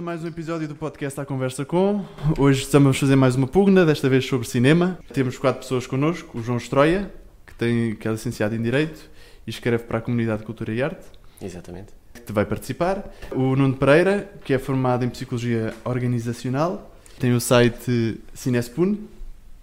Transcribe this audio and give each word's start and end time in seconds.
A 0.00 0.02
mais 0.02 0.24
um 0.24 0.28
episódio 0.28 0.66
do 0.66 0.74
podcast 0.74 1.20
À 1.20 1.26
Conversa 1.26 1.62
Com. 1.62 2.02
Hoje 2.38 2.62
estamos 2.62 2.96
a 2.96 3.00
fazer 3.00 3.16
mais 3.16 3.36
uma 3.36 3.46
pugna, 3.46 3.84
desta 3.84 4.08
vez 4.08 4.24
sobre 4.24 4.48
cinema. 4.48 4.98
Temos 5.12 5.36
quatro 5.36 5.60
pessoas 5.60 5.86
connosco: 5.86 6.38
o 6.38 6.42
João 6.42 6.56
Estroia, 6.56 7.12
que, 7.46 7.54
tem, 7.54 7.94
que 7.94 8.08
é 8.08 8.10
licenciado 8.10 8.54
em 8.54 8.62
Direito 8.62 8.98
e 9.46 9.50
escreve 9.50 9.84
para 9.84 9.98
a 9.98 10.00
Comunidade 10.00 10.38
de 10.40 10.46
Cultura 10.46 10.72
e 10.72 10.82
Arte, 10.82 11.04
Exatamente. 11.42 11.92
que 12.24 12.32
vai 12.32 12.46
participar. 12.46 13.14
O 13.30 13.54
Nuno 13.54 13.76
Pereira, 13.76 14.32
que 14.42 14.54
é 14.54 14.58
formado 14.58 15.04
em 15.04 15.10
Psicologia 15.10 15.74
Organizacional, 15.84 16.96
tem 17.18 17.34
o 17.34 17.40
site 17.40 18.18
Cinespun. 18.32 18.96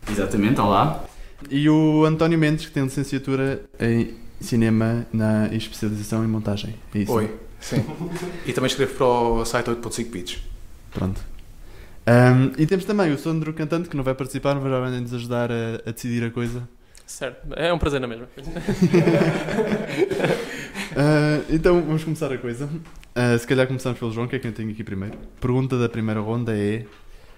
Exatamente, 0.08 0.62
olá. 0.62 1.04
E 1.50 1.68
o 1.68 2.06
António 2.06 2.38
Mendes, 2.38 2.68
que 2.68 2.72
tem 2.72 2.84
licenciatura 2.84 3.64
em 3.80 4.14
Cinema 4.40 5.08
na 5.12 5.48
especialização 5.48 6.24
em 6.24 6.28
montagem. 6.28 6.76
É 6.94 7.00
isso? 7.00 7.12
Oi, 7.12 7.34
sim. 7.60 7.84
e 8.46 8.54
também 8.54 8.68
escrevo 8.68 8.94
para 8.96 9.06
o 9.06 9.46
site 9.46 9.68
8.5 9.70 10.10
bits. 10.12 10.40
Pronto. 10.92 11.22
Ahm, 12.06 12.54
e 12.58 12.66
temos 12.66 12.86
também 12.86 13.12
o 13.12 13.18
Sandro 13.18 13.54
Cantante, 13.54 13.90
que 13.90 13.98
não 13.98 14.04
vai 14.04 14.14
participar, 14.16 14.56
mas 14.56 14.64
vai 14.72 15.00
nos 15.02 15.14
ajudar 15.14 15.52
a, 15.52 15.82
a 15.86 15.92
decidir 15.92 16.24
a 16.24 16.32
coisa. 16.32 16.68
Certo, 17.06 17.54
é 17.56 17.72
um 17.74 17.78
prazer 17.78 18.00
na 18.02 18.08
mesma. 18.08 18.28
Ah, 21.00 21.42
então 21.50 21.80
vamos 21.82 22.04
começar 22.04 22.32
a 22.32 22.38
coisa. 22.40 22.68
Ah, 23.14 23.38
se 23.38 23.46
calhar 23.46 23.68
começamos 23.68 24.00
pelo 24.00 24.12
João, 24.12 24.28
que 24.28 24.36
é 24.36 24.40
quem 24.40 24.52
tem 24.52 24.70
aqui 24.72 24.84
primeiro. 24.84 25.16
Pergunta 25.40 25.78
da 25.78 25.88
primeira 25.88 26.20
ronda 26.20 26.58
é: 26.58 26.86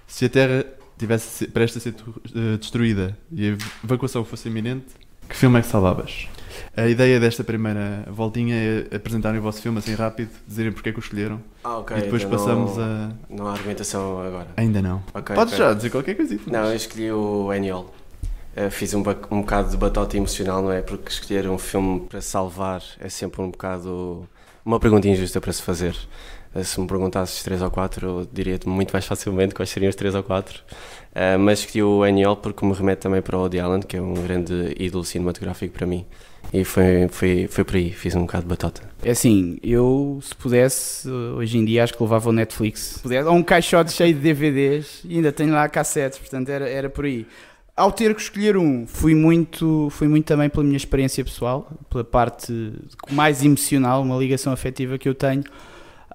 se 0.07 0.25
a 0.25 0.29
Terra 0.29 0.63
tivesse 0.97 1.29
se- 1.29 1.47
prestes 1.47 1.77
a 1.77 1.91
ser 1.91 1.95
eh, 2.35 2.57
destruída 2.57 3.17
e 3.31 3.49
a 3.49 3.57
evacuação 3.83 4.23
fosse 4.23 4.47
iminente, 4.47 4.85
que 5.27 5.35
filme 5.35 5.59
é 5.59 5.61
que 5.61 5.67
salvavas? 5.67 6.27
A 6.75 6.87
ideia 6.87 7.19
desta 7.19 7.43
primeira 7.43 8.03
voltinha 8.07 8.55
é 8.55 8.95
apresentarem 8.95 9.39
o 9.39 9.43
vosso 9.43 9.61
filme 9.61 9.79
assim 9.79 9.93
rápido, 9.95 10.29
dizerem 10.47 10.71
porque 10.71 10.89
é 10.89 10.91
que 10.91 10.99
o 10.99 11.01
escolheram 11.01 11.39
Ah, 11.63 11.77
ok. 11.77 11.97
e 11.97 12.01
depois 12.01 12.23
então 12.23 12.37
passamos 12.37 12.77
não, 12.77 12.83
a. 12.83 13.09
Não 13.29 13.47
há 13.47 13.51
argumentação 13.53 14.21
agora. 14.21 14.47
Ainda 14.57 14.81
não. 14.81 15.03
Ok, 15.13 15.35
Podes 15.35 15.53
ok. 15.53 15.65
já 15.65 15.73
dizer 15.73 15.89
qualquer 15.89 16.15
coisita. 16.15 16.49
Não, 16.51 16.65
eu 16.65 16.75
escolhi 16.75 17.11
o 17.11 17.53
Eniol. 17.53 17.93
Eh, 18.55 18.69
fiz 18.69 18.93
um, 18.93 18.99
um 19.31 19.41
bocado 19.41 19.69
de 19.69 19.77
batota 19.77 20.17
emocional, 20.17 20.61
não 20.61 20.71
é? 20.71 20.81
Porque 20.81 21.09
escolher 21.09 21.47
um 21.49 21.57
filme 21.57 22.01
para 22.01 22.19
salvar 22.21 22.81
é 22.99 23.07
sempre 23.09 23.41
um 23.41 23.51
bocado. 23.51 24.27
uma 24.65 24.79
pergunta 24.79 25.07
injusta 25.07 25.39
para 25.39 25.53
se 25.53 25.61
fazer. 25.61 25.95
Eh, 26.55 26.63
Se 26.63 26.79
me 26.81 26.87
perguntasses 26.87 27.43
três 27.43 27.61
ou 27.61 27.69
quatro, 27.69 28.07
eu 28.07 28.27
diria-te 28.33 28.67
muito 28.67 28.91
mais 28.91 29.05
facilmente 29.05 29.53
quais 29.53 29.69
seriam 29.69 29.89
os 29.89 29.95
três 29.95 30.15
ou 30.15 30.23
quatro. 30.23 30.63
Eh, 31.13 31.37
mas 31.37 31.59
escolhi 31.59 31.83
o 31.83 32.03
Eniol 32.05 32.37
porque 32.37 32.65
me 32.65 32.73
remete 32.73 33.01
também 33.01 33.21
para 33.21 33.37
o 33.37 33.41
Woody 33.41 33.59
Allen, 33.59 33.81
que 33.81 33.97
é 33.97 34.01
um 34.01 34.15
grande 34.15 34.75
ídolo 34.79 35.03
cinematográfico 35.03 35.73
para 35.77 35.85
mim. 35.85 36.05
E 36.51 36.63
foi, 36.63 37.07
foi, 37.09 37.47
foi 37.47 37.63
por 37.63 37.75
aí, 37.75 37.91
fiz 37.91 38.15
um 38.15 38.21
bocado 38.21 38.43
de 38.43 38.49
batota. 38.49 38.81
É 39.03 39.11
assim, 39.11 39.57
eu 39.61 40.19
se 40.21 40.35
pudesse, 40.35 41.09
hoje 41.09 41.57
em 41.57 41.65
dia 41.65 41.83
acho 41.83 41.93
que 41.93 42.01
levava 42.01 42.29
o 42.29 42.33
Netflix. 42.33 42.79
Se 42.79 42.99
pudesse, 42.99 43.27
ou 43.27 43.35
um 43.35 43.43
caixote 43.43 43.91
cheio 43.91 44.13
de 44.13 44.19
DVDs 44.19 45.01
e 45.05 45.17
ainda 45.17 45.31
tenho 45.31 45.53
lá 45.53 45.69
cassetes, 45.69 46.17
portanto 46.17 46.49
era, 46.49 46.67
era 46.67 46.89
por 46.89 47.05
aí. 47.05 47.27
Ao 47.75 47.91
ter 47.91 48.13
que 48.13 48.21
escolher 48.21 48.57
um, 48.57 48.85
fui 48.85 49.15
muito, 49.15 49.87
fui 49.91 50.07
muito 50.07 50.25
também 50.25 50.49
pela 50.49 50.63
minha 50.63 50.75
experiência 50.75 51.23
pessoal, 51.23 51.71
pela 51.89 52.03
parte 52.03 52.73
mais 53.11 53.43
emocional, 53.43 54.01
uma 54.01 54.17
ligação 54.17 54.51
afetiva 54.51 54.97
que 54.97 55.07
eu 55.07 55.15
tenho 55.15 55.43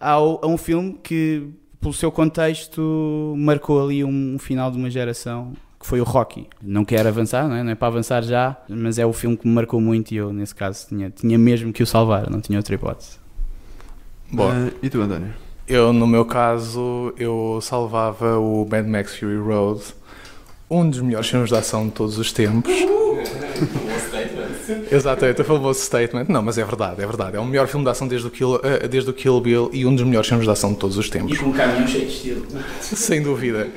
ao, 0.05 0.45
a 0.45 0.47
um 0.47 0.59
filme 0.59 0.99
que, 1.03 1.49
pelo 1.81 1.95
seu 1.95 2.13
contexto, 2.13 3.35
marcou 3.37 3.83
ali 3.83 4.05
um, 4.05 4.39
final 4.39 4.71
de 4.71 4.77
uma 4.77 4.91
geração, 4.91 5.55
que 5.85 5.89
foi 5.91 6.01
o 6.01 6.05
Rocky. 6.05 6.49
Não 6.63 6.83
quero 6.83 7.07
avançar, 7.11 7.47
não 7.47 7.57
é? 7.57 7.63
não 7.63 7.71
é 7.73 7.75
para 7.75 7.89
avançar 7.89 8.23
já, 8.23 8.57
mas 8.71 8.99
é 8.99 9.05
o 9.05 9.13
filme 9.13 9.37
que 9.37 9.47
me 9.47 9.53
marcou 9.53 9.79
muito 9.83 10.13
e 10.13 10.17
eu, 10.17 10.33
nesse 10.33 10.55
caso, 10.55 10.87
tinha, 10.89 11.11
tinha 11.11 11.37
mesmo 11.37 11.75
que 11.75 11.83
o 11.83 11.87
salvar, 11.87 12.31
não 12.31 12.41
tinha 12.41 12.59
outra 12.59 12.75
hipótese. 12.75 13.19
Bom, 14.33 14.51
Ah, 14.51 14.71
e 14.83 14.89
tu, 14.89 15.03
António? 15.03 15.35
eu 15.69 15.93
no 15.93 16.07
meu 16.07 16.25
caso, 16.25 17.13
eu 17.19 17.59
salvava 17.61 18.39
o 18.39 18.67
Mad 18.67 18.87
Max 18.87 19.19
Fury 19.19 19.37
Road, 19.37 19.83
um 20.71 20.89
dos 20.89 21.03
melhores 21.03 21.29
filmes 21.29 21.51
de 21.51 21.57
ação 21.57 21.85
de 21.87 21.93
todos 21.93 22.17
os 22.17 22.33
tempos. 22.33 22.73
Exatamente, 24.91 25.43
foi 25.45 25.57
um 25.57 25.61
bom 25.61 25.75
statement. 25.75 26.27
Não, 26.29 26.43
mas 26.43 26.59
é 26.59 26.65
verdade, 26.65 27.03
é 27.03 27.07
verdade. 27.07 27.37
É 27.37 27.41
o 27.41 27.45
melhor 27.45 27.67
filme 27.67 27.85
de 27.85 27.91
ação 27.91 28.07
desde 28.07 28.27
o 28.27 28.31
Kill, 28.31 28.61
eh, 28.63 28.89
desde 28.89 29.11
o 29.11 29.13
Kill 29.13 29.41
Bill 29.41 29.71
e 29.73 29.87
um 29.87 29.95
dos 29.95 30.05
melhores 30.05 30.29
filmes 30.29 30.47
de 30.47 30.53
ação 30.53 30.73
de 30.73 30.79
todos 30.79 30.97
os 30.97 31.09
tempos. 31.09 31.39
com 31.39 31.47
um 31.47 31.53
caminhão 31.53 31.87
cheio 31.87 32.07
de 32.07 32.13
estilo. 32.13 32.47
Sem 32.81 33.23
dúvida. 33.23 33.69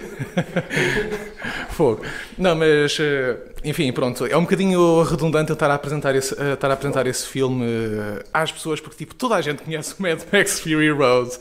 Fogo. 1.70 2.02
Não, 2.38 2.56
mas 2.56 2.98
eh, 3.00 3.38
enfim, 3.64 3.92
pronto. 3.92 4.26
É 4.26 4.38
um 4.38 4.42
bocadinho 4.42 5.02
redundante 5.04 5.50
eu 5.50 5.54
estar 5.54 5.70
a 5.70 5.76
apresentar 5.76 6.16
esse, 6.16 6.34
eh, 6.40 6.54
estar 6.54 6.70
a 6.70 6.74
apresentar 6.74 7.06
esse 7.08 7.28
filme 7.28 7.66
eh, 7.66 8.24
às 8.34 8.52
pessoas, 8.52 8.80
porque 8.80 8.98
tipo, 8.98 9.16
toda 9.16 9.36
a 9.36 9.42
gente 9.42 9.64
conhece 9.64 9.94
o 9.98 10.02
Mad 10.02 10.22
Max 10.32 10.60
Fury 10.60 10.90
Road. 10.92 11.32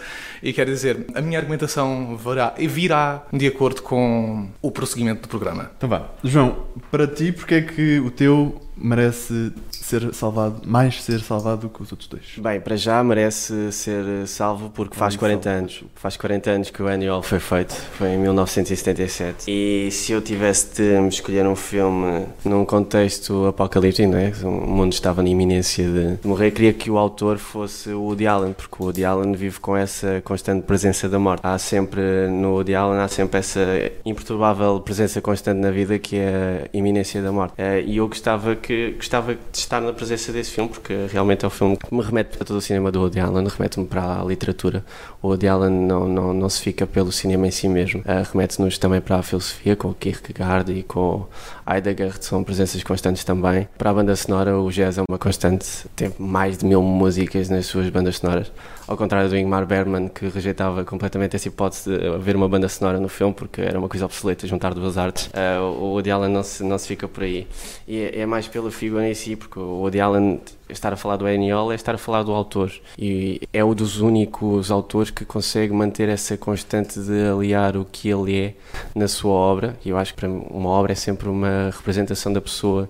E 0.42 0.52
quer 0.52 0.66
dizer, 0.66 1.06
a 1.14 1.20
minha 1.20 1.38
argumentação 1.38 2.16
virá, 2.16 2.54
virá 2.58 3.26
de 3.32 3.46
acordo 3.46 3.82
com 3.82 4.48
o 4.60 4.70
prosseguimento 4.70 5.22
do 5.22 5.28
programa. 5.28 5.70
Então 5.76 5.88
vá. 5.88 6.10
João, 6.24 6.66
para 6.90 7.06
ti, 7.06 7.32
porque 7.32 7.54
é 7.54 7.62
que 7.62 8.00
o 8.00 8.10
teu 8.10 8.60
merece 8.76 9.52
ser 9.70 10.12
salvado, 10.14 10.60
mais 10.66 11.02
ser 11.02 11.20
salvado 11.20 11.62
do 11.62 11.68
que 11.68 11.82
os 11.82 11.90
outros 11.92 12.08
dois? 12.08 12.24
Bem, 12.38 12.60
para 12.60 12.76
já 12.76 13.02
merece 13.02 13.72
ser 13.72 14.04
eh, 14.04 14.26
salvo 14.26 14.70
porque 14.70 14.96
faz 14.96 15.14
Muito 15.14 15.20
40 15.20 15.42
salvo. 15.42 15.58
anos. 15.58 15.84
Faz 15.94 16.16
40 16.16 16.50
anos 16.50 16.70
que 16.70 16.82
o 16.82 16.86
Annual 16.88 17.22
foi 17.22 17.38
feito, 17.38 17.74
foi 17.96 18.08
em 18.10 18.18
1977. 18.18 19.44
E 19.50 19.90
se 19.90 20.12
eu 20.12 20.20
tivesse 20.20 20.82
de 20.82 21.00
me 21.00 21.08
escolher 21.08 21.46
um 21.46 21.56
filme 21.56 22.26
num 22.44 22.64
contexto 22.64 23.46
apocalíptico, 23.46 24.08
não 24.10 24.18
é? 24.18 24.32
o 24.44 24.50
mundo 24.50 24.92
estava 24.92 25.22
na 25.22 25.28
iminência 25.28 25.84
de 25.84 26.16
de 26.16 26.26
morrer, 26.28 26.50
queria 26.50 26.72
que 26.72 26.90
o 26.90 26.98
autor 26.98 27.38
fosse 27.38 27.90
o 27.90 28.00
Woody 28.02 28.26
Allen, 28.26 28.52
porque 28.52 28.76
o 28.78 28.84
Woody 28.86 29.04
Allen 29.04 29.32
vive 29.34 29.58
com 29.60 29.76
essa 29.76 30.20
constante 30.24 30.62
presença 30.64 31.08
da 31.08 31.18
morte. 31.18 31.40
Há 31.42 31.58
sempre, 31.58 32.00
no 32.28 32.52
Woody 32.52 32.74
Allen, 32.74 33.00
há 33.00 33.08
sempre 33.08 33.38
essa 33.38 33.60
imperturbável 34.04 34.80
presença 34.80 35.20
constante 35.20 35.58
na 35.58 35.70
vida 35.70 35.98
que 35.98 36.16
é 36.16 36.68
a 36.72 36.76
iminência 36.76 37.22
da 37.22 37.32
morte. 37.32 37.54
Eh, 37.58 37.82
E 37.86 37.96
eu 37.98 38.08
gostava, 38.08 38.54
que, 38.56 38.65
gostava 38.96 39.34
de 39.34 39.58
estar 39.58 39.80
na 39.80 39.92
presença 39.92 40.32
desse 40.32 40.50
filme, 40.50 40.70
porque 40.70 40.94
realmente 41.10 41.44
é 41.44 41.48
um 41.48 41.50
filme 41.50 41.76
que 41.76 41.94
me 41.94 42.02
remete 42.02 42.36
para 42.36 42.44
todo 42.46 42.56
o 42.56 42.60
cinema 42.60 42.90
do 42.90 43.00
Woody 43.00 43.20
Allen, 43.20 43.46
remete-me 43.46 43.86
para 43.86 44.20
a 44.20 44.24
literatura. 44.24 44.84
O 45.22 45.28
Woody 45.28 45.48
Allen 45.48 45.70
não, 45.70 46.08
não, 46.08 46.32
não 46.32 46.48
se 46.48 46.60
fica 46.60 46.86
pelo 46.86 47.12
cinema 47.12 47.46
em 47.46 47.50
si 47.50 47.68
mesmo, 47.68 48.02
Eh, 48.04 48.22
remete-nos 48.32 48.78
também 48.78 49.00
para 49.00 49.16
a 49.16 49.22
filosofia, 49.22 49.76
com 49.76 49.88
o 49.88 49.94
Kierkegaard 49.94 50.72
e 50.72 50.82
com 50.82 51.26
Heidegger, 51.68 52.14
são 52.20 52.44
presenças 52.44 52.82
constantes 52.84 53.24
também. 53.24 53.68
Para 53.76 53.90
a 53.90 53.94
banda 53.94 54.14
sonora, 54.14 54.56
o 54.58 54.70
jazz 54.70 54.98
é 54.98 55.02
uma 55.08 55.18
constante, 55.18 55.66
tem 55.96 56.12
mais 56.18 56.58
de 56.58 56.64
mil 56.64 56.80
músicas 56.82 57.48
nas 57.48 57.66
suas 57.66 57.88
bandas 57.90 58.18
sonoras. 58.18 58.52
Ao 58.86 58.96
contrário 58.96 59.28
do 59.28 59.36
Ingmar 59.36 59.66
Bergman, 59.66 60.08
que 60.08 60.28
rejeitava 60.28 60.84
completamente 60.84 61.34
essa 61.34 61.48
hipótese 61.48 61.90
de 61.90 62.06
haver 62.06 62.36
uma 62.36 62.48
banda 62.48 62.68
sonora 62.68 63.00
no 63.00 63.08
filme, 63.08 63.34
porque 63.34 63.60
era 63.60 63.78
uma 63.78 63.88
coisa 63.88 64.04
obsoleta 64.04 64.46
juntar 64.46 64.74
duas 64.74 64.96
artes, 64.96 65.28
eh, 65.32 65.58
o 65.58 65.94
Woody 65.94 66.10
Allen 66.10 66.32
não 66.32 66.42
se, 66.44 66.62
não 66.62 66.78
se 66.78 66.86
fica 66.86 67.08
por 67.08 67.24
aí. 67.24 67.48
E 67.88 67.98
é, 67.98 68.20
é 68.20 68.26
mais 68.26 68.46
pela 68.46 68.70
figura 68.70 69.08
em 69.08 69.14
si, 69.14 69.34
porque 69.34 69.58
o 69.58 69.80
Woody 69.80 70.00
Allen, 70.00 70.40
estar 70.68 70.92
a 70.92 70.96
falar 70.96 71.16
do 71.16 71.28
Eniol 71.28 71.72
é 71.72 71.74
estar 71.74 71.94
a 71.94 71.98
falar 71.98 72.22
do 72.22 72.32
autor. 72.32 72.72
E 72.98 73.40
é 73.52 73.64
um 73.64 73.74
dos 73.74 74.00
únicos 74.00 74.70
autores 74.70 75.10
que 75.10 75.24
consegue 75.24 75.72
manter 75.72 76.08
essa 76.08 76.36
constante 76.36 76.98
de 77.00 77.28
aliar 77.28 77.76
o 77.76 77.84
que 77.84 78.08
ele 78.08 78.38
é 78.38 78.54
na 78.94 79.08
sua 79.08 79.32
obra. 79.32 79.76
E 79.84 79.90
eu 79.90 79.96
acho 79.96 80.14
que 80.14 80.20
para 80.20 80.28
uma 80.28 80.68
obra 80.70 80.92
é 80.92 80.94
sempre 80.96 81.28
uma 81.28 81.70
representação 81.72 82.32
da 82.32 82.40
pessoa 82.40 82.88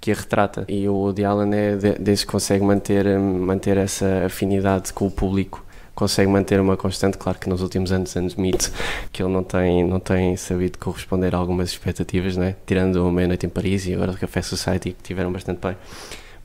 que 0.00 0.10
a 0.12 0.14
retrata. 0.14 0.64
E 0.68 0.88
o 0.88 0.94
Woody 0.94 1.24
Allen 1.24 1.54
é 1.54 1.76
de- 1.76 1.98
desde 1.98 2.26
que 2.26 2.32
consegue 2.32 2.64
manter, 2.64 3.18
manter 3.18 3.76
essa 3.76 4.24
afinidade 4.26 4.92
com 4.92 5.06
o 5.06 5.10
público. 5.10 5.64
Consegue 5.94 6.30
manter 6.30 6.60
uma 6.60 6.76
constante, 6.76 7.16
claro 7.16 7.38
que 7.38 7.48
nos 7.48 7.62
últimos 7.62 7.90
anos 7.90 8.14
admito 8.14 8.70
que 9.10 9.22
ele 9.22 9.32
não 9.32 9.42
tem, 9.42 9.82
não 9.82 9.98
tem 9.98 10.36
sabido 10.36 10.76
corresponder 10.78 11.34
a 11.34 11.38
algumas 11.38 11.70
expectativas, 11.70 12.36
né? 12.36 12.54
tirando 12.66 12.96
o 12.96 13.10
Meia 13.10 13.26
Noite 13.26 13.46
em 13.46 13.48
Paris 13.48 13.86
e 13.86 13.94
agora 13.94 14.12
o 14.12 14.16
Café 14.18 14.42
Society, 14.42 14.90
que 14.92 15.02
tiveram 15.02 15.32
bastante 15.32 15.58
bem. 15.58 15.74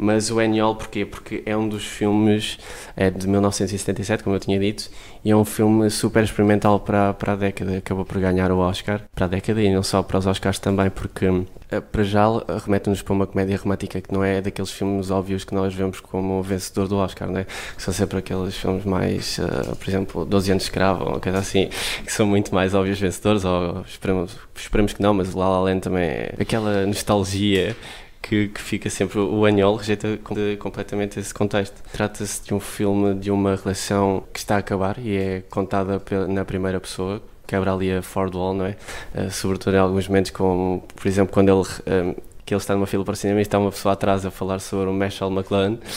Mas 0.03 0.31
o 0.31 0.41
Eniol, 0.41 0.75
porquê? 0.75 1.05
Porque 1.05 1.43
é 1.45 1.55
um 1.55 1.69
dos 1.69 1.85
filmes, 1.85 2.57
é 2.95 3.11
de 3.11 3.27
1977, 3.27 4.23
como 4.23 4.35
eu 4.35 4.39
tinha 4.39 4.59
dito, 4.59 4.89
e 5.23 5.29
é 5.29 5.35
um 5.35 5.45
filme 5.45 5.91
super 5.91 6.23
experimental 6.23 6.79
para, 6.79 7.13
para 7.13 7.33
a 7.33 7.35
década. 7.35 7.77
Acabou 7.77 8.03
por 8.03 8.19
ganhar 8.19 8.51
o 8.51 8.57
Oscar 8.57 9.03
para 9.13 9.25
a 9.25 9.29
década 9.29 9.61
e 9.61 9.71
não 9.71 9.83
só 9.83 10.01
para 10.01 10.17
os 10.17 10.25
Oscars 10.25 10.57
também, 10.57 10.89
porque 10.89 11.27
eh, 11.69 11.79
para 11.79 12.01
já 12.03 12.25
remete-nos 12.65 13.03
para 13.03 13.13
uma 13.13 13.27
comédia 13.27 13.55
romântica 13.57 14.01
que 14.01 14.11
não 14.11 14.23
é 14.23 14.41
daqueles 14.41 14.71
filmes 14.71 15.11
óbvios 15.11 15.45
que 15.45 15.53
nós 15.53 15.71
vemos 15.71 15.99
como 15.99 16.41
vencedor 16.41 16.87
do 16.87 16.97
Oscar, 16.97 17.29
né? 17.29 17.45
que 17.75 17.83
são 17.83 17.93
sempre 17.93 18.17
aqueles 18.17 18.57
filmes 18.57 18.83
mais, 18.83 19.37
uh, 19.37 19.75
por 19.75 19.87
exemplo, 19.87 20.25
12 20.25 20.49
anos 20.49 20.63
de 20.63 20.69
escravo 20.69 21.05
ou 21.11 21.19
coisa 21.19 21.37
assim, 21.37 21.69
que 22.03 22.11
são 22.11 22.25
muito 22.25 22.55
mais 22.55 22.73
óbvios 22.73 22.99
vencedores, 22.99 23.45
ou 23.45 23.81
esperemos, 23.81 24.35
esperemos 24.55 24.93
que 24.93 25.01
não, 25.03 25.13
mas 25.13 25.31
o 25.35 25.37
La 25.37 25.47
La 25.47 25.61
Land 25.61 25.81
também 25.81 26.05
é 26.05 26.33
aquela 26.39 26.87
nostalgia 26.87 27.77
que, 28.21 28.49
que, 28.49 28.61
fica 28.61 28.89
sempre. 28.89 29.19
O 29.19 29.45
Anhol 29.45 29.75
rejeita 29.75 30.17
completamente 30.59 31.19
esse 31.19 31.33
contexto. 31.33 31.81
Trata-se 31.91 32.43
de 32.43 32.53
um 32.53 32.59
filme 32.59 33.15
de 33.15 33.31
uma 33.31 33.55
relação 33.55 34.23
que 34.31 34.39
está 34.39 34.55
a 34.55 34.59
acabar 34.59 34.97
e 34.99 35.17
é 35.17 35.43
contada 35.49 36.01
na 36.27 36.45
primeira 36.45 36.79
pessoa. 36.79 37.21
Quebra 37.47 37.73
ali 37.73 37.91
a 37.91 38.01
Ford 38.01 38.33
Wall, 38.33 38.53
não 38.53 38.65
é? 38.65 38.77
Uh, 39.13 39.29
sobretudo 39.29 39.75
em 39.75 39.79
alguns 39.79 40.07
momentos, 40.07 40.31
como 40.31 40.83
por 40.95 41.07
exemplo 41.07 41.33
quando 41.33 41.49
ele 41.49 41.61
uh, 41.61 42.21
que 42.51 42.55
ele 42.55 42.59
está 42.61 42.75
numa 42.75 42.85
fila 42.85 43.05
para 43.05 43.13
o 43.13 43.15
cinema 43.15 43.39
e 43.39 43.43
está 43.43 43.57
uma 43.57 43.71
pessoa 43.71 43.93
atrás 43.93 44.25
a 44.25 44.31
falar 44.31 44.59
sobre 44.59 44.89
o 44.89 44.93
Marshall 44.93 45.31
McLuhan. 45.31 45.77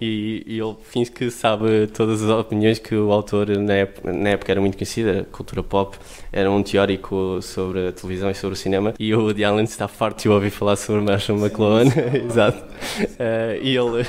E, 0.00 0.42
e, 0.46 0.58
ele 0.58 0.76
finge 0.82 1.10
que 1.10 1.30
sabe 1.30 1.86
todas 1.86 2.22
as 2.22 2.28
opiniões 2.28 2.78
que 2.78 2.94
o 2.94 3.12
autor 3.12 3.48
na 3.48 3.74
época, 3.74 4.12
na 4.12 4.30
época 4.30 4.52
era 4.52 4.60
muito 4.60 4.76
conhecido, 4.76 5.08
era 5.08 5.24
cultura 5.24 5.62
pop, 5.62 5.96
era 6.32 6.50
um 6.50 6.62
teórico 6.62 7.40
sobre 7.40 7.88
a 7.88 7.92
televisão 7.92 8.30
e 8.30 8.34
sobre 8.34 8.54
o 8.54 8.56
cinema. 8.56 8.94
E 8.98 9.14
o 9.14 9.20
Woody 9.20 9.44
Allen 9.44 9.64
está 9.64 9.86
farto 9.88 10.22
de 10.22 10.28
ouvir 10.28 10.50
falar 10.50 10.76
sobre 10.76 11.00
o 11.00 11.04
Marshall 11.04 11.38
McLuhan, 11.38 11.86
exato, 12.26 12.58
uh, 12.64 13.62
e 13.62 13.76
ele 13.76 14.06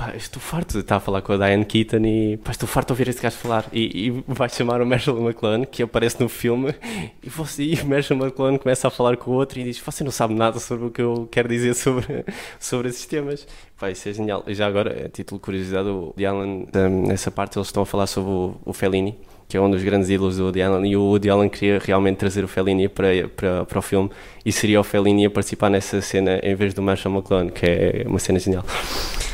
pá, 0.00 0.16
estou 0.16 0.40
farto 0.40 0.72
de 0.72 0.78
estar 0.78 0.96
a 0.96 1.00
falar 1.00 1.20
com 1.20 1.34
a 1.34 1.36
Diane 1.36 1.64
Keaton 1.66 1.98
e 2.06 2.38
pá, 2.38 2.52
estou 2.52 2.66
farto 2.66 2.88
de 2.88 2.92
ouvir 2.94 3.08
este 3.08 3.20
gajo 3.20 3.36
falar. 3.36 3.66
E, 3.70 4.06
e 4.06 4.24
vai 4.26 4.48
chamar 4.48 4.80
o 4.80 4.86
Marshall 4.86 5.20
McLuhan, 5.20 5.64
que 5.66 5.82
aparece 5.82 6.18
no 6.20 6.28
filme, 6.28 6.74
e, 7.22 7.28
você, 7.28 7.62
e 7.62 7.74
o 7.74 7.86
Marshall 7.86 8.18
McLuhan 8.18 8.56
começa 8.56 8.88
a 8.88 8.90
falar 8.90 9.18
com 9.18 9.30
o 9.30 9.34
outro 9.34 9.60
e 9.60 9.64
diz: 9.64 9.78
Você 9.78 10.02
não 10.02 10.10
sabe 10.10 10.32
nada 10.32 10.58
sobre 10.58 10.86
o 10.86 10.90
que 10.90 11.02
eu 11.02 11.28
quero 11.30 11.48
dizer 11.50 11.74
sobre, 11.74 12.24
sobre 12.58 12.88
esses 12.88 13.04
temas. 13.04 13.46
Pá, 13.78 13.90
isso 13.90 14.08
é 14.08 14.12
genial. 14.14 14.42
E 14.46 14.54
já 14.54 14.66
agora, 14.66 15.06
a 15.06 15.08
título 15.10 15.38
de 15.38 15.44
curiosidade, 15.44 15.88
o 15.88 16.14
Alan, 16.26 16.64
nessa 17.06 17.30
parte, 17.30 17.58
eles 17.58 17.68
estão 17.68 17.82
a 17.82 17.86
falar 17.86 18.06
sobre 18.06 18.30
o, 18.30 18.56
o 18.64 18.72
Fellini 18.72 19.18
que 19.48 19.56
é 19.56 19.60
um 19.60 19.68
dos 19.68 19.82
grandes 19.82 20.08
ídolos 20.08 20.36
do 20.36 20.44
Woody 20.44 20.62
Allen, 20.62 20.92
e 20.92 20.96
o 20.96 21.02
Woody 21.02 21.28
Allen 21.28 21.48
queria 21.48 21.80
realmente 21.80 22.18
trazer 22.18 22.44
o 22.44 22.46
Fellini 22.46 22.88
para, 22.88 23.08
para, 23.34 23.64
para 23.64 23.78
o 23.80 23.82
filme, 23.82 24.08
e 24.46 24.52
seria 24.52 24.78
o 24.78 24.84
Fellini 24.84 25.26
a 25.26 25.30
participar 25.30 25.68
nessa 25.68 26.00
cena 26.00 26.38
em 26.40 26.54
vez 26.54 26.72
do 26.72 26.80
Marshall 26.80 27.12
McLuhan, 27.12 27.48
que 27.48 27.66
é 27.66 28.04
uma 28.06 28.20
cena 28.20 28.38
genial. 28.38 28.64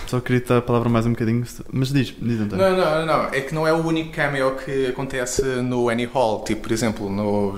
Só 0.07 0.21
queria 0.21 0.41
dar 0.41 0.59
a 0.59 0.63
palavra 0.63 0.89
mais 0.89 1.05
um 1.05 1.11
bocadinho, 1.11 1.45
mas 1.73 1.93
diz, 1.93 2.15
diz 2.19 2.41
então. 2.41 2.57
Não, 2.57 2.77
não, 2.77 3.07
não, 3.07 3.25
é 3.25 3.41
que 3.41 3.55
não 3.55 3.67
é 3.67 3.73
o 3.73 3.85
único 3.85 4.13
cameo 4.13 4.55
que 4.55 4.87
acontece 4.87 5.43
no 5.43 5.89
Annie 5.89 6.07
Hall, 6.07 6.45
tipo, 6.45 6.63
por 6.63 6.73
exemplo, 6.73 7.11
no 7.11 7.57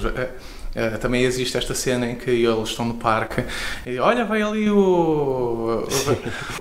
Uh, 0.78 0.96
também 0.98 1.24
existe 1.24 1.56
esta 1.56 1.74
cena 1.74 2.06
em 2.06 2.14
que 2.14 2.30
eles 2.30 2.68
estão 2.68 2.84
no 2.84 2.94
parque 2.94 3.42
e 3.84 3.98
olha, 3.98 4.24
vai 4.24 4.40
ali 4.42 4.70
o, 4.70 5.88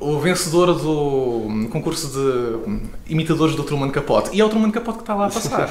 o, 0.01 0.07
o, 0.15 0.19
vencedor 0.19 0.73
do 0.73 1.69
concurso 1.69 2.07
de 2.07 3.13
imitadores 3.13 3.53
do 3.53 3.63
Truman 3.63 3.91
Capote 3.91 4.35
e 4.35 4.41
é 4.41 4.43
o 4.43 4.49
Truman 4.49 4.71
Capote 4.71 4.97
que 4.97 5.03
está 5.03 5.13
lá 5.13 5.27
a 5.27 5.29
passar. 5.29 5.69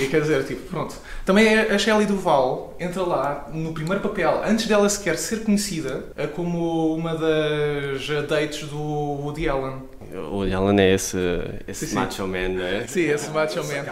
e 0.00 0.06
quer 0.06 0.20
dizer, 0.20 0.44
tipo, 0.44 0.60
pronto. 0.68 0.94
Também 1.24 1.48
é 1.48 1.74
a 1.74 1.78
Shelley 1.78 2.06
Duval 2.06 2.76
entra 2.78 3.02
lá 3.02 3.48
no 3.52 3.72
primeiro 3.72 4.00
papel, 4.00 4.42
antes 4.46 4.68
dela 4.68 4.88
sequer 4.88 5.18
ser 5.18 5.42
conhecida, 5.42 6.04
eh, 6.16 6.28
como 6.28 6.94
uma 6.94 7.16
das 7.16 8.06
dates 8.28 8.68
do 8.68 8.78
Woody 8.78 9.48
Allen. 9.48 9.82
O 10.12 10.36
Woody 10.36 10.54
Allen 10.54 10.80
é 10.80 10.94
esse, 10.94 11.18
esse 11.66 11.88
sim, 11.88 11.96
macho 11.96 12.22
sim. 12.22 12.28
man, 12.28 12.48
não 12.50 12.64
é? 12.64 12.86
Sim, 12.86 13.10
esse 13.10 13.28
macho 13.30 13.58
man. 13.64 13.84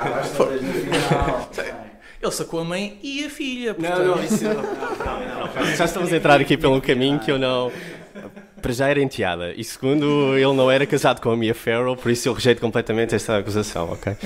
Ele 2.22 2.32
sacou 2.32 2.60
a 2.60 2.64
mãe 2.64 2.98
e 3.02 3.24
a 3.24 3.30
filha. 3.30 3.74
Portanto... 3.74 3.98
Não, 3.98 4.16
não, 4.16 4.24
isso 4.24 4.44
não, 4.44 4.54
não, 4.54 5.54
não, 5.54 5.76
Já 5.76 5.84
estamos 5.84 6.12
a 6.12 6.16
entrar 6.16 6.40
aqui 6.40 6.56
pelo 6.56 6.80
caminho 6.80 7.18
que 7.18 7.30
eu 7.30 7.38
não. 7.38 7.70
Para 8.60 8.72
já 8.72 8.88
era 8.88 9.00
enteada. 9.00 9.52
E 9.54 9.62
segundo, 9.62 10.34
ele 10.34 10.52
não 10.54 10.70
era 10.70 10.86
casado 10.86 11.20
com 11.20 11.30
a 11.30 11.36
Mia 11.36 11.54
Farrow, 11.54 11.94
por 11.94 12.10
isso 12.10 12.28
eu 12.28 12.32
rejeito 12.32 12.60
completamente 12.60 13.14
esta 13.14 13.38
acusação, 13.38 13.92
ok? 13.92 14.16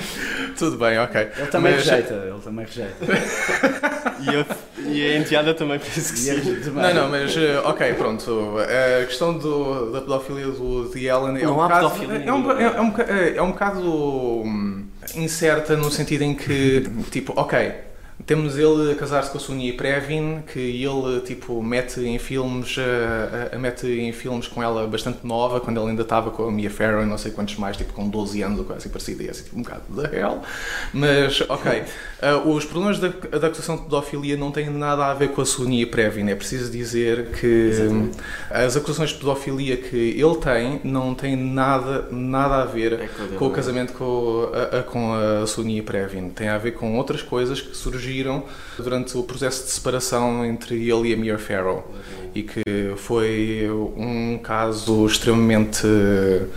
Tudo 0.57 0.79
bem, 0.79 0.99
ok. 0.99 1.29
Ele 1.37 1.47
também 1.49 1.73
Mas... 1.75 1.85
rejeita, 1.85 2.15
ele 2.15 2.41
também 2.43 2.65
rejeita. 2.65 3.05
e, 4.21 4.35
eu, 4.35 4.47
e 4.87 5.07
a 5.13 5.19
enteada 5.19 5.53
também 5.53 5.79
penso 5.79 6.13
que 6.13 6.19
sim. 6.21 6.71
Não, 6.71 6.95
não, 6.95 7.09
mas 7.11 7.37
eh, 7.37 7.61
ok, 7.65 7.93
pronto. 7.95 8.57
A 8.61 9.05
questão 9.05 9.37
do, 9.37 9.91
da 9.93 10.01
pedofilia 10.01 10.47
do 10.47 10.89
The 10.89 11.01
Ellen 11.01 11.37
é 11.37 11.45
não 11.45 11.53
um 11.53 11.57
bocado. 11.57 11.87
É 12.25 12.33
um, 12.33 12.53
é, 12.53 12.63
é, 12.63 12.81
um, 12.81 12.95
é 13.37 13.43
um 13.43 13.51
bocado 13.51 13.83
hum, 13.83 14.90
incerta 15.15 15.77
no 15.77 15.91
sentido 15.91 16.25
em 16.25 16.35
que, 16.35 16.85
tipo, 17.11 17.33
ok 17.37 17.90
temos 18.27 18.59
ele 18.59 18.93
a 18.93 18.95
casar-se 18.95 19.31
com 19.31 19.39
a 19.39 19.41
Sonia 19.41 19.73
Previn, 19.75 20.43
que 20.53 20.59
ele 20.59 21.21
tipo 21.21 21.63
mete 21.63 22.01
em 22.01 22.19
filmes, 22.19 22.77
uh, 22.77 23.57
uh, 23.57 23.59
mete 23.59 23.87
em 23.87 24.13
filmes 24.13 24.47
com 24.47 24.63
ela 24.63 24.87
bastante 24.87 25.27
nova, 25.27 25.61
quando 25.61 25.81
ele 25.81 25.91
ainda 25.91 26.03
estava 26.03 26.31
com 26.31 26.45
a 26.45 26.51
Mia 26.51 26.71
Farrow 26.71 27.05
não 27.07 27.19
sei 27.19 27.33
quantos 27.33 27.57
mais, 27.57 27.77
tipo 27.77 27.93
com 27.93 28.09
12 28.09 28.43
anos 28.43 28.59
ou 28.59 28.65
coisa 28.65 28.79
assim 28.79 28.89
parecida, 28.89 29.23
e 29.23 29.27
é 29.27 29.31
assim, 29.31 29.45
tipo, 29.45 29.59
um 29.59 29.63
bocado 29.63 29.83
da 29.91 30.15
hell. 30.15 30.43
Mas, 30.93 31.41
ok, 31.49 31.83
uh, 32.23 32.49
os 32.51 32.65
problemas 32.65 32.99
da, 32.99 33.09
da 33.09 33.47
acusação 33.47 33.77
de 33.77 33.83
pedofilia 33.85 34.37
não 34.37 34.51
têm 34.51 34.69
nada 34.71 35.07
a 35.07 35.15
ver 35.15 35.29
com 35.29 35.41
a 35.41 35.47
Sonia 35.47 35.87
Previn. 35.87 36.29
É 36.29 36.35
preciso 36.35 36.71
dizer 36.71 37.31
que 37.33 37.71
um, 37.91 38.11
as 38.51 38.77
acusações 38.77 39.11
de 39.11 39.17
pedofilia 39.17 39.77
que 39.77 39.97
ele 39.97 40.37
tem 40.37 40.81
não 40.85 41.15
têm 41.15 41.37
nada, 41.37 42.07
nada 42.11 42.63
a 42.63 42.65
ver 42.67 42.93
é 42.93 43.09
com 43.37 43.47
o 43.47 43.51
casamento 43.51 43.93
com 43.93 44.49
a, 44.53 44.83
com 44.83 45.15
a 45.15 45.47
Sonia 45.47 45.83
Previn. 45.83 46.31
Tem 46.31 46.49
a 46.49 46.59
ver 46.59 46.73
com 46.73 46.97
outras 46.97 47.23
coisas 47.23 47.61
que 47.61 47.77
surgiram 47.77 48.11
surgiram 48.21 48.45
durante 48.77 49.17
o 49.17 49.23
processo 49.23 49.65
de 49.65 49.71
separação 49.71 50.45
entre 50.45 50.89
ele 50.89 51.09
e 51.09 51.15
a 51.15 51.17
Mia 51.17 51.39
Farrow 51.39 51.91
e 52.35 52.43
que 52.43 52.63
foi 52.97 53.69
um 53.97 54.39
caso 54.39 55.07
extremamente 55.07 55.87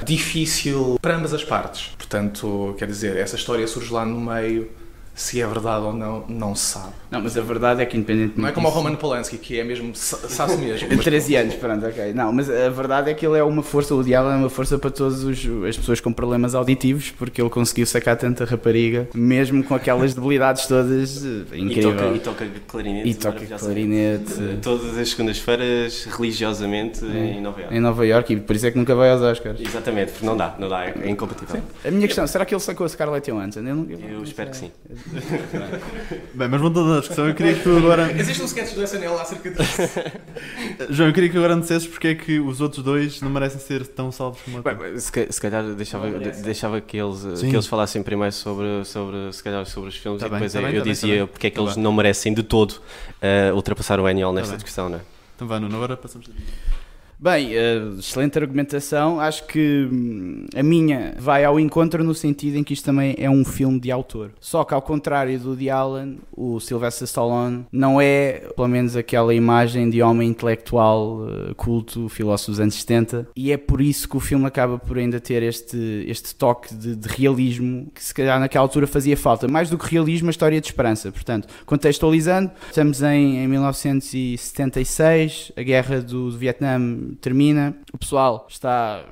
difícil 0.03 0.97
para 1.01 1.15
ambas 1.15 1.33
as 1.33 1.43
partes. 1.43 1.91
Portanto, 1.97 2.75
quer 2.77 2.87
dizer, 2.87 3.17
essa 3.17 3.35
história 3.35 3.65
surge 3.67 3.91
lá 3.91 4.05
no 4.05 4.19
meio 4.19 4.69
se 5.15 5.39
é 5.39 5.45
verdade 5.45 5.85
ou 5.85 5.93
não, 5.93 6.23
não 6.27 6.55
se 6.55 6.73
sabe. 6.73 6.93
Não, 7.11 7.21
mas 7.21 7.37
a 7.37 7.41
verdade 7.41 7.81
é 7.81 7.85
que 7.85 7.95
independentemente 7.95 8.41
Não 8.41 8.47
é 8.47 8.51
como 8.51 8.67
o 8.67 8.71
Roman 8.71 8.95
Polanski, 8.95 9.37
que 9.37 9.59
é 9.59 9.63
mesmo, 9.63 9.93
sabe-se 9.93 10.57
mesmo. 10.57 10.87
Mas... 10.95 11.03
13 11.03 11.35
anos, 11.35 11.55
pronto, 11.55 11.85
ok. 11.85 12.13
Não, 12.13 12.33
mas 12.33 12.49
a 12.49 12.69
verdade 12.69 13.11
é 13.11 13.13
que 13.13 13.25
ele 13.25 13.37
é 13.37 13.43
uma 13.43 13.61
força, 13.61 13.93
o 13.93 14.03
diabo 14.03 14.29
é 14.29 14.35
uma 14.35 14.49
força 14.49 14.77
para 14.79 14.89
todas 14.89 15.23
as 15.23 15.77
pessoas 15.77 15.99
com 15.99 16.11
problemas 16.11 16.55
auditivos, 16.55 17.11
porque 17.11 17.41
ele 17.41 17.49
conseguiu 17.49 17.85
sacar 17.85 18.17
tanta 18.17 18.45
rapariga, 18.45 19.07
mesmo 19.13 19.63
com 19.63 19.75
aquelas 19.75 20.13
debilidades 20.13 20.65
todas, 20.65 21.23
eh, 21.23 21.43
incrível. 21.57 22.15
E 22.15 22.19
toca, 22.19 22.45
e 22.45 22.47
toca 22.47 22.61
clarinete. 22.67 23.09
E 23.09 23.13
toca 23.13 23.45
clarinete. 23.45 24.33
Todas 24.61 24.97
as 24.97 25.09
segundas-feiras, 25.09 26.05
religiosamente, 26.05 27.05
é. 27.05 27.37
em 27.37 27.41
Nova 27.41 27.61
York. 27.61 27.75
Em 27.75 27.79
Nova 27.79 28.05
York, 28.05 28.33
e 28.33 28.39
por 28.39 28.55
isso 28.55 28.65
é 28.65 28.71
que 28.71 28.77
nunca 28.77 28.95
vai 28.95 29.11
aos 29.11 29.21
Oscars. 29.21 29.59
Exatamente, 29.59 30.13
porque 30.13 30.25
não 30.25 30.37
dá, 30.37 30.55
não 30.57 30.69
dá, 30.69 30.85
é, 30.85 31.09
incompatível. 31.09 31.57
Sim. 31.57 31.87
A 31.87 31.91
minha 31.91 32.07
questão, 32.07 32.25
será 32.25 32.45
que 32.45 32.53
ele 32.53 32.61
sacou 32.61 32.85
a 32.85 32.89
Scarlett 32.89 33.29
Johansson? 33.29 33.59
Eu, 33.59 33.75
não, 33.75 33.85
eu, 33.89 33.99
eu 33.99 34.23
espero 34.23 34.49
que 34.49 34.57
sim. 34.57 34.71
Bem, 36.33 36.47
mas 36.47 36.61
voltando 36.61 36.93
à 36.93 36.99
discussão, 36.99 37.27
eu 37.27 37.35
queria 37.35 37.53
que 37.55 37.63
tu 37.63 37.77
agora. 37.77 38.11
Existe 38.11 38.41
um 38.41 38.45
sketch 38.45 38.73
do 38.73 38.83
SNL 38.83 39.19
acerca 39.19 39.49
disso. 39.51 39.81
João, 40.89 41.09
eu 41.09 41.13
queria 41.13 41.29
que 41.29 41.37
agora 41.37 41.55
me 41.55 41.61
dissesses 41.61 41.87
porque 41.87 42.07
é 42.07 42.15
que 42.15 42.39
os 42.39 42.61
outros 42.61 42.83
dois 42.83 43.21
não 43.21 43.29
merecem 43.29 43.59
ser 43.59 43.85
tão 43.87 44.11
salvos 44.11 44.41
como 44.41 44.59
a 44.59 44.61
Bem, 44.61 44.97
se, 44.97 45.41
calhar 45.41 45.63
deixava, 45.73 46.09
deixava 46.09 46.81
que, 46.81 46.97
eles, 46.97 47.41
que 47.41 47.47
eles 47.47 47.67
falassem 47.67 48.01
primeiro 48.01 48.33
sobre, 48.33 48.85
sobre, 48.85 49.33
se 49.33 49.43
calhar, 49.43 49.65
sobre 49.65 49.89
os 49.89 49.97
filmes 49.97 50.21
tá 50.21 50.27
e 50.27 50.29
bem, 50.29 50.39
depois 50.39 50.53
tá 50.53 50.59
eu, 50.59 50.65
bem, 50.65 50.75
eu 50.75 50.83
tá 50.83 50.89
dizia 50.89 51.15
bem, 51.15 51.27
porque 51.27 51.47
é 51.47 51.49
que 51.49 51.59
eles 51.59 51.75
não 51.75 51.91
merecem 51.91 52.33
de 52.33 52.43
todo 52.43 52.71
uh, 52.71 53.53
ultrapassar 53.55 53.99
o 53.99 54.05
Annual 54.05 54.31
nesta 54.33 54.55
discussão, 54.55 54.89
não 54.89 54.97
é? 54.97 55.01
Então 55.35 55.47
vá, 55.47 55.59
Nuno, 55.59 55.75
agora 55.75 55.97
passamos 55.97 56.29
a 56.29 56.82
Bem, 57.23 57.55
uh, 57.55 57.99
excelente 57.99 58.37
argumentação. 58.37 59.17
Acho 59.17 59.47
que 59.47 59.87
hum, 59.89 60.45
a 60.53 60.61
minha 60.61 61.15
vai 61.17 61.45
ao 61.45 61.57
encontro 61.57 62.03
no 62.03 62.13
sentido 62.13 62.57
em 62.57 62.65
que 62.65 62.73
isto 62.73 62.83
também 62.83 63.15
é 63.17 63.29
um 63.29 63.45
filme 63.45 63.79
de 63.79 63.89
autor. 63.89 64.31
Só 64.41 64.65
que 64.65 64.73
ao 64.73 64.81
contrário 64.81 65.39
do 65.39 65.55
de 65.55 65.69
Allen, 65.69 66.19
o 66.35 66.59
Sylvester 66.59 67.05
Stallone 67.05 67.65
não 67.71 68.01
é, 68.01 68.41
pelo 68.53 68.67
menos, 68.67 68.97
aquela 68.97 69.33
imagem 69.33 69.89
de 69.89 70.01
homem 70.01 70.27
intelectual, 70.27 71.21
uh, 71.21 71.55
culto, 71.55 72.09
filósofo 72.09 72.51
dos 72.51 72.59
anos 72.59 72.75
70. 72.75 73.29
E 73.37 73.53
é 73.53 73.57
por 73.57 73.79
isso 73.79 74.09
que 74.09 74.17
o 74.17 74.19
filme 74.19 74.45
acaba 74.45 74.77
por 74.77 74.97
ainda 74.97 75.17
ter 75.17 75.43
este, 75.43 76.05
este 76.05 76.35
toque 76.35 76.75
de, 76.75 76.93
de 76.93 77.07
realismo 77.07 77.89
que 77.95 78.03
se 78.03 78.13
calhar 78.13 78.37
naquela 78.37 78.65
altura 78.65 78.85
fazia 78.85 79.15
falta. 79.15 79.47
Mais 79.47 79.69
do 79.69 79.77
que 79.77 79.89
realismo, 79.89 80.27
a 80.27 80.31
história 80.31 80.59
de 80.59 80.67
esperança. 80.67 81.09
Portanto, 81.09 81.47
contextualizando, 81.65 82.51
estamos 82.67 83.01
em, 83.01 83.37
em 83.37 83.47
1976, 83.47 85.53
a 85.55 85.63
guerra 85.63 86.01
do, 86.01 86.29
do 86.29 86.37
Vietnã 86.37 87.12
termina, 87.21 87.75
o 87.93 87.97
pessoal 87.97 88.47
está 88.49 89.03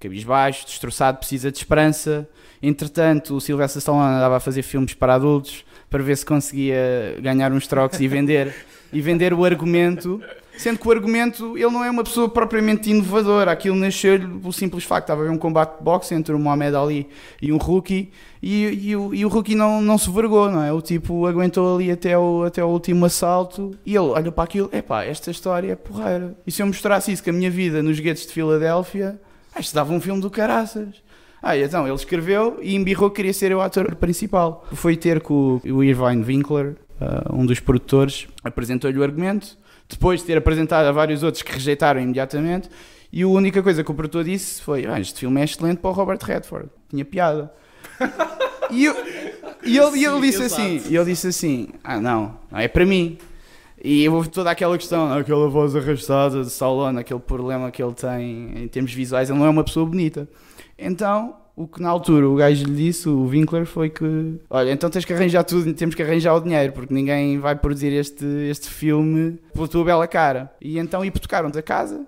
cabisbaixo, 0.00 0.66
destroçado, 0.66 1.18
precisa 1.18 1.50
de 1.50 1.58
esperança. 1.58 2.28
Entretanto, 2.62 3.36
o 3.36 3.40
Sylvester 3.40 3.78
Stallone 3.78 4.16
andava 4.16 4.36
a 4.36 4.40
fazer 4.40 4.62
filmes 4.62 4.94
para 4.94 5.14
adultos 5.14 5.64
para 5.90 6.02
ver 6.02 6.16
se 6.16 6.24
conseguia 6.26 7.16
ganhar 7.20 7.52
uns 7.52 7.66
trocos 7.66 8.00
e 8.00 8.08
vender, 8.08 8.54
e 8.92 9.00
vender 9.00 9.32
o 9.32 9.44
argumento 9.44 10.22
Sendo 10.58 10.76
que 10.76 10.88
o 10.88 10.90
argumento, 10.90 11.56
ele 11.56 11.70
não 11.70 11.84
é 11.84 11.90
uma 11.90 12.02
pessoa 12.02 12.28
propriamente 12.28 12.90
inovadora. 12.90 13.52
Aquilo 13.52 13.76
nasceu-lhe 13.76 14.26
pelo 14.26 14.52
simples 14.52 14.82
facto. 14.82 15.04
Estava 15.04 15.20
a 15.20 15.24
haver 15.24 15.32
um 15.32 15.38
combate 15.38 15.78
de 15.78 15.84
boxe 15.84 16.12
entre 16.16 16.34
o 16.34 16.38
Mohamed 16.38 16.74
Ali 16.74 17.08
e 17.40 17.52
um 17.52 17.58
rookie 17.58 18.10
e, 18.42 18.88
e, 18.88 18.96
o, 18.96 19.14
e 19.14 19.24
o 19.24 19.28
rookie 19.28 19.54
não, 19.54 19.80
não 19.80 19.96
se 19.96 20.10
vergou, 20.10 20.50
não 20.50 20.60
é? 20.60 20.72
O 20.72 20.82
tipo 20.82 21.26
aguentou 21.26 21.76
ali 21.76 21.92
até 21.92 22.18
o, 22.18 22.42
até 22.42 22.64
o 22.64 22.66
último 22.66 23.06
assalto 23.06 23.70
e 23.86 23.90
ele 23.90 24.08
olha 24.08 24.32
para 24.32 24.42
aquilo, 24.42 24.68
epá, 24.72 25.04
esta 25.04 25.30
história 25.30 25.70
é 25.70 25.76
porreira. 25.76 26.36
E 26.44 26.50
se 26.50 26.60
eu 26.60 26.66
mostrasse 26.66 27.12
isso 27.12 27.22
com 27.22 27.30
a 27.30 27.32
minha 27.32 27.50
vida 27.52 27.80
nos 27.80 28.00
guetos 28.00 28.26
de 28.26 28.32
Filadélfia, 28.32 29.20
ah, 29.54 29.60
isto 29.60 29.72
dava 29.76 29.92
um 29.92 30.00
filme 30.00 30.20
do 30.20 30.28
caraças. 30.28 30.88
Ah, 31.40 31.56
então 31.56 31.86
ele 31.86 31.94
escreveu 31.94 32.58
e 32.60 32.74
embirrou 32.74 33.10
que 33.10 33.16
queria 33.16 33.32
ser 33.32 33.54
o 33.54 33.60
ator 33.60 33.94
principal. 33.94 34.66
Foi 34.72 34.96
ter 34.96 35.20
com 35.20 35.60
o 35.64 35.84
Irvine 35.84 36.24
Winkler, 36.24 36.74
uh, 37.00 37.32
um 37.32 37.46
dos 37.46 37.60
produtores, 37.60 38.26
apresentou-lhe 38.42 38.98
o 38.98 39.04
argumento 39.04 39.56
depois 39.88 40.20
de 40.20 40.26
ter 40.26 40.36
apresentado 40.36 40.86
a 40.86 40.92
vários 40.92 41.22
outros 41.22 41.42
que 41.42 41.52
rejeitaram 41.52 42.00
imediatamente. 42.00 42.68
E 43.12 43.22
a 43.22 43.28
única 43.28 43.62
coisa 43.62 43.82
que 43.82 43.90
o 43.90 43.94
produtor 43.94 44.24
disse 44.24 44.60
foi: 44.60 44.86
ah, 44.86 45.00
Este 45.00 45.20
filme 45.20 45.40
é 45.40 45.44
excelente 45.44 45.78
para 45.78 45.90
o 45.90 45.92
Robert 45.92 46.18
Redford. 46.22 46.68
Tinha 46.90 47.04
piada. 47.04 47.52
e, 48.70 48.84
eu, 48.84 48.94
e 49.64 49.78
ele, 49.78 49.98
e 49.98 50.04
ele 50.04 50.20
disse 50.20 50.42
assim: 50.42 50.82
e 50.88 50.96
ele 50.96 51.06
disse 51.06 51.28
assim: 51.28 51.68
Ah, 51.82 52.00
não, 52.00 52.38
não 52.50 52.58
é 52.58 52.68
para 52.68 52.84
mim. 52.84 53.18
E 53.82 54.08
houve 54.08 54.28
toda 54.28 54.50
aquela 54.50 54.76
questão, 54.76 55.12
aquela 55.12 55.48
voz 55.48 55.74
arrastada 55.76 56.42
de 56.42 56.48
Stallone, 56.48 56.98
aquele 56.98 57.20
problema 57.20 57.70
que 57.70 57.82
ele 57.82 57.94
tem 57.94 58.64
em 58.64 58.68
termos 58.68 58.92
visuais, 58.92 59.30
ele 59.30 59.38
não 59.38 59.46
é 59.46 59.50
uma 59.50 59.62
pessoa 59.62 59.86
bonita. 59.86 60.28
Então, 60.76 61.36
o 61.58 61.66
que 61.66 61.82
na 61.82 61.88
altura 61.88 62.28
o 62.28 62.36
gajo 62.36 62.64
lhe 62.64 62.74
disse, 62.74 63.08
o 63.08 63.26
Winkler, 63.26 63.66
foi 63.66 63.90
que 63.90 64.36
olha, 64.48 64.70
então 64.70 64.88
tens 64.88 65.04
que 65.04 65.12
arranjar 65.12 65.42
tudo, 65.42 65.74
temos 65.74 65.96
que 65.96 66.02
arranjar 66.02 66.36
o 66.36 66.40
dinheiro, 66.40 66.72
porque 66.72 66.94
ninguém 66.94 67.40
vai 67.40 67.56
produzir 67.56 67.92
este, 67.92 68.24
este 68.48 68.68
filme 68.70 69.40
pela 69.52 69.66
tua 69.66 69.84
bela 69.84 70.06
cara. 70.06 70.52
E 70.60 70.78
então 70.78 71.04
hipotecaram-te 71.04 71.58
a 71.58 71.62
casa. 71.62 72.06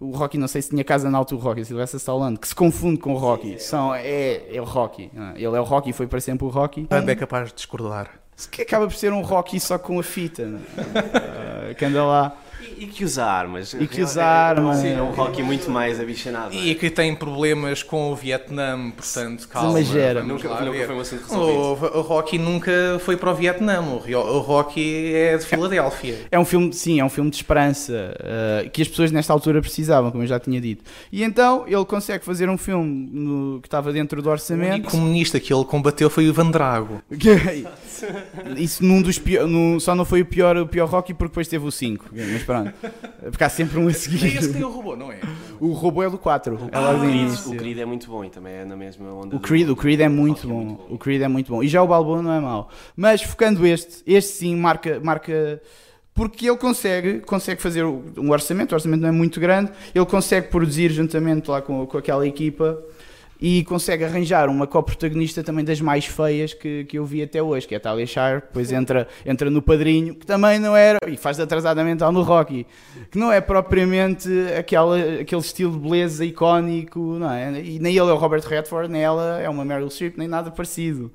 O 0.00 0.12
Rocky, 0.12 0.38
não 0.38 0.46
sei 0.46 0.62
se 0.62 0.70
tinha 0.70 0.84
casa 0.84 1.10
na 1.10 1.18
altura, 1.18 1.40
o 1.40 1.44
Rocky, 1.44 1.64
Silvestre 1.64 1.98
Stallone, 1.98 2.36
que 2.36 2.46
se 2.46 2.54
confunde 2.54 2.98
com 2.98 3.12
o 3.12 3.16
Rocky. 3.16 3.58
São, 3.60 3.92
é, 3.92 4.42
é 4.54 4.60
o 4.60 4.64
Rocky. 4.64 5.10
Ele 5.34 5.44
é 5.44 5.60
o 5.60 5.64
Rocky, 5.64 5.92
foi 5.92 6.06
para 6.06 6.20
sempre 6.20 6.46
o 6.46 6.48
Rocky. 6.48 6.86
É 6.88 7.14
capaz 7.16 7.48
de 7.48 7.56
discordar. 7.56 8.08
Que 8.50 8.62
acaba 8.62 8.86
por 8.86 8.94
ser 8.94 9.12
um 9.12 9.20
Rocky 9.20 9.58
só 9.60 9.78
com 9.78 9.98
a 9.98 10.02
fita, 10.02 10.44
uh, 10.44 11.74
que 11.76 11.84
anda 11.84 12.04
lá. 12.04 12.36
E, 12.82 12.86
que 12.86 13.04
usa 13.04 13.24
armas. 13.24 13.74
E 13.74 13.86
que 13.86 14.02
usa 14.02 14.24
armas. 14.24 14.78
Sim, 14.78 14.94
é 14.94 15.02
um 15.02 15.12
Rocky 15.12 15.42
muito 15.42 15.70
mais 15.70 16.00
abichanado. 16.00 16.54
E 16.54 16.74
que 16.74 16.90
tem 16.90 17.14
problemas 17.14 17.82
com 17.82 18.10
o 18.10 18.16
Vietnã, 18.16 18.90
portanto, 18.90 19.48
calma. 19.48 19.80
Exagera. 19.80 20.22
Nunca, 20.22 20.48
nunca 20.48 20.86
foi 20.86 20.94
um 20.94 21.00
assunto 21.00 21.22
resolvido. 21.22 21.86
O, 21.86 21.98
o 21.98 22.00
Rocky 22.02 22.38
nunca 22.38 22.72
foi 23.00 23.16
para 23.16 23.30
o 23.30 23.34
Vietnã. 23.34 23.80
O 23.80 24.38
Rocky 24.38 25.14
é 25.14 25.36
de 25.36 25.44
Filadélfia. 25.44 26.26
É 26.30 26.38
um 26.38 26.44
filme, 26.44 26.72
sim, 26.72 26.98
é 26.98 27.04
um 27.04 27.08
filme 27.08 27.30
de 27.30 27.36
esperança 27.36 28.14
uh, 28.18 28.70
que 28.70 28.82
as 28.82 28.88
pessoas 28.88 29.12
nesta 29.12 29.32
altura 29.32 29.60
precisavam, 29.60 30.10
como 30.10 30.24
eu 30.24 30.26
já 30.26 30.40
tinha 30.40 30.60
dito. 30.60 30.84
E 31.10 31.22
então 31.22 31.64
ele 31.66 31.84
consegue 31.84 32.24
fazer 32.24 32.48
um 32.48 32.58
filme 32.58 33.08
no, 33.12 33.60
que 33.60 33.68
estava 33.68 33.92
dentro 33.92 34.20
do 34.20 34.28
orçamento. 34.28 34.70
O 34.70 34.74
único 34.74 34.90
comunista 34.90 35.38
que 35.38 35.52
ele 35.52 35.64
combateu 35.64 36.10
foi 36.10 36.28
o 36.28 36.32
Van 36.32 36.50
Drago. 36.50 37.02
Isso 38.56 38.84
num 38.84 39.02
dos 39.02 39.18
pior, 39.18 39.46
num, 39.46 39.78
só 39.80 39.94
não 39.94 40.04
foi 40.04 40.22
o 40.22 40.26
pior, 40.26 40.56
o 40.56 40.66
pior 40.66 40.88
Rocky 40.88 41.14
porque 41.14 41.30
depois 41.30 41.48
teve 41.48 41.66
o 41.66 41.70
5. 41.70 42.10
Mas 42.12 42.42
pronto. 42.42 42.72
Porque 43.30 43.44
há 43.44 43.48
sempre 43.48 43.78
um 43.78 43.88
a 43.88 43.92
seguir. 43.92 44.24
É 44.24 44.28
esse 44.28 44.48
que 44.48 44.54
tem 44.54 44.64
o 44.64 44.70
robô, 44.70 44.96
não 44.96 45.10
é? 45.10 45.20
O 45.60 45.72
robô 45.72 46.02
é 46.02 46.10
do 46.10 46.18
4. 46.18 46.54
O, 46.54 46.58
ah, 46.72 46.92
o, 46.92 47.56
Creed, 47.56 47.78
é 47.78 47.84
muito 47.84 48.08
bom 48.08 48.24
e 48.24 48.30
também 48.30 48.54
é 48.54 48.64
na 48.64 48.76
mesma 48.76 49.12
onda. 49.12 49.36
O 49.36 49.40
Creed, 49.40 49.68
o 49.68 49.76
Creed 49.76 50.00
é 50.00 50.08
muito 50.08 50.46
bom. 50.46 50.64
muito 50.64 50.82
bom. 50.88 50.94
O 50.94 50.98
Creed 50.98 51.22
é 51.22 51.28
muito 51.28 51.52
bom. 51.52 51.62
E 51.62 51.68
já 51.68 51.82
o 51.82 51.86
Balboa 51.86 52.22
não 52.22 52.32
é 52.32 52.40
mau. 52.40 52.68
Mas 52.96 53.22
focando 53.22 53.66
este, 53.66 54.02
este 54.06 54.32
sim 54.32 54.56
marca. 54.56 55.00
marca 55.00 55.60
porque 56.14 56.46
ele 56.46 56.58
consegue, 56.58 57.20
consegue 57.20 57.62
fazer 57.62 57.84
um 57.84 58.30
orçamento, 58.30 58.72
o 58.72 58.74
orçamento 58.74 59.00
não 59.00 59.08
é 59.08 59.12
muito 59.12 59.40
grande, 59.40 59.72
ele 59.94 60.04
consegue 60.04 60.48
produzir 60.48 60.90
juntamente 60.90 61.50
lá 61.50 61.62
com, 61.62 61.86
com 61.86 61.96
aquela 61.96 62.26
equipa 62.26 62.78
e 63.42 63.64
consegue 63.64 64.04
arranjar 64.04 64.48
uma 64.48 64.68
co-protagonista 64.68 65.42
também 65.42 65.64
das 65.64 65.80
mais 65.80 66.06
feias 66.06 66.54
que, 66.54 66.84
que 66.84 66.96
eu 66.96 67.04
vi 67.04 67.24
até 67.24 67.42
hoje, 67.42 67.66
que 67.66 67.74
é 67.74 67.76
a 67.76 67.80
Talia 67.80 68.06
Shire, 68.06 68.40
depois 68.40 68.70
entra, 68.70 69.08
entra 69.26 69.50
no 69.50 69.60
Padrinho, 69.60 70.14
que 70.14 70.24
também 70.24 70.60
não 70.60 70.76
era, 70.76 71.00
e 71.08 71.16
faz 71.16 71.38
de 71.38 71.42
atrasada 71.42 71.82
mental 71.82 72.12
no 72.12 72.22
Rocky, 72.22 72.64
que 73.10 73.18
não 73.18 73.32
é 73.32 73.40
propriamente 73.40 74.28
aquela, 74.56 74.96
aquele 75.20 75.40
estilo 75.40 75.72
de 75.72 75.78
beleza 75.80 76.24
icónico, 76.24 77.00
não 77.18 77.32
é? 77.32 77.60
E 77.60 77.80
nem 77.80 77.90
ele 77.96 78.10
é 78.10 78.12
o 78.12 78.16
Robert 78.16 78.46
Redford, 78.46 78.88
nem 78.88 79.02
ela 79.02 79.40
é 79.40 79.48
uma 79.48 79.64
Meryl 79.64 79.90
Streep, 79.90 80.16
nem 80.16 80.28
nada 80.28 80.48
parecido 80.52 81.10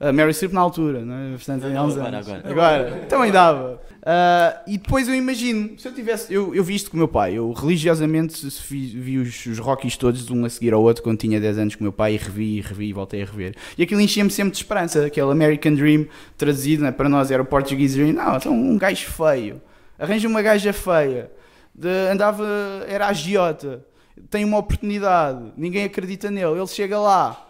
a 0.00 0.12
Mary 0.14 0.32
Streep 0.32 0.54
na 0.54 0.62
altura, 0.62 1.04
não 1.04 1.14
é? 1.14 1.30
Portanto, 1.32 1.68
não, 1.68 1.90
agora, 1.90 2.18
agora. 2.18 2.42
Agora, 2.50 2.90
também 3.06 3.30
dava. 3.30 3.78
Uh, 4.00 4.60
e 4.66 4.78
depois 4.78 5.06
eu 5.06 5.14
imagino, 5.14 5.78
se 5.78 5.86
eu 5.86 5.92
tivesse. 5.92 6.32
Eu, 6.32 6.54
eu 6.54 6.64
vi 6.64 6.74
isto 6.74 6.90
com 6.90 6.96
o 6.96 6.98
meu 6.98 7.06
pai, 7.06 7.34
eu 7.34 7.52
religiosamente 7.52 8.48
vi, 8.66 8.86
vi 8.86 9.18
os, 9.18 9.44
os 9.44 9.58
Rockies 9.58 9.98
todos, 9.98 10.30
um 10.30 10.46
a 10.46 10.48
seguir 10.48 10.72
ao 10.72 10.82
outro, 10.82 11.02
quando 11.02 11.18
tinha 11.18 11.38
10 11.38 11.58
anos 11.58 11.74
com 11.74 11.82
o 11.82 11.84
meu 11.84 11.92
pai, 11.92 12.14
e 12.14 12.16
revi, 12.16 12.56
e 12.56 12.60
revi, 12.62 12.88
e 12.88 12.92
voltei 12.94 13.22
a 13.22 13.26
rever. 13.26 13.54
E 13.76 13.82
aquilo 13.82 14.00
enchia-me 14.00 14.30
sempre 14.30 14.52
de 14.52 14.56
esperança, 14.56 15.04
aquele 15.04 15.30
American 15.30 15.74
Dream 15.74 16.06
traduzido, 16.38 16.82
né? 16.82 16.90
para 16.90 17.10
nós 17.10 17.30
era 17.30 17.42
o 17.42 17.44
Portuguese 17.44 17.98
Dream. 17.98 18.14
Não, 18.14 18.36
então 18.36 18.54
um 18.54 18.78
gajo 18.78 19.06
feio, 19.06 19.60
arranja 19.98 20.26
uma 20.26 20.40
gaja 20.40 20.72
feia, 20.72 21.30
de, 21.74 21.88
andava, 22.10 22.46
era 22.88 23.06
agiota, 23.06 23.84
tem 24.30 24.46
uma 24.46 24.56
oportunidade, 24.56 25.52
ninguém 25.58 25.84
acredita 25.84 26.30
nele, 26.30 26.58
ele 26.58 26.66
chega 26.68 26.98
lá 26.98 27.49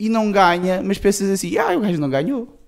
e 0.00 0.08
não 0.08 0.32
ganha, 0.32 0.82
mas 0.82 0.96
pensas 0.96 1.28
assim, 1.28 1.58
ah, 1.58 1.76
o 1.76 1.80
gajo 1.80 2.00
não 2.00 2.08
ganhou. 2.08 2.58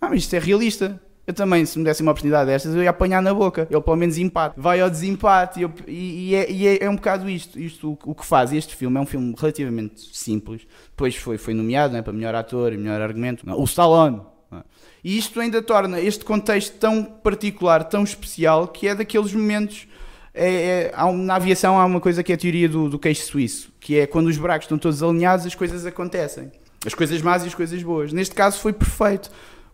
Ah, 0.00 0.08
mas 0.08 0.20
isto 0.20 0.34
é 0.34 0.38
realista. 0.38 0.98
Eu 1.26 1.34
também, 1.34 1.66
se 1.66 1.78
me 1.78 1.84
desse 1.84 2.00
uma 2.00 2.10
oportunidade 2.10 2.46
destas, 2.46 2.74
eu 2.74 2.82
ia 2.82 2.88
apanhar 2.88 3.20
na 3.20 3.34
boca. 3.34 3.68
Ele 3.70 3.80
pelo 3.82 3.96
menos 3.96 4.16
empate. 4.16 4.58
Vai 4.58 4.80
ao 4.80 4.88
desempate. 4.88 5.60
Eu, 5.60 5.70
e, 5.86 6.30
e, 6.30 6.34
é, 6.34 6.50
e 6.50 6.66
é, 6.66 6.84
é, 6.84 6.90
um 6.90 6.96
bocado 6.96 7.28
isto. 7.28 7.60
isto 7.60 7.90
o, 7.90 7.98
o, 8.10 8.14
que 8.14 8.24
faz 8.24 8.50
este 8.50 8.74
filme 8.74 8.96
é 8.96 9.00
um 9.00 9.04
filme 9.04 9.34
relativamente 9.38 10.00
simples. 10.16 10.66
Depois 10.88 11.14
foi, 11.14 11.36
foi 11.36 11.52
nomeado 11.52 11.92
né, 11.92 12.00
para 12.00 12.14
melhor 12.14 12.34
ator 12.34 12.72
e 12.72 12.78
melhor 12.78 13.02
argumento. 13.02 13.46
Não, 13.46 13.60
o 13.60 13.64
Stallone. 13.64 14.22
Não. 14.50 14.64
E 15.04 15.18
isto 15.18 15.38
ainda 15.38 15.60
torna 15.60 16.00
este 16.00 16.24
contexto 16.24 16.78
tão 16.78 17.04
particular, 17.04 17.84
tão 17.84 18.04
especial, 18.04 18.66
que 18.66 18.88
é 18.88 18.94
daqueles 18.94 19.34
momentos. 19.34 19.86
É, 20.32 20.92
é, 20.96 21.12
na 21.12 21.34
aviação 21.34 21.78
há 21.78 21.84
uma 21.84 22.00
coisa 22.00 22.22
que 22.22 22.32
é 22.32 22.34
a 22.34 22.38
teoria 22.38 22.68
do, 22.68 22.88
do 22.88 22.98
queixo 22.98 23.26
suíço, 23.26 23.70
que 23.78 23.98
é 23.98 24.06
quando 24.06 24.28
os 24.28 24.38
buracos 24.38 24.64
estão 24.64 24.78
todos 24.78 25.02
alinhados, 25.02 25.44
as 25.44 25.54
coisas 25.54 25.84
acontecem. 25.84 26.50
As 26.84 26.94
coisas 26.94 27.20
más 27.20 27.44
e 27.44 27.46
as 27.46 27.54
coisas 27.54 27.82
boas. 27.82 28.12
Neste 28.12 28.34
caso 28.34 28.58
foi 28.58 28.72
perfeito. 28.72 29.30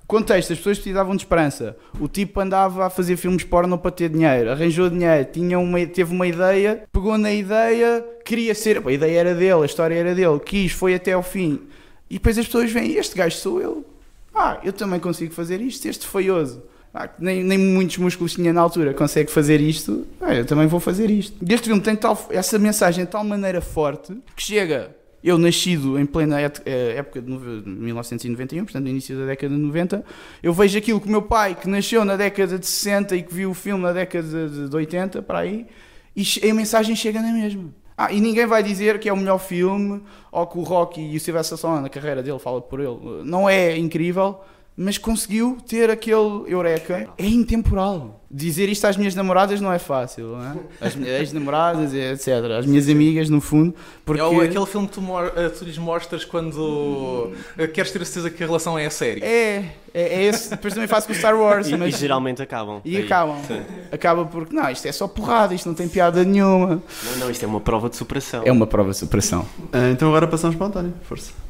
Contexto, 0.07 0.53
as 0.53 0.59
pessoas 0.59 0.79
precisavam 0.79 1.17
de 1.17 1.23
esperança. 1.23 1.77
O 2.01 2.07
tipo 2.07 2.39
andava 2.41 2.87
a 2.87 2.91
fazer 2.91 3.17
filmes 3.17 3.43
porno 3.43 3.77
para 3.77 3.91
ter 3.91 4.09
dinheiro, 4.09 4.51
arranjou 4.53 4.89
dinheiro, 4.89 5.29
tinha 5.33 5.59
uma, 5.59 5.85
teve 5.85 6.15
uma 6.15 6.27
ideia, 6.27 6.85
pegou 6.93 7.19
na 7.19 7.33
ideia, 7.33 8.05
queria 8.25 8.55
ser. 8.55 8.87
A 8.87 8.93
ideia 8.93 9.19
era 9.19 9.35
dele, 9.35 9.63
a 9.63 9.67
história 9.67 9.95
era 9.95 10.15
dele, 10.15 10.39
quis, 10.39 10.71
foi 10.71 10.95
até 10.95 11.13
ao 11.13 11.25
fim. 11.25 11.61
E 12.09 12.15
depois 12.15 12.39
as 12.39 12.47
pessoas 12.47 12.71
veem: 12.71 12.95
este 12.95 13.17
gajo 13.17 13.37
sou 13.37 13.61
eu. 13.61 13.85
Ah, 14.33 14.59
eu 14.63 14.73
também 14.73 15.01
consigo 15.01 15.35
fazer 15.35 15.61
isto, 15.61 15.87
este 15.87 16.07
feioso. 16.07 16.63
Ah, 16.95 17.09
nem, 17.19 17.43
nem 17.43 17.59
muitos 17.59 17.99
músculos 17.99 18.35
tinha 18.35 18.53
na 18.53 18.61
altura, 18.61 18.95
consegue 18.95 19.31
fazer 19.31 19.61
isto. 19.61 20.07
Ah, 20.21 20.35
eu 20.35 20.47
também 20.47 20.67
vou 20.67 20.79
fazer 20.79 21.11
isto. 21.11 21.37
Este 21.49 21.67
filme 21.67 21.83
tem 21.83 21.97
tal, 21.97 22.27
essa 22.31 22.59
mensagem 22.59 23.05
de 23.05 23.11
tal 23.11 23.25
maneira 23.25 23.61
forte 23.61 24.17
que 24.35 24.43
chega 24.43 24.96
eu, 25.27 25.37
nascido 25.39 25.99
em 25.99 26.07
plena 26.07 26.41
eh, 26.41 26.95
época 26.99 27.21
de 27.21 27.29
1991, 27.29 28.65
portanto, 28.65 28.85
no 28.85 28.89
início 28.89 29.19
da 29.19 29.27
década 29.27 29.53
de 29.53 29.61
90, 29.61 30.05
eu 30.41 30.53
vejo 30.53 30.79
aquilo 30.79 31.01
que 31.01 31.09
o 31.09 31.11
meu 31.11 31.23
pai, 31.23 31.57
que 31.57 31.69
nasceu 31.69 32.05
na 32.05 32.15
década 32.15 32.57
de 32.57 32.65
60 32.65 33.17
e 33.17 33.25
que 33.25 33.35
viu 33.35 33.51
o 33.51 33.55
filme 33.55 33.83
na 33.83 33.93
década 33.93 34.49
de 34.49 34.77
80, 34.77 35.23
para 35.23 35.41
aí, 35.41 35.67
e 36.15 36.49
a 36.49 36.55
mensagem 36.55 36.95
chega 36.95 37.21
na 37.21 37.33
mesma. 37.33 37.75
Ah, 37.99 38.13
e 38.13 38.21
ninguém 38.21 38.47
vai 38.47 38.63
dizer 38.63 39.01
que 39.01 39.09
é 39.09 39.13
o 39.13 39.17
melhor 39.17 39.39
filme, 39.39 40.01
ou 40.31 40.47
que 40.47 40.59
o 40.59 40.63
Rocky 40.63 41.01
e 41.01 41.17
o 41.17 41.21
Sylvester 41.21 41.57
Stallone, 41.57 41.83
na 41.83 41.89
carreira 41.89 42.23
dele, 42.23 42.39
fala 42.39 42.61
por 42.61 42.79
ele, 42.79 43.25
não 43.25 43.51
é 43.51 43.77
incrível, 43.77 44.39
mas 44.77 44.99
conseguiu 44.99 45.57
ter 45.67 45.89
aquele 45.89 46.45
eureka. 46.47 47.09
É 47.17 47.27
intemporal. 47.27 48.23
Dizer 48.31 48.69
isto 48.69 48.85
às 48.87 48.97
minhas 48.97 49.15
namoradas 49.15 49.61
não 49.61 49.73
é 49.73 49.79
fácil, 49.79 50.37
não 50.37 50.45
é? 50.45 50.57
As 50.81 50.95
minhas 50.95 51.21
ex-namoradas, 51.21 51.95
etc. 51.95 52.29
As 52.59 52.67
minhas 52.67 52.89
amigas, 52.89 53.31
no 53.31 53.41
fundo. 53.41 53.75
Porque... 54.05 54.21
É 54.21 54.41
aquele 54.45 54.67
filme 54.67 54.87
que 54.87 54.95
tu, 54.95 55.03
eh, 55.37 55.49
tu 55.49 55.65
lhes 55.65 55.79
mostras 55.79 56.25
quando 56.25 57.33
eh, 57.57 57.67
queres 57.69 57.91
ter 57.91 58.03
a 58.03 58.05
certeza 58.05 58.29
que 58.29 58.43
a 58.43 58.47
relação 58.47 58.79
é 58.79 58.85
a 58.85 58.91
sério. 58.91 59.25
É, 59.25 59.65
é, 59.95 60.03
é 60.03 60.23
esse. 60.25 60.51
Depois 60.51 60.75
também 60.75 60.89
faço 60.89 61.07
com 61.07 61.13
o 61.13 61.17
Star 61.17 61.39
Wars. 61.39 61.69
E, 61.69 61.77
mas... 61.77 61.95
e 61.95 61.99
geralmente 61.99 62.43
acabam. 62.43 62.83
E 62.85 62.97
Aí. 62.99 63.05
acabam. 63.05 63.39
Sim. 63.47 63.63
Acaba 63.91 64.27
porque, 64.27 64.55
não, 64.55 64.69
isto 64.69 64.87
é 64.87 64.93
só 64.93 65.09
porrada, 65.09 65.55
isto 65.55 65.67
não 65.67 65.75
tem 65.75 65.89
piada 65.89 66.23
nenhuma. 66.25 66.83
Não, 67.05 67.17
não, 67.19 67.31
isto 67.31 67.43
é 67.45 67.47
uma 67.49 67.61
prova 67.61 67.89
de 67.89 67.97
superação. 67.97 68.43
É 68.45 68.53
uma 68.53 68.67
prova 68.67 68.91
de 68.91 68.99
superação. 68.99 69.47
Uh, 69.59 69.93
então 69.93 70.09
agora 70.09 70.27
passamos 70.27 70.57
para 70.57 70.65
o 70.65 70.69
António. 70.69 70.95
Força. 71.03 71.46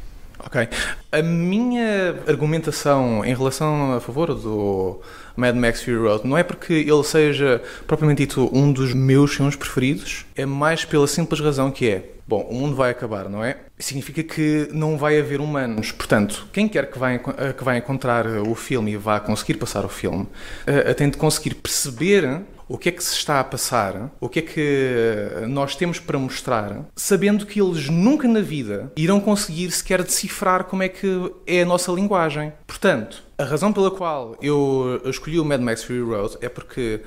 Ok. 0.47 0.69
A 1.11 1.23
minha 1.23 2.15
argumentação 2.29 3.25
em 3.25 3.35
relação 3.35 3.95
a 3.95 4.01
favor 4.01 4.33
do 4.33 5.01
Mad 5.35 5.57
Max 5.57 5.83
Fury 5.83 5.97
Road 5.97 6.27
não 6.27 6.39
é 6.39 6.45
porque 6.45 6.73
ele 6.73 7.03
seja 7.03 7.61
propriamente 7.87 8.23
dito 8.25 8.49
um 8.57 8.73
dos 8.73 8.95
meus 8.95 9.35
filmes 9.35 9.57
preferidos, 9.57 10.25
é 10.37 10.47
mais 10.47 10.85
pela 10.85 11.09
simples 11.09 11.41
razão 11.41 11.71
que 11.73 11.89
é, 11.89 12.11
bom, 12.29 12.43
o 12.43 12.55
mundo 12.55 12.77
vai 12.77 12.91
acabar, 12.93 13.29
não 13.29 13.43
é? 13.45 13.57
significa 13.79 14.23
que 14.23 14.69
não 14.73 14.97
vai 14.97 15.19
haver 15.19 15.41
humanos. 15.41 15.93
Portanto, 15.93 16.47
quem 16.53 16.69
quer 16.69 16.91
que 16.91 16.99
eh, 16.99 17.53
que 17.53 17.65
vai 17.65 17.79
encontrar 17.79 18.27
o 18.27 18.55
filme 18.55 18.93
e 18.93 18.97
vá 18.97 19.21
conseguir 19.21 19.55
passar 19.55 19.85
o 19.85 19.89
filme, 19.89 20.27
eh, 20.67 20.95
tem 20.95 21.11
de 21.11 21.17
conseguir 21.17 21.55
perceber 21.57 22.41
o 22.69 22.77
que 22.77 22.89
é 22.89 22.93
que 22.93 23.03
se 23.03 23.15
está 23.15 23.41
a 23.41 23.45
passar, 23.45 24.11
o 24.21 24.29
que 24.29 24.41
é 24.41 24.43
que 24.43 25.47
nós 25.49 25.77
temos 25.77 25.99
para 25.99 26.19
mostrar, 26.19 26.85
sabendo 26.95 27.47
que 27.47 27.61
eles 27.61 27.89
nunca 27.89 28.27
na 28.27 28.41
vida 28.41 28.93
irão 28.97 29.21
conseguir 29.21 29.71
sequer 29.71 30.03
decifrar 30.03 30.65
como 30.65 30.83
é 30.83 30.89
que 30.89 31.33
é 31.47 31.63
a 31.63 31.67
nossa 31.67 31.93
linguagem. 31.93 32.53
Portanto, 32.67 33.23
a 33.39 33.45
razão 33.45 33.73
pela 33.73 33.91
qual 33.91 34.37
eu 34.41 35.01
escolhi 35.05 35.39
o 35.39 35.45
Mad 35.45 35.61
Max 35.61 35.85
Fury 35.85 36.01
Road 36.01 36.37
é 36.41 36.49
porque 36.49 37.03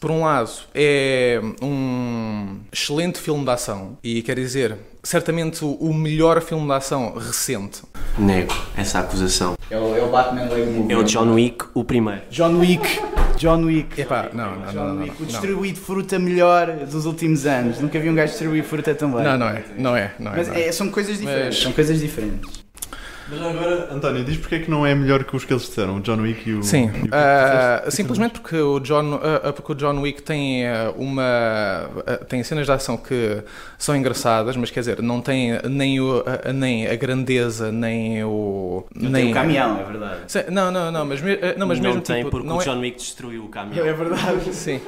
por 0.00 0.10
um 0.10 0.22
lado, 0.22 0.50
é 0.74 1.38
um 1.60 2.60
excelente 2.72 3.18
filme 3.18 3.44
de 3.44 3.50
ação 3.50 3.98
e 4.02 4.22
quer 4.22 4.34
dizer, 4.34 4.78
certamente 5.02 5.62
o 5.62 5.92
melhor 5.92 6.40
filme 6.40 6.66
de 6.66 6.72
ação 6.72 7.12
recente. 7.14 7.82
Nego 8.18 8.54
essa 8.74 9.00
acusação. 9.00 9.56
É 9.70 9.78
o, 9.78 9.94
é 9.94 10.02
o 10.02 10.08
Batman 10.10 10.44
Lego 10.44 10.70
Movie. 10.70 10.92
É 10.94 10.96
o 10.96 11.04
John 11.04 11.34
Wick, 11.34 11.66
o 11.74 11.84
primeiro. 11.84 12.22
John 12.30 12.58
Wick. 12.58 12.98
John 13.40 13.64
Wick. 13.64 13.98
Epá, 13.98 14.28
não, 14.34 14.54
não, 14.54 14.66
John 14.66 14.74
não, 14.74 14.94
não, 14.96 15.02
Wick. 15.02 15.16
O 15.16 15.20
não. 15.20 15.26
distribuído 15.26 15.74
de 15.78 15.80
fruta 15.80 16.18
melhor 16.18 16.66
dos 16.84 17.06
últimos 17.06 17.46
anos. 17.46 17.80
Nunca 17.80 17.98
vi 17.98 18.10
um 18.10 18.14
gajo 18.14 18.32
distribuir 18.32 18.62
fruta 18.62 18.94
tão 18.94 19.10
bem. 19.10 19.24
Não, 19.24 19.38
não 19.38 19.48
é, 19.48 19.64
não 19.78 19.96
é, 19.96 20.12
não 20.18 20.32
é. 20.32 20.36
Mas 20.36 20.48
não 20.48 20.54
é. 20.54 20.66
é, 20.66 20.72
são 20.72 20.90
coisas 20.90 21.18
diferentes. 21.18 21.46
Mas- 21.56 21.62
São 21.62 21.72
coisas 21.72 21.98
diferentes. 21.98 22.59
Mas 23.30 23.40
agora, 23.42 23.88
António, 23.94 24.24
diz 24.24 24.36
porque 24.38 24.56
é 24.56 24.58
que 24.58 24.70
não 24.70 24.84
é 24.84 24.94
melhor 24.94 25.22
que 25.24 25.36
os 25.36 25.44
que 25.44 25.52
eles 25.52 25.62
disseram, 25.62 25.96
o 25.98 26.00
John 26.00 26.20
Wick 26.20 26.48
e 26.50 26.54
o. 26.54 26.62
Sim, 26.62 26.86
e 26.86 26.88
o 26.88 26.90
disseste? 27.02 27.96
simplesmente 27.96 28.40
porque 28.40 28.56
o 28.56 28.80
John, 28.80 29.20
ah, 29.22 29.52
porque 29.52 29.72
o 29.72 29.74
John 29.74 30.00
Wick 30.00 30.22
tem 30.22 30.64
uma 30.96 31.22
ah, 32.06 32.16
tem 32.28 32.42
cenas 32.42 32.66
de 32.66 32.72
ação 32.72 32.96
que 32.96 33.42
são 33.78 33.94
engraçadas, 33.96 34.56
mas 34.56 34.70
quer 34.70 34.80
dizer 34.80 35.00
não 35.02 35.20
tem 35.20 35.58
nem 35.68 36.00
o, 36.00 36.24
nem 36.54 36.88
a 36.88 36.96
grandeza 36.96 37.70
nem 37.70 38.24
o 38.24 38.84
Não 38.94 39.10
nem 39.10 39.22
tem 39.24 39.30
o 39.30 39.34
caminhão, 39.34 39.80
é 39.80 39.84
verdade. 39.84 40.20
Sim, 40.26 40.40
Não, 40.50 40.70
não, 40.70 40.90
não, 40.90 41.06
mas, 41.06 41.20
não, 41.56 41.66
mas 41.66 41.78
não 41.78 41.88
mesmo 41.88 42.02
tem 42.02 42.18
tipo, 42.18 42.30
porque 42.30 42.46
não 42.48 42.56
o 42.56 42.60
é- 42.60 42.64
John 42.64 42.80
Wick 42.80 42.98
destruiu 42.98 43.44
o 43.44 43.48
caminhão. 43.48 43.86
É 43.86 43.92
verdade. 43.92 44.54
Sim. 44.54 44.80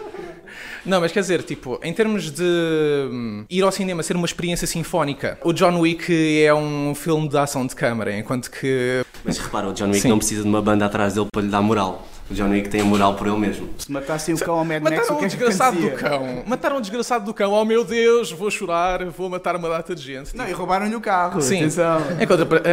Não, 0.84 1.00
mas 1.00 1.12
quer 1.12 1.20
dizer, 1.20 1.42
tipo, 1.42 1.78
em 1.82 1.92
termos 1.92 2.30
de 2.30 2.42
hum, 2.42 3.44
ir 3.48 3.62
ao 3.62 3.72
cinema 3.72 4.02
ser 4.02 4.16
uma 4.16 4.26
experiência 4.26 4.66
sinfónica, 4.66 5.38
o 5.42 5.52
John 5.52 5.78
Wick 5.80 6.42
é 6.42 6.52
um 6.54 6.94
filme 6.94 7.28
de 7.28 7.36
ação 7.38 7.66
de 7.66 7.74
câmara, 7.74 8.16
enquanto 8.16 8.50
que 8.50 9.04
Mas 9.24 9.38
repara, 9.38 9.68
o 9.68 9.72
John 9.72 9.86
Wick 9.86 10.00
Sim. 10.00 10.08
não 10.08 10.18
precisa 10.18 10.42
de 10.42 10.48
uma 10.48 10.60
banda 10.62 10.86
atrás 10.86 11.14
dele 11.14 11.26
para 11.32 11.42
lhe 11.42 11.48
dar 11.48 11.62
moral. 11.62 12.06
O 12.30 12.34
John 12.34 12.48
Wick 12.50 12.68
tem 12.70 12.80
a 12.80 12.84
moral 12.84 13.14
por 13.14 13.26
ele 13.26 13.36
mesmo. 13.36 13.68
Se 13.76 13.90
matassem 13.92 14.34
o 14.34 14.38
cão 14.38 14.54
ao 14.58 14.64
Mad 14.64 14.82
Max, 14.82 14.96
Mataram 14.96 15.16
o 15.16 15.18
que 15.18 15.24
um 15.24 15.26
é 15.26 15.30
que 15.30 15.36
desgraçado 15.36 15.76
do 15.76 15.86
acontecia? 15.88 16.08
cão. 16.08 16.42
Mataram 16.46 16.76
um 16.76 16.80
desgraçado 16.80 17.24
do 17.26 17.34
cão. 17.34 17.52
Oh 17.52 17.64
meu 17.64 17.84
Deus, 17.84 18.30
vou 18.32 18.50
chorar, 18.50 19.04
vou 19.06 19.28
matar 19.28 19.54
uma 19.56 19.68
data 19.68 19.94
de 19.94 20.02
gente. 20.02 20.34
Não, 20.34 20.48
e 20.48 20.52
roubaram-lhe 20.52 20.94
o 20.94 21.00
carro. 21.00 21.42
Sim. 21.42 21.58
Atenção. 21.58 22.00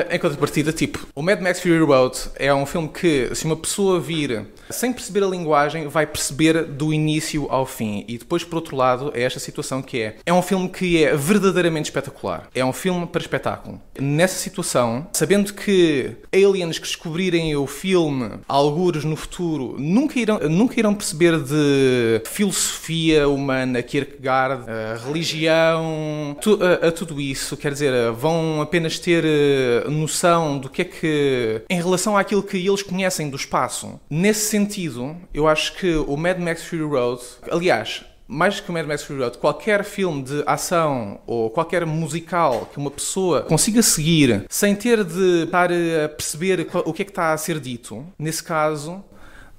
Em 0.10 0.20
contrapartida, 0.20 0.72
tipo, 0.72 1.06
o 1.14 1.22
Mad 1.22 1.42
Max 1.42 1.60
Fury 1.62 1.80
Road 1.80 2.18
é 2.36 2.54
um 2.54 2.66
filme 2.66 2.88
que, 2.88 3.32
se 3.34 3.44
uma 3.46 3.56
pessoa 3.58 4.00
vir 4.00 4.46
sem 4.70 4.94
perceber 4.94 5.24
a 5.24 5.28
linguagem, 5.28 5.88
vai 5.88 6.06
perceber 6.06 6.64
do 6.66 6.94
início 6.94 7.48
ao 7.50 7.66
fim. 7.66 8.06
E 8.08 8.18
depois, 8.18 8.44
por 8.44 8.56
outro 8.58 8.76
lado, 8.76 9.12
é 9.16 9.24
esta 9.24 9.40
situação 9.40 9.82
que 9.82 10.02
é. 10.02 10.16
É 10.26 10.34
um 10.34 10.42
filme 10.42 10.70
que 10.70 11.04
é 11.04 11.16
verdadeiramente 11.16 11.90
espetacular. 11.90 12.48
É 12.54 12.64
um 12.64 12.74
filme 12.74 13.06
para 13.08 13.22
espetáculo. 13.22 13.80
Nessa 14.00 14.36
situação, 14.38 15.08
sabendo 15.14 15.54
que 15.54 16.12
aliens 16.34 16.78
que 16.80 16.86
descobrirem 16.88 17.56
o 17.56 17.68
filme, 17.68 18.32
algures 18.48 19.04
no 19.04 19.16
futuro, 19.16 19.76
nunca 19.78 20.20
irão, 20.20 20.40
nunca 20.50 20.80
irão 20.80 20.94
perceber 20.94 21.40
de 21.42 22.22
filosofia 22.26 23.28
humana, 23.28 23.82
Kierkegaard, 23.82 24.64
religião, 25.06 26.36
tu- 26.42 26.60
a, 26.62 26.88
a 26.88 26.92
tudo 26.92 27.20
isso, 27.20 27.56
quer 27.58 27.72
dizer, 27.72 28.12
vão 28.12 28.62
apenas 28.62 29.00
ter 29.00 29.24
eh, 29.26 29.84
noção 29.90 30.58
do 30.58 30.70
que 30.70 30.82
é 30.82 30.86
que, 30.86 31.62
em 31.70 31.78
relação 31.78 32.18
àquilo 32.18 32.44
que 32.44 32.58
eles 32.58 32.82
conhecem 32.84 33.30
do 33.30 33.36
espaço. 33.36 34.00
Nesse 34.10 34.42
sentido, 34.60 35.16
eu 35.34 35.48
acho 35.48 35.74
que 35.76 35.96
o 35.96 36.18
Mad 36.18 36.38
Max 36.38 36.64
Fury 36.66 36.84
Road, 36.84 37.22
aliás, 37.50 38.04
mais 38.28 38.60
que 38.60 38.70
o 38.70 38.74
Mad 38.74 38.86
Max 38.86 39.04
Fury 39.04 39.22
Road, 39.22 39.38
qualquer 39.38 39.84
filme 39.84 40.22
de 40.22 40.44
ação 40.46 41.20
ou 41.26 41.50
qualquer 41.50 41.86
musical 41.86 42.70
que 42.72 42.78
uma 42.78 42.92
pessoa 42.92 43.42
consiga 43.42 43.82
seguir 43.82 44.46
sem 44.50 44.76
ter 44.76 45.04
de 45.04 45.44
estar 45.44 45.72
a 45.72 46.10
perceber 46.10 46.68
o 46.86 46.94
que 46.94 47.02
é 47.02 47.06
que 47.06 47.12
está 47.12 47.34
a 47.34 47.38
ser 47.38 47.60
dito, 47.60 48.06
nesse 48.20 48.44
caso, 48.44 49.04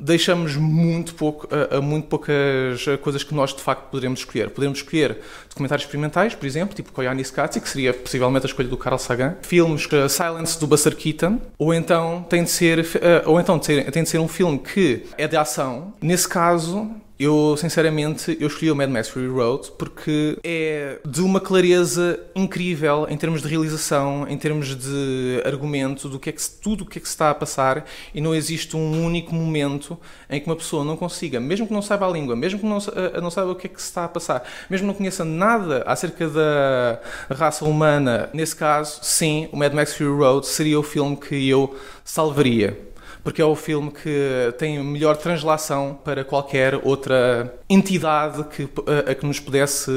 deixamos 0.00 0.56
muito, 0.56 1.14
pouco, 1.14 1.48
a, 1.54 1.76
a 1.76 1.80
muito 1.80 2.08
poucas 2.08 2.86
eh, 2.88 2.96
coisas 2.96 3.22
que 3.22 3.34
nós 3.34 3.54
de 3.54 3.60
facto 3.60 3.90
poderemos 3.90 4.20
escolher. 4.20 4.50
Podemos 4.50 4.78
escolher 4.78 5.18
documentários 5.48 5.84
experimentais, 5.84 6.34
por 6.34 6.46
exemplo, 6.46 6.74
tipo 6.74 6.92
Koyaanis 6.92 7.30
Katsi, 7.30 7.60
que 7.60 7.68
seria 7.68 7.92
possivelmente 7.92 8.46
a 8.46 8.48
escolha 8.48 8.68
do 8.68 8.76
Carl 8.76 8.98
Sagan, 8.98 9.36
filmes 9.42 9.86
uh, 9.86 10.08
Silence 10.08 10.58
do 10.58 10.66
Buster 10.66 10.96
Keaton, 10.96 11.40
ou 11.58 11.74
então 11.74 12.24
tem 12.28 12.42
de 12.42 12.50
ser, 12.50 12.78
eh, 13.00 13.22
ou 13.26 13.38
então 13.38 13.58
tem 13.58 14.02
de 14.02 14.08
ser 14.08 14.18
um 14.18 14.28
filme 14.28 14.58
que 14.58 15.04
é 15.18 15.28
de 15.28 15.36
ação. 15.36 15.92
Nesse 16.00 16.28
caso, 16.28 16.90
eu, 17.20 17.54
sinceramente, 17.58 18.34
eu 18.40 18.46
escolhi 18.46 18.70
o 18.70 18.74
Mad 18.74 18.88
Max 18.88 19.10
Fury 19.10 19.28
Road 19.28 19.72
porque 19.76 20.38
é 20.42 20.98
de 21.06 21.20
uma 21.20 21.38
clareza 21.38 22.18
incrível 22.34 23.06
em 23.10 23.16
termos 23.18 23.42
de 23.42 23.48
realização, 23.48 24.26
em 24.26 24.38
termos 24.38 24.74
de 24.74 25.42
argumento, 25.44 26.08
do 26.08 26.18
que 26.18 26.30
é 26.30 26.32
que 26.32 26.40
tudo 26.62 26.84
o 26.84 26.86
que 26.86 26.98
é 26.98 27.00
que 27.00 27.06
se 27.06 27.12
está 27.12 27.28
a 27.28 27.34
passar 27.34 27.84
e 28.14 28.22
não 28.22 28.34
existe 28.34 28.74
um 28.74 29.04
único 29.04 29.34
momento 29.34 29.98
em 30.30 30.40
que 30.40 30.46
uma 30.46 30.56
pessoa 30.56 30.82
não 30.82 30.96
consiga, 30.96 31.38
mesmo 31.38 31.66
que 31.66 31.74
não 31.74 31.82
saiba 31.82 32.06
a 32.06 32.10
língua, 32.10 32.34
mesmo 32.34 32.58
que 32.58 32.64
não, 32.64 32.78
eh, 32.78 33.20
não 33.20 33.30
saiba 33.30 33.50
o 33.50 33.54
que 33.54 33.66
é 33.66 33.70
que 33.70 33.82
se 33.82 33.88
está 33.88 34.06
a 34.06 34.08
passar, 34.08 34.42
mesmo 34.70 34.86
que 34.86 34.92
não 34.92 34.94
conheça 34.94 35.22
nada 35.22 35.82
acerca 35.86 36.26
da 36.26 37.00
raça 37.28 37.66
humana, 37.66 38.30
nesse 38.32 38.56
caso, 38.56 38.98
sim, 39.02 39.46
o 39.52 39.58
Mad 39.58 39.74
Max 39.74 39.94
Fury 39.94 40.08
Road 40.08 40.46
seria 40.46 40.80
o 40.80 40.82
filme 40.82 41.16
que 41.16 41.46
eu 41.50 41.76
salvaria 42.02 42.89
porque 43.22 43.40
é 43.40 43.44
o 43.44 43.54
filme 43.54 43.90
que 43.90 44.54
tem 44.58 44.82
melhor 44.82 45.16
translação 45.16 45.98
para 46.04 46.24
qualquer 46.24 46.80
outra 46.82 47.54
entidade 47.68 48.44
que, 48.44 48.68
a, 48.86 49.10
a 49.10 49.14
que 49.14 49.26
nos 49.26 49.38
pudesse 49.40 49.90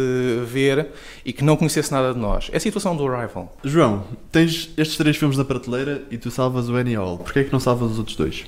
ver 0.45 0.88
e 1.25 1.31
que 1.31 1.43
não 1.43 1.55
conhecesse 1.55 1.91
nada 1.91 2.13
de 2.13 2.19
nós. 2.19 2.49
É 2.51 2.57
a 2.57 2.59
situação 2.59 2.95
do 2.95 3.07
Arrival. 3.07 3.55
João, 3.63 4.03
tens 4.31 4.71
estes 4.77 4.97
três 4.97 5.17
filmes 5.17 5.38
na 5.38 5.45
prateleira 5.45 6.03
e 6.09 6.17
tu 6.17 6.29
salvas 6.31 6.69
o 6.69 6.75
Annie 6.75 6.95
Hall. 6.95 7.17
Porquê 7.17 7.39
é 7.39 7.43
que 7.43 7.53
não 7.53 7.59
salvas 7.59 7.91
os 7.91 7.99
outros 7.99 8.15
dois? 8.15 8.45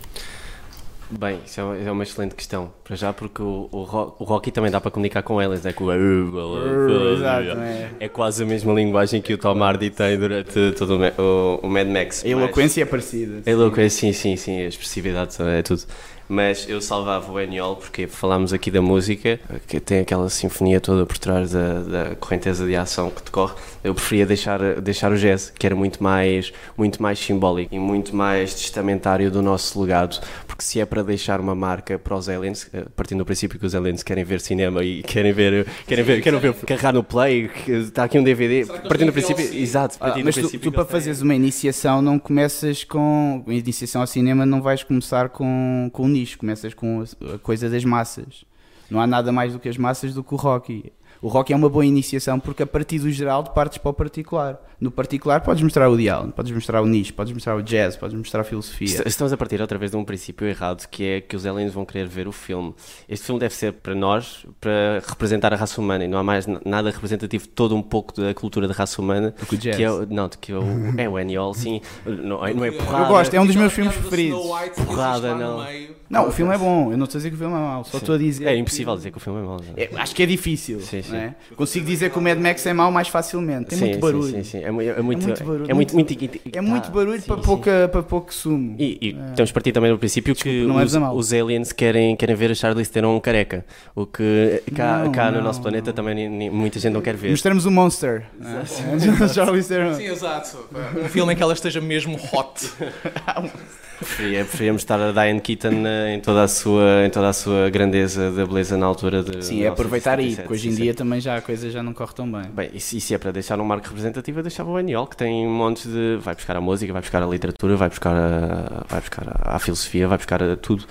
Bem, 1.10 1.40
isso 1.46 1.62
é 1.62 1.64
uma, 1.64 1.78
é 1.78 1.92
uma 1.92 2.04
excelente 2.04 2.34
questão. 2.34 2.72
Para 2.84 2.96
já, 2.96 3.14
porque 3.14 3.42
o, 3.42 3.70
o, 3.72 3.78
o 4.20 4.24
Rocky 4.24 4.52
também 4.52 4.72
dá 4.72 4.82
para 4.82 4.90
comunicar 4.90 5.22
com 5.22 5.42
eles, 5.42 5.64
é 5.66 5.72
o. 5.78 7.14
Exato, 7.16 7.60
é. 7.60 7.90
É 8.00 8.10
quase 8.10 8.44
a 8.44 8.46
mesma 8.46 8.74
linguagem 8.74 9.22
que 9.22 9.34
o 9.34 9.38
Tom 9.38 9.62
Hardy 9.64 9.90
tem 9.92 10.18
durante 10.18 10.72
todo 10.78 10.98
o, 11.18 11.60
o- 11.64 11.70
Mad 11.70 11.88
Max. 11.88 12.24
A 12.26 12.28
eloquência 12.28 12.82
é 12.82 12.86
parecida. 12.86 13.44
A 13.46 13.50
eloquência, 13.50 14.00
sim, 14.00 14.14
sim, 14.14 14.36
sim, 14.36 14.62
a 14.62 14.68
expressividade 14.68 15.36
é 15.42 15.62
tudo. 15.62 15.84
Mas 16.28 16.68
eu 16.68 16.82
salvava 16.82 17.32
o 17.32 17.40
Eniol 17.40 17.76
porque 17.76 18.08
falámos 18.08 18.52
aqui 18.52 18.72
da 18.72 18.82
música, 18.82 19.40
que 19.68 19.80
tem 19.80 20.00
aquela 20.00 20.28
sinfonia 20.28 20.82
toda 20.82 21.06
por 21.06 21.20
trás 21.20 21.52
da, 21.52 21.82
da 21.82 22.16
correnteza 22.16 22.66
de 22.66 22.76
ação 22.76 23.12
que 23.12 23.22
decorre. 23.22 23.54
Eu 23.84 23.94
preferia 23.94 24.26
deixar, 24.26 24.82
deixar 24.82 25.12
o 25.12 25.18
jazz, 25.18 25.52
que 25.56 25.68
era 25.68 25.76
muito 25.76 26.02
mais, 26.02 26.52
muito 26.76 27.00
mais 27.00 27.20
simbólico 27.20 27.76
e 27.76 27.78
muito 27.78 28.16
mais 28.16 28.56
testamentário 28.56 29.30
do 29.30 29.40
nosso 29.44 29.80
legado. 29.80 30.20
Porque 30.56 30.64
se 30.64 30.80
é 30.80 30.86
para 30.86 31.04
deixar 31.04 31.42
uma 31.42 31.54
marca 31.54 32.00
para 32.00 32.16
os 32.16 32.30
aliens, 32.30 32.70
eh, 32.72 32.86
partindo 32.96 33.18
do 33.20 33.26
princípio 33.26 33.60
que 33.60 33.66
os 33.66 33.76
aliens 33.76 34.02
querem 34.04 34.24
ver 34.24 34.40
cinema 34.40 34.82
e 34.86 35.04
querem 35.04 35.34
ver, 35.34 35.68
querem 35.86 36.04
ver, 36.04 36.22
querem 36.22 36.40
ver, 36.40 36.54
carregar 36.54 36.94
no 36.94 37.04
play, 37.04 37.52
está 37.68 38.06
aqui 38.06 38.18
um 38.18 38.24
DVD, 38.24 38.66
partindo 38.66 39.08
do 39.08 39.12
princípio, 39.12 39.44
exato, 39.54 39.98
Ah, 40.00 40.16
mas 40.24 40.34
tu, 40.34 40.58
tu 40.58 40.72
para 40.72 40.86
fazeres 40.86 41.22
uma 41.22 41.36
iniciação 41.36 42.02
não 42.02 42.18
começas 42.18 42.86
com. 42.86 43.44
A 43.46 43.54
iniciação 43.54 44.00
ao 44.00 44.08
cinema 44.08 44.46
não 44.46 44.62
vais 44.62 44.82
começar 44.82 45.28
com, 45.28 45.90
com 45.92 46.04
o 46.04 46.08
nicho, 46.08 46.38
começas 46.38 46.74
com 46.74 47.04
a, 47.04 47.36
a 47.36 47.38
coisa 47.38 47.70
das 47.70 47.84
massas. 47.84 48.46
Não 48.90 49.02
há 49.02 49.08
nada 49.08 49.34
mais 49.34 49.52
do 49.52 49.60
que 49.60 49.68
as 49.68 49.78
massas 49.78 50.14
do 50.14 50.24
que 50.24 50.34
o 50.34 50.38
rock. 50.38 50.94
O 51.26 51.28
rock 51.28 51.52
é 51.52 51.56
uma 51.56 51.68
boa 51.68 51.84
iniciação 51.84 52.40
porque 52.40 52.62
a 52.62 52.68
partir 52.68 53.00
do 53.00 53.10
geral 53.12 53.42
tu 53.44 53.50
partes 53.50 53.80
para 53.80 53.90
o 53.90 53.94
particular. 53.94 54.62
No 54.80 54.92
particular 54.92 55.42
podes 55.42 55.64
mostrar 55.64 55.90
o 55.90 55.98
diálogo, 55.98 56.34
podes 56.34 56.52
mostrar 56.52 56.82
o 56.84 56.86
nicho, 56.86 57.14
podes 57.16 57.34
mostrar 57.34 57.56
o 57.56 57.64
jazz, 57.64 57.96
podes 57.98 58.16
mostrar 58.16 58.42
a 58.42 58.44
filosofia. 58.44 58.86
Est- 58.88 59.08
Estamos 59.08 59.34
a 59.34 59.38
partir 59.38 59.60
outra 59.60 59.76
vez 59.80 59.90
de 59.90 59.98
um 59.98 60.04
princípio 60.06 60.46
errado, 60.46 60.86
que 60.88 61.04
é 61.04 61.22
que 61.22 61.36
os 61.36 61.44
aliens 61.48 61.74
vão 61.74 61.84
querer 61.84 62.06
ver 62.08 62.28
o 62.28 62.32
filme. 62.32 62.76
Este 63.10 63.26
filme 63.26 63.40
deve 63.40 63.56
ser 63.56 63.74
para 63.74 63.96
nós, 63.96 64.46
para 64.62 65.02
representar 65.08 65.52
a 65.52 65.56
raça 65.56 65.82
humana, 65.82 66.04
e 66.04 66.08
não 66.08 66.20
há 66.20 66.24
mais 66.24 66.46
nada 66.64 66.92
representativo 66.92 67.46
de 67.46 67.50
todo 67.50 67.76
um 67.76 67.82
pouco 67.82 68.14
da 68.22 68.32
cultura 68.36 68.68
da 68.68 68.74
raça 68.76 69.02
humana. 69.02 69.34
Do 69.40 69.46
que 69.48 69.56
o 69.56 69.58
jazz. 69.58 69.78
Que 69.78 69.84
é, 69.84 69.90
não, 70.10 70.28
de 70.30 70.38
que 70.38 70.52
é 70.52 70.56
o, 70.58 70.64
é 71.00 71.10
o 71.10 71.18
Eniol, 71.18 71.56
sim. 71.56 71.82
Não, 72.06 72.46
é- 72.46 72.54
não 72.54 72.64
é 72.66 72.70
porrada. 72.72 73.04
Eu 73.06 73.08
gosto, 73.08 73.34
é 73.34 73.42
um 73.42 73.48
dos 73.48 73.56
meus 73.56 73.74
filmes 73.74 73.96
preferidos. 73.96 74.40
Porrada, 74.86 75.34
não. 75.34 75.66
Não, 76.08 76.28
o 76.28 76.32
filme 76.32 76.54
é 76.54 76.58
bom, 76.58 76.92
eu 76.92 76.98
não 76.98 77.06
estou 77.06 77.18
a 77.18 77.20
dizer 77.20 77.30
que 77.30 77.36
o 77.36 77.40
filme 77.40 77.56
é 77.56 77.58
mau, 77.58 77.84
só 77.84 77.98
estou 77.98 78.14
a 78.14 78.18
dizer. 78.20 78.46
É 78.46 78.56
impossível 78.56 78.96
dizer 78.96 79.10
que 79.10 79.18
o 79.18 79.20
filme 79.20 79.40
é 79.40 79.44
mau. 79.44 79.60
é? 79.76 79.86
É, 79.86 79.90
acho 80.00 80.14
que 80.14 80.22
é 80.22 80.26
difícil. 80.28 80.80
Sim, 80.82 81.02
sim. 81.02 81.15
Não 81.16 81.22
é? 81.24 81.36
Consigo 81.56 81.86
dizer 81.86 82.10
que 82.12 82.18
o 82.18 82.22
Mad 82.22 82.38
Max 82.40 82.66
é 82.66 82.74
mau 82.74 82.92
mais 82.92 83.08
facilmente. 83.08 83.70
Tem 83.70 83.78
sim, 83.78 83.86
muito 83.86 84.00
barulho. 84.00 84.24
Sim, 84.24 84.44
sim, 84.44 84.60
sim. 84.60 84.64
É, 84.64 84.72
mu- 84.72 84.82
é 84.82 85.02
muito, 85.02 85.26
muito 85.28 85.44
barulho, 85.44 85.66
É 85.70 85.74
muito, 85.74 85.94
muito, 85.94 86.14
É 86.54 86.62
muito 86.62 86.88
Ah, 86.88 86.92
barulho 86.92 87.20
sim, 87.22 87.28
para, 87.28 87.36
sim. 87.38 87.42
pouca, 87.44 87.90
para 87.92 88.04
pouco 88.04 88.34
sumo. 88.34 88.76
E, 88.80 88.98
e 89.02 89.14
temos 89.36 89.50
de 89.50 89.54
partir 89.54 89.72
também 89.72 89.92
do 89.92 89.98
princípio 89.98 90.36
que 90.36 90.64
não 90.66 90.80
é 90.80 90.84
os, 90.84 90.94
os 90.96 91.34
aliens 91.34 91.72
querem, 91.72 92.16
querem 92.16 92.36
ver 92.36 92.52
a 92.52 92.56
Charlize 92.56 92.90
Theron 92.92 93.20
careca. 93.20 93.66
O 93.96 94.06
que 94.06 94.62
cá, 94.76 95.04
Não, 95.06 95.12
cá 95.12 95.32
no 95.32 95.38
não, 95.38 95.44
nosso 95.44 95.62
planeta 95.62 95.88
não. 95.92 95.94
também 95.96 96.50
muita 96.50 96.80
gente 96.80 96.94
não 96.94 97.02
quer 97.02 97.16
ver. 97.16 97.30
Mostramos 97.32 97.66
o 97.66 97.72
Monster. 97.72 98.24
não 98.40 98.60
é? 98.60 99.28
Charlize 99.34 99.68
Theron. 99.70 99.94
Sim, 99.96 100.06
exato. 100.08 100.58
Um 101.04 101.10
filme 101.10 101.34
em 101.34 101.36
que 101.36 101.44
ela 101.44 101.54
esteja 101.54 101.80
mesmo 101.82 102.16
hot. 102.34 102.70
Preferia- 104.00 104.44
Preferíamos 104.46 104.82
estar 104.82 105.00
a 105.00 105.12
Diane 105.12 105.40
Keaton 105.40 105.86
eh, 105.88 106.16
em 106.16 106.20
toda 106.20 106.44
a 106.44 106.48
sua, 106.48 107.06
em 107.06 107.10
toda 107.10 107.30
a 107.30 107.34
sua 107.34 107.70
grandeza 107.70 108.30
da 108.32 108.46
beleza 108.46 108.78
na 108.78 108.86
altura 108.86 109.24
de. 109.24 109.44
Sim, 109.46 109.64
é 109.64 109.68
aproveitar 109.68 110.20
aí, 110.20 110.26
1977, 110.26 110.48
porque 110.48 110.54
hoje 110.54 110.70
em 110.70 110.76
dia 110.84 110.94
também 110.94 111.22
já 111.22 111.38
a 111.38 111.42
coisa 111.42 111.70
já 111.70 111.82
não 111.82 111.94
corre 111.94 112.14
tão 112.14 112.30
bem. 112.32 112.44
Bem, 112.54 112.70
e 112.74 112.80
se, 112.80 112.98
e 112.98 113.02
se 113.02 113.14
é 113.14 113.18
para 113.18 113.32
deixar 113.32 113.60
um 113.60 113.64
marco 113.66 113.88
representativo, 113.88 114.40
eu 114.40 114.44
deixava 114.44 114.70
o 114.70 114.78
Aniol, 114.78 115.08
que 115.08 115.16
tem 115.18 115.48
montes 115.48 115.86
de. 115.92 116.18
Vai 116.22 116.36
buscar 116.36 116.58
a 116.58 116.62
música, 116.62 116.92
vai 116.92 117.02
buscar 117.02 117.24
a 117.24 117.26
literatura, 117.26 117.76
vai 117.76 117.90
buscar 117.90 118.16
a, 118.16 118.84
vai 118.90 119.00
buscar 119.00 119.28
a, 119.30 119.56
a 119.56 119.60
filosofia, 119.60 120.08
vai 120.08 120.18
buscar 120.18 120.44
a 120.44 120.56
tudo. 120.56 120.84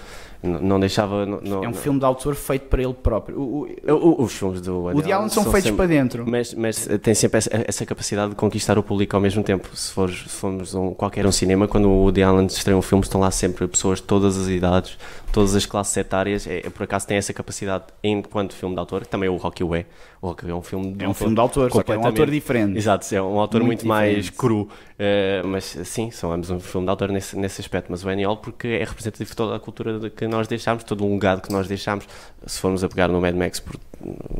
N- 0.45 0.59
Não 0.61 0.79
deixava. 0.79 1.25
não- 1.25 1.41
não- 1.41 1.57
É 1.65 1.69
um 1.69 1.71
não- 1.71 1.75
filme 1.75 1.99
de 1.99 2.05
autor 2.05 2.35
feito 2.35 2.67
para 2.69 2.83
ele 2.83 2.93
próprio. 2.95 3.39
O, 3.41 3.63
o, 3.67 3.93
O- 3.93 4.23
os 4.25 4.33
filmes 4.33 4.61
do 4.61 4.81
Woody 4.81 5.03
de 5.05 5.13
Allen 5.13 5.29
são 5.29 5.43
são 5.43 5.53
feitos 5.53 5.71
sempre- 5.71 5.87
para 5.87 5.87
dentro. 5.87 6.25
Mas, 6.29 6.53
mas 6.55 6.89
tem 7.03 7.15
sempre 7.15 7.39
essa, 7.39 7.51
essa 7.67 7.87
capacidade 7.87 8.31
de 8.31 8.37
conquistar 8.37 8.79
o 8.79 8.83
público 8.83 9.17
ao 9.17 9.23
mesmo 9.23 9.43
tempo. 9.43 9.69
Se, 9.75 9.93
fores, 9.93 10.19
se 10.23 10.29
formos 10.29 10.75
um, 10.75 10.93
qualquer 10.93 11.27
um 11.27 11.33
cinema, 11.33 11.67
quando 11.67 11.89
o 11.89 12.03
Woody 12.03 12.23
Allen 12.23 12.47
estreia 12.47 12.77
um 12.77 12.83
filme, 12.83 13.03
estão 13.03 13.21
lá 13.21 13.31
sempre 13.31 13.67
pessoas 13.67 13.99
de 14.01 14.05
todas 14.05 14.37
as 14.37 14.49
idades, 14.49 14.99
todas 15.35 15.55
as 15.57 15.67
classes 15.67 15.95
etárias. 15.97 16.47
É, 16.47 16.59
é, 16.59 16.71
por 16.71 16.85
acaso 16.85 17.07
tem 17.07 17.17
essa 17.17 17.33
capacidade 17.35 17.85
enquanto 18.03 18.55
filme 18.55 18.75
de 18.75 18.79
autor. 18.79 19.05
Também 19.05 19.29
o 19.29 19.37
Rocky 19.37 19.65
o 19.65 19.75
é. 19.75 19.85
O 20.23 20.29
Rocky 20.29 20.49
é 20.49 20.55
um 20.55 20.63
filme 20.63 20.93
de 20.95 21.05
É 21.05 21.07
um 21.07 21.11
autor. 21.11 21.19
filme 21.19 21.35
de 21.35 21.41
autor, 21.41 21.71
só 21.73 21.83
que 21.83 21.93
é 21.93 21.99
um 21.99 22.07
autor 22.07 22.31
diferente. 22.31 22.79
Exato, 22.79 23.15
é 23.15 23.21
um 23.21 23.39
autor 23.39 23.61
Muito 23.63 23.81
muito, 23.81 23.89
mais 23.89 24.31
cru. 24.31 24.69
Eh, 24.99 25.43
mas 25.45 25.65
sim, 25.85 26.11
são 26.11 26.33
ambos 26.33 26.49
um 26.51 26.61
filme 26.61 26.87
de 26.87 26.91
autor 26.91 27.11
nesse, 27.11 27.37
nesse 27.37 27.61
aspecto. 27.61 27.89
Mas 27.91 28.05
o 28.05 28.09
Aniol, 28.09 28.37
porque 28.39 28.69
é 28.69 28.85
representativo 28.85 29.29
de 29.29 29.37
toda 29.37 29.57
a 29.57 29.61
cultura 29.61 30.09
que 30.09 30.27
nós 30.29 30.47
deixámos, 30.49 30.85
todo 30.85 31.05
o 31.05 31.13
legado 31.13 31.43
que 31.43 31.53
nós 31.53 31.67
deixámos. 31.69 32.07
Se 32.47 32.59
formos 32.61 32.83
a 32.85 32.89
pegar 32.89 33.09
no 33.09 33.21
Mad 33.21 33.35
Max, 33.35 33.63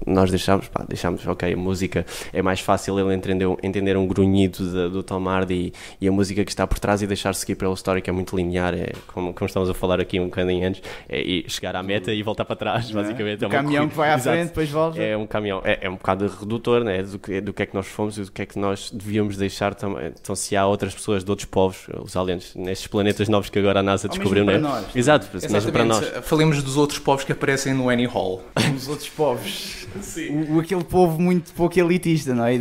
nós 0.07 0.31
deixámos, 0.31 0.69
pá, 0.69 0.85
deixámos, 0.87 1.27
ok, 1.27 1.53
a 1.53 1.57
música 1.57 2.05
é 2.33 2.43
mais 2.43 2.61
fácil 2.61 2.99
ele 2.99 3.15
entender, 3.15 3.47
entender 3.63 3.97
um 3.97 4.07
grunhido 4.07 4.59
de- 4.59 4.91
do 4.91 5.03
Tom 5.03 5.27
Hardy 5.29 5.73
e, 6.01 6.05
e 6.05 6.09
a 6.09 6.13
música 6.13 6.45
que 6.45 6.51
está 6.51 6.67
por 6.67 6.79
trás 6.79 7.01
e 7.03 7.07
deixar 7.07 7.35
seguir 7.35 7.55
pela 7.55 7.73
história 7.73 8.03
que 8.03 8.11
é 8.11 8.13
muito 8.13 8.37
linear, 8.37 8.75
é 8.75 8.93
como, 9.15 9.33
como 9.33 9.47
estamos 9.47 9.71
a 9.71 9.75
falar 9.75 10.01
aqui 10.01 10.21
um 10.21 10.25
bocadinho 10.27 10.69
antes, 10.69 10.83
é 11.09 11.21
ir 11.21 11.45
chegar 11.49 11.77
à 11.77 11.83
meta 11.83 12.13
e 12.13 12.23
voltar 12.23 12.45
para 12.45 12.57
trás, 12.57 12.91
basicamente. 12.91 13.43
O 13.43 13.45
é 13.45 13.49
uma 13.49 13.55
caminhão 13.55 13.89
que 13.89 13.97
vai 13.97 14.11
à 14.11 14.19
frente, 14.19 14.49
depois 14.49 14.71
volta. 14.71 15.03
É 15.03 15.17
um 15.17 15.27
caminhão, 15.27 15.61
é, 15.65 15.79
é 15.83 15.91
um 15.91 15.95
bocado 15.95 16.27
redutor 16.27 16.85
né, 16.85 17.03
do, 17.03 17.19
que, 17.19 17.41
do 17.41 17.53
que 17.53 17.63
é 17.63 17.67
que 17.67 17.75
nós 17.75 17.87
fomos 17.87 18.19
e 18.19 18.23
do 18.23 18.33
que 18.33 18.43
é 18.43 18.47
que 18.47 18.59
nós 18.59 18.91
devíamos 18.91 19.37
deixar 19.37 19.75
também. 19.75 20.13
Então, 20.21 20.35
se 20.35 20.57
há 20.57 20.67
outras 20.67 20.95
pessoas 20.95 21.25
de 21.25 21.31
outros 21.31 21.47
povos, 21.49 21.87
os 22.03 22.17
aliens, 22.17 22.55
nestes 22.55 22.87
planetas 22.87 23.29
novos 23.29 23.51
que 23.51 23.59
agora 23.59 23.81
a 23.81 23.83
NASA 23.83 24.09
Ou 24.09 24.11
descobriu, 24.15 24.45
mesmo 24.45 24.63
né? 24.63 24.69
nós. 24.69 24.97
Exato, 24.97 25.29
mesmo 25.33 25.73
para 25.73 25.85
nós. 25.85 26.03
Exatamente. 26.03 26.29
Falemos 26.29 26.63
dos 26.63 26.77
outros 26.77 26.99
povos 26.99 27.25
que 27.25 27.33
aparecem 27.33 27.75
no 27.75 27.89
Annie 27.89 28.07
Hall. 28.07 28.43
Os 28.75 28.89
outros 28.89 29.09
povos. 29.09 29.85
O, 30.51 30.59
aquele 30.59 30.83
povo 30.83 31.21
muito 31.23 31.53
pouco 31.53 31.79
elitista, 31.79 32.35
não 32.35 32.45
é? 32.45 32.59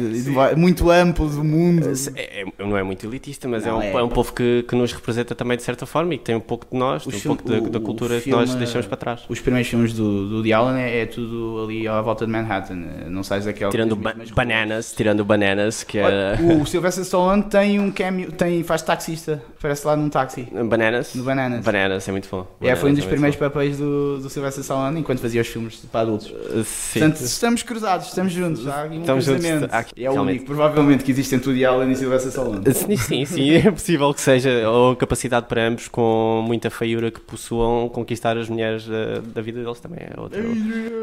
Muito 0.55 0.91
amplo 0.91 1.27
do 1.27 1.43
mundo. 1.43 1.87
É, 2.15 2.41
é- 2.41 2.45
não 2.59 2.77
é 2.77 2.83
muito 2.83 3.05
elitista, 3.05 3.47
mas 3.47 3.65
é, 3.65 3.73
um, 3.73 3.81
é. 3.81 3.91
é 3.91 4.03
um 4.03 4.09
povo 4.09 4.31
que, 4.33 4.63
que 4.67 4.75
nos 4.75 4.93
representa 4.93 5.33
também 5.33 5.57
de 5.57 5.63
certa 5.63 5.85
forma 5.85 6.13
e 6.13 6.17
que 6.19 6.25
tem 6.25 6.35
um 6.35 6.39
pouco 6.39 6.67
de 6.71 6.77
nós, 6.77 7.03
tem 7.05 7.17
um 7.17 7.21
pouco 7.21 7.43
da, 7.49 7.59
da 7.59 7.79
o- 7.79 7.81
cultura 8.13 8.19
o 8.19 8.21
que 8.23 8.29
nós 8.31 8.49
filme, 8.49 8.59
deixamos 8.63 8.87
para 8.87 8.97
trás. 8.97 9.21
Os 9.29 9.39
primeiros 9.39 9.69
filmes 9.69 9.93
do, 9.93 10.29
do 10.29 10.35
Woody 10.37 10.53
Allen 10.53 10.81
é, 10.81 11.01
é 11.01 11.05
tudo 11.05 11.63
ali 11.65 11.87
à 11.87 12.01
volta 12.01 12.25
de 12.25 12.31
Manhattan. 12.31 12.75
Não 13.09 13.23
sais 13.23 13.45
daquela. 13.45 13.71
Tirando 13.71 13.95
ba 13.95 14.09
mesmas 14.09 14.29
ruas. 14.29 14.35
Bananas, 14.35 14.93
tirando 14.93 15.25
Bananas, 15.25 15.83
que 15.83 15.97
era. 15.97 16.37
Olha, 16.39 16.55
O 16.61 16.65
Sylvester 16.65 17.03
Stallone 17.03 17.43
tem 17.43 17.79
um 17.79 17.91
cameo, 17.91 18.31
tem, 18.31 18.63
faz 18.63 18.81
taxista, 18.81 19.41
aparece 19.57 19.85
lá 19.87 19.95
num 19.95 20.09
táxi. 20.09 20.47
Bananas? 20.65 21.13
No 21.15 21.23
Bananas. 21.23 21.63
Bananas, 21.63 22.07
é 22.07 22.11
muito 22.11 22.27
bom. 22.29 22.47
É, 22.61 22.75
foi 22.75 22.91
um 22.91 22.93
Bananas 22.93 22.95
dos 22.95 23.05
é 23.05 23.09
primeiros 23.09 23.39
muito 23.39 23.51
papéis 23.51 23.77
do, 23.77 24.19
do 24.19 24.29
Sylvester 24.29 24.61
Stallone 24.61 24.99
enquanto 24.99 25.19
fazia 25.19 25.41
os 25.41 25.47
filmes 25.47 25.75
para 25.91 26.01
adultos. 26.01 26.27
bom. 26.29 26.37
Uh, 26.59 26.63
Sim. 26.63 26.99
Portanto, 26.99 27.21
estamos 27.21 27.63
cruzados, 27.63 28.07
estamos 28.07 28.33
juntos. 28.33 28.67
Há 28.67 28.83
um 28.83 28.99
Estamos 28.99 29.25
juntos, 29.25 29.41
cruzamento. 29.45 29.75
aqui- 29.75 30.03
é 30.05 30.09
o 30.09 30.13
único, 30.13 30.45
provavelmente, 30.45 31.03
que 31.03 31.11
existe 31.11 31.35
entre 31.35 31.49
Woody 31.49 31.65
Allen 31.65 31.91
e 31.91 31.95
Sylvester 31.95 32.29
Stallone. 32.29 32.73
Sim, 32.73 32.97
sim, 32.97 33.25
sim, 33.25 33.51
é 33.55 33.71
possível 33.71 34.13
que 34.13 34.21
seja, 34.21 34.69
ou 34.69 34.95
capacidade 34.95 35.47
para 35.47 35.67
ambos 35.67 35.87
com 35.87 36.43
muita 36.45 36.69
feiura 36.69 37.11
que 37.11 37.19
possuam 37.19 37.87
conquistar 38.03 38.37
as 38.37 38.49
mulheres 38.49 38.85
da, 38.85 39.19
da 39.33 39.41
vida 39.41 39.61
deles 39.63 39.79
também 39.79 39.99
é 40.01 40.19
outro. 40.19 40.39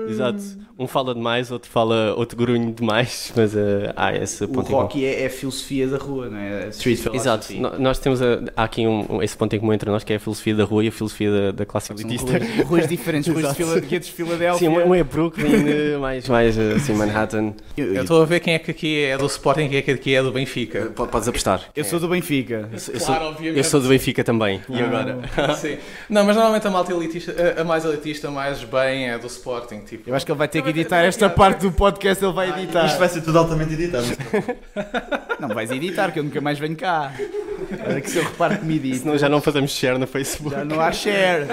Exato. 0.09 0.41
Um 0.79 0.87
fala 0.87 1.15
demais, 1.15 1.51
outro 1.51 1.71
fala, 1.71 2.15
outro 2.17 2.37
grunho 2.37 2.73
demais, 2.73 3.33
mas 3.37 3.55
uh, 3.55 3.59
há 3.97 4.15
esse 4.15 4.45
O 4.45 4.49
ponto 4.49 4.67
em 4.69 4.71
comum. 4.71 4.83
rock 4.83 5.05
é, 5.05 5.23
é 5.23 5.27
a 5.27 5.31
filosofia 5.31 5.87
da 5.89 5.97
rua, 5.99 6.29
não 6.29 6.39
é? 6.39 6.69
Street 6.69 6.99
philosophy. 6.99 7.17
Exato, 7.17 7.53
No- 7.55 7.79
nós 7.79 7.99
temos 7.99 8.21
a- 8.23 8.41
há 8.57 8.65
aqui 8.65 8.87
um, 8.87 9.07
um- 9.17 9.23
esse 9.23 9.37
ponto 9.37 9.55
em 9.55 9.59
comum 9.61 9.73
entre 9.73 9.91
nós 9.91 10.05
que 10.05 10.13
é 10.13 10.17
a 10.17 10.21
filosofia 10.21 10.55
da 10.55 10.65
rua 10.65 10.85
e 10.85 10.89
a 10.89 10.93
filosofia 10.93 11.31
da, 11.31 11.51
da 11.53 11.67
classe 11.67 11.93
elitista. 11.93 12.31
ruas, 12.39 12.67
ruas 12.67 12.89
diferentes, 12.89 13.33
ruas 13.33 13.57
de, 13.57 13.99
de 13.99 14.13
Filadélfia. 14.13 14.69
Sim, 14.71 14.77
um 14.77 14.95
é 14.95 15.03
Brooklyn, 15.05 15.69
eh, 15.69 15.97
mais, 15.99 16.29
mais 16.29 16.59
eh, 16.59 16.75
assim, 16.77 16.93
Manhattan. 16.95 17.55
Eu 17.77 18.03
estou 18.03 18.23
a 18.23 18.25
ver 18.25 18.41
quem 18.41 18.55
é 18.55 18.59
que 18.59 18.71
aqui 18.71 19.05
é 19.05 19.17
do 19.19 19.27
Sporting 19.27 19.63
e 19.65 19.69
quem 19.69 19.79
é 19.79 19.83
que 19.83 19.91
aqui 19.91 20.15
é 20.15 20.23
do 20.23 20.33
Benfica. 20.33 20.87
Podes 20.95 21.29
apostar. 21.29 21.63
Eu 21.77 21.85
sou 21.85 21.99
do 22.01 22.09
Benfica. 22.09 22.69
Eu 22.73 22.79
sou, 22.79 22.95
Claro, 22.95 23.25
obviamente. 23.27 23.59
eu 23.59 23.65
sou 23.65 23.81
do 23.81 23.89
Benfica 23.89 24.25
também. 24.25 24.61
E 24.69 24.81
agora? 24.81 25.19
Sim. 25.57 25.77
Não, 26.09 26.25
mas 26.25 26.35
normalmente 26.37 26.67
a 26.67 26.71
malta 26.81 26.93
elitista, 26.95 27.35
a- 27.59 27.61
a 27.61 27.65
mais 27.65 27.85
elitista, 27.85 28.31
mais 28.31 28.65
bem 28.65 29.11
é 29.11 29.19
do 29.19 29.27
Sporting. 29.27 29.81
Tipo. 29.81 30.09
Eu 30.11 30.15
acho 30.15 30.25
que 30.25 30.33
ele 30.33 30.39
vai 30.39 30.49
ter 30.49 30.63
que 30.63 30.69
editar 30.71 30.99
esta 31.03 31.29
parte 31.29 31.61
do 31.63 31.73
podcast, 31.73 32.25
ele 32.25 32.33
vai 32.33 32.49
editar. 32.51 32.87
Isto 32.87 32.99
vai 32.99 33.09
ser 33.09 33.21
tudo 33.23 33.39
altamente 33.39 33.75
editado. 33.75 34.07
Não 35.41 35.49
vais 35.49 35.71
editar, 35.71 36.11
que 36.13 36.19
eu 36.19 36.23
nunca 36.25 36.41
mais 36.41 36.59
venho 36.59 36.77
cá. 36.77 37.13
Olha 37.87 38.01
que 38.01 38.11
se 38.11 38.19
eu 38.19 38.25
reparo 38.25 38.59
que 38.59 38.65
me 38.65 38.77
edito. 38.77 38.99
Senão 38.99 39.17
já 39.19 39.29
não 39.29 39.41
fazemos 39.41 39.71
share 39.71 39.99
no 39.99 40.07
Facebook. 40.07 40.55
Já 40.55 40.65
não 40.65 40.81
há 40.81 40.93
share. 40.93 41.47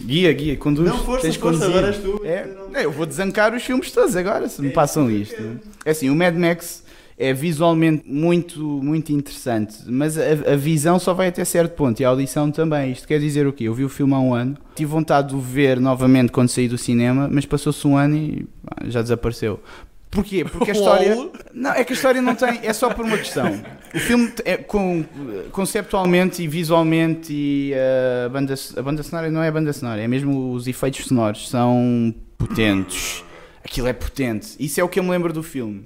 Guia, 0.00 0.32
guia, 0.32 0.56
conduz. 0.56 0.88
Não, 0.88 0.98
força, 1.04 1.22
Tens 1.22 1.36
força, 1.36 1.58
conduzir. 1.66 1.78
agora 1.78 1.86
és 1.92 1.98
tu. 2.02 2.20
É, 2.24 2.80
é, 2.80 2.84
eu 2.84 2.92
vou 2.92 3.06
desancar 3.06 3.54
os 3.54 3.62
filmes 3.64 3.90
todos 3.90 4.14
agora, 4.14 4.48
se 4.48 4.60
me 4.60 4.70
passam 4.70 5.10
isto. 5.10 5.58
É 5.84 5.90
assim, 5.90 6.10
o 6.10 6.14
Mad 6.14 6.34
Max 6.36 6.84
é 7.18 7.32
visualmente 7.32 8.02
muito, 8.06 8.60
muito 8.60 9.10
interessante, 9.10 9.78
mas 9.86 10.18
a, 10.18 10.52
a 10.52 10.56
visão 10.56 10.98
só 10.98 11.14
vai 11.14 11.28
até 11.28 11.44
certo 11.44 11.74
ponto 11.74 11.98
e 12.00 12.04
a 12.04 12.08
audição 12.08 12.50
também. 12.50 12.92
Isto 12.92 13.08
quer 13.08 13.18
dizer 13.18 13.46
o 13.46 13.52
quê? 13.52 13.64
Eu 13.64 13.74
vi 13.74 13.84
o 13.84 13.88
filme 13.88 14.12
há 14.12 14.18
um 14.18 14.34
ano, 14.34 14.56
tive 14.74 14.90
vontade 14.90 15.28
de 15.28 15.34
o 15.34 15.40
ver 15.40 15.80
novamente 15.80 16.30
quando 16.30 16.48
saí 16.48 16.68
do 16.68 16.76
cinema, 16.76 17.28
mas 17.30 17.46
passou-se 17.46 17.86
um 17.86 17.96
ano 17.96 18.16
e 18.16 18.46
já 18.84 19.00
desapareceu. 19.00 19.60
Porquê? 20.10 20.44
Porque 20.44 20.70
a 20.70 20.74
história. 20.74 21.30
Não, 21.54 21.72
é 21.72 21.84
que 21.84 21.92
a 21.92 21.96
história 21.96 22.20
não 22.22 22.34
tem. 22.34 22.60
É 22.62 22.72
só 22.72 22.92
por 22.92 23.04
uma 23.04 23.18
questão. 23.18 23.60
O 23.94 23.98
filme, 23.98 24.32
é, 24.44 24.56
com, 24.56 25.04
conceptualmente 25.52 26.42
e 26.42 26.48
visualmente, 26.48 27.32
e 27.32 27.72
a 28.24 28.28
banda, 28.28 28.54
a 28.76 28.82
banda 28.82 29.02
sonora 29.02 29.30
não 29.30 29.42
é 29.42 29.48
a 29.48 29.52
banda 29.52 29.72
sonora, 29.72 30.00
é 30.00 30.08
mesmo 30.08 30.52
os 30.52 30.66
efeitos 30.66 31.06
sonoros, 31.06 31.48
são 31.48 32.14
potentes. 32.36 33.24
Aquilo 33.64 33.88
é 33.88 33.92
potente. 33.92 34.54
Isso 34.60 34.80
é 34.80 34.84
o 34.84 34.88
que 34.88 35.00
eu 35.00 35.02
me 35.02 35.10
lembro 35.10 35.32
do 35.32 35.42
filme. 35.42 35.84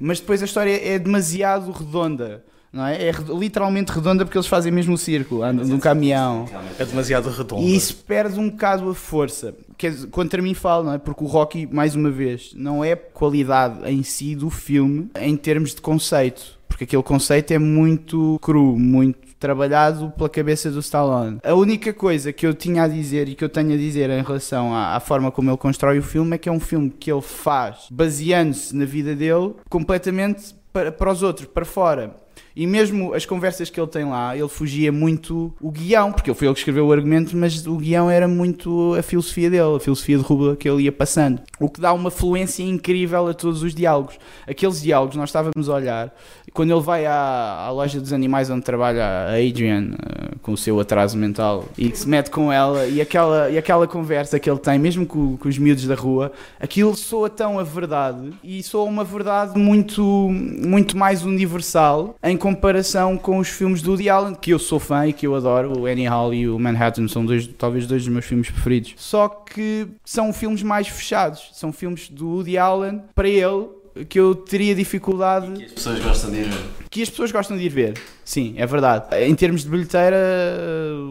Mas 0.00 0.20
depois 0.20 0.42
a 0.42 0.44
história 0.44 0.80
é 0.86 0.98
demasiado 0.98 1.70
redonda. 1.70 2.44
Não 2.70 2.86
é? 2.86 3.08
é 3.08 3.12
literalmente 3.38 3.90
redonda 3.90 4.24
porque 4.24 4.36
eles 4.36 4.46
fazem 4.46 4.70
mesmo 4.70 4.94
o 4.94 4.98
círculo, 4.98 5.42
andam 5.42 5.66
num 5.66 5.78
caminhão. 5.78 6.46
É 6.78 6.84
demasiado 6.84 7.30
redondo. 7.30 7.62
E 7.62 7.74
isso 7.74 7.96
perde 8.06 8.38
um 8.38 8.50
bocado 8.50 8.88
a 8.90 8.94
força. 8.94 9.54
Quer 9.78 9.92
dizer, 9.92 10.06
contra 10.08 10.42
mim 10.42 10.52
falo, 10.52 10.84
não 10.84 10.92
é? 10.92 10.98
Porque 10.98 11.24
o 11.24 11.26
Rocky, 11.26 11.66
mais 11.66 11.94
uma 11.94 12.10
vez, 12.10 12.52
não 12.54 12.84
é 12.84 12.94
qualidade 12.94 13.90
em 13.90 14.02
si 14.02 14.34
do 14.34 14.50
filme 14.50 15.10
em 15.18 15.36
termos 15.36 15.74
de 15.74 15.80
conceito. 15.80 16.57
Porque 16.68 16.84
aquele 16.84 17.02
conceito 17.02 17.52
é 17.52 17.58
muito 17.58 18.38
cru, 18.40 18.76
muito 18.78 19.28
trabalhado 19.38 20.10
pela 20.16 20.28
cabeça 20.28 20.70
do 20.70 20.80
Stallone. 20.80 21.38
A 21.42 21.54
única 21.54 21.92
coisa 21.92 22.32
que 22.32 22.46
eu 22.46 22.52
tinha 22.52 22.82
a 22.82 22.88
dizer 22.88 23.28
e 23.28 23.34
que 23.34 23.44
eu 23.44 23.48
tenho 23.48 23.72
a 23.72 23.76
dizer 23.76 24.10
em 24.10 24.22
relação 24.22 24.74
à, 24.74 24.96
à 24.96 25.00
forma 25.00 25.30
como 25.30 25.50
ele 25.50 25.56
constrói 25.56 25.98
o 25.98 26.02
filme 26.02 26.34
é 26.34 26.38
que 26.38 26.48
é 26.48 26.52
um 26.52 26.60
filme 26.60 26.90
que 26.90 27.10
ele 27.10 27.22
faz 27.22 27.86
baseando-se 27.90 28.74
na 28.74 28.84
vida 28.84 29.14
dele 29.14 29.54
completamente 29.68 30.54
para, 30.72 30.92
para 30.92 31.10
os 31.10 31.22
outros, 31.22 31.46
para 31.46 31.64
fora. 31.64 32.14
E 32.58 32.66
mesmo 32.66 33.14
as 33.14 33.24
conversas 33.24 33.70
que 33.70 33.78
ele 33.78 33.86
tem 33.86 34.04
lá, 34.04 34.36
ele 34.36 34.48
fugia 34.48 34.90
muito 34.90 35.54
o 35.60 35.70
guião, 35.70 36.10
porque 36.10 36.34
foi 36.34 36.48
ele 36.48 36.54
que 36.54 36.58
escreveu 36.58 36.88
o 36.88 36.92
argumento, 36.92 37.36
mas 37.36 37.64
o 37.64 37.76
guião 37.76 38.10
era 38.10 38.26
muito 38.26 38.96
a 38.98 39.02
filosofia 39.02 39.48
dele, 39.48 39.76
a 39.76 39.78
filosofia 39.78 40.18
de 40.18 40.24
rua 40.24 40.56
que 40.56 40.68
ele 40.68 40.82
ia 40.82 40.90
passando. 40.90 41.40
O 41.60 41.70
que 41.70 41.80
dá 41.80 41.92
uma 41.92 42.10
fluência 42.10 42.64
incrível 42.64 43.28
a 43.28 43.32
todos 43.32 43.62
os 43.62 43.72
diálogos. 43.72 44.18
Aqueles 44.44 44.82
diálogos, 44.82 45.14
nós 45.14 45.28
estávamos 45.28 45.68
a 45.68 45.72
olhar, 45.72 46.12
quando 46.52 46.72
ele 46.72 46.80
vai 46.80 47.06
à, 47.06 47.66
à 47.66 47.70
loja 47.70 48.00
dos 48.00 48.12
animais 48.12 48.50
onde 48.50 48.62
trabalha 48.62 49.04
a 49.04 49.34
Adrian, 49.34 49.92
eh, 49.92 50.34
com 50.42 50.52
o 50.52 50.56
seu 50.56 50.80
atraso 50.80 51.16
mental 51.16 51.66
e 51.76 51.94
se 51.94 52.08
mete 52.08 52.30
com 52.30 52.52
ela 52.52 52.86
e 52.86 53.00
aquela, 53.00 53.50
e 53.50 53.58
aquela 53.58 53.86
conversa 53.86 54.40
que 54.40 54.50
ele 54.50 54.58
tem, 54.58 54.78
mesmo 54.78 55.06
com, 55.06 55.36
com 55.36 55.48
os 55.48 55.58
miúdos 55.58 55.86
da 55.86 55.94
rua, 55.94 56.32
aquilo 56.58 56.96
soa 56.96 57.30
tão 57.30 57.58
a 57.58 57.62
verdade 57.62 58.32
e 58.42 58.62
soa 58.62 58.84
uma 58.84 59.04
verdade 59.04 59.58
muito, 59.58 60.02
muito 60.02 60.96
mais 60.96 61.22
universal 61.22 62.16
em 62.22 62.36
comparação 62.48 63.18
com 63.18 63.38
os 63.38 63.48
filmes 63.48 63.82
do 63.82 63.90
Woody 63.90 64.08
Allen, 64.08 64.34
que 64.34 64.50
eu 64.52 64.58
sou 64.58 64.80
fã 64.80 65.06
e 65.06 65.12
que 65.12 65.26
eu 65.26 65.34
adoro, 65.34 65.80
o 65.80 65.86
Annie 65.86 66.06
Hall 66.06 66.32
e 66.32 66.48
o 66.48 66.58
Manhattan 66.58 67.06
são 67.06 67.24
dois, 67.24 67.46
talvez 67.46 67.86
dois 67.86 68.04
dos 68.04 68.12
meus 68.12 68.24
filmes 68.24 68.48
preferidos. 68.50 68.94
Só 68.96 69.28
que 69.28 69.86
são 70.04 70.32
filmes 70.32 70.62
mais 70.62 70.88
fechados, 70.88 71.50
são 71.52 71.72
filmes 71.72 72.08
do 72.08 72.26
Woody 72.26 72.56
Allen 72.56 73.02
para 73.14 73.28
ele 73.28 73.68
que 74.08 74.18
eu 74.18 74.34
teria 74.34 74.74
dificuldade 74.74 75.64
As 75.64 75.72
pessoas 75.72 76.00
gostam 76.00 76.30
de 76.30 76.36
ir 76.38 76.44
ver. 76.44 76.58
que 76.88 77.02
as 77.02 77.10
pessoas 77.10 77.32
gostam 77.32 77.56
de 77.56 77.64
ir 77.64 77.68
ver. 77.68 77.94
Sim, 78.24 78.54
é 78.56 78.64
verdade. 78.64 79.06
Em 79.24 79.34
termos 79.34 79.64
de 79.64 79.68
bilheteira, 79.68 80.16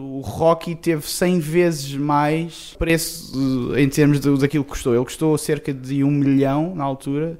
o 0.00 0.20
Rocky 0.20 0.74
teve 0.74 1.06
100 1.06 1.38
vezes 1.38 1.94
mais 1.94 2.74
preço 2.78 3.72
eh, 3.74 3.82
em 3.82 3.88
termos 3.88 4.20
do, 4.20 4.38
daquilo 4.38 4.64
que 4.64 4.70
custou. 4.70 4.94
Ele 4.94 5.04
custou 5.04 5.36
cerca 5.36 5.72
de 5.72 6.02
1 6.02 6.10
milhão 6.10 6.74
na 6.74 6.84
altura, 6.84 7.38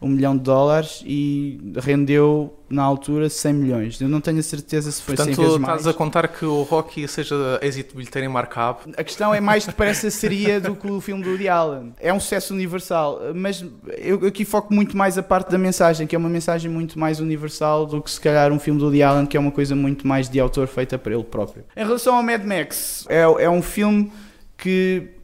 1 0.00 0.08
milhão 0.08 0.36
de 0.36 0.42
dólares 0.42 1.02
e 1.06 1.58
rendeu 1.76 2.52
na 2.68 2.82
altura 2.82 3.30
100 3.30 3.52
milhões. 3.54 4.00
Eu 4.00 4.08
não 4.08 4.20
tenho 4.20 4.38
a 4.38 4.42
certeza 4.42 4.90
se 4.90 5.00
foi 5.00 5.16
100 5.16 5.26
Portanto, 5.26 5.42
vezes 5.42 5.60
estás 5.60 5.82
mais. 5.84 5.86
a 5.86 5.94
contar 5.94 6.28
que 6.28 6.44
o 6.44 6.62
Rocky 6.62 7.06
seja 7.08 7.58
êxito 7.62 7.96
bilheteiro 7.96 8.26
em 8.26 8.30
markup. 8.30 8.92
A 8.96 9.04
questão 9.04 9.32
é 9.32 9.40
mais 9.40 9.64
depressa 9.64 10.10
seria 10.10 10.60
do 10.60 10.74
que 10.74 10.90
o 10.90 11.00
filme 11.00 11.22
do 11.22 11.30
Woody 11.30 11.48
Allen. 11.48 11.94
É 11.98 12.12
um 12.12 12.20
sucesso 12.20 12.52
universal, 12.52 13.20
mas 13.34 13.64
eu 13.98 14.26
aqui 14.26 14.44
foco 14.44 14.74
muito 14.74 14.96
mais 14.96 15.16
a 15.16 15.22
parte 15.22 15.50
da 15.50 15.58
mensagem, 15.58 16.06
que 16.06 16.14
é 16.14 16.18
uma 16.18 16.28
mensagem 16.28 16.70
muito 16.70 16.98
mais 16.98 17.20
universal 17.20 17.86
do 17.86 18.02
que 18.02 18.10
se 18.10 18.20
calhar 18.20 18.52
um 18.52 18.58
filme 18.58 18.78
do 18.78 18.86
Woody 18.86 19.02
Allen, 19.02 19.26
que 19.26 19.36
é 19.36 19.40
uma 19.40 19.52
coisa 19.52 19.74
muito 19.74 20.06
mais 20.06 20.28
de 20.28 20.38
autor 20.40 20.66
feita 20.66 20.98
para 20.98 21.14
ele 21.14 21.24
próprio. 21.24 21.64
Em 21.76 21.84
relação 21.84 22.16
ao 22.16 22.22
Mad 22.22 22.44
Max, 22.44 23.06
é, 23.08 23.22
é 23.22 23.48
um 23.48 23.62
filme 23.62 24.12
que 24.58 25.15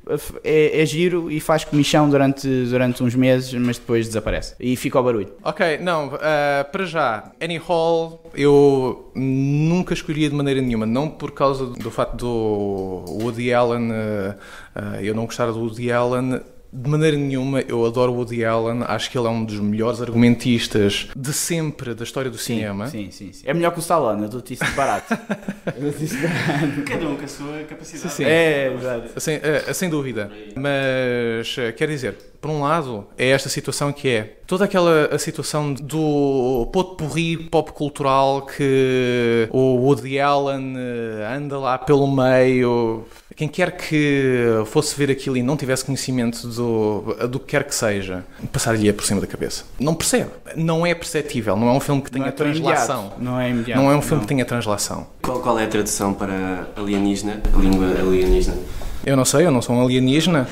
é, 0.42 0.82
é 0.82 0.86
giro 0.86 1.30
e 1.30 1.40
faz 1.40 1.64
comichão 1.64 2.08
durante, 2.08 2.46
durante 2.64 3.02
uns 3.02 3.14
meses, 3.14 3.52
mas 3.54 3.78
depois 3.78 4.06
desaparece. 4.06 4.54
E 4.58 4.76
fica 4.76 4.98
o 4.98 5.02
barulho. 5.02 5.32
Ok, 5.42 5.78
não, 5.78 6.18
ah, 6.20 6.64
para 6.64 6.84
já, 6.84 7.32
Annie 7.40 7.58
Hall 7.58 8.30
eu 8.34 9.10
nunca 9.14 9.94
escolheria 9.94 10.28
de 10.28 10.34
maneira 10.34 10.60
nenhuma, 10.60 10.86
não 10.86 11.08
por 11.08 11.32
causa 11.32 11.66
do 11.66 11.90
facto 11.90 12.16
do 12.16 13.04
Woody 13.22 13.52
Allen, 13.52 13.90
ah, 13.92 14.36
ah, 14.74 15.02
eu 15.02 15.14
não 15.14 15.26
gostar 15.26 15.46
do 15.46 15.58
Woody 15.58 15.92
Allen, 15.92 16.40
de 16.72 16.88
maneira 16.88 17.16
nenhuma, 17.16 17.60
eu 17.60 17.84
adoro 17.84 18.12
o 18.12 18.16
Woody 18.16 18.44
Allen, 18.44 18.82
acho 18.86 19.10
que 19.10 19.18
ele 19.18 19.26
é 19.26 19.30
um 19.30 19.44
dos 19.44 19.60
melhores 19.60 20.00
argumentistas 20.00 21.08
de 21.14 21.32
sempre 21.32 21.94
da 21.94 22.02
história 22.02 22.30
do 22.30 22.38
cinema. 22.38 22.86
Sim, 22.86 23.10
sim, 23.10 23.30
sim. 23.30 23.44
É 23.46 23.52
melhor 23.52 23.72
que 23.72 23.78
o 23.78 23.80
Stallone, 23.80 24.22
eu 24.22 24.28
dou-te 24.30 24.54
isso 24.54 24.64
de 24.64 24.70
barato. 24.70 25.12
eu 25.76 25.82
dou-te 25.82 26.04
isso 26.04 26.16
de 26.16 26.26
barato. 26.26 26.82
Cada 26.86 27.08
um 27.08 27.16
com 27.16 27.24
a 27.24 27.28
sua 27.28 27.62
capacidade. 27.64 28.08
Sim, 28.08 28.08
sim. 28.08 28.24
É, 28.24 28.72
exato. 28.72 29.20
Sem, 29.20 29.34
eh, 29.42 29.72
sem 29.74 29.90
dúvida. 29.90 30.30
Mas, 30.56 31.56
eh, 31.58 31.72
quer 31.72 31.88
dizer, 31.88 32.16
por 32.42 32.50
um 32.50 32.62
lado, 32.62 33.06
é 33.16 33.28
esta 33.28 33.48
situação 33.48 33.92
que 33.92 34.08
é 34.08 34.36
toda 34.48 34.64
aquela 34.64 35.06
a 35.14 35.18
situação 35.18 35.72
do 35.72 36.68
pot-pourri 36.72 37.36
pop 37.36 37.70
cultural 37.72 38.44
que 38.44 39.48
o 39.52 39.76
Woody 39.76 40.18
Allen 40.18 40.74
eh, 40.76 41.36
anda 41.36 41.56
lá 41.58 41.78
pelo 41.78 42.10
meio. 42.10 43.04
Quem 43.34 43.48
quer 43.48 43.72
que 43.72 44.44
fosse 44.66 44.96
ver 44.96 45.10
aquilo 45.10 45.36
e 45.36 45.42
não 45.42 45.56
tivesse 45.56 45.84
conhecimento 45.84 46.46
do, 46.48 47.16
do 47.28 47.38
que 47.40 47.46
quer 47.46 47.64
que 47.64 47.74
seja, 47.74 48.24
passar-lhe 48.52 48.92
por 48.92 49.04
cima 49.04 49.20
da 49.20 49.26
cabeça. 49.26 49.64
Não 49.78 49.94
percebe. 49.94 50.30
Não 50.56 50.84
é 50.86 50.94
perceptível. 50.94 51.56
Não 51.56 51.68
é 51.68 51.72
um 51.72 51.80
filme 51.80 52.02
que 52.02 52.10
tenha 52.10 52.24
Não 52.24 52.28
é 52.28 52.32
translação. 52.32 53.12
Não 53.18 53.40
é 53.40 53.50
imediato. 53.50 53.80
Não 53.80 53.90
é 53.90 53.96
um 53.96 54.02
filme 54.02 54.22
que 54.22 54.28
tenha 54.28 54.44
translação. 54.44 55.06
Qual, 55.22 55.40
qual 55.40 55.58
é 55.58 55.64
a 55.64 55.68
tradução 55.68 56.12
para 56.14 56.68
alienígena? 56.76 57.40
A 57.54 57.58
língua 57.58 57.86
alienígena? 57.86 58.56
Eu 59.04 59.16
não 59.16 59.24
sei, 59.24 59.44
eu 59.46 59.50
não 59.50 59.60
sou 59.60 59.74
um 59.74 59.82
alienígena. 59.82 60.46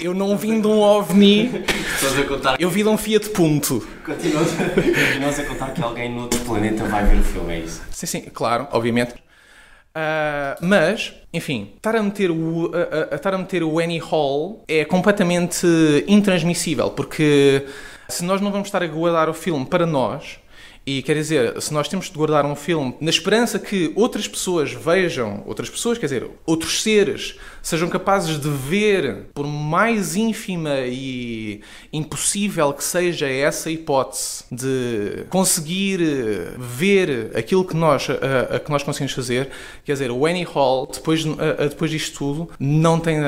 Eu 0.00 0.14
não 0.14 0.36
vim 0.36 0.60
de 0.60 0.66
um 0.66 0.80
ovni, 0.80 1.62
Estás 1.94 2.18
a 2.18 2.24
contar. 2.24 2.56
eu 2.60 2.68
vim 2.70 2.82
de 2.82 2.88
um 2.88 2.96
Fiat 2.96 3.28
Punto. 3.30 3.86
Continuas, 4.04 4.48
continuas 4.74 5.38
a 5.38 5.44
contar 5.44 5.70
que 5.72 5.82
alguém 5.82 6.12
no 6.12 6.22
outro 6.22 6.40
planeta 6.40 6.84
vai 6.84 7.04
ver 7.04 7.20
o 7.20 7.22
filme, 7.22 7.52
é 7.54 7.58
isso? 7.60 7.82
Sim, 7.90 8.06
sim, 8.06 8.20
claro, 8.32 8.66
obviamente. 8.72 9.14
Ah, 9.94 10.56
mas, 10.60 11.12
enfim, 11.32 11.72
estar 11.76 11.96
a 11.96 12.02
meter 12.02 12.30
o, 12.30 12.70
estar 13.12 13.34
a 13.34 13.38
meter 13.38 13.62
o 13.62 13.78
Annie 13.78 13.98
Hall 13.98 14.64
é 14.68 14.84
completamente 14.84 15.66
intransmissível, 16.06 16.90
porque 16.90 17.66
se 18.08 18.24
nós 18.24 18.40
não 18.40 18.52
vamos 18.52 18.68
estar 18.68 18.82
a 18.82 18.86
guardar 18.86 19.28
o 19.28 19.34
filme 19.34 19.66
para 19.66 19.86
nós, 19.86 20.38
e 20.86 21.02
quer 21.02 21.14
dizer, 21.14 21.60
se 21.60 21.74
nós 21.74 21.88
temos 21.88 22.06
de 22.06 22.16
guardar 22.16 22.44
um 22.46 22.56
filme 22.56 22.96
na 23.00 23.10
esperança 23.10 23.58
que 23.58 23.92
outras 23.94 24.26
pessoas 24.26 24.72
vejam, 24.72 25.42
outras 25.46 25.68
pessoas, 25.68 25.98
quer 25.98 26.06
dizer, 26.06 26.30
outros 26.46 26.82
seres, 26.82 27.38
sejam 27.62 27.88
capazes 27.88 28.38
de 28.40 28.48
ver, 28.48 29.26
por 29.34 29.46
mais 29.46 30.16
ínfima 30.16 30.80
e 30.86 31.60
impossível 31.92 32.72
que 32.72 32.82
seja 32.84 33.28
essa 33.28 33.70
hipótese 33.70 34.44
de 34.50 35.24
conseguir 35.28 36.00
eh, 36.00 36.54
ver 36.58 37.32
aquilo 37.36 37.64
que 37.64 37.76
nós, 37.76 38.08
a, 38.10 38.56
a 38.56 38.60
que 38.60 38.70
nós 38.70 38.82
conseguimos 38.82 39.12
fazer, 39.12 39.48
quer 39.84 39.92
dizer, 39.92 40.10
o 40.10 40.24
Annie 40.26 40.44
Hall, 40.44 40.88
depois, 40.92 41.24
a- 41.26 41.64
a- 41.64 41.66
depois 41.68 41.90
disto 41.90 42.16
tudo, 42.18 42.48
não 42.58 42.98
tem, 42.98 43.18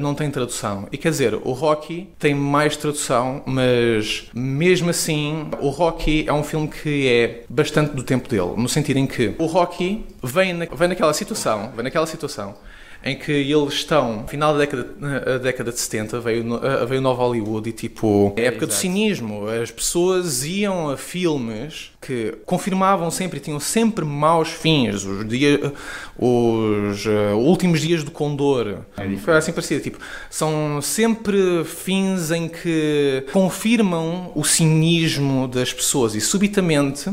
não 0.00 0.14
tem 0.14 0.30
tradução. 0.30 0.88
E 0.92 0.96
quer 0.96 1.10
dizer, 1.10 1.34
o 1.34 1.52
Rocky 1.52 2.08
tem 2.18 2.34
mais 2.34 2.76
tradução, 2.76 3.42
mas 3.46 4.30
mesmo 4.34 4.90
assim, 4.90 5.46
o 5.60 5.68
Rocky 5.68 6.24
é 6.26 6.32
um 6.32 6.42
filme 6.42 6.68
que 6.68 7.08
é 7.08 7.44
bastante 7.48 7.94
do 7.94 8.02
tempo 8.02 8.28
dele, 8.28 8.52
no 8.56 8.68
sentido 8.68 8.98
em 8.98 9.06
que 9.06 9.34
o 9.38 9.46
Rocky 9.46 10.04
vem, 10.22 10.52
na, 10.52 10.64
vem 10.66 10.88
naquela 10.88 11.12
situação, 11.12 11.70
vem 11.74 11.84
naquela 11.84 12.06
situação 12.06 12.54
em 13.04 13.16
que 13.16 13.32
eles 13.32 13.74
estão, 13.74 14.24
final 14.28 14.52
da 14.52 14.60
década, 14.60 14.86
a 15.34 15.38
década 15.38 15.72
de 15.72 15.80
70, 15.80 16.20
veio, 16.20 16.44
veio 16.86 17.00
Nova 17.00 17.22
Hollywood 17.22 17.68
e 17.68 17.72
tipo, 17.72 18.32
a 18.36 18.40
época 18.40 18.66
do 18.66 18.70
exato. 18.70 18.80
cinismo, 18.80 19.48
as 19.48 19.70
pessoas 19.70 20.44
iam 20.44 20.90
a 20.90 20.96
filmes 20.96 21.90
que 22.00 22.34
confirmavam 22.46 23.10
sempre 23.10 23.38
e 23.38 23.40
tinham 23.40 23.60
sempre 23.60 24.04
maus 24.04 24.48
fins, 24.48 25.04
os, 25.04 25.26
dia, 25.26 25.72
os 26.18 27.06
eh, 27.06 27.32
últimos 27.34 27.80
dias 27.80 28.02
do 28.04 28.10
Condor, 28.10 28.78
foi 29.22 29.36
assim 29.36 29.52
parecido, 29.52 29.80
tipo, 29.82 29.98
são 30.30 30.80
sempre 30.80 31.64
fins 31.64 32.30
em 32.30 32.48
que 32.48 33.24
confirmam 33.32 34.32
o 34.34 34.44
cinismo 34.44 35.48
das 35.48 35.72
pessoas. 35.72 36.14
E 36.14 36.20
subitamente 36.20 37.10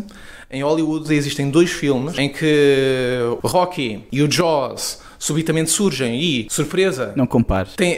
em 0.52 0.64
Hollywood 0.64 1.14
existem 1.14 1.50
dois 1.50 1.70
filmes 1.70 2.18
em 2.18 2.30
que 2.30 3.20
Rocky 3.44 4.04
e 4.12 4.24
o 4.24 4.32
Jaws 4.32 5.00
subitamente 5.20 5.70
surgem 5.70 6.20
e, 6.20 6.48
surpresa, 6.50 7.14
Não 7.16 7.28
compares. 7.28 7.74
tem, 7.76 7.98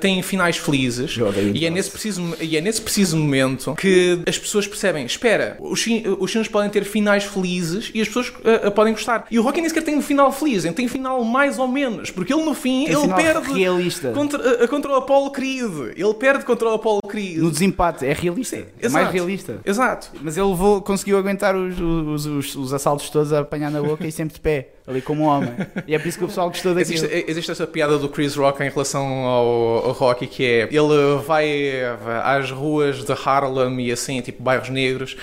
tem 0.00 0.20
finais 0.22 0.56
felizes 0.56 1.16
e 1.54 1.64
é, 1.64 1.70
nesse 1.70 1.90
preciso, 1.90 2.36
e 2.40 2.56
é 2.56 2.60
nesse 2.60 2.82
preciso 2.82 3.16
momento 3.16 3.74
que 3.76 4.20
as 4.26 4.36
pessoas 4.36 4.66
percebem 4.66 5.06
espera, 5.06 5.56
os, 5.60 5.84
os 6.18 6.30
filmes 6.30 6.48
podem 6.48 6.68
ter 6.68 6.84
finais 6.84 7.24
felizes 7.24 7.90
e 7.94 8.00
as 8.00 8.08
pessoas 8.08 8.32
ah, 8.44 8.66
ah, 8.66 8.70
podem 8.70 8.92
gostar 8.92 9.26
e 9.30 9.38
o 9.38 9.42
Rocky 9.42 9.60
nem 9.60 9.68
sequer 9.68 9.82
tem 9.84 9.96
um 9.96 10.02
final 10.02 10.32
feliz 10.32 10.64
tem 10.74 10.86
um 10.86 10.88
final 10.88 11.22
mais 11.24 11.58
ou 11.58 11.68
menos 11.68 12.10
porque 12.10 12.32
ele 12.34 12.42
no 12.44 12.54
fim 12.54 12.86
Tem 12.86 12.94
ele 12.96 13.14
perde 13.14 13.52
realista. 13.52 14.10
contra, 14.10 14.64
ah, 14.64 14.68
contra 14.68 14.90
o 14.90 14.94
Apollo 14.96 15.30
Creed 15.30 15.92
ele 15.96 16.14
perde 16.14 16.44
contra 16.44 16.68
o 16.68 16.74
Apollo 16.74 17.02
Creed 17.08 17.38
No 17.38 17.50
desempate, 17.50 18.04
é 18.04 18.12
realista. 18.12 18.56
é 18.56 18.66
exato. 18.80 18.92
mais 18.92 19.10
realista. 19.14 19.60
exato 19.64 20.08
Mas 20.20 20.36
ele 20.36 20.46
levou, 20.46 20.80
conseguiu 20.82 21.18
aguentar 21.18 21.54
os, 21.54 21.78
os, 21.78 22.26
os, 22.26 22.54
os 22.56 22.72
assaltos 22.74 23.08
todos 23.10 23.32
a 23.32 23.40
apanhar 23.40 23.70
na 23.70 23.80
boca 23.80 24.06
e 24.06 24.12
sempre 24.12 24.34
de 24.34 24.40
pé, 24.40 24.68
ali 24.86 25.00
como 25.00 25.22
um 25.24 25.26
homem. 25.26 25.52
E 25.86 25.94
é 25.94 25.98
por 25.98 26.08
isso 26.08 26.18
que 26.18 26.24
o 26.24 26.28
pessoal 26.28 26.48
gostou 26.48 26.74
daquilo. 26.74 26.94
Existe, 27.04 27.24
existe 27.28 27.50
essa 27.50 27.66
piada 27.66 27.98
do 27.98 28.08
Chris 28.08 28.34
Rock 28.34 28.62
em 28.62 28.68
relação 28.70 29.06
ao, 29.06 29.46
ao 29.86 29.92
Rocky 29.92 30.26
que 30.26 30.44
é 30.44 30.62
ele 30.70 31.18
vai 31.24 31.82
às 32.24 32.50
ruas 32.50 33.04
de 33.04 33.12
Harlem 33.12 33.80
e 33.80 33.92
assim, 33.92 34.20
tipo 34.20 34.42
bairros 34.42 34.68
negros. 34.68 35.16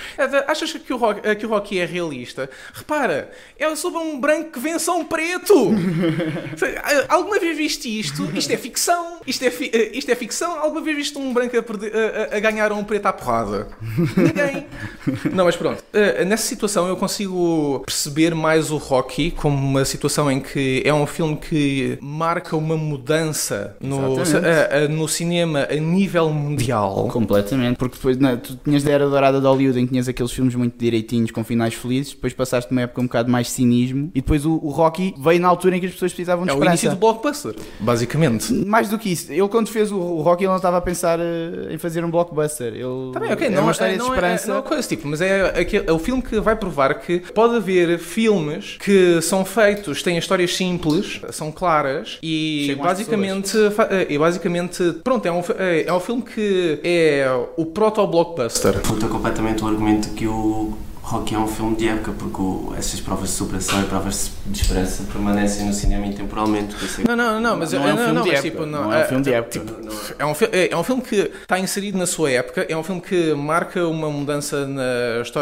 Achas 0.46 0.72
que 0.72 0.92
o, 0.92 0.96
Rock, 0.96 1.34
que 1.36 1.46
o 1.46 1.48
Rocky 1.48 1.78
é 1.78 1.84
realista? 1.84 2.48
Repara, 2.72 3.30
é 3.58 3.74
sobre 3.76 3.98
um 4.00 4.18
branco 4.18 4.50
que 4.52 4.58
vence 4.60 4.88
a 4.88 4.92
um 4.94 5.04
preto. 5.04 5.54
Alguma 7.08 7.38
vez 7.38 7.56
viste 7.56 8.00
isto? 8.00 8.30
Isto 8.34 8.52
é 8.52 8.56
ficção. 8.56 9.20
Isto 9.26 9.44
é, 9.44 9.50
fi- 9.50 9.70
isto 9.92 10.10
é 10.10 10.14
ficção. 10.14 10.58
Alguma 10.58 10.80
vez 10.80 10.96
viste 10.96 11.18
um 11.18 11.32
branco 11.32 11.56
a, 11.56 11.62
perder- 11.62 11.92
a- 11.94 12.36
a- 12.36 12.40
ganhar 12.40 12.70
a 12.72 12.74
um 12.74 12.84
preto 12.84 13.06
à 13.06 13.12
porrada? 13.12 13.68
Ninguém. 14.16 14.66
Não, 15.32 15.44
mas 15.44 15.56
pronto. 15.56 15.82
Eh, 15.92 16.24
Nessa 16.24 16.44
situação 16.46 16.86
eu 16.88 16.96
consigo 16.96 17.80
perceber 17.84 18.34
mais 18.34 18.70
o 18.70 18.76
Rocky 18.76 19.30
como 19.30 19.49
uma 19.50 19.84
situação 19.84 20.30
em 20.30 20.40
que 20.40 20.82
é 20.84 20.92
um 20.94 21.06
filme 21.06 21.36
que 21.36 21.98
marca 22.00 22.56
uma 22.56 22.76
mudança 22.76 23.76
no, 23.80 24.18
eh, 24.20 24.68
eh, 24.84 24.88
no 24.88 25.08
cinema 25.08 25.66
a 25.70 25.74
nível 25.74 26.30
mundial. 26.30 27.08
Completamente, 27.12 27.76
porque 27.76 27.96
depois 27.96 28.16
não, 28.18 28.36
tu 28.36 28.56
tinhas 28.64 28.82
da 28.82 28.90
era 28.92 29.08
dourada 29.08 29.40
de 29.40 29.46
Hollywood 29.46 29.78
em 29.78 29.84
que 29.84 29.90
tinhas 29.92 30.08
aqueles 30.08 30.32
filmes 30.32 30.54
muito 30.54 30.78
direitinhos 30.78 31.30
com 31.30 31.42
finais 31.44 31.74
felizes, 31.74 32.14
depois 32.14 32.32
passaste 32.32 32.70
uma 32.70 32.82
época 32.82 33.00
um 33.00 33.04
bocado 33.04 33.30
mais 33.30 33.50
cinismo 33.50 34.10
e 34.14 34.20
depois 34.20 34.44
o, 34.46 34.52
o 34.62 34.70
Rocky 34.70 35.14
veio 35.18 35.40
na 35.40 35.48
altura 35.48 35.76
em 35.76 35.80
que 35.80 35.86
as 35.86 35.92
pessoas 35.92 36.12
precisavam 36.12 36.44
de 36.44 36.50
É 36.50 36.54
o 36.54 36.56
início 36.58 36.74
esperança. 36.88 36.96
do 36.96 37.00
blockbuster, 37.00 37.54
basicamente. 37.80 38.52
Mais 38.52 38.88
do 38.88 38.98
que 38.98 39.10
isso, 39.10 39.32
ele 39.32 39.48
quando 39.48 39.68
fez 39.68 39.90
o, 39.90 39.96
o 39.98 40.22
Rocky 40.22 40.44
ele 40.44 40.48
não 40.50 40.56
estava 40.56 40.76
a 40.76 40.80
pensar 40.80 41.18
eh, 41.20 41.72
em 41.74 41.78
fazer 41.78 42.04
um 42.04 42.10
blockbuster. 42.10 42.68
Ele, 42.68 43.18
bem, 43.18 43.32
ok, 43.32 43.46
é 43.46 43.50
não, 43.50 43.62
uma 43.62 43.70
é, 43.70 43.72
história 43.72 43.96
não, 43.96 44.04
de 44.06 44.10
é, 44.10 44.14
esperança. 44.14 44.48
não 44.48 44.58
é 44.58 44.62
coisa 44.62 44.88
tipo, 44.88 45.08
mas 45.08 45.20
é, 45.20 45.60
aquele- 45.60 45.84
é 45.88 45.92
o 45.92 45.98
filme 45.98 46.22
que 46.22 46.38
vai 46.40 46.54
provar 46.56 46.94
que 47.00 47.18
pode 47.34 47.56
haver 47.56 47.98
filmes 47.98 48.76
que 48.80 49.20
são 49.22 49.39
são 49.40 49.44
feitos, 49.44 50.02
têm 50.02 50.18
histórias 50.18 50.54
simples, 50.54 51.20
são 51.30 51.50
claras 51.50 52.18
e 52.22 52.64
Chegam 52.66 52.84
basicamente, 52.84 53.56
eh, 53.90 54.06
e 54.10 54.18
basicamente, 54.18 54.92
pronto, 55.02 55.26
é 55.26 55.32
um, 55.32 55.42
fi- 55.42 55.54
é, 55.58 55.84
é 55.86 55.92
um 55.92 56.00
filme 56.00 56.22
que 56.22 56.78
é 56.84 57.26
o 57.56 57.64
proto-blockbuster. 57.66 58.80
Puta 58.80 59.06
completamente 59.08 59.64
o 59.64 59.66
argumento 59.68 60.10
que 60.10 60.26
o 60.26 60.74
Rocky 61.02 61.34
é 61.34 61.38
um 61.38 61.46
filme 61.48 61.74
de 61.76 61.88
época, 61.88 62.12
porque 62.18 62.40
o- 62.40 62.74
essas 62.78 63.00
provas 63.00 63.30
de 63.30 63.34
superação 63.34 63.80
e 63.80 63.84
provas 63.84 64.30
de 64.46 64.60
esperança 64.60 65.02
permanecem 65.10 65.66
no 65.66 65.72
cinema 65.72 66.06
intemporalmente. 66.06 66.74
é 67.00 67.08
Não, 67.08 67.16
não, 67.16 67.40
não, 67.40 67.56
mas 67.56 67.72
Não 67.72 67.80
é 67.88 67.92
um 67.92 67.96
não, 67.96 68.04
filme 68.04 68.14
não, 68.14 68.22
de 68.22 68.30
época, 68.30 68.42
tipo, 68.50 68.66
não 68.66 68.92
é 68.92 69.02
um 69.04 69.08
filme 69.08 69.24
de 69.24 69.32
época. 69.32 69.50
tipo, 69.58 69.72
é 70.18 70.26
um, 70.26 70.34
fi- 70.34 70.48
é, 70.52 70.68
é 70.72 70.76
um 70.76 70.84
filme 70.84 71.02
que 71.02 71.16
está 71.42 71.58
inserido 71.58 71.96
na 71.98 72.06
sua 72.06 72.30
época, 72.30 72.66
é 72.68 72.76
um 72.76 72.82
filme 72.82 73.00
que 73.00 73.32
marca 73.34 73.86
uma 73.88 74.10
mudança 74.10 74.66
na, 74.66 74.82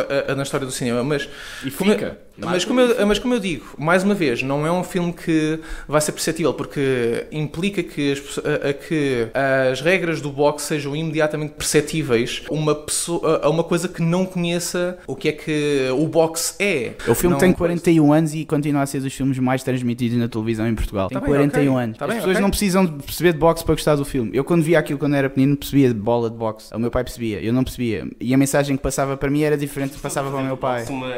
eh, 0.09 0.35
na 0.37 0.43
história 0.45 0.65
do 0.67 0.73
cinema, 0.73 1.03
mas 1.03 1.29
E 1.65 1.71
como 1.71 1.91
fica. 1.91 2.17
Mas, 2.41 2.65
como 2.65 2.81
eu, 2.81 3.07
mas 3.07 3.19
como 3.19 3.35
eu 3.35 3.41
digo, 3.41 3.65
mais 3.79 4.03
uma 4.05 4.15
vez, 4.15 4.43
não 4.43 4.67
é 4.67 4.71
um 4.73 4.85
filme 4.85 5.13
que 5.13 5.59
vai 5.87 6.01
ser 6.01 6.13
perceptível, 6.13 6.55
porque 6.55 7.27
implica 7.33 7.83
que 7.83 8.13
as, 8.13 8.39
a- 8.39 8.69
a 8.71 8.73
que 8.73 9.29
as 9.71 9.81
regras 9.81 10.21
do 10.21 10.31
boxe 10.31 10.67
sejam 10.67 10.95
imediatamente 10.95 11.53
perceptíveis 11.53 12.43
a 12.49 12.53
uma, 12.53 12.75
pessoa, 12.75 13.41
a 13.43 13.49
uma 13.49 13.65
coisa 13.65 13.89
que 13.89 14.03
não 14.03 14.25
conheça 14.25 14.99
o 15.07 15.15
que 15.17 15.29
é 15.29 15.33
que 15.33 15.89
o 15.93 16.07
boxe 16.07 16.55
é. 16.59 16.93
O 17.07 17.15
filme 17.15 17.35
Não- 17.35 17.41
tem 17.41 17.53
41 17.53 18.13
anos 18.13 18.35
e 18.35 18.45
continua 18.45 18.83
a 18.83 18.87
ser 18.87 19.01
dos 19.01 19.13
filmes 19.13 19.39
mais 19.39 19.63
transmitidos 19.63 20.17
na 20.19 20.29
televisão 20.29 20.67
em 20.69 20.75
Portugal. 20.75 21.09
Tá 21.09 21.21
tem 21.21 21.29
bem, 21.29 21.39
41 21.49 21.73
ok. 21.73 21.85
anos. 21.85 21.99
Tá 21.99 22.05
As 22.05 22.09
bem, 22.11 22.19
pessoas 22.19 22.37
ok. 22.37 22.43
não 22.43 22.51
precisam 22.51 22.87
de 22.87 22.93
perceber 23.03 23.33
de 23.33 23.39
boxe 23.39 23.65
para 23.65 23.75
gostar 23.75 23.95
do 23.97 24.05
filme. 24.05 24.31
Eu 24.35 24.45
quando 24.45 24.63
via 24.63 24.79
aquilo 24.79 24.99
quando 24.99 25.15
era 25.17 25.29
pequenino 25.29 25.57
percebia 25.57 25.89
de 25.89 25.95
bola 25.95 26.31
de 26.31 26.37
boxe. 26.37 26.75
O 26.75 26.79
meu 26.79 26.91
pai 26.91 27.03
percebia, 27.05 27.41
eu 27.43 27.53
não 27.53 27.65
percebia. 27.65 28.07
E 28.21 28.33
a 28.33 28.39
mensagem 28.39 28.77
que 28.77 28.83
passava 28.83 29.17
para 29.17 29.31
mim 29.31 29.43
era 29.43 29.57
diferente 29.57 29.91
do 29.93 29.97
que 29.97 30.03
passava 30.03 30.31
para 30.31 30.41
o 30.41 30.45
meu 30.45 30.57
pai. 30.57 30.85
Uma- 30.89 31.09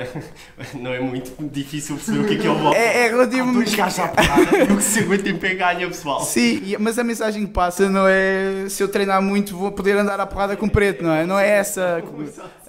Não 0.75 0.93
é 0.93 1.01
muito 1.01 1.10
difícil 1.41 1.97
perceber 1.97 2.21
o 2.21 2.27
que 2.27 2.35
é 2.35 2.39
que 2.39 2.47
é 2.47 2.51
o 2.51 2.55
boxe. 2.55 2.79
É, 2.79 2.99
é 2.99 3.07
Há 3.07 3.09
relativo 3.11 3.53
dois 3.53 3.75
gajos 3.75 3.99
à 3.99 4.09
porrada 4.09 4.65
o 4.73 4.77
que 4.77 4.83
se 4.83 4.99
aguenta 5.01 5.29
em 5.29 5.37
pé 5.37 5.55
ganha, 5.55 5.87
pessoal. 5.89 6.23
Sim, 6.23 6.77
mas 6.79 6.99
a 6.99 7.05
mensagem 7.05 7.47
que 7.47 7.53
passa 7.53 7.89
não 7.89 8.07
é 8.07 8.69
se 8.69 8.83
eu 8.83 8.89
treinar 8.89 9.21
muito 9.23 9.57
vou 9.57 9.73
poder 9.73 9.97
andar 9.97 10.21
à 10.21 10.27
porrada 10.27 10.57
com 10.57 10.69
preto, 10.69 11.03
não 11.03 11.13
é? 11.13 11.27
Não 11.27 11.39
é 11.39 11.49
essa, 11.49 12.03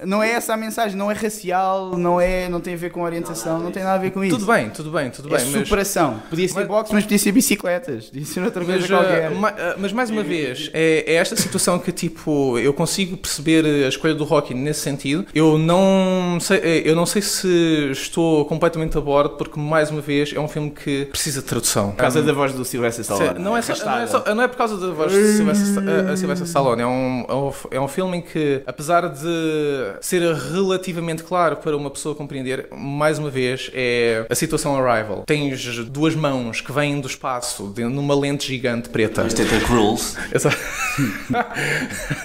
não 0.06 0.22
é 0.24 0.32
essa 0.32 0.54
a 0.54 0.58
mensagem, 0.58 0.98
não 0.98 1.10
é 1.12 1.14
racial, 1.14 1.98
não 1.98 2.20
é, 2.20 2.48
não 2.50 2.60
tem 2.60 2.74
a 2.74 2.78
ver 2.78 2.90
com 2.92 3.02
orientação, 3.02 3.60
não 3.60 3.72
tem 3.72 3.84
nada 3.84 3.96
a 3.96 3.98
ver 4.00 4.12
com 4.12 4.24
isso. 4.24 4.38
Tudo 4.38 4.52
bem, 4.52 4.70
tudo 4.70 4.90
bem, 4.92 5.10
tudo 5.10 5.34
é 5.34 5.38
bem. 5.38 5.52
mas- 5.52 5.64
superação. 5.68 6.22
Podia 6.30 6.48
ser 6.48 6.56
Mas- 6.56 6.68
boxe, 6.68 6.94
mas 6.94 7.04
podia 7.04 7.20
ser 7.20 7.32
bicicletas, 7.32 8.06
podia 8.06 8.26
ser 8.26 8.44
outra 8.44 8.64
coisa 8.66 8.80
Mas, 8.82 8.90
qualquer. 8.90 9.32
uh, 9.32 9.36
ma- 9.36 9.52
uh, 9.52 9.54
mas 9.78 9.94
mais 9.94 10.10
uma 10.10 10.24
vez, 10.24 10.70
é, 10.74 11.04
é 11.08 11.14
esta 11.16 11.36
situação 11.36 11.78
que 11.80 11.92
tipo, 11.92 12.58
eu 12.60 12.74
consigo 12.74 13.16
perceber 13.18 13.66
a 13.86 13.88
escolha 13.88 14.14
do 14.16 14.24
Rocky 14.24 14.54
nesse 14.54 14.82
sentido. 14.82 15.26
Eu 15.34 15.58
não 15.58 16.38
sei, 16.40 16.58
eh, 16.64 16.82
eu 16.86 16.96
não 16.96 17.06
sei 17.06 17.22
se 17.22 17.90
estou 17.92 18.46
completamente 18.46 18.98
a 18.98 19.02
bordo, 19.02 19.36
porque 19.38 19.60
mais 19.60 19.92
uma 19.92 20.02
vez 20.02 20.34
é 20.34 20.40
um 20.40 20.48
filme 20.48 20.72
que 20.72 21.06
precisa 21.06 21.42
de 21.42 21.48
tradução. 21.48 21.92
Por 21.92 21.98
causa 21.98 22.22
da 22.22 22.34
voz 22.34 22.54
do 22.54 22.64
Sylvester 22.66 23.02
Stallone. 23.04 23.40
Não 23.40 23.56
é, 23.56 23.62
só, 23.62 23.74
não, 23.86 23.98
é 24.00 24.08
só- 24.08 24.36
não 24.36 24.44
é 24.44 24.48
por 24.48 24.58
causa 24.58 24.78
da 24.78 24.94
voz 24.94 25.12
de 25.12 25.34
Sylvester, 25.38 26.18
Sylvester 26.18 26.48
Stallone. 26.48 26.82
É 26.82 26.88
um, 26.88 27.26
é 27.28 27.34
um- 27.34 27.52
é 27.72 27.80
um 27.80 27.88
filme 27.88 28.18
em 28.18 28.22
que, 28.22 28.62
apesar 28.66 29.08
de 29.10 29.90
ser 30.01 30.21
relativamente 30.36 31.23
claro 31.23 31.58
para 31.58 31.75
uma 31.75 31.89
pessoa 31.89 32.13
compreender, 32.15 32.67
mais 32.71 33.17
uma 33.19 33.30
vez 33.30 33.69
é 33.73 34.25
a 34.30 34.36
situação 34.36 34.75
Arrival. 34.77 35.23
Tens 35.25 35.63
duas 35.86 36.15
mãos 36.15 36.62
que 36.62 36.71
vêm 36.71 36.99
do 37.01 37.08
espaço 37.08 37.71
de- 37.75 37.84
numa 37.84 38.15
lente 38.15 38.47
gigante 38.47 38.89
preta. 38.89 39.25
Rules. 39.67 40.15
Exato. 40.34 40.58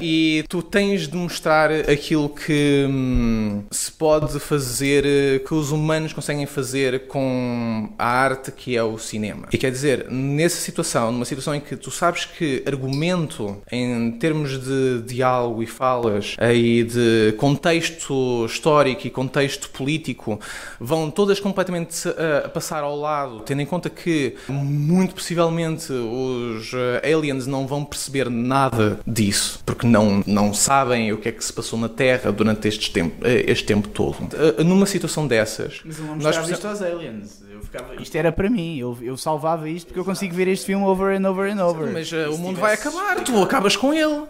e 0.00 0.44
tu 0.48 0.62
tens 0.62 1.06
de 1.06 1.16
mostrar 1.16 1.70
aquilo 1.70 2.28
que 2.28 2.86
hum, 2.88 3.62
se 3.70 3.90
pode 3.92 4.38
fazer, 4.40 5.44
que 5.46 5.54
os 5.54 5.70
humanos 5.70 6.12
conseguem 6.12 6.46
fazer 6.46 7.06
com 7.06 7.90
a 7.98 8.06
arte 8.06 8.50
que 8.52 8.76
é 8.76 8.82
o 8.82 8.98
cinema. 8.98 9.48
E 9.52 9.58
quer 9.58 9.70
dizer, 9.70 10.06
nessa 10.10 10.56
situação, 10.56 11.12
numa 11.12 11.24
situação 11.24 11.54
em 11.54 11.60
que 11.60 11.76
tu 11.76 11.90
sabes 11.90 12.24
que 12.24 12.62
argumento, 12.66 13.58
em 13.70 14.12
termos 14.12 14.58
de 14.58 15.02
diálogo 15.02 15.62
e 15.62 15.66
falas, 15.66 16.36
e 16.54 16.84
de 16.84 17.34
contexto 17.36 18.44
histórico 18.46 19.06
e 19.06 19.10
contexto 19.10 19.70
político, 19.70 20.40
vão 20.78 21.10
todas 21.10 21.40
completamente 21.40 22.08
eh, 22.08 22.42
a 22.44 22.48
passar 22.48 22.82
ao 22.82 22.96
lado, 22.96 23.40
tendo 23.40 23.62
em 23.62 23.66
conta 23.66 23.90
que 23.90 24.34
muito 24.48 25.14
possivelmente 25.14 25.92
os 25.92 26.72
eh, 26.72 27.12
aliens 27.12 27.46
não 27.46 27.66
vão 27.66 27.84
perceber 27.84 28.30
nada 28.30 29.00
disso, 29.06 29.60
porque 29.64 29.86
não, 29.90 30.22
não 30.26 30.54
sabem 30.54 31.12
o 31.12 31.18
que 31.18 31.28
é 31.28 31.32
que 31.32 31.44
se 31.44 31.52
passou 31.52 31.78
na 31.78 31.88
Terra 31.88 32.30
durante 32.32 32.66
este 32.68 32.90
tempo, 32.90 33.16
eh, 33.26 33.44
este 33.48 33.64
tempo 33.64 33.88
todo. 33.88 34.16
Eh, 34.58 34.62
Numa 34.64 34.86
situação 34.86 35.26
dessas, 35.26 35.80
Mas 35.84 35.98
eu 35.98 36.04
não 36.04 36.14
Nós 36.16 36.24
mostrava 36.24 36.46
precisamos- 36.46 36.80
isto 36.80 36.84
aos 36.86 36.94
aliens. 36.94 37.42
Eu 37.52 37.60
ficava- 37.62 37.94
Isto 38.02 38.16
era 38.16 38.32
para 38.32 38.48
mim. 38.48 38.78
Eu, 38.78 38.96
eu 39.02 39.16
salvava 39.16 39.68
isto 39.68 39.86
porque 39.88 40.00
eu 40.00 40.04
consigo 40.04 40.34
ver 40.34 40.48
este 40.48 40.66
filme 40.66 40.84
over 40.84 41.16
and 41.20 41.28
over 41.28 41.50
and 41.52 41.64
over. 41.64 41.92
mas 41.92 42.12
eh, 42.12 42.28
o 42.28 42.38
mundo 42.38 42.58
vai 42.60 42.74
acabar, 42.74 43.16
tu 43.24 43.42
acabas 43.42 43.76
com 43.76 43.92
ele. 43.92 44.22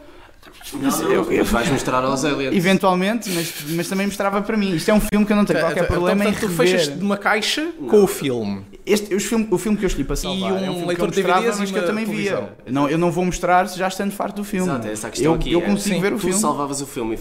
Não, 0.72 0.90
não, 0.98 1.30
eu- 1.32 1.44
vais 1.44 1.68
mostrar 1.68 2.02
aos 2.02 2.24
aliens. 2.24 2.54
Eventualmente, 2.56 3.28
mas, 3.30 3.52
mas 3.70 3.88
também 3.88 4.06
mostrava 4.06 4.40
para 4.40 4.56
mim. 4.56 4.74
Isto 4.74 4.90
é 4.90 4.94
um 4.94 5.00
filme 5.00 5.26
que 5.26 5.32
eu 5.32 5.36
não 5.36 5.44
tenho 5.44 5.60
qualquer 5.60 5.84
Então, 5.84 5.94
problema 5.96 6.24
portanto, 6.24 6.44
em 6.44 6.48
tu 6.48 6.54
fechas 6.54 6.80
rever. 6.82 6.96
de 6.98 7.04
uma 7.04 7.16
caixa 7.18 7.68
com 7.88 8.02
o 8.02 8.06
filme. 8.06 8.64
Este, 8.86 9.14
os 9.14 9.24
filme- 9.24 9.48
o 9.50 9.58
filme 9.58 9.76
que 9.78 9.84
eu 9.84 9.88
escolhi 9.88 10.04
para 10.04 10.16
salvar 10.16 10.52
um 10.52 10.56
é 10.56 10.60
um 10.70 10.72
filme 10.72 10.86
leitor 10.86 10.96
que 11.10 11.18
eu 11.20 11.22
de 11.22 11.28
mostrava, 11.28 11.58
mas 11.58 11.70
que 11.70 11.78
eu 11.78 11.86
também 11.86 12.04
via. 12.04 12.52
Não, 12.66 12.88
eu 12.88 12.98
não 12.98 13.10
vou 13.10 13.24
mostrar 13.24 13.66
já 13.68 13.88
estando 13.88 14.10
farto 14.12 14.36
do 14.36 14.44
filme. 14.44 14.68
Exato, 14.70 14.86
é 14.88 14.92
essa 14.92 15.06
a 15.06 15.10
questão 15.10 15.32
eu, 15.32 15.34
aqui. 15.38 15.52
eu 15.52 15.60
é- 15.60 15.64
consigo 15.64 15.94
Sim, 15.96 16.00
ver 16.00 16.12
o 16.12 16.16
Tu 16.16 16.22
filme. 16.22 16.36
salvavas 16.40 16.80
o 16.80 16.86
filme. 16.86 17.18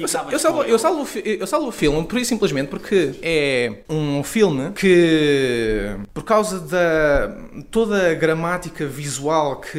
Eu, 0.00 0.08
salvo, 0.08 0.32
eu, 0.32 0.38
salvo, 0.78 1.06
eu 1.24 1.46
salvo 1.46 1.68
o 1.68 1.70
filme 1.72 2.04
por 2.04 2.18
isso 2.18 2.30
simplesmente 2.30 2.68
porque 2.68 3.12
é 3.22 3.72
um 3.88 4.20
filme 4.24 4.72
que, 4.72 5.94
por 6.12 6.24
causa 6.24 6.58
da 6.58 7.36
toda 7.70 8.10
a 8.10 8.14
gramática 8.14 8.84
visual 8.86 9.60
que 9.60 9.78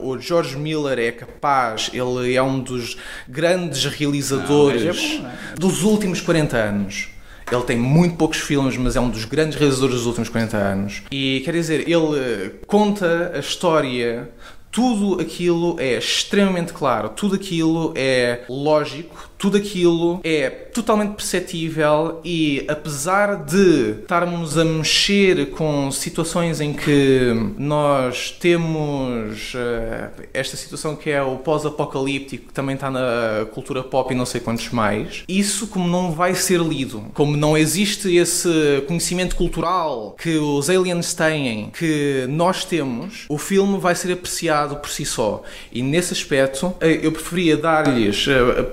o 0.00 0.18
George 0.18 0.56
Miller 0.56 0.98
é 0.98 1.12
capaz, 1.12 1.90
ele 1.92 2.34
é 2.34 2.42
um 2.42 2.58
dos 2.60 2.96
grandes 3.28 3.84
realizadores 3.84 4.82
Não, 4.82 4.90
é 4.90 5.20
bom, 5.22 5.28
é? 5.28 5.54
dos 5.58 5.82
últimos 5.82 6.20
40 6.22 6.56
anos. 6.56 7.08
Ele 7.50 7.62
tem 7.62 7.78
muito 7.78 8.16
poucos 8.16 8.38
filmes, 8.38 8.76
mas 8.76 8.96
é 8.96 9.00
um 9.00 9.08
dos 9.08 9.24
grandes 9.24 9.58
realizadores 9.58 9.96
dos 9.96 10.06
últimos 10.06 10.28
40 10.28 10.56
anos. 10.56 11.02
E 11.10 11.40
quer 11.44 11.52
dizer, 11.52 11.88
ele 11.88 12.18
eh, 12.18 12.50
conta 12.66 13.32
a 13.34 13.38
história. 13.38 14.30
Tudo 14.70 15.18
aquilo 15.20 15.76
é 15.80 15.96
extremamente 15.96 16.74
claro, 16.74 17.08
tudo 17.08 17.34
aquilo 17.34 17.92
é 17.96 18.44
lógico, 18.50 19.30
tudo 19.38 19.56
aquilo 19.56 20.20
é 20.24 20.50
totalmente 20.50 21.14
perceptível 21.14 22.20
e 22.24 22.64
apesar 22.68 23.44
de 23.44 24.00
estarmos 24.00 24.58
a 24.58 24.64
mexer 24.64 25.50
com 25.50 25.90
situações 25.92 26.60
em 26.60 26.72
que 26.72 27.32
nós 27.56 28.30
temos 28.30 29.52
eh, 29.54 30.10
esta 30.34 30.56
situação 30.56 30.96
que 30.96 31.10
é 31.10 31.22
o 31.22 31.36
pós-apocalíptico, 31.36 32.48
que 32.48 32.52
também 32.52 32.74
está 32.74 32.90
na 32.90 33.46
cultura 33.52 33.82
pop 33.82 34.12
e 34.12 34.16
não 34.16 34.26
sei 34.26 34.40
quantos 34.40 34.70
mais, 34.70 35.22
isso 35.28 35.68
como 35.68 35.86
não 35.86 36.12
vai 36.12 36.34
ser 36.34 36.60
lido, 36.60 37.04
como 37.14 37.36
não 37.36 37.56
existe 37.56 38.14
esse 38.16 38.82
conhecimento 38.86 39.36
cultural 39.36 40.16
que 40.20 40.36
os 40.36 40.68
aliens 40.68 41.14
têm, 41.14 41.70
que 41.70 42.26
nós 42.28 42.64
temos, 42.64 43.24
o 43.28 43.38
filme 43.38 43.78
vai 43.78 43.94
ser 43.94 44.12
apreciado 44.12 44.76
por 44.76 44.90
si 44.90 45.04
só. 45.04 45.42
E 45.72 45.82
nesse 45.82 46.12
aspecto, 46.12 46.74
eh, 46.80 47.00
eu 47.02 47.12
preferia 47.12 47.56
dar-lhes 47.56 48.26
eh, 48.28 48.66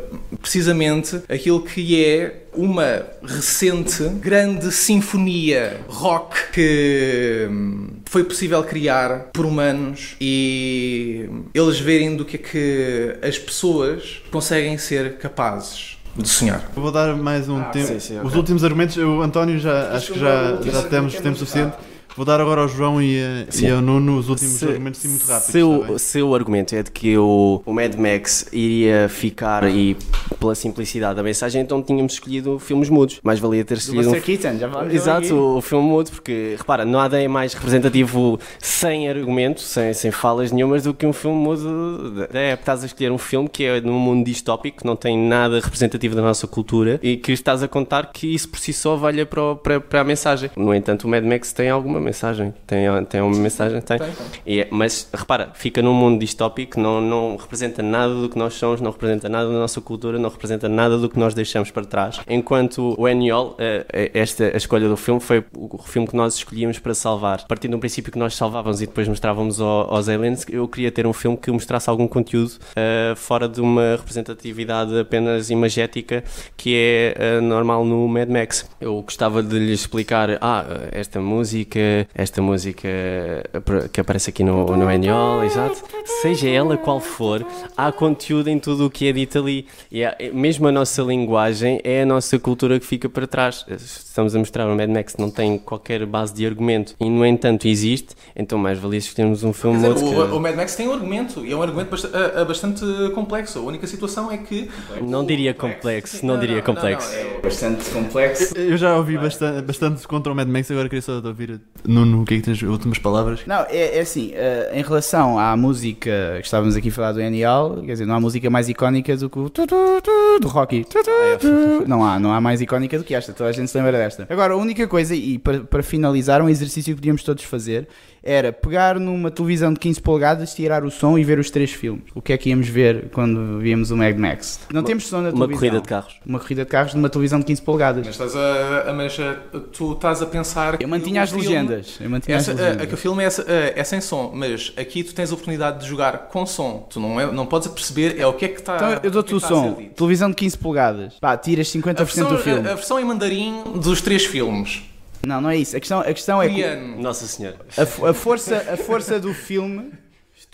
precisamente 0.56 1.22
aquilo 1.28 1.62
que 1.62 2.02
é 2.02 2.44
uma 2.56 3.06
recente 3.22 4.08
grande 4.22 4.72
sinfonia 4.72 5.82
rock 5.89 6.52
que 6.54 7.46
hum, 7.50 7.88
foi 8.06 8.24
possível 8.24 8.63
criar 8.63 9.32
por 9.34 9.46
humanos 9.46 10.15
e 10.22 11.28
eles 11.54 11.78
verem 11.78 12.15
do 12.15 12.24
que 12.24 12.38
é 12.38 12.39
que 12.39 13.28
as 13.28 13.38
pessoas 13.38 14.22
conseguem 14.32 14.78
ser 14.78 15.18
capazes 15.18 15.98
de 16.15 16.30
sonhar. 16.30 16.72
Vou 16.74 16.89
dar 16.89 17.13
mais 17.18 17.50
um 17.50 17.62
tempo. 17.63 17.88
sim, 17.88 18.00
sim, 18.00 18.20
Os 18.24 18.34
últimos 18.34 18.63
argumentos, 18.63 18.96
o 18.96 19.22
António 19.22 19.60
já 19.60 19.91
acho 19.91 20.13
que 20.13 20.20
já, 20.20 20.62
já 20.62 20.84
temos 20.84 21.15
tempo 21.15 21.38
suficiente. 21.38 21.76
Vou 22.15 22.23
dar 22.25 22.39
agora 22.39 22.62
ao 22.62 22.67
João 22.69 23.01
e, 23.01 23.19
a- 23.21 23.45
e 23.62 23.69
ao 23.69 23.82
Nuno 23.82 24.17
os 24.17 24.30
últimos 24.30 24.54
Se- 24.54 24.65
argumentos 24.65 24.99
assim, 25.01 25.10
muito 25.10 25.25
rápidos. 25.25 25.51
Se 25.51 25.58
está 25.60 25.67
o, 25.67 25.84
bem? 25.84 25.97
se 25.97 26.21
o 26.21 26.34
argumento 26.36 26.73
é 26.75 26.82
de 26.82 26.89
que 26.91 27.17
o, 27.17 27.62
o 27.65 27.73
Mad 27.73 27.93
Max 27.95 28.47
iria 28.54 29.10
ficar 29.10 29.69
e 29.69 29.97
pela 30.39 30.56
simplicidade 30.56 31.15
da 31.15 31.23
mensagem, 31.23 31.62
então 31.62 31.82
tínhamos 31.84 32.13
escolhido 32.13 32.58
filmes 32.58 32.89
mudos. 32.89 33.19
Mais 33.21 33.38
valia 33.39 33.65
ter 33.65 33.73
Do 33.75 33.80
escolhido 33.80 34.12
um 34.12 34.21
Keaton, 34.21 34.58
já 34.58 34.67
dele 34.67 34.95
Exato, 34.95 35.19
aqui. 35.25 35.34
o, 35.34 35.58
o 35.58 35.62
filme 35.62 35.88
mudo, 35.89 36.10
porque 36.12 36.56
repara, 36.58 36.86
nada 36.86 37.21
é 37.21 37.28
mais 37.28 37.54
representativo 37.54 38.39
sem 38.60 39.10
argumento, 39.10 39.60
sem, 39.60 39.93
sem 39.93 40.10
falas 40.10 40.54
nenhumas, 40.54 40.84
do 40.84 40.93
que 40.93 41.06
um 41.06 41.12
filme 41.13 41.38
mudo 41.38 42.23
época. 42.32 42.54
Estás 42.65 42.84
a 42.84 42.86
escolher 42.86 43.12
um 43.12 43.17
filme 43.17 43.49
que 43.49 43.65
é 43.65 43.82
num 43.82 43.99
mundo 43.99 44.25
distópico, 44.25 44.78
que 44.80 44.86
não 44.86 44.95
tem 44.95 45.17
nada 45.17 45.60
representativo 45.60 46.15
da 46.15 46.21
nossa 46.21 46.47
cultura 46.47 46.97
e 47.04 47.17
que 47.17 47.34
estás 47.34 47.62
a 47.62 47.67
contar 47.67 48.12
que 48.13 48.34
isso 48.34 48.47
por 48.49 48.58
si 48.60 48.71
só 48.71 48.95
valha 48.95 49.25
para, 49.25 49.56
para, 49.56 49.80
para 49.82 50.01
a 50.01 50.04
mensagem. 50.04 50.49
No 50.56 50.73
entanto, 50.73 51.04
o 51.04 51.08
Mad 51.10 51.23
Max 51.25 51.51
tem 51.51 51.69
alguma 51.69 51.99
mensagem. 52.06 52.54
Tem, 52.65 52.86
tem 53.10 53.22
uma 53.22 53.36
mensagem, 53.38 53.82
tem. 53.82 53.98
Tem, 53.98 54.08
tem. 54.08 54.15
E 54.46 54.60
é- 54.62 54.68
mas 54.72 55.10
repara, 55.13 55.50
fica 55.54 55.82
num 55.82 55.94
mundo 55.94 56.20
distópico, 56.20 56.80
não, 56.80 57.02
não 57.02 57.36
representa 57.36 57.82
nada 57.84 58.13
do 58.13 58.30
que 58.30 58.38
nós 58.38 58.54
somos, 58.54 58.80
não 58.80 58.91
representa 58.91 59.28
nada 59.28 59.48
da 59.50 59.54
nossa 59.56 59.82
cultura, 59.82 60.18
não 60.20 60.30
representa 60.30 60.70
nada 60.70 60.98
do 60.98 61.10
que 61.10 61.20
nós 61.20 61.34
deixamos 61.34 61.72
para 61.72 61.84
trás. 61.86 62.20
Enquanto 62.30 62.96
o 62.98 63.08
Eniol, 63.08 63.56
eh, 63.60 63.86
eh, 63.91 64.12
esta 64.13 64.46
a 64.54 64.58
escolha 64.58 64.88
do 64.88 64.96
filme 64.98 65.20
foi 65.20 65.44
o 65.58 65.78
filme 65.80 66.08
que 66.08 66.15
nós 66.15 66.36
escolhíamos 66.36 66.80
para 66.80 66.94
salvar. 66.94 67.44
De 67.60 67.76
um 67.76 67.80
princípio 67.80 68.12
que 68.12 68.20
nós 68.20 68.36
salvávamos 68.36 68.82
e 68.82 68.86
depois 68.86 69.08
mostrávamos 69.08 69.60
ao- 69.60 69.94
aos 69.94 70.08
aliens, 70.08 70.46
eu 70.50 70.68
queria 70.68 70.91
ter 70.91 71.08
um 71.08 71.13
filme 71.13 71.36
que 71.38 71.50
mostrasse 71.52 71.89
algum 71.89 72.08
conteúdo 72.08 72.52
eh, 72.76 73.13
fora 73.15 73.50
de 73.50 73.60
uma 73.60 73.96
representatividade 73.96 74.98
apenas 75.00 75.50
imagética 75.50 76.24
que 76.56 76.76
é 76.76 77.15
eh, 77.18 77.41
normal 77.41 77.84
no 77.84 78.08
Mad 78.08 78.30
Max. 78.30 78.70
Eu 78.80 79.02
gostava 79.02 79.41
de 79.41 79.58
lhes 79.58 79.80
explicar, 79.82 80.38
ah, 80.42 80.65
esta 80.92 81.19
música, 81.19 81.79
esta 82.13 82.41
música 82.41 82.87
eh, 82.87 83.43
que 83.91 84.00
aparece 84.02 84.29
aqui 84.29 84.43
no, 84.43 84.65
no 84.75 84.89
Eniol, 84.91 85.43
exato, 85.43 85.83
seja 86.21 86.50
ela 86.50 86.77
qual 86.77 87.00
for, 87.00 87.46
há 87.75 87.91
conteúdo 87.91 88.48
em 88.50 88.60
tudo 88.60 88.85
o 88.85 88.89
que 88.89 89.08
é 89.08 89.12
dito 89.12 89.39
ali. 89.39 89.67
E 89.91 90.04
há- 90.04 90.15
mesmo 90.33 90.67
a 90.67 90.71
nossa 90.71 91.02
linguagem 91.02 91.79
é 91.83 92.02
a 92.02 92.06
nossa 92.06 92.37
cultura 92.39 92.79
que 92.79 92.85
fica 92.85 93.08
para 93.10 93.25
trás. 93.27 93.65
Estamos 93.69 94.35
a 94.35 94.39
mostrar 94.39 94.67
o 94.67 94.75
Mad 94.75 94.89
Max 94.89 95.15
não 95.17 95.29
tem 95.29 95.58
qualquer 95.58 96.06
base 96.06 96.33
de 96.33 96.46
argumento 96.46 96.96
e, 97.00 97.10
no 97.10 97.25
entanto, 97.25 97.67
existe, 97.67 98.15
então 98.35 98.58
mais 98.58 98.77
valia 98.79 99.00
escolhermos 99.00 99.43
um 99.43 99.54
filme 99.54 99.77
dizer, 99.77 99.89
outro 99.89 100.06
que- 100.10 100.15
o, 100.15 100.37
o 100.37 100.39
Mad 100.39 100.56
Max 100.56 100.75
tem 100.75 100.87
um 100.87 100.93
argumento 100.93 101.46
e 101.46 101.52
é 101.52 101.56
um 101.56 101.62
argumento 101.62 101.96
a- 102.13 102.41
a 102.41 102.46
bastante 102.46 102.83
complexo. 103.13 103.60
A 103.60 103.62
única 103.62 103.85
situação 103.87 104.31
é 104.31 104.37
que. 104.37 104.69
Não 105.02 105.25
diria 105.25 105.54
complexo, 105.54 106.25
não 106.25 106.39
diria 106.39 106.62
complexo. 106.62 107.13
é- 107.13 107.39
Bastante 107.41 107.89
complexo. 107.91 108.58
Eu 108.58 108.77
já 108.77 108.96
ouvi 108.98 109.17
bastante, 109.17 109.62
bastante 109.62 110.08
contra 110.08 110.31
o 110.31 110.35
Mad 110.35 110.48
Max, 110.48 110.69
agora 110.71 110.87
queria 110.89 111.02
só 111.02 111.13
ouvir. 111.23 111.60
Nuno, 111.88 112.21
o 112.21 112.25
que 112.25 112.36
é 112.36 112.38
que 112.38 112.44
tens? 112.44 112.62
Últimas 112.62 112.98
palavras? 112.98 113.42
Não, 113.46 113.65
é, 113.69 113.98
é 113.98 114.00
assim, 114.00 114.31
eh, 114.33 114.71
em 114.73 114.81
relação 114.81 115.38
à 115.38 115.56
música 115.56 116.38
que 116.40 116.46
estávamos 116.46 116.75
aqui 116.75 116.90
a 116.90 116.92
falar 116.92 117.12
do 117.12 117.21
Enial, 117.21 117.81
quer 117.86 117.94
dizer, 117.94 118.06
não 118.06 118.15
há 118.15 118.19
música 118.19 118.50
mais 118.50 118.69
icónica 118.69 119.15
do 119.17 119.29
que 119.29 119.40
o 119.40 119.50
tu, 119.50 119.65
tu, 119.67 120.02
tu, 120.02 120.40
do 120.42 120.48
Rocky. 120.48 120.86
Tu, 120.86 121.00
tu. 121.40 121.88
Não 121.88 122.04
há, 122.04 122.19
não 122.19 122.33
há 122.33 122.42
mais 122.42 122.62
icónica 122.62 122.98
do 122.98 123.04
que 123.04 123.13
esta, 123.13 123.33
toda 123.33 123.50
a 123.50 123.54
gente 123.54 123.69
se 123.69 123.77
lembra 123.77 123.94
desta. 123.94 124.27
Agora, 124.29 124.54
a 124.54 124.58
única 124.58 124.88
coisa, 124.88 125.15
e 125.15 125.38
para, 125.38 125.62
para 125.62 125.83
finalizar, 125.83 126.42
um 126.42 126.50
exercício 126.50 126.94
que 126.94 127.02
podíamos 127.02 127.23
todos 127.23 127.44
fazer 127.44 127.88
era 128.26 128.52
pegar 128.52 129.00
numa 129.00 129.30
televisão 129.30 129.71
de 129.71 129.80
15 129.80 130.02
polegadas, 130.02 130.56
tirar 130.56 130.84
o 130.84 130.90
som 130.90 131.15
e 131.17 131.23
ver 131.23 131.38
os 131.38 131.52
três 131.52 131.71
filmes. 131.71 132.04
O 132.15 132.21
que 132.21 132.34
é 132.34 132.38
que 132.38 132.50
íamos 132.50 132.67
ver 132.67 133.10
quando 133.13 133.60
víamos 133.60 133.92
o 133.92 133.96
Mad 133.98 134.17
Max? 134.17 134.62
Não 134.73 134.82
temos 134.82 135.06
som 135.08 135.17
na 135.21 135.30
Uma 135.30 135.32
televisão. 135.46 135.60
corrida 135.60 135.80
de 135.82 135.88
carros. 135.88 136.15
Uma 136.26 136.40
corrida 136.40 136.63
de 136.65 136.69
carros 136.71 136.94
numa 136.96 137.08
televisão 137.10 137.38
de 137.40 137.46
15 137.46 137.62
polegadas. 137.62 138.04
Mas, 138.06 138.15
estás 138.15 138.36
a, 138.36 138.90
a- 138.90 138.94
mas 138.94 139.17
a- 139.19 139.60
tu 139.71 139.92
estás 139.94 140.21
a 140.23 140.26
pensar. 140.26 140.82
Eu 140.82 140.88
mantinha 140.88 141.21
o 141.21 141.23
as 141.23 141.30
filme- 141.30 141.46
legendas. 141.48 141.98
Eu 142.02 142.10
mantinha 142.10 142.38
Essa, 142.38 142.52
as 142.54 142.60
a, 142.60 142.62
a, 142.62 142.65
legendas. 142.65 142.88
que 142.88 142.94
o 142.96 142.98
filme 142.98 143.23
é, 143.23 143.26
essa- 143.28 143.46
é- 143.48 143.73
é 143.80 143.84
sem 143.84 144.02
som, 144.02 144.32
mas 144.34 144.73
aqui 144.76 145.04
tu 145.04 145.13
tens 145.13 145.30
a 145.30 145.34
oportunidade 145.36 145.82
de 145.82 145.86
jogar 145.88 146.17
com 146.30 146.46
som. 146.48 146.88
Tu 146.90 147.00
não, 147.00 147.21
é, 147.21 147.32
não 147.32 147.46
podes 147.46 147.67
perceber 147.67 148.19
é 148.19 148.26
o 148.26 148.34
que 148.34 148.46
é 148.46 148.48
que 148.48 148.60
está. 148.60 148.76
Então 148.76 149.00
eu 149.04 149.12
dou-te 149.12 149.36
o 149.36 149.40
que 149.40 149.46
é 149.46 149.48
que 149.48 149.54
a 149.54 149.58
ser 149.60 149.65
som. 149.69 149.76
Televisão 149.96 150.30
de 150.30 150.36
15 150.36 150.58
polegadas. 150.58 151.13
Pá, 151.21 151.38
tiras 151.38 151.67
50% 151.67 152.00
A 152.02 152.04
versão, 152.04 152.30
do 152.30 152.38
filme. 152.40 152.67
a, 152.67 152.71
a 152.71 152.76
versão 152.76 153.00
em 153.00 153.06
mandarim 153.06 153.62
dos 153.76 154.02
três 154.02 154.26
filmes. 154.26 154.82
Não, 155.26 155.42
não 155.42 155.50
é 155.50 155.58
isso. 155.58 155.76
A 155.76 155.80
questão, 155.80 156.00
a 156.00 156.06
questão 156.13 156.42
é 156.42 156.50
que. 156.50 156.76
Nossa 157.02 157.26
Senhora. 157.28 157.58
a, 157.78 158.10
a 158.10 158.13
força, 158.13 158.58
a 158.73 158.78
força 158.78 159.19
do 159.19 159.34
filme 159.34 159.92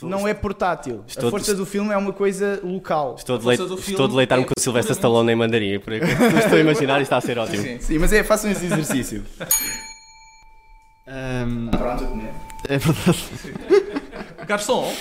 não 0.01 0.27
é 0.27 0.33
portátil. 0.33 1.03
Estou- 1.07 1.27
a 1.27 1.31
força 1.31 1.53
do 1.53 1.65
filme 1.65 1.91
é 1.93 1.97
uma 1.97 2.11
coisa 2.13 2.59
local. 2.63 3.15
Estou 3.17 3.35
a, 3.49 3.53
estou 3.53 4.05
a 4.05 4.07
deleitar-me 4.09 4.43
é 4.45 4.47
com 4.47 4.53
o 4.57 4.59
Sylvester 4.59 4.95
puramente- 4.95 4.99
Stallone 4.99 5.31
em 5.31 5.35
mandarim. 5.35 5.79
Por. 5.79 5.93
Estou 5.93 6.57
a 6.57 6.59
imaginar 6.61 6.99
e 6.99 7.03
está 7.03 7.17
a 7.17 7.21
ser 7.21 7.37
ótimo. 7.37 7.61
Sim. 7.61 7.77
Sim, 7.79 7.97
mas 7.99 8.11
é, 8.13 8.23
façam 8.23 8.49
esse 8.49 8.65
exercício. 8.65 9.23
Ahm, 11.07 11.69
Pronto, 11.71 12.03
é 12.67 12.77
verdade. 12.77 13.25
Garçom, 14.47 14.91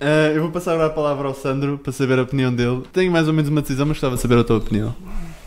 Ah, 0.00 0.30
eu 0.34 0.42
vou 0.42 0.50
passar 0.50 0.72
agora 0.74 0.88
a 0.88 0.90
palavra 0.92 1.26
ao 1.28 1.34
Sandro 1.34 1.78
para 1.78 1.92
saber 1.92 2.18
a 2.18 2.22
opinião 2.22 2.54
dele. 2.54 2.82
Tenho 2.92 3.10
mais 3.10 3.26
ou 3.28 3.34
menos 3.34 3.50
uma 3.50 3.60
decisão, 3.62 3.86
mas 3.86 3.96
gostava 3.96 4.16
de 4.16 4.22
saber 4.22 4.38
a 4.38 4.44
tua 4.44 4.58
opinião. 4.58 4.94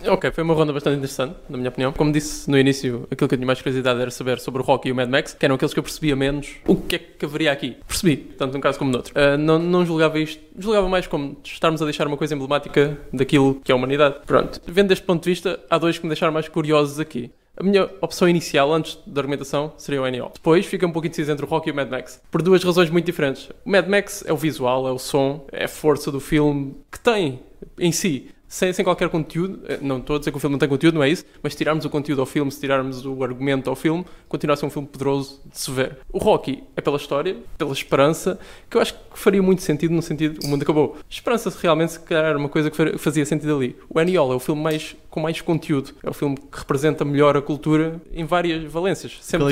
Ok, 0.07 0.31
foi 0.31 0.43
uma 0.43 0.53
ronda 0.53 0.73
bastante 0.73 0.97
interessante, 0.97 1.35
na 1.49 1.57
minha 1.57 1.69
opinião. 1.69 1.93
Como 1.93 2.11
disse 2.11 2.49
no 2.49 2.57
início, 2.57 3.07
aquilo 3.11 3.27
que 3.27 3.35
eu 3.35 3.37
tinha 3.37 3.45
mais 3.45 3.61
curiosidade 3.61 4.01
era 4.01 4.11
saber 4.11 4.39
sobre 4.39 4.61
o 4.61 4.65
Rocky 4.65 4.89
e 4.89 4.91
o 4.91 4.95
Mad 4.95 5.09
Max, 5.09 5.33
que 5.33 5.45
eram 5.45 5.55
aqueles 5.55 5.73
que 5.73 5.79
eu 5.79 5.83
percebia 5.83 6.15
menos. 6.15 6.55
O 6.67 6.75
que 6.75 6.95
é 6.95 6.99
que 6.99 7.25
haveria 7.25 7.51
aqui? 7.51 7.77
Percebi, 7.87 8.17
tanto 8.17 8.53
num 8.53 8.61
caso 8.61 8.77
como 8.77 8.91
no 8.91 8.97
outro. 8.97 9.13
Ah, 9.15 9.37
não, 9.37 9.59
não 9.59 9.85
julgava 9.85 10.19
isto, 10.19 10.41
julgava 10.57 10.87
mais 10.89 11.07
como 11.07 11.37
estarmos 11.43 11.81
a 11.81 11.85
deixar 11.85 12.07
uma 12.07 12.17
coisa 12.17 12.33
emblemática 12.33 12.97
daquilo 13.13 13.61
que 13.63 13.71
é 13.71 13.73
a 13.73 13.75
humanidade. 13.75 14.15
Pronto, 14.25 14.59
vendo 14.65 14.89
deste 14.89 15.05
ponto 15.05 15.23
de 15.23 15.29
vista, 15.29 15.59
há 15.69 15.77
dois 15.77 15.97
que 15.97 16.05
me 16.05 16.09
deixaram 16.09 16.33
mais 16.33 16.47
curiosos 16.47 16.99
aqui. 16.99 17.31
A 17.55 17.63
minha 17.63 17.89
opção 17.99 18.27
inicial, 18.27 18.73
antes 18.73 18.97
da 19.05 19.21
argumentação, 19.21 19.73
seria 19.77 20.01
o 20.01 20.09
NO. 20.09 20.31
Depois 20.33 20.65
fica 20.65 20.87
um 20.87 20.91
pouco 20.91 21.05
indeciso 21.05 21.31
entre 21.31 21.45
o 21.45 21.47
Rocky 21.47 21.69
e 21.69 21.71
o 21.71 21.75
Mad 21.75 21.89
Max. 21.89 22.21
Por 22.31 22.41
duas 22.41 22.63
razões 22.63 22.89
muito 22.89 23.05
diferentes. 23.05 23.49
O 23.65 23.69
Mad 23.69 23.87
Max 23.87 24.23
é 24.25 24.31
o 24.31 24.37
visual, 24.37 24.87
é 24.87 24.91
o 24.91 24.97
som, 24.97 25.45
é 25.51 25.65
a 25.65 25.67
força 25.67 26.11
do 26.11 26.19
filme 26.19 26.75
que 26.89 26.99
tem 26.99 27.41
em 27.77 27.91
si. 27.91 28.31
Sem, 28.53 28.73
sem 28.73 28.83
qualquer 28.83 29.07
conteúdo, 29.07 29.61
Eh, 29.65 29.79
não 29.81 29.99
estou 29.99 30.17
a 30.17 30.19
dizer 30.19 30.29
que 30.29 30.35
o 30.35 30.39
filme 30.41 30.53
não 30.55 30.59
tem 30.59 30.67
conteúdo, 30.67 30.95
não 30.95 31.03
é 31.03 31.09
isso, 31.09 31.23
mas 31.41 31.55
tirarmos 31.55 31.85
o 31.85 31.89
conteúdo 31.89 32.19
ao 32.19 32.25
filme, 32.25 32.51
se 32.51 32.59
tirarmos 32.59 33.05
o 33.05 33.23
argumento 33.23 33.69
ao 33.69 33.77
filme, 33.77 34.05
continua 34.27 34.55
a 34.55 34.57
ser 34.57 34.65
um 34.65 34.69
filme 34.69 34.87
poderoso 34.89 35.39
de 35.49 35.57
se 35.57 35.71
ver. 35.71 35.99
O 36.11 36.17
Rocky 36.17 36.61
é 36.75 36.81
pela 36.81 36.97
história, 36.97 37.37
pela 37.57 37.71
esperança, 37.71 38.37
que 38.69 38.75
eu 38.75 38.81
acho 38.81 38.93
que 38.93 38.99
faria 39.13 39.41
muito 39.41 39.61
sentido 39.61 39.93
no 39.93 40.01
sentido 40.01 40.43
o 40.43 40.47
mundo 40.49 40.63
acabou. 40.63 40.97
Esperança 41.09 41.49
realmente 41.61 41.93
se 41.93 41.99
calhar 42.01 42.25
era 42.25 42.37
uma 42.37 42.49
coisa 42.49 42.69
que 42.69 42.75
fa- 42.75 42.97
fazia 42.97 43.25
sentido 43.25 43.55
ali. 43.55 43.77
O 43.89 43.97
Aniol 43.97 44.33
é 44.33 44.35
o 44.35 44.39
filme 44.39 44.61
mais, 44.61 44.97
com 45.09 45.21
mais 45.21 45.39
conteúdo, 45.39 45.91
é 46.03 46.09
o 46.09 46.13
filme 46.13 46.35
que 46.35 46.57
representa 46.59 47.05
melhor 47.05 47.37
a 47.37 47.41
cultura 47.41 48.01
em 48.11 48.25
várias 48.25 48.69
valências. 48.69 49.17
Sempre? 49.21 49.47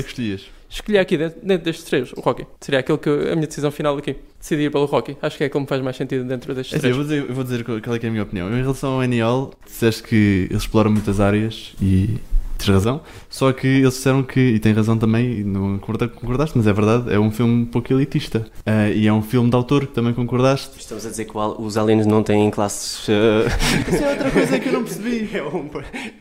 Escolhi 0.69 0.97
aqui 0.97 1.17
dentro, 1.17 1.39
dentro 1.41 1.65
destes 1.65 1.85
três, 1.85 2.13
o 2.13 2.21
Rocky. 2.21 2.45
Seria 2.61 2.79
aquele 2.79 2.97
que 2.97 3.09
a 3.09 3.35
minha 3.35 3.47
decisão 3.47 3.71
final 3.71 3.97
aqui. 3.97 4.15
Decidi 4.39 4.63
ir 4.63 4.71
pelo 4.71 4.85
Rocky. 4.85 5.17
Acho 5.21 5.37
que 5.37 5.43
é 5.43 5.47
aquele 5.47 5.59
que 5.59 5.63
me 5.65 5.67
faz 5.67 5.81
mais 5.81 5.97
sentido 5.97 6.23
dentro 6.23 6.53
destes 6.53 6.73
É 6.73 6.77
assim, 6.77 6.87
eu 6.87 6.93
três. 6.93 6.95
vou 6.95 7.03
dizer, 7.05 7.29
eu 7.29 7.35
vou 7.35 7.43
dizer 7.43 7.63
qual 7.63 7.95
é, 7.95 7.99
é 8.01 8.07
a 8.07 8.11
minha 8.11 8.23
opinião. 8.23 8.49
Em 8.49 8.61
relação 8.61 9.01
ao 9.01 9.01
NEOL, 9.01 9.53
disseste 9.65 10.03
que 10.03 10.47
eles 10.49 10.61
exploram 10.63 10.91
muitas 10.91 11.19
áreas 11.19 11.73
e 11.81 12.17
tens 12.59 12.69
razão. 12.73 13.01
Só 13.29 13.51
que 13.51 13.67
eles 13.67 13.93
disseram 13.93 14.21
que, 14.23 14.39
e 14.39 14.59
têm 14.59 14.73
razão 14.73 14.97
também, 14.97 15.39
e 15.39 15.43
não 15.43 15.77
concorda- 15.79 16.07
concordaste, 16.07 16.57
mas 16.57 16.67
é 16.67 16.73
verdade, 16.73 17.13
é 17.13 17.19
um 17.19 17.31
filme 17.31 17.63
um 17.63 17.65
pouco 17.65 17.91
elitista. 17.93 18.45
Ah, 18.65 18.89
e 18.89 19.07
é 19.07 19.13
um 19.13 19.21
filme 19.21 19.49
de 19.49 19.55
autor 19.55 19.87
que 19.87 19.93
também 19.93 20.13
concordaste. 20.13 20.77
Estamos 20.79 21.05
a 21.05 21.09
dizer 21.09 21.25
que 21.25 21.31
os 21.37 21.77
aliens 21.77 22.05
não 22.05 22.21
têm 22.23 22.49
classes. 22.51 23.07
eh, 23.09 23.45
Isso 23.93 24.03
é 24.03 24.09
outra 24.11 24.31
coisa 24.31 24.59
que 24.59 24.67
eu 24.69 24.73
não 24.73 24.83
percebi. 24.83 25.29
é 25.35 25.43
um- 25.43 25.69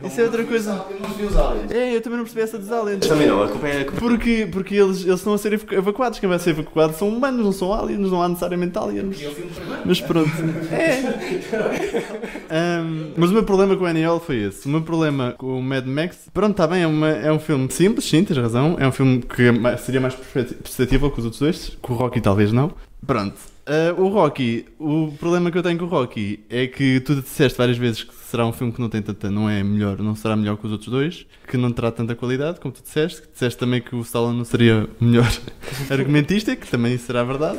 Isso 0.06 0.20
é 0.20 0.24
outra 0.24 0.44
coisa. 0.44 0.84
É, 1.70 1.96
eu 1.96 2.00
também 2.00 2.18
não 2.18 2.24
percebi 2.24 2.42
essa 2.42 2.58
dos 2.58 2.70
aliens. 2.70 3.06
Também 3.06 3.26
não, 3.26 3.42
a 3.42 3.48
culpa 3.48 3.68
é. 3.68 3.80
a 3.80 3.84
culpa- 3.84 4.00
Porque, 4.00 4.48
porque 4.50 4.74
eles, 4.74 5.04
eles 5.04 5.18
estão 5.20 5.34
a 5.34 5.38
ser 5.38 5.52
evacu- 5.54 5.74
evacuados. 5.74 6.18
Quem 6.18 6.28
vai 6.28 6.38
ser 6.38 6.50
evacuado 6.50 6.94
são 6.94 7.08
humanos, 7.08 7.44
não 7.44 7.52
são 7.52 7.72
aliens, 7.72 8.10
não 8.10 8.22
há 8.22 8.28
necessariamente 8.28 8.76
aliens. 8.78 9.16
Mas 9.84 10.00
pronto. 10.00 10.28
É. 10.70 10.98
Ahm, 12.50 13.12
mas 13.16 13.30
o 13.30 13.32
meu 13.32 13.42
problema 13.44 13.76
com 13.76 13.84
o 13.84 13.88
NEOL 13.92 14.20
foi 14.20 14.44
esse. 14.44 14.66
O 14.66 14.70
meu 14.70 14.82
problema 14.82 15.34
com 15.38 15.58
o 15.58 15.62
Mad 15.62 15.86
Max, 15.86 16.27
pronto, 16.32 16.52
está 16.52 16.66
bem, 16.66 16.82
é, 16.82 16.86
uma- 16.86 17.08
é 17.08 17.32
um 17.32 17.38
filme 17.38 17.70
simples, 17.70 18.04
sim, 18.06 18.24
tens 18.24 18.36
razão. 18.38 18.76
É 18.78 18.86
um 18.86 18.92
filme 18.92 19.22
que 19.22 19.42
é 19.42 19.76
seria 19.76 20.00
mais 20.00 20.14
perceptível 20.14 21.10
que 21.10 21.18
os 21.18 21.24
outros 21.24 21.40
dois. 21.40 21.76
Com 21.82 21.92
o 21.92 21.96
Rocky, 21.96 22.20
talvez 22.20 22.52
não. 22.52 22.72
Pronto. 23.06 23.36
Ah, 23.66 23.94
o 23.98 24.08
Rocky, 24.08 24.64
o 24.78 25.12
problema 25.20 25.50
que 25.50 25.58
eu 25.58 25.62
tenho 25.62 25.78
com 25.78 25.84
o 25.84 25.88
Rocky 25.88 26.40
é 26.48 26.66
que 26.66 27.00
tu 27.00 27.14
disseste 27.14 27.56
várias 27.58 27.76
vezes 27.76 28.02
que 28.02 28.14
será 28.14 28.46
um 28.46 28.52
filme 28.52 28.72
que 28.72 28.80
não 28.80 28.88
tem 28.88 29.02
tanta, 29.02 29.30
não 29.30 29.48
é 29.48 29.62
melhor, 29.62 29.98
não 29.98 30.14
será 30.16 30.34
melhor 30.36 30.56
que 30.56 30.64
os 30.66 30.72
outros 30.72 30.88
dois, 30.90 31.26
que 31.46 31.56
não 31.58 31.70
terá 31.70 31.90
tanta 31.92 32.14
qualidade, 32.14 32.60
como 32.60 32.72
tu 32.72 32.82
disseste, 32.82 33.20
que 33.22 33.28
disseste 33.32 33.58
também 33.58 33.82
que 33.82 33.94
o 33.94 34.00
Stallone 34.00 34.38
não 34.38 34.44
seria 34.44 34.88
o 35.00 35.04
melhor 35.04 35.30
argumentista, 35.90 36.56
que 36.56 36.66
também 36.66 36.96
será 36.96 37.22
verdade. 37.24 37.58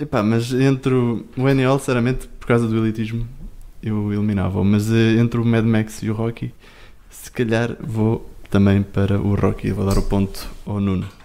Epá, 0.00 0.22
mas 0.22 0.52
entre 0.52 0.94
o, 0.94 1.24
o 1.36 1.48
NL, 1.48 1.78
sinceramente, 1.78 2.26
por 2.40 2.46
causa 2.46 2.66
do 2.66 2.76
elitismo, 2.78 3.26
eu 3.82 4.12
eliminava-o, 4.12 4.64
mas 4.64 4.90
eh, 4.90 5.18
entre 5.18 5.38
o 5.40 5.44
Mad 5.44 5.64
Max 5.64 6.02
e 6.02 6.10
o 6.10 6.14
Rocky, 6.14 6.52
se 7.28 7.32
calhar 7.32 7.76
vou 7.78 8.30
também 8.48 8.82
para 8.82 9.20
o 9.20 9.34
Rocky, 9.34 9.70
vou 9.70 9.84
dar 9.84 9.98
o 9.98 10.02
ponto 10.02 10.48
ao 10.66 10.80
Nuno. 10.80 11.17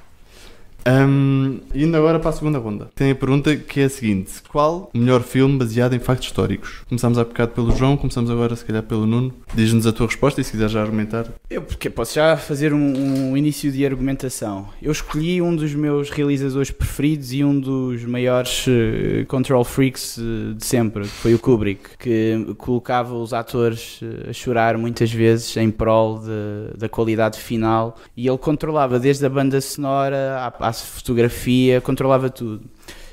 Ahm, 0.85 1.59
indo 1.73 1.95
agora 1.95 2.19
para 2.19 2.29
a 2.29 2.33
segunda 2.33 2.59
ronda. 2.59 2.89
Tem 2.95 3.11
a 3.11 3.15
pergunta 3.15 3.55
que 3.55 3.79
é 3.79 3.85
a 3.85 3.89
seguinte: 3.89 4.31
Qual 4.49 4.89
o 4.93 4.97
melhor 4.97 5.21
filme 5.21 5.57
baseado 5.57 5.93
em 5.93 5.99
factos 5.99 6.27
históricos? 6.27 6.81
Começámos 6.89 7.17
há 7.17 7.23
bocado 7.23 7.51
pelo 7.53 7.71
João, 7.75 7.95
começamos 7.95 8.29
agora 8.29 8.55
se 8.55 8.65
calhar 8.65 8.83
pelo 8.83 9.05
Nuno. 9.05 9.33
Diz-nos 9.53 9.87
a 9.87 9.93
tua 9.93 10.07
resposta 10.07 10.41
e 10.41 10.43
se 10.43 10.51
quiser 10.51 10.69
já 10.69 10.81
argumentar. 10.81 11.25
Eu 11.49 11.61
porque 11.61 11.89
posso 11.89 12.15
já 12.15 12.35
fazer 12.35 12.73
um, 12.73 13.31
um 13.31 13.37
início 13.37 13.71
de 13.71 13.85
argumentação. 13.85 14.67
Eu 14.81 14.91
escolhi 14.91 15.41
um 15.41 15.55
dos 15.55 15.73
meus 15.73 16.09
realizadores 16.09 16.71
preferidos 16.71 17.31
e 17.33 17.43
um 17.43 17.59
dos 17.59 18.03
maiores 18.03 18.65
eh, 18.67 19.23
control 19.27 19.63
freaks 19.63 20.17
eh, 20.19 20.53
de 20.55 20.65
sempre, 20.65 21.03
que 21.03 21.07
foi 21.09 21.33
o 21.33 21.39
Kubrick, 21.39 21.97
que 21.99 22.53
colocava 22.57 23.13
os 23.15 23.33
atores 23.33 23.99
eh, 24.01 24.29
a 24.31 24.33
chorar 24.33 24.77
muitas 24.77 25.11
vezes 25.11 25.55
em 25.57 25.69
prol 25.69 26.19
de- 26.19 26.77
da 26.77 26.89
qualidade 26.89 27.39
final 27.39 27.95
e 28.17 28.27
ele 28.27 28.37
controlava 28.37 28.99
desde 28.99 29.25
a 29.25 29.29
banda 29.29 29.61
sonora 29.61 30.51
à, 30.59 30.67
à 30.69 30.72
fotografia, 30.81 31.81
controlava 31.81 32.29
tudo. 32.29 32.69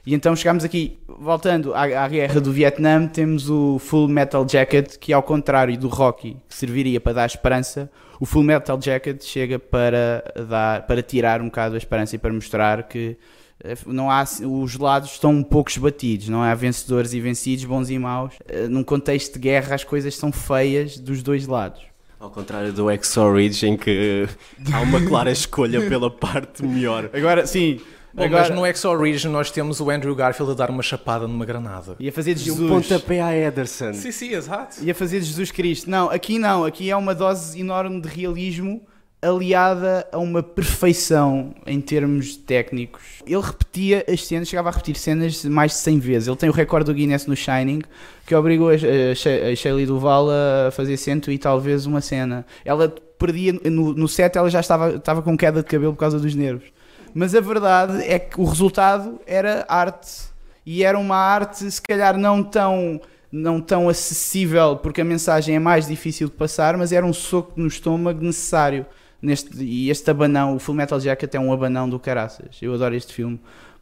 E 0.06 0.14
então 0.14 0.34
chegámos 0.34 0.64
aqui, 0.64 0.98
voltando 1.06 1.74
à, 1.74 1.82
à 2.04 2.08
guerra 2.08 2.40
do 2.40 2.52
Vietnã, 2.52 3.06
temos 3.06 3.50
o 3.50 3.78
Full 3.78 4.08
Metal 4.08 4.46
Jacket, 4.48 4.96
que 4.96 5.12
ao 5.12 5.22
contrário 5.22 5.76
do 5.76 5.88
Rocky, 5.88 6.36
que 6.48 6.54
serviria 6.54 7.00
para 7.00 7.12
dar 7.12 7.26
esperança, 7.26 7.90
o 8.18 8.24
Full 8.24 8.42
Metal 8.42 8.80
Jacket 8.80 9.22
chega 9.22 9.58
para, 9.58 10.24
dar, 10.48 10.86
para 10.86 11.02
tirar 11.02 11.40
um 11.42 11.46
bocado 11.46 11.74
a 11.74 11.78
esperança 11.78 12.16
e 12.16 12.18
para 12.18 12.32
mostrar 12.32 12.84
que 12.84 13.16
eh, 13.62 13.76
não 13.86 14.11
há, 14.11 14.24
os 14.24 14.76
lados 14.78 15.12
estão 15.12 15.32
um 15.32 15.42
pouco 15.42 15.70
esbatidos, 15.70 16.28
não 16.28 16.42
há 16.42 16.54
vencedores 16.54 17.12
e 17.12 17.20
vencidos, 17.20 17.64
bons 17.64 17.90
e 17.90 17.98
maus. 17.98 18.34
Eh, 18.48 18.68
Num 18.68 18.82
contexto 18.82 19.34
de 19.34 19.38
guerra, 19.38 19.74
as 19.74 19.84
coisas 19.84 20.16
são 20.16 20.32
feias 20.32 20.98
dos 20.98 21.22
dois 21.22 21.46
lados. 21.46 21.89
Ao 22.20 22.28
contrário 22.30 22.70
do 22.70 22.90
Exo 22.90 23.32
Ridge, 23.32 23.66
em 23.66 23.76
que 23.78 24.28
há 24.70 24.80
uma 24.80 25.00
clara 25.00 25.30
escolha 25.32 25.80
pela 25.88 26.10
parte 26.10 26.62
melhor. 26.62 27.08
Agora, 27.14 27.46
sim, 27.46 27.80
Bom, 28.12 28.24
agora 28.24 28.48
mas 28.48 28.54
no 28.54 28.66
Exo 28.66 28.90
Origin 28.90 29.28
nós 29.28 29.50
temos 29.50 29.80
o 29.80 29.88
Andrew 29.88 30.14
Garfield 30.14 30.52
a 30.52 30.54
dar 30.54 30.68
uma 30.68 30.82
chapada 30.82 31.26
numa 31.26 31.46
granada. 31.46 31.96
ia 31.98 32.12
fazer 32.12 32.34
de 32.34 32.46
E 32.46 32.52
um 32.52 32.56
Jesus. 32.56 32.68
pontapé 32.88 33.22
a 33.22 33.34
Ederson. 33.34 33.94
Sim, 33.94 34.12
sim, 34.12 34.34
exato. 34.34 34.84
Ia 34.84 34.94
fazer 34.94 35.20
de 35.20 35.26
Jesus 35.26 35.50
Cristo. 35.50 35.88
Não, 35.88 36.10
aqui 36.10 36.38
não. 36.38 36.64
Aqui 36.66 36.90
é 36.90 36.96
uma 36.96 37.14
dose 37.14 37.58
enorme 37.58 38.00
de 38.02 38.08
realismo 38.08 38.82
aliada 39.22 40.06
a 40.10 40.18
uma 40.18 40.42
perfeição 40.42 41.54
em 41.66 41.80
termos 41.80 42.36
técnicos. 42.36 43.02
Ele 43.26 43.40
repetia 43.40 44.04
as 44.08 44.26
cenas, 44.26 44.48
chegava 44.48 44.70
a 44.70 44.72
repetir 44.72 44.96
cenas 44.96 45.44
mais 45.44 45.72
de 45.72 45.78
100 45.78 45.98
vezes. 45.98 46.28
Ele 46.28 46.36
tem 46.36 46.48
o 46.48 46.52
recorde 46.52 46.86
do 46.86 46.94
Guinness 46.94 47.26
no 47.26 47.36
Shining, 47.36 47.82
que 48.26 48.34
obrigou 48.34 48.70
a, 48.70 48.72
a, 48.72 49.52
a 49.52 49.56
Shelley 49.56 49.84
Duval 49.84 50.28
a 50.30 50.70
fazer 50.70 50.96
cento 50.96 51.30
e 51.30 51.38
talvez 51.38 51.84
uma 51.84 52.00
cena. 52.00 52.46
Ela 52.64 52.88
perdia, 53.18 53.52
no, 53.64 53.92
no 53.92 54.08
set 54.08 54.36
ela 54.36 54.48
já 54.48 54.60
estava, 54.60 54.96
estava 54.96 55.20
com 55.20 55.36
queda 55.36 55.62
de 55.62 55.68
cabelo 55.68 55.92
por 55.92 56.00
causa 56.00 56.18
dos 56.18 56.34
nervos. 56.34 56.68
Mas 57.14 57.34
a 57.34 57.40
verdade 57.40 58.02
é 58.04 58.18
que 58.18 58.40
o 58.40 58.44
resultado 58.44 59.20
era 59.26 59.66
arte. 59.68 60.30
E 60.64 60.84
era 60.84 60.98
uma 60.98 61.16
arte, 61.16 61.70
se 61.70 61.82
calhar, 61.82 62.16
não 62.16 62.42
tão 62.42 63.00
não 63.32 63.60
tão 63.60 63.88
acessível 63.88 64.76
porque 64.76 65.00
a 65.00 65.04
mensagem 65.04 65.54
é 65.54 65.58
mais 65.58 65.86
difícil 65.86 66.26
de 66.26 66.34
passar, 66.34 66.76
mas 66.76 66.90
era 66.90 67.06
um 67.06 67.12
soco 67.12 67.52
no 67.56 67.68
estômago 67.68 68.20
necessário. 68.24 68.84
Neste, 69.22 69.62
e 69.62 69.90
este 69.90 70.10
abanão, 70.10 70.56
o 70.56 70.58
Full 70.58 70.74
Metal 70.74 70.98
Jacket 70.98 71.34
é 71.34 71.38
um 71.40 71.52
abanão 71.52 71.88
do 71.88 71.98
caraças. 71.98 72.56
Eu 72.62 72.72
adoro 72.74 72.94
este 72.94 73.12
filme 73.12 73.38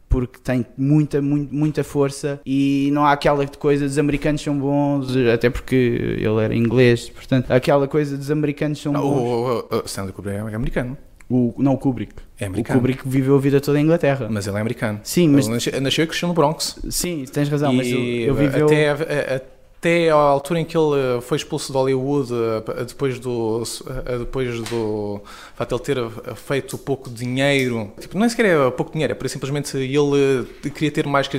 porque 0.09 0.39
tem 0.43 0.65
muita, 0.75 1.21
muito, 1.21 1.53
muita 1.53 1.83
força 1.83 2.41
e 2.45 2.89
não 2.93 3.05
há 3.05 3.11
aquela 3.11 3.45
coisa 3.45 3.85
dos 3.87 3.99
americanos 3.99 4.41
são 4.41 4.57
bons, 4.57 5.15
até 5.31 5.51
porque 5.51 5.75
ele 6.19 6.43
era 6.43 6.55
inglês, 6.55 7.09
portanto, 7.09 7.51
aquela 7.51 7.87
coisa 7.87 8.17
dos 8.17 8.31
americanos 8.31 8.81
são 8.81 8.91
Não, 8.91 9.01
bons. 9.01 9.19
o, 9.19 9.75
o, 9.75 9.79
o 9.81 9.85
Stanley 9.85 10.11
Kubrick 10.11 10.35
é 10.37 10.55
americano. 10.55 10.97
O, 11.29 11.53
não, 11.59 11.73
o 11.75 11.77
Kubrick. 11.77 12.11
É 12.39 12.45
O 12.45 12.47
americano. 12.47 12.79
Kubrick 12.79 13.07
viveu 13.07 13.35
a 13.35 13.39
vida 13.39 13.61
toda 13.61 13.79
em 13.79 13.83
Inglaterra. 13.83 14.27
Mas 14.31 14.47
ele 14.47 14.57
é 14.57 14.61
americano. 14.61 14.99
Sim, 15.03 15.29
mas 15.29 15.45
Ele 15.45 15.53
nasceu, 15.53 15.79
nasceu 15.81 16.03
e 16.03 16.07
cresceu 16.07 16.27
no 16.27 16.33
Bronx. 16.33 16.79
sim, 16.89 17.23
tens 17.31 17.47
razão, 17.47 17.71
mas 17.71 17.85
e 17.85 17.91
ele, 17.93 18.23
ele 18.23 18.33
viveu 18.33 18.65
até, 18.65 18.89
a- 18.89 19.41
até 19.79 20.09
à 20.09 20.15
altura 20.15 20.59
em 20.59 20.65
que 20.65 20.77
ele 20.77 21.17
eh, 21.17 21.21
foi 21.21 21.37
expulso 21.37 21.71
de 21.71 21.77
Hollywood, 21.77 22.33
eh, 22.33 22.83
depois 22.83 23.17
do, 23.17 23.63
eh, 24.05 24.17
depois 24.17 24.59
do 24.69 25.21
facto 25.55 25.81
de 25.81 25.91
ele 25.91 26.09
ter 26.11 26.35
feito 26.35 26.77
pouco 26.77 27.09
dinheiro, 27.09 27.89
tipo, 27.97 28.17
não 28.17 28.25
é 28.25 28.29
sequer 28.29 28.45
é 28.47 28.71
pouco 28.71 28.91
dinheiro, 28.91 29.13
é 29.13 29.15
porque 29.15 29.29
simplesmente 29.29 29.77
ele 29.77 30.45
queria 30.71 30.91
ter 30.91 31.07
mais, 31.07 31.29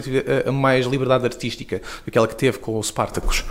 mais 0.54 0.86
liberdade 0.86 1.26
artística 1.26 1.76
do 1.78 2.04
que 2.04 2.08
aquela 2.10 2.26
que 2.26 2.34
teve 2.34 2.58
com 2.58 2.78
o 2.78 2.82
Spartacus. 2.82 3.44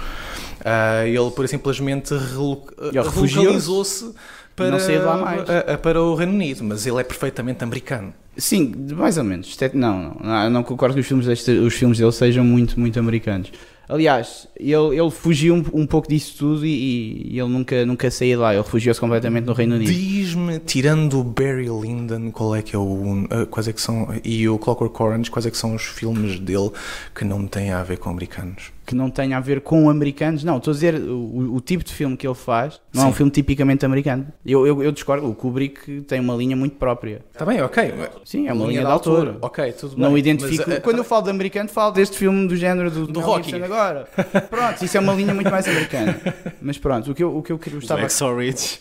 Ele, 1.05 1.31
por 1.31 1.47
simplesmente, 1.47 2.13
relocalizou-se 2.13 4.13
para, 4.55 4.71
Não 4.71 4.79
saiu 4.79 4.99
de 4.99 5.05
lá 5.05 5.17
mais. 5.17 5.49
a- 5.49 5.73
a- 5.73 5.77
para 5.77 6.01
o 6.01 6.15
Reino 6.15 6.33
Unido, 6.33 6.63
mas 6.63 6.85
ele 6.85 6.99
é 6.99 7.03
perfeitamente 7.03 7.63
americano. 7.63 8.13
Sim, 8.37 8.73
mais 8.95 9.17
ou 9.17 9.23
menos. 9.23 9.47
Isto 9.47 9.63
é- 9.65 9.71
Não, 9.73 10.01
não, 10.01 10.15
não, 10.21 10.49
não 10.49 10.63
concordo 10.63 10.95
que 10.95 11.01
os 11.01 11.07
filmes, 11.07 11.25
deste, 11.27 11.51
os 11.51 11.73
filmes 11.73 11.97
dele 11.97 12.11
sejam 12.11 12.43
muito, 12.43 12.79
muito 12.79 12.99
americanos. 12.99 13.51
Aliás, 13.89 14.47
ele, 14.55 14.99
ele 14.99 15.09
fugiu 15.09 15.55
um, 15.55 15.81
um 15.81 15.87
pouco 15.87 16.07
disso 16.07 16.35
tudo 16.37 16.63
e, 16.63 17.33
e 17.33 17.39
ele 17.39 17.49
nunca, 17.49 17.83
nunca 17.87 18.07
de 18.07 18.35
lá. 18.35 18.53
Ele 18.53 18.61
refugiou-se 18.61 18.99
completamente 18.99 19.45
no 19.45 19.53
Reino 19.53 19.75
Unido. 19.75 19.91
Diz-me, 19.91 20.59
tirando 20.59 21.19
o 21.19 21.23
Barry 21.23 21.67
Lyndon, 21.67 22.29
qual 22.29 22.55
é 22.55 22.61
que 22.61 22.75
é 22.75 22.79
o. 22.79 23.27
eh, 23.31 23.45
quais 23.45 23.67
é 23.67 23.73
que 23.73 23.81
são. 23.81 24.07
e 24.23 24.47
o 24.47 24.59
Clockwork 24.59 25.01
Orange, 25.01 25.31
quais 25.31 25.47
é 25.47 25.49
que 25.49 25.57
são 25.57 25.73
os 25.73 25.83
filmes 25.83 26.39
dele 26.39 26.69
que 27.15 27.25
não 27.25 27.47
têm 27.47 27.71
a 27.71 27.81
ver 27.81 27.97
com 27.97 28.11
americanos? 28.11 28.71
Que 28.89 28.95
não 28.95 29.11
tem 29.11 29.35
a 29.35 29.39
ver 29.39 29.61
com 29.61 29.87
americanos. 29.87 30.43
Não, 30.43 30.57
estou 30.57 30.71
a 30.71 30.73
dizer 30.73 30.95
o, 30.95 31.53
o 31.53 31.61
tipo 31.61 31.83
de 31.83 31.93
filme 31.93 32.17
que 32.17 32.25
ele 32.25 32.33
faz 32.33 32.81
não 32.91 33.03
é 33.03 33.05
um 33.05 33.09
Sim. 33.09 33.17
filme 33.17 33.31
tipicamente 33.31 33.85
americano. 33.85 34.25
Eu, 34.43 34.65
eu, 34.65 34.81
eu 34.81 34.91
discordo. 34.91 35.29
O 35.29 35.35
Kubrick 35.35 36.01
tem 36.07 36.19
uma 36.19 36.33
linha 36.33 36.55
muito 36.55 36.75
própria. 36.75 37.21
Está 37.31 37.45
bem, 37.45 37.61
ok. 37.61 37.93
Sim, 38.25 38.47
é 38.47 38.53
uma 38.53 38.65
linha, 38.65 38.79
de 38.79 38.87
autor. 38.87 39.37
Ok, 39.41 39.71
tudo 39.73 39.95
bem. 39.95 40.03
Não 40.03 40.17
identifico. 40.17 40.63
Mas, 40.65 40.77
eh, 40.77 40.79
Quando 40.79 40.97
eu 40.97 41.03
falo 41.03 41.21
de 41.21 41.29
americano, 41.29 41.69
falo 41.69 41.91
deste 41.91 42.17
filme 42.17 42.47
do 42.47 42.55
género 42.55 42.89
do, 42.89 43.05
Do 43.05 43.19
Rocky. 43.19 43.53
Agora. 43.61 44.07
Pronto, 44.49 44.83
isso 44.83 44.97
é 44.97 44.99
uma 44.99 45.13
linha 45.13 45.35
muito 45.35 45.51
mais 45.51 45.67
americana. 45.67 46.19
Mas 46.59 46.79
pronto, 46.79 47.11
o 47.11 47.13
que 47.13 47.23
eu, 47.23 47.37
o 47.37 47.43
que 47.43 47.51
eu 47.51 47.59
gostava. 47.59 48.01
Exo 48.01 48.35
Ridge. 48.35 48.79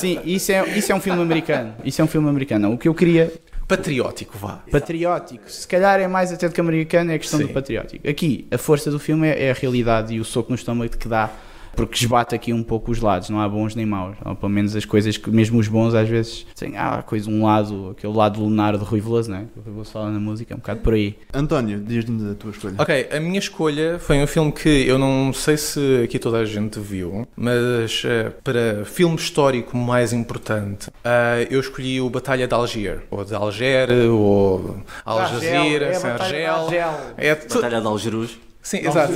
Sim, 0.00 0.18
isso 0.24 0.50
é, 0.50 0.66
isso 0.78 0.92
é 0.92 0.94
um 0.94 1.00
filme 1.00 1.20
americano. 1.20 1.74
Isso 1.84 2.00
é 2.00 2.04
um 2.06 2.08
filme 2.08 2.26
americano. 2.26 2.72
O 2.72 2.78
que 2.78 2.88
eu 2.88 2.94
queria. 2.94 3.30
Patriótico, 3.66 4.36
vá. 4.38 4.62
Patriótico. 4.70 5.50
Se 5.50 5.66
calhar 5.66 6.00
é 6.00 6.08
mais 6.08 6.32
até 6.32 6.48
do 6.48 6.54
que 6.54 6.60
americano, 6.60 7.10
é 7.10 7.14
a 7.14 7.18
questão 7.18 7.40
Sim. 7.40 7.46
do 7.46 7.52
patriótico. 7.52 8.08
Aqui, 8.08 8.46
a 8.50 8.58
força 8.58 8.90
do 8.90 8.98
filme 8.98 9.28
é, 9.28 9.46
é 9.46 9.50
a 9.50 9.54
realidade 9.54 10.14
e 10.14 10.20
o 10.20 10.24
soco 10.24 10.50
no 10.50 10.56
estômago 10.56 10.96
que 10.96 11.08
dá. 11.08 11.30
Porque 11.74 11.96
esbate 11.96 12.34
aqui 12.34 12.52
um 12.52 12.62
pouco 12.62 12.90
os 12.90 13.00
lados, 13.00 13.30
não 13.30 13.40
há 13.40 13.48
bons 13.48 13.74
nem 13.74 13.86
maus. 13.86 14.16
Ou 14.24 14.34
pelo 14.34 14.50
menos 14.50 14.74
as 14.76 14.84
coisas 14.84 15.16
que, 15.16 15.30
mesmo 15.30 15.58
os 15.58 15.68
bons, 15.68 15.94
às 15.94 16.08
vezes 16.08 16.46
têm 16.56 16.76
ah, 16.76 17.02
coisa, 17.02 17.30
um 17.30 17.44
lado, 17.44 17.94
aquele 17.96 18.12
lado 18.12 18.40
lunar 18.40 18.76
de 18.76 18.84
Rui 18.84 19.00
Veloso, 19.00 19.30
não 19.30 19.38
é? 19.38 19.40
O 19.56 19.60
Rui 19.60 19.72
Veloso 19.72 19.90
fala 19.92 20.10
na 20.10 20.20
música, 20.20 20.54
é 20.54 20.56
um 20.56 20.58
bocado 20.58 20.80
por 20.80 20.94
aí. 20.94 21.16
António, 21.32 21.80
diz-nos 21.80 22.30
a 22.30 22.34
tua 22.34 22.50
escolha. 22.50 22.74
Ok, 22.78 23.08
a 23.10 23.20
minha 23.20 23.38
escolha 23.38 23.98
foi 23.98 24.22
um 24.22 24.26
filme 24.26 24.52
que 24.52 24.68
eu 24.86 24.98
não 24.98 25.32
sei 25.32 25.56
se 25.56 26.02
aqui 26.04 26.18
toda 26.18 26.38
a 26.38 26.44
gente 26.44 26.78
viu, 26.78 27.26
mas 27.36 28.02
eh, 28.04 28.30
para 28.42 28.84
filme 28.84 29.16
histórico 29.16 29.76
mais 29.76 30.12
importante, 30.12 30.90
eh, 31.04 31.48
eu 31.50 31.60
escolhi 31.60 32.00
o 32.00 32.10
Batalha 32.10 32.46
de 32.46 32.54
Alger, 32.54 33.02
ou 33.10 33.24
de 33.24 33.34
Alger, 33.34 33.88
ou 34.10 34.76
Al 35.04 35.28
Jazeera, 35.28 35.86
é 35.86 35.98
de 35.98 36.06
Argel. 36.06 36.54
Argel. 36.54 37.00
É 37.16 37.34
Batalha 37.34 37.80
de 37.80 37.86
Algerus. 37.86 38.38
Sim, 38.62 38.78
exato. 38.78 39.12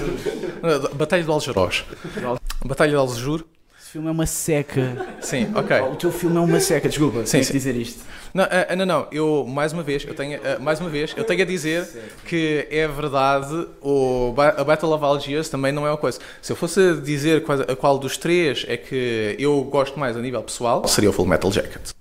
Batalha 0.97 1.23
do 1.23 1.33
Algeroz. 1.33 1.85
Batalha 2.67 2.91
de 2.91 2.97
Algejur. 2.97 3.45
Esse 3.81 3.93
filme 3.93 4.09
é 4.09 4.11
uma 4.11 4.27
seca. 4.27 5.07
Sim, 5.21 5.53
ok. 5.55 5.81
O 5.81 5.97
teu 5.97 6.11
filme 6.11 6.37
é 6.37 6.41
uma 6.41 6.61
seca, 6.61 6.89
desculpa. 6.89 7.25
Sim, 7.25 7.43
sim. 7.43 7.53
dizer 7.53 7.77
isto. 7.77 8.05
Não, 8.35 8.45
ah, 8.45 8.77
não, 8.77 8.85
não, 8.85 9.07
eu 9.11 9.47
mais 9.49 9.73
uma 9.73 9.83
vez, 9.83 10.05
eu 10.05 10.15
tenho, 10.15 10.39
ah, 10.45 10.59
mais 10.59 10.81
uma 10.81 10.91
vez, 10.91 11.15
eu 11.17 11.25
tenho 11.25 11.41
a 11.41 11.45
dizer 11.45 11.89
que 12.27 12.67
é 12.71 12.87
verdade, 12.87 13.67
o 13.81 14.35
a 14.39 14.65
Battle 14.65 14.93
of 14.93 15.05
Algiers 15.05 15.49
também 15.49 15.73
não 15.73 15.87
é 15.87 15.91
uma 15.91 15.97
coisa. 15.97 16.19
Se 16.43 16.53
eu 16.53 16.57
fosse 16.57 17.01
dizer 17.01 17.45
qual, 17.45 17.61
a 17.61 17.77
qual 17.77 17.99
dos 17.99 18.19
três 18.19 18.67
é 18.69 18.77
que 18.77 19.37
eu 19.39 19.63
gosto 19.65 19.99
mais 19.99 20.17
a 20.17 20.21
nível 20.21 20.43
pessoal, 20.43 20.87
seria 20.87 21.09
o 21.09 21.13
Full 21.13 21.27
Metal 21.27 21.51
Jacket. 21.51 21.96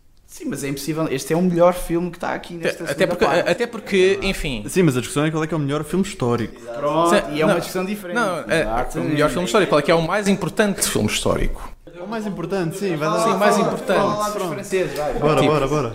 Sim, 0.45 0.49
mas 0.49 0.63
é 0.63 0.67
impossível. 0.69 1.07
Este 1.09 1.33
é 1.33 1.37
o 1.37 1.41
melhor 1.41 1.73
filme 1.73 2.11
que 2.11 2.17
está 2.17 2.33
aqui 2.35 2.53
nesta 2.53 2.83
Até 2.83 3.07
porque, 3.07 3.25
parte. 3.25 3.49
até 3.49 3.65
porque, 3.67 4.19
enfim, 4.21 4.63
Sim, 4.67 4.83
mas 4.83 4.95
a 4.95 4.99
discussão 4.99 5.25
é 5.25 5.31
qual 5.31 5.43
é 5.43 5.47
que 5.47 5.53
é 5.53 5.57
o 5.57 5.59
melhor 5.59 5.83
filme 5.83 6.05
histórico. 6.05 6.61
Pronto, 6.61 7.09
Sim, 7.09 7.21
e 7.33 7.41
é 7.41 7.45
uma 7.45 7.53
não, 7.53 7.59
discussão 7.59 7.83
diferente. 7.85 8.15
não, 8.15 8.39
é, 8.47 8.61
Exato. 8.61 8.99
o 8.99 9.03
melhor 9.03 9.29
filme 9.31 9.45
histórico, 9.45 9.69
qual 9.71 9.79
é 9.79 9.81
que 9.81 9.91
é 9.91 9.95
o 9.95 10.01
mais 10.05 10.27
importante 10.27 10.87
filme 10.87 11.07
histórico? 11.09 11.71
É 11.97 12.01
o 12.01 12.07
mais 12.07 12.27
importante, 12.27 12.77
sim, 12.77 12.95
vai 12.95 13.09
dar. 13.09 13.19
Sim, 13.23 13.37
mais 13.37 13.55
Fala 13.55 13.67
importante. 13.67 13.99
lá 13.99 14.29
dos 14.29 14.43
franceses, 14.43 14.97
vai. 14.97 15.13
Bora, 15.13 15.41
Tipo- 15.41 15.53
bora, 15.53 15.67
bora. 15.67 15.93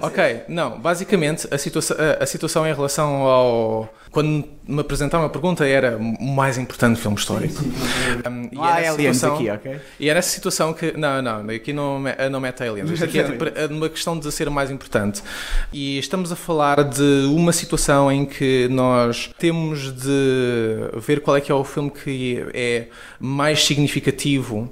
Ok, 0.00 0.42
não, 0.48 0.78
basicamente 0.80 1.46
a, 1.50 1.56
situa 1.58 1.82
a, 2.20 2.22
a 2.24 2.26
situação 2.26 2.66
em 2.66 2.74
relação 2.74 3.22
ao. 3.22 3.94
Quando 4.10 4.44
me 4.68 4.80
apresentaram 4.80 5.24
a 5.24 5.28
pergunta 5.30 5.66
era 5.66 5.96
o 5.96 6.22
mais 6.26 6.58
importante 6.58 7.00
filme 7.00 7.16
histórico. 7.16 7.62
Um, 7.64 8.48
e 8.52 8.54
Não 8.56 8.62
há 8.64 8.78
é 8.78 8.82
nessa 8.82 8.92
aliens 8.92 9.16
situação- 9.16 9.34
aqui, 9.36 9.50
ok? 9.50 9.80
E 9.98 10.10
é 10.10 10.14
nessa 10.14 10.28
situação 10.28 10.74
que. 10.74 10.92
Não, 10.98 11.22
não, 11.22 11.48
aqui 11.48 11.72
não, 11.72 12.02
não 12.30 12.40
mete 12.40 12.62
aliens. 12.62 12.90
Isto 12.90 13.04
aqui 13.06 13.18
é 13.20 13.24
tipo, 13.24 13.44
é 13.44 13.66
uma 13.66 13.88
questão 13.88 14.18
de 14.18 14.30
ser 14.30 14.50
mais 14.50 14.70
importante. 14.70 15.22
E 15.72 15.98
estamos 15.98 16.30
a 16.30 16.36
falar 16.36 16.84
de 16.84 17.24
uma 17.34 17.52
situação 17.52 18.12
em 18.12 18.26
que 18.26 18.68
nós 18.70 19.30
temos 19.38 19.90
de 19.92 20.90
ver 21.00 21.20
qual 21.20 21.36
é 21.36 21.40
que 21.40 21.50
é 21.50 21.54
o 21.54 21.64
filme 21.64 21.90
que 21.90 22.44
é 22.52 22.88
mais 23.18 23.64
significativo 23.64 24.70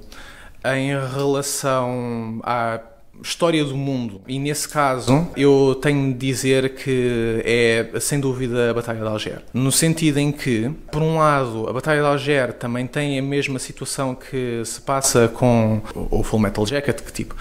em 0.63 0.89
relação 1.15 2.39
à 2.43 2.79
história 3.23 3.63
do 3.63 3.75
mundo. 3.75 4.21
E 4.27 4.39
nesse 4.39 4.67
caso, 4.67 5.27
eu 5.37 5.77
tenho 5.81 6.11
de 6.13 6.17
dizer 6.17 6.75
que 6.75 7.41
é 7.45 7.99
sem 7.99 8.19
dúvida 8.19 8.71
a 8.71 8.73
Batalha 8.73 8.99
de 8.99 9.07
Alger. 9.07 9.41
No 9.53 9.71
sentido 9.71 10.17
em 10.19 10.31
que, 10.31 10.69
por 10.91 11.01
um 11.01 11.17
lado, 11.17 11.69
a 11.69 11.73
Batalha 11.73 12.01
de 12.01 12.07
Alger 12.07 12.53
também 12.53 12.87
tem 12.87 13.17
a 13.19 13.21
mesma 13.21 13.59
situação 13.59 14.15
que 14.15 14.61
se 14.65 14.81
passa 14.81 15.27
com 15.27 15.81
o 15.95 16.23
Full 16.23 16.39
Metal 16.39 16.65
Jacket, 16.65 17.01
que 17.01 17.11
tipo. 17.11 17.35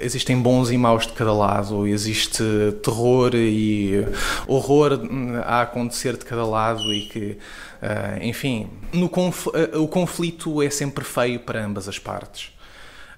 Existem 0.00 0.40
bons 0.40 0.70
e 0.70 0.78
maus 0.78 1.08
de 1.08 1.12
cada 1.12 1.32
lado, 1.32 1.84
existe 1.84 2.40
terror 2.84 3.32
e 3.34 4.06
horror 4.46 4.92
hum, 4.92 5.32
a 5.44 5.62
acontecer 5.62 6.16
de 6.16 6.24
cada 6.24 6.46
lado 6.46 6.94
e 6.94 7.00
que, 7.06 7.38
ah, 7.82 8.16
enfim, 8.22 8.68
no 8.92 9.08
conf- 9.08 9.48
ah, 9.48 9.76
o 9.76 9.88
conflito 9.88 10.62
é 10.62 10.70
sempre 10.70 11.02
feio 11.04 11.40
para 11.40 11.64
ambas 11.64 11.88
as 11.88 11.98
partes. 11.98 12.52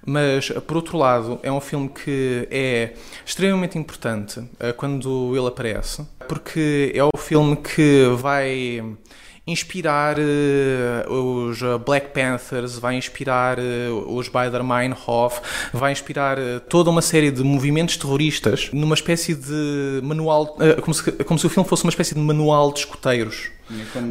Mas, 0.05 0.49
por 0.49 0.77
outro 0.77 0.97
lado, 0.97 1.39
é 1.43 1.51
um 1.51 1.61
filme 1.61 1.89
que 1.89 2.47
é 2.49 2.93
extremamente 3.25 3.77
importante 3.77 4.43
eh, 4.59 4.73
quando 4.73 5.35
ele 5.35 5.47
aparece, 5.47 6.05
porque 6.27 6.91
é 6.95 7.03
o 7.03 7.17
filme 7.17 7.55
que 7.55 8.07
vai 8.17 8.81
inspirar 9.45 10.17
eh, 10.19 11.05
os 11.09 11.59
Black 11.85 12.09
Panthers, 12.13 12.77
vai 12.77 12.95
inspirar 12.95 13.57
eh, 13.57 13.89
os 14.07 14.29
Baader-Meinhof, 14.29 15.41
vai 15.73 15.91
inspirar 15.91 16.37
eh, 16.37 16.59
toda 16.59 16.89
uma 16.89 17.01
série 17.01 17.31
de 17.31 17.43
movimentos 17.43 17.97
terroristas 17.97 18.69
numa 18.71 18.95
espécie 18.95 19.33
de 19.33 19.99
manual, 20.03 20.57
como 20.81 20.93
se, 20.93 21.11
como 21.11 21.39
se 21.39 21.45
o 21.47 21.49
filme 21.49 21.67
fosse 21.67 21.83
uma 21.83 21.89
espécie 21.89 22.13
de 22.13 22.21
manual 22.21 22.71
de 22.71 22.79
escoteiros. 22.79 23.49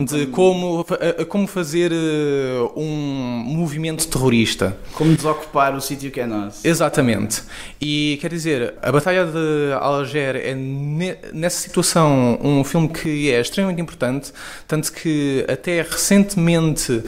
De 0.05 0.27
como, 0.27 0.85
como 1.29 1.47
fazer 1.47 1.93
eh, 1.93 2.69
um 2.77 3.43
movimento 3.47 4.07
terrorista. 4.09 4.77
Como 4.95 5.15
desocupar 5.15 5.75
o 5.77 5.81
sítio 5.81 6.11
que 6.11 6.21
é 6.21 6.27
nosso. 6.27 6.67
Exatamente. 6.67 7.43
E 7.81 8.19
quer 8.21 8.31
dizer, 8.31 8.75
a 8.83 8.91
Batalha 8.93 9.27
de 9.27 9.73
Alger 9.81 10.37
é 10.37 10.55
ne- 10.55 11.17
nessa 11.33 11.59
situação 11.61 12.39
um 12.43 12.65
filme 12.65 12.89
que 12.89 13.31
é 13.31 13.41
extremamente 13.41 13.81
importante, 13.81 14.33
tanto 14.67 14.93
que 14.93 15.45
até 15.49 15.83
recentemente 15.83 17.03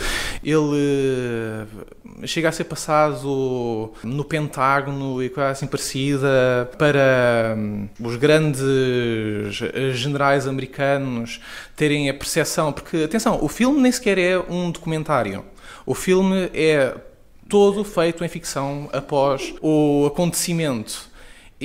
ele 0.44 1.66
chega 2.24 2.48
a 2.48 2.52
ser 2.52 2.64
passado 2.64 3.92
no 4.02 4.24
Pentágono 4.24 5.22
e 5.22 5.28
coisa 5.28 5.50
assim 5.50 5.66
parecida 5.66 6.70
para 6.78 7.54
hum, 7.56 7.88
os 8.00 8.16
grandes 8.16 8.60
generais 9.92 10.46
americanos 10.46 11.40
terem 11.76 12.08
a 12.08 12.14
percepção, 12.14 12.72
porque 12.72 13.04
atenção, 13.04 13.38
o 13.42 13.48
filme 13.48 13.80
nem 13.80 13.92
sequer 13.92 14.18
é 14.18 14.38
um 14.38 14.70
documentário. 14.70 15.44
O 15.84 15.94
filme 15.94 16.50
é 16.54 16.94
todo 17.48 17.84
feito 17.84 18.24
em 18.24 18.28
ficção 18.28 18.88
após 18.92 19.54
o 19.60 20.06
acontecimento. 20.06 21.11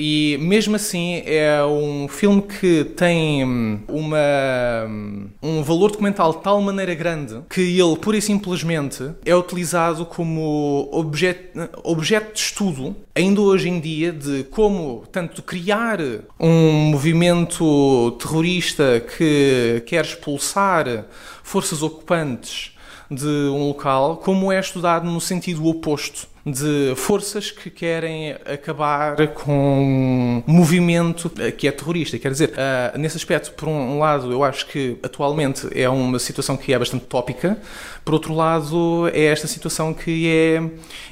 E 0.00 0.38
mesmo 0.40 0.76
assim 0.76 1.24
é 1.26 1.60
um 1.64 2.06
filme 2.06 2.42
que 2.42 2.84
tem 2.84 3.44
hum, 3.44 3.80
uma, 3.88 4.86
hum, 4.86 5.28
um 5.42 5.62
valor 5.64 5.90
documental 5.90 6.34
de 6.34 6.40
tal 6.40 6.60
maneira 6.62 6.94
grande 6.94 7.40
que 7.50 7.60
ele 7.60 7.96
pura 7.96 8.16
e 8.16 8.22
simplesmente 8.22 9.10
é 9.24 9.34
utilizado 9.34 10.06
como 10.06 10.88
objeto, 10.92 11.68
objeto 11.82 12.32
de 12.32 12.38
estudo 12.38 12.94
ainda 13.12 13.40
hoje 13.40 13.68
em 13.68 13.80
dia 13.80 14.12
de 14.12 14.44
como 14.44 15.02
tanto 15.10 15.42
criar 15.42 15.98
um 16.38 16.90
movimento 16.90 18.12
terrorista 18.20 19.00
que 19.00 19.82
quer 19.84 20.04
expulsar 20.04 21.06
forças 21.42 21.82
ocupantes 21.82 22.70
de 23.10 23.26
um 23.26 23.68
local, 23.68 24.18
como 24.18 24.52
é 24.52 24.60
estudado 24.60 25.10
no 25.10 25.20
sentido 25.20 25.66
oposto 25.66 26.28
de 26.50 26.94
forças 26.96 27.50
que 27.50 27.70
querem 27.70 28.32
acabar 28.44 29.28
com 29.28 30.42
um 30.46 30.52
movimento 30.52 31.30
que 31.56 31.68
é 31.68 31.72
terrorista. 31.72 32.18
Quer 32.18 32.30
dizer, 32.30 32.54
ah, 32.56 32.96
nesse 32.96 33.16
aspecto, 33.16 33.52
por 33.52 33.68
um 33.68 33.98
lado, 33.98 34.32
eu 34.32 34.42
acho 34.44 34.66
que 34.66 34.96
atualmente 35.02 35.68
é 35.74 35.88
uma 35.88 36.18
situação 36.18 36.56
que 36.56 36.72
é 36.72 36.78
bastante 36.78 37.04
tópica, 37.06 37.58
por 38.04 38.14
outro 38.14 38.34
lado, 38.34 39.08
é 39.12 39.24
esta 39.24 39.46
situação 39.46 39.92
que 39.92 40.28
é, 40.28 40.62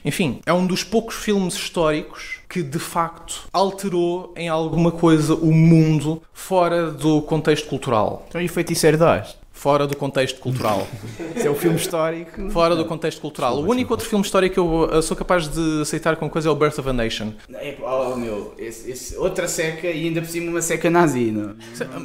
enfim, 0.04 0.40
é 0.46 0.52
um 0.52 0.66
dos 0.66 0.82
poucos 0.82 1.16
filmes 1.16 1.54
históricos 1.54 2.40
que 2.48 2.62
de 2.62 2.78
facto 2.78 3.48
alterou 3.52 4.32
em 4.36 4.48
alguma 4.48 4.90
coisa 4.92 5.34
o 5.34 5.52
mundo 5.52 6.22
fora 6.32 6.90
do 6.90 7.20
contexto 7.22 7.68
cultural. 7.68 8.24
Então, 8.28 8.40
e 8.40 8.48
Feiticeiro 8.48 8.98
Oz? 9.04 9.36
Fora 9.56 9.86
do 9.86 9.96
contexto 9.96 10.38
cultural. 10.38 10.86
Isso 11.34 11.48
é 11.48 11.50
um 11.50 11.54
filme 11.54 11.76
histórico. 11.76 12.50
Fora 12.50 12.76
do 12.76 12.84
contexto 12.84 13.20
cultural. 13.22 13.56
O 13.56 13.66
único 13.66 13.92
outro 13.94 14.06
filme 14.06 14.22
histórico 14.24 14.52
que 14.54 14.60
eu 14.60 14.82
uh, 14.84 15.02
sou 15.02 15.16
capaz 15.16 15.48
de 15.48 15.80
aceitar 15.80 16.14
como 16.16 16.30
coisa 16.30 16.48
é 16.48 16.52
o 16.52 16.54
Birth 16.54 16.78
of 16.78 16.88
a 16.88 16.92
Nation. 16.92 17.32
É, 17.54 17.74
oh, 17.82 18.14
meu, 18.16 18.54
esse- 18.58 18.90
esse- 18.90 19.16
outra 19.16 19.48
seca 19.48 19.86
e 19.86 20.04
ainda 20.06 20.20
por 20.20 20.28
cima 20.28 20.50
uma 20.50 20.60
seca 20.62 20.90
nazi. 20.90 21.30
Não? 21.32 21.56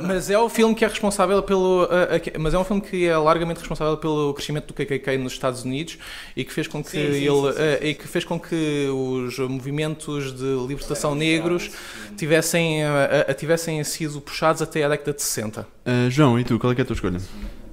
Mas 0.07 0.29
é 0.29 0.39
o 0.39 0.47
filme 0.47 0.73
que 0.73 0.85
é 0.85 0.87
responsável 0.87 1.43
pelo. 1.43 1.83
uh, 1.83 1.85
uh, 1.85 2.39
mas 2.39 2.53
é 2.53 2.57
um 2.57 2.63
filme 2.63 2.81
que 2.81 3.05
é 3.05 3.17
largamente 3.17 3.59
responsável 3.59 3.97
pelo 3.97 4.33
crescimento 4.33 4.67
do 4.67 4.73
KKK 4.73 5.17
nos 5.17 5.33
Estados 5.33 5.63
Unidos 5.63 5.97
e 6.35 6.45
que 6.45 6.53
fez 6.53 6.67
com 6.67 6.81
que 6.81 6.89
Sim, 6.89 6.97
sim, 6.97 7.03
ele 7.03 7.17
sim, 7.17 7.27
sim. 7.27 7.83
uh, 7.83 7.85
e 7.85 7.93
que 7.93 8.07
fez 8.07 8.23
com 8.23 8.39
que 8.39 8.87
os 8.87 9.37
movimentos 9.39 10.31
de 10.33 10.65
libertação 10.67 11.13
negros 11.13 11.69
tivessem, 12.17 12.83
uh, 12.83 13.29
uh, 13.29 13.33
tivessem 13.33 13.83
sido 13.83 14.21
puxados 14.21 14.61
até 14.61 14.83
a 14.85 14.89
década 14.89 15.13
de 15.13 15.21
60. 15.21 15.67
Ah, 15.85 16.07
João, 16.09 16.39
e 16.39 16.43
tu, 16.43 16.59
qual 16.59 16.71
é 16.71 16.75
que 16.75 16.81
é 16.81 16.83
a 16.83 16.85
tua 16.87 16.93
escolha? 16.93 17.19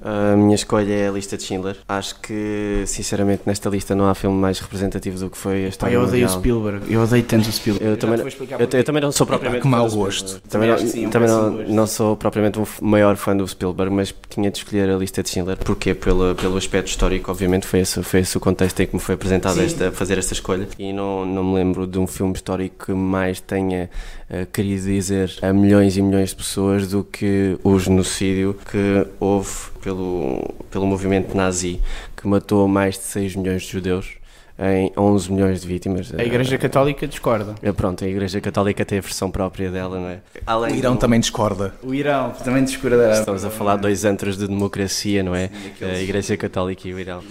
A 0.02 0.36
minha 0.36 0.54
escolha 0.54 0.92
é 0.92 1.08
a 1.08 1.10
lista 1.10 1.36
de 1.36 1.42
Schindler. 1.42 1.76
Acho 1.88 2.20
que, 2.20 2.82
sinceramente, 2.86 3.42
nesta 3.46 3.68
lista 3.68 3.94
não 3.94 4.08
há 4.08 4.14
filme 4.14 4.36
mais 4.38 4.58
representativo 4.60 5.18
do 5.18 5.28
que 5.30 5.36
foi 5.36 5.58
a 5.58 5.62
Pá, 5.62 5.68
história 5.68 5.94
eu 5.94 6.02
odeio 6.02 6.26
o. 6.26 6.28
Spielberg. 6.28 6.92
Eu 6.92 7.02
odeio 7.02 7.22
tanto 7.24 7.48
o 7.48 7.52
Spielberg. 7.52 7.84
Eu 7.86 7.94
Já 7.94 7.96
também 8.00 8.18
Eu, 8.58 8.68
eu 8.78 8.84
também 8.84 9.02
não 9.02 9.10
sou 9.12 9.26
propriamente 9.26 9.62
que 9.62 9.68
mau 9.68 9.90
gosto. 9.90 10.40
Também 10.48 10.78
sim, 10.78 11.00
não, 11.02 11.08
um 11.08 11.10
também 11.10 11.28
não, 11.28 11.56
gosto. 11.56 11.72
não 11.72 11.86
sou 11.86 12.16
propriamente 12.16 12.60
f- 12.60 12.82
maior 12.84 13.16
fã 13.16 13.36
do 13.36 13.46
Spielberg, 13.46 13.92
mas 13.92 14.14
tinha 14.28 14.50
de 14.50 14.58
escolher 14.58 14.88
a 14.88 14.96
lista 14.96 15.22
de 15.22 15.30
Schindler. 15.30 15.56
Porquê? 15.58 15.94
Pelo, 15.94 16.34
pelo 16.34 16.56
aspecto 16.56 16.88
histórico, 16.88 17.30
obviamente, 17.30 17.66
foi 17.66 17.80
esse, 17.80 18.02
foi 18.02 18.20
esse 18.20 18.36
o 18.36 18.40
contexto 18.40 18.78
em 18.80 18.86
que 18.86 18.94
me 18.94 19.00
foi 19.00 19.14
apresentado 19.16 19.54
Sim. 19.56 19.64
esta, 19.64 19.90
fazer 19.90 20.16
esta 20.18 20.32
escolha. 20.32 20.68
E 20.78 20.92
não, 20.92 21.26
não 21.26 21.42
me 21.42 21.54
lembro 21.56 21.86
de 21.86 21.98
um 21.98 22.06
filme 22.06 22.34
histórico 22.34 22.86
que 22.86 22.92
mais 22.92 23.40
tenha 23.40 23.90
eh, 24.30 24.46
querido 24.52 24.84
dizer 24.86 25.32
a 25.42 25.52
milhões 25.52 25.96
e 25.96 26.02
milhões 26.02 26.30
de 26.30 26.36
pessoas 26.36 26.86
do 26.88 27.02
que 27.02 27.58
o 27.64 27.78
genocídio 27.78 28.54
que 28.70 29.06
houve 29.18 29.48
pelo, 29.82 30.54
pelo 30.70 30.86
movimento 30.86 31.36
nazi, 31.36 31.80
que 32.16 32.26
matou 32.26 32.66
mais 32.68 32.96
de 32.96 33.04
6 33.04 33.36
milhões 33.36 33.62
de 33.62 33.68
judeus. 33.72 34.18
Em 34.60 34.92
11 34.98 35.30
milhões 35.32 35.60
de 35.60 35.68
vítimas. 35.68 36.12
A 36.18 36.24
Igreja 36.24 36.58
Católica 36.58 37.06
discorda. 37.06 37.54
É, 37.62 37.70
Pronto, 37.70 38.04
a 38.04 38.08
Igreja 38.08 38.40
Católica 38.40 38.84
tem 38.84 38.98
a 38.98 39.00
versão 39.00 39.30
própria 39.30 39.70
dela, 39.70 40.00
não 40.00 40.08
é? 40.08 40.18
Além 40.44 40.72
O 40.74 40.76
Irão 40.76 40.94
do- 40.94 40.98
também 40.98 41.20
discorda. 41.20 41.72
O 41.80 41.94
Irão 41.94 42.30
também 42.44 42.64
discorda. 42.64 43.12
Estamos 43.12 43.44
a 43.44 43.50
falar 43.50 43.76
de 43.76 43.82
dois 43.82 44.04
antros 44.04 44.36
de 44.36 44.48
democracia, 44.48 45.22
não 45.22 45.32
é? 45.32 45.48
A 45.80 46.00
Igreja 46.00 46.36
Católica 46.36 46.88
e 46.88 46.92
o 46.92 46.98
Irão. 46.98 47.22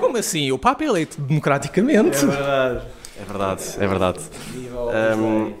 Como 0.00 0.16
assim? 0.16 0.50
O 0.50 0.58
Papa 0.58 0.82
é 0.84 0.86
eleito 0.86 1.20
democraticamente. 1.20 2.24
verdade. 2.24 2.80
É 3.20 3.24
verdade, 3.24 3.62
é 3.78 3.86
verdade. 3.86 4.18
Um, 5.18 5.52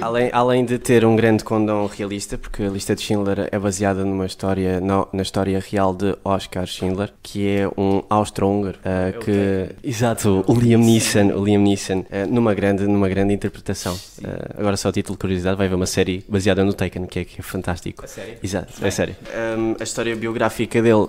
além, 0.00 0.30
além 0.32 0.64
de 0.64 0.78
ter 0.78 1.04
um 1.04 1.16
grande 1.16 1.44
condão 1.44 1.86
realista, 1.86 2.36
porque 2.36 2.62
a 2.62 2.68
lista 2.68 2.94
de 2.94 3.02
Schindler 3.02 3.48
é 3.50 3.58
baseada 3.58 4.04
numa 4.04 4.26
história, 4.26 4.80
na, 4.80 5.06
na 5.12 5.22
história 5.22 5.60
real 5.60 5.94
de 5.94 6.16
Oscar 6.24 6.66
Schindler, 6.66 7.12
que 7.22 7.48
é 7.48 7.68
um 7.76 8.02
austro-húngaro, 8.08 8.78
uh, 8.78 9.18
que, 9.20 9.68
exato, 9.82 10.44
o 10.46 10.54
Liam 10.54 10.80
Neeson, 10.80 11.32
o 11.32 11.44
Liam 11.44 11.62
Neeson, 11.62 12.00
uh, 12.00 12.26
numa 12.28 12.54
grande, 12.54 12.84
numa 12.86 13.08
grande 13.08 13.32
interpretação. 13.32 13.94
Uh, 13.94 14.58
agora 14.58 14.76
só 14.76 14.88
a 14.88 14.92
título 14.92 15.16
de 15.16 15.20
curiosidade, 15.20 15.56
vai 15.56 15.66
haver 15.66 15.76
uma 15.76 15.86
série 15.86 16.24
baseada 16.28 16.64
no 16.64 16.72
Taken, 16.72 17.06
que 17.06 17.20
é, 17.20 17.24
que 17.24 17.40
é 17.40 17.42
fantástico. 17.42 18.06
sério? 18.06 18.34
Exato, 18.42 18.72
é 18.84 18.90
sério. 18.90 19.16
Um, 19.58 19.76
a 19.78 19.82
história 19.82 20.14
biográfica 20.16 20.82
dele 20.82 21.06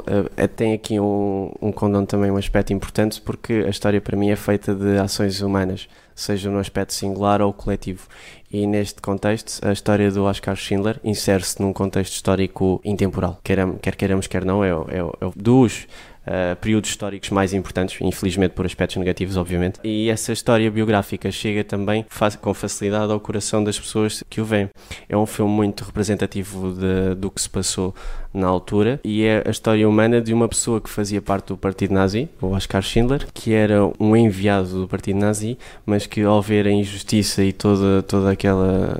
tem 0.55 0.73
aqui 0.73 0.99
um, 0.99 1.51
um 1.61 1.71
condão 1.71 2.05
também, 2.05 2.31
um 2.31 2.37
aspecto 2.37 2.73
importante, 2.73 3.21
porque 3.21 3.63
a 3.65 3.69
história 3.69 4.01
para 4.01 4.17
mim 4.17 4.29
é 4.29 4.35
feita 4.35 4.73
de 4.73 4.97
ações 4.97 5.41
humanas, 5.41 5.87
seja 6.15 6.49
no 6.49 6.59
aspecto 6.59 6.93
singular 6.93 7.41
ou 7.41 7.53
coletivo. 7.53 8.07
E 8.51 8.67
neste 8.67 9.01
contexto, 9.01 9.65
a 9.65 9.71
história 9.71 10.11
do 10.11 10.25
Oscar 10.25 10.55
Schindler 10.55 10.99
insere-se 11.03 11.61
num 11.61 11.71
contexto 11.71 12.13
histórico 12.13 12.81
intemporal. 12.83 13.39
Quer 13.43 13.95
queiramos, 13.95 14.27
quer 14.27 14.43
não, 14.43 14.63
é, 14.63 14.69
é, 14.69 14.99
é 14.99 15.31
dos 15.35 15.87
uh, 16.25 16.55
períodos 16.57 16.89
históricos 16.89 17.29
mais 17.29 17.53
importantes, 17.53 17.99
infelizmente 18.01 18.51
por 18.51 18.65
aspectos 18.65 18.97
negativos, 18.97 19.37
obviamente. 19.37 19.79
E 19.83 20.09
essa 20.09 20.31
história 20.31 20.69
biográfica 20.69 21.31
chega 21.31 21.63
também 21.63 22.05
com 22.41 22.53
facilidade 22.53 23.11
ao 23.11 23.19
coração 23.19 23.63
das 23.63 23.79
pessoas 23.79 24.23
que 24.29 24.41
o 24.41 24.45
veem. 24.45 24.69
É 25.07 25.17
um 25.17 25.25
filme 25.25 25.51
muito 25.51 25.83
representativo 25.83 26.73
de- 26.73 27.15
do 27.15 27.29
que 27.29 27.41
se 27.41 27.49
passou 27.49 27.93
na 28.33 28.47
altura 28.47 28.99
e 29.03 29.23
é 29.23 29.43
a 29.45 29.49
história 29.51 29.87
humana 29.87 30.21
de 30.21 30.33
uma 30.33 30.47
pessoa 30.47 30.79
que 30.79 30.89
fazia 30.89 31.21
parte 31.21 31.47
do 31.47 31.57
Partido 31.57 31.93
Nazi, 31.93 32.29
o 32.41 32.47
Oscar 32.47 32.81
Schindler, 32.81 33.27
que 33.33 33.53
era 33.53 33.79
um 33.99 34.15
enviado 34.15 34.81
do 34.81 34.87
Partido 34.87 35.19
Nazi, 35.19 35.57
mas 35.85 36.05
que 36.05 36.21
ao 36.21 36.41
ver 36.41 36.65
a 36.67 36.71
injustiça 36.71 37.43
e 37.43 37.51
toda, 37.51 38.01
toda 38.03 38.31
aquela 38.31 38.99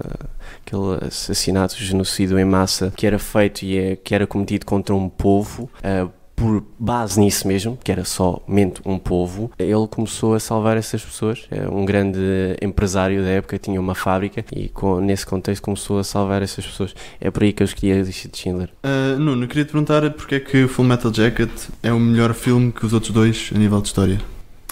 aquele 0.65 1.05
assassinato, 1.07 1.75
genocídio 1.77 2.37
em 2.37 2.45
massa 2.45 2.91
que 2.95 3.05
era 3.07 3.17
feito 3.19 3.63
e 3.63 3.77
é, 3.77 3.95
que 3.95 4.13
era 4.13 4.27
cometido 4.27 4.65
contra 4.65 4.93
um 4.93 5.07
povo, 5.09 5.69
ah, 5.83 6.07
por 6.41 6.63
base 6.79 7.19
nisso 7.19 7.47
mesmo, 7.47 7.77
que 7.83 7.91
era 7.91 8.03
somente 8.03 8.81
um 8.83 8.97
povo, 8.97 9.51
ele 9.59 9.87
começou 9.87 10.33
a 10.33 10.39
salvar 10.39 10.75
essas 10.75 11.03
pessoas. 11.03 11.45
É 11.51 11.69
um 11.69 11.85
grande 11.85 12.19
empresário 12.59 13.21
da 13.21 13.29
época, 13.29 13.59
tinha 13.59 13.79
uma 13.79 13.93
fábrica 13.93 14.43
e 14.51 14.67
com, 14.69 14.99
nesse 14.99 15.23
contexto 15.25 15.61
começou 15.61 15.99
a 15.99 16.03
salvar 16.03 16.41
essas 16.41 16.65
pessoas. 16.65 16.95
É 17.19 17.29
por 17.29 17.43
aí 17.43 17.53
que 17.53 17.61
eu 17.61 17.65
escolhi 17.65 17.91
a 17.91 18.01
lista 18.01 18.27
de 18.27 18.37
Schindler. 18.37 18.69
Ah, 18.81 19.15
Nuno, 19.19 19.43
eu 19.43 19.47
queria 19.47 19.65
te 19.65 19.71
perguntar 19.71 20.09
porque 20.11 20.35
é 20.35 20.39
que 20.39 20.67
Full 20.67 20.85
Metal 20.85 21.13
Jacket 21.13 21.51
é 21.83 21.93
o 21.93 21.99
melhor 21.99 22.33
filme 22.33 22.71
que 22.71 22.85
os 22.85 22.93
outros 22.93 23.11
dois 23.11 23.51
a 23.53 23.59
nível 23.59 23.79
de 23.79 23.87
história. 23.89 24.19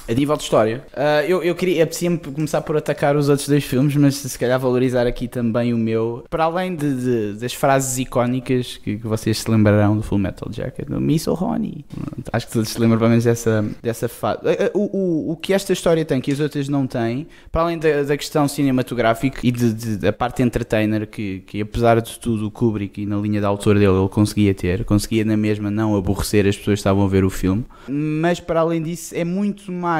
A 0.10 0.14
nível 0.14 0.36
de 0.36 0.41
história, 0.43 0.84
ah, 0.95 1.24
eu, 1.24 1.43
eu 1.43 1.53
queria, 1.53 1.84
apetecia-me 1.84 2.18
começar 2.18 2.62
por 2.62 2.76
atacar 2.76 3.16
os 3.16 3.30
outros 3.30 3.47
dois 3.47 3.64
filmes, 3.64 3.95
mas 3.95 4.16
se 4.16 4.39
calhar 4.39 4.60
valorizar 4.60 5.05
aqui 5.05 5.28
também 5.28 5.72
o 5.72 5.78
meu. 5.78 6.24
Para 6.30 6.45
além 6.45 6.76
de, 6.76 6.95
de- 6.95 7.34
das 7.39 7.53
frases 7.53 7.97
icónicas 7.99 8.78
que, 8.84 8.97
que 8.97 9.05
vocês 9.07 9.38
se 9.38 9.51
lembrarão 9.51 9.95
do 9.95 10.01
Full 10.01 10.18
Metal 10.18 10.49
Jacket, 10.51 10.88
do 10.89 10.99
Me 10.99 11.20
So 11.20 11.34
Honey. 11.39 11.86
Acho 12.34 12.47
que 12.47 12.53
todos 12.53 12.70
se 12.70 12.80
lembram 12.80 12.97
pelo 12.97 13.10
menos 13.12 13.24
dessa, 13.26 13.64
dessa 13.84 14.10
fase. 14.10 14.39
O, 14.74 14.97
o, 14.97 15.32
o 15.34 15.38
que 15.38 15.53
esta 15.53 15.74
história 15.74 16.03
tem, 16.03 16.20
que 16.20 16.32
as 16.32 16.39
outras 16.39 16.68
não 16.68 16.88
têm, 16.88 17.28
para 17.51 17.62
além 17.62 17.78
da, 17.78 18.01
da 18.01 18.18
questão 18.18 18.47
cinematográfica 18.47 19.39
e 19.43 19.51
de, 19.51 19.72
de- 19.74 19.97
da 19.97 20.12
parte 20.12 20.41
entertainer, 20.41 21.05
que, 21.05 21.41
que 21.45 21.62
apesar 21.62 22.01
de 22.01 22.18
tudo 22.18 22.47
o 22.47 22.51
Kubrick 22.51 23.01
e 23.01 23.05
na 23.05 23.18
linha 23.18 23.39
da 23.41 23.47
autor 23.47 23.76
dele 23.78 23.91
ele 23.95 24.10
conseguia 24.10 24.55
ter, 24.55 24.84
conseguia 24.86 25.24
na 25.24 25.38
mesma 25.38 25.70
não 25.70 25.95
aborrecer 25.95 26.47
as 26.47 26.57
pessoas 26.57 26.78
que 26.78 26.80
estavam 26.80 27.03
a 27.03 27.07
ver 27.07 27.24
o 27.24 27.30
filme, 27.30 27.64
mas 27.88 28.39
para 28.39 28.62
além 28.62 28.82
disso 28.82 29.14
é 29.16 29.24
muito 29.24 29.72
mais 29.72 29.99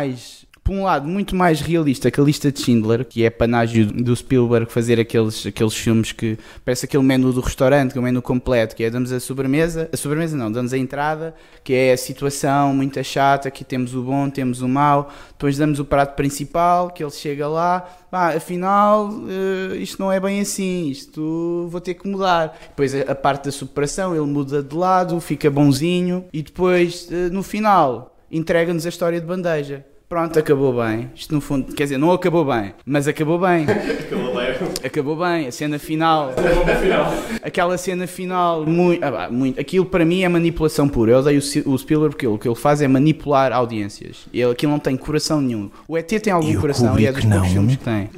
por 0.70 0.76
um 0.76 0.84
lado, 0.84 1.08
muito 1.08 1.36
mais 1.36 1.62
realista 1.62 2.12
que 2.12 2.22
a 2.22 2.24
lista 2.24 2.52
de 2.52 2.60
Schindler, 2.60 3.04
que 3.04 3.24
é 3.24 3.32
panágio 3.32 3.88
do 3.88 4.16
Spielberg 4.16 4.72
fazer 4.72 5.00
aqueles, 5.00 5.48
aqueles 5.48 5.74
filmes 5.74 6.12
que 6.12 6.38
parece 6.64 6.86
aquele 6.86 7.02
menu 7.02 7.34
do 7.34 7.42
restaurante, 7.42 7.92
que 7.92 7.98
é 7.98 8.02
o 8.02 8.04
menu 8.04 8.22
completo, 8.22 8.76
que 8.76 8.84
é 8.84 8.90
damos 8.92 9.12
a 9.12 9.20
sobremesa, 9.20 9.90
a 9.92 9.98
sobremesa 9.98 10.38
não, 10.38 10.52
damos 10.52 10.72
a 10.72 10.78
entrada, 10.78 11.34
que 11.64 11.74
é 11.74 11.94
a 11.94 11.98
situação 11.98 12.72
muito 12.72 13.04
chata, 13.04 13.48
aqui 13.48 13.64
temos 13.64 13.96
o 13.96 14.04
bom, 14.04 14.30
temos 14.30 14.62
o 14.62 14.68
mau, 14.68 15.10
depois 15.30 15.58
damos 15.58 15.80
o 15.80 15.86
prato 15.86 16.16
principal, 16.16 16.92
que 16.92 17.04
ele 17.04 17.12
chega 17.12 17.48
lá, 17.48 17.90
ah, 18.12 18.28
afinal, 18.28 19.10
eh, 19.28 19.78
isto 19.78 20.00
não 20.00 20.12
é 20.12 20.20
bem 20.20 20.40
assim, 20.40 20.90
isto 20.90 21.68
vou 21.72 21.82
ter 21.82 21.96
que 21.96 22.08
mudar. 22.08 22.56
Depois 22.70 22.94
a, 22.94 23.12
a 23.12 23.16
parte 23.16 23.46
da 23.46 23.52
superação, 23.52 24.16
ele 24.16 24.28
muda 24.28 24.62
de 24.62 24.76
lado, 24.76 25.20
fica 25.20 25.50
bonzinho, 25.50 26.26
e 26.32 26.44
depois, 26.44 27.08
eh, 27.12 27.30
no 27.32 27.42
final, 27.42 28.16
entrega-nos 28.32 28.86
a 28.86 28.90
história 28.90 29.20
de 29.20 29.26
bandeja. 29.26 29.86
Pronto, 30.10 30.40
acabou 30.40 30.74
bem. 30.74 31.12
Isto 31.14 31.36
no 31.36 31.40
fundo, 31.40 31.72
quer 31.76 31.84
dizer, 31.84 32.00
não 32.00 32.12
acabou 32.12 32.44
bem, 32.44 32.74
mas 32.84 33.08
acabou 33.08 33.38
bem. 33.38 33.68
Acabou 34.84 35.16
bem, 35.16 35.46
a 35.46 35.52
cena 35.52 35.78
final. 35.78 36.34
Aquela 37.44 37.78
cena 37.78 38.08
final, 38.08 38.66
muito, 38.66 39.04
ah, 39.04 39.30
muito. 39.30 39.62
Aquilo 39.62 39.86
para 39.86 40.04
mim 40.04 40.24
é 40.24 40.28
manipulação 40.28 40.90
pura. 40.90 41.12
Eu 41.12 41.20
odeio 41.20 41.40
o 41.68 41.78
Spielberg 41.78 42.16
porque 42.16 42.26
o 42.26 42.40
que 42.40 42.48
ele 42.48 42.56
faz 42.56 42.82
é 42.82 42.88
manipular 42.88 43.54
audiências. 43.54 44.26
Ele, 44.34 44.52
aquilo 44.52 44.72
não 44.72 44.80
tem 44.80 44.98
coração 44.98 45.42
nenhum. 45.42 45.70
O 45.88 45.96
ET 45.96 46.08
tem 46.08 46.34
algum 46.34 46.50
E 46.50 46.58
coração 46.58 47.00
e 47.00 47.06
é 47.06 47.12
dos 47.12 47.24
poucos 47.24 47.50
filmes 47.50 47.76
que 47.76 47.84
tem. 47.84 48.10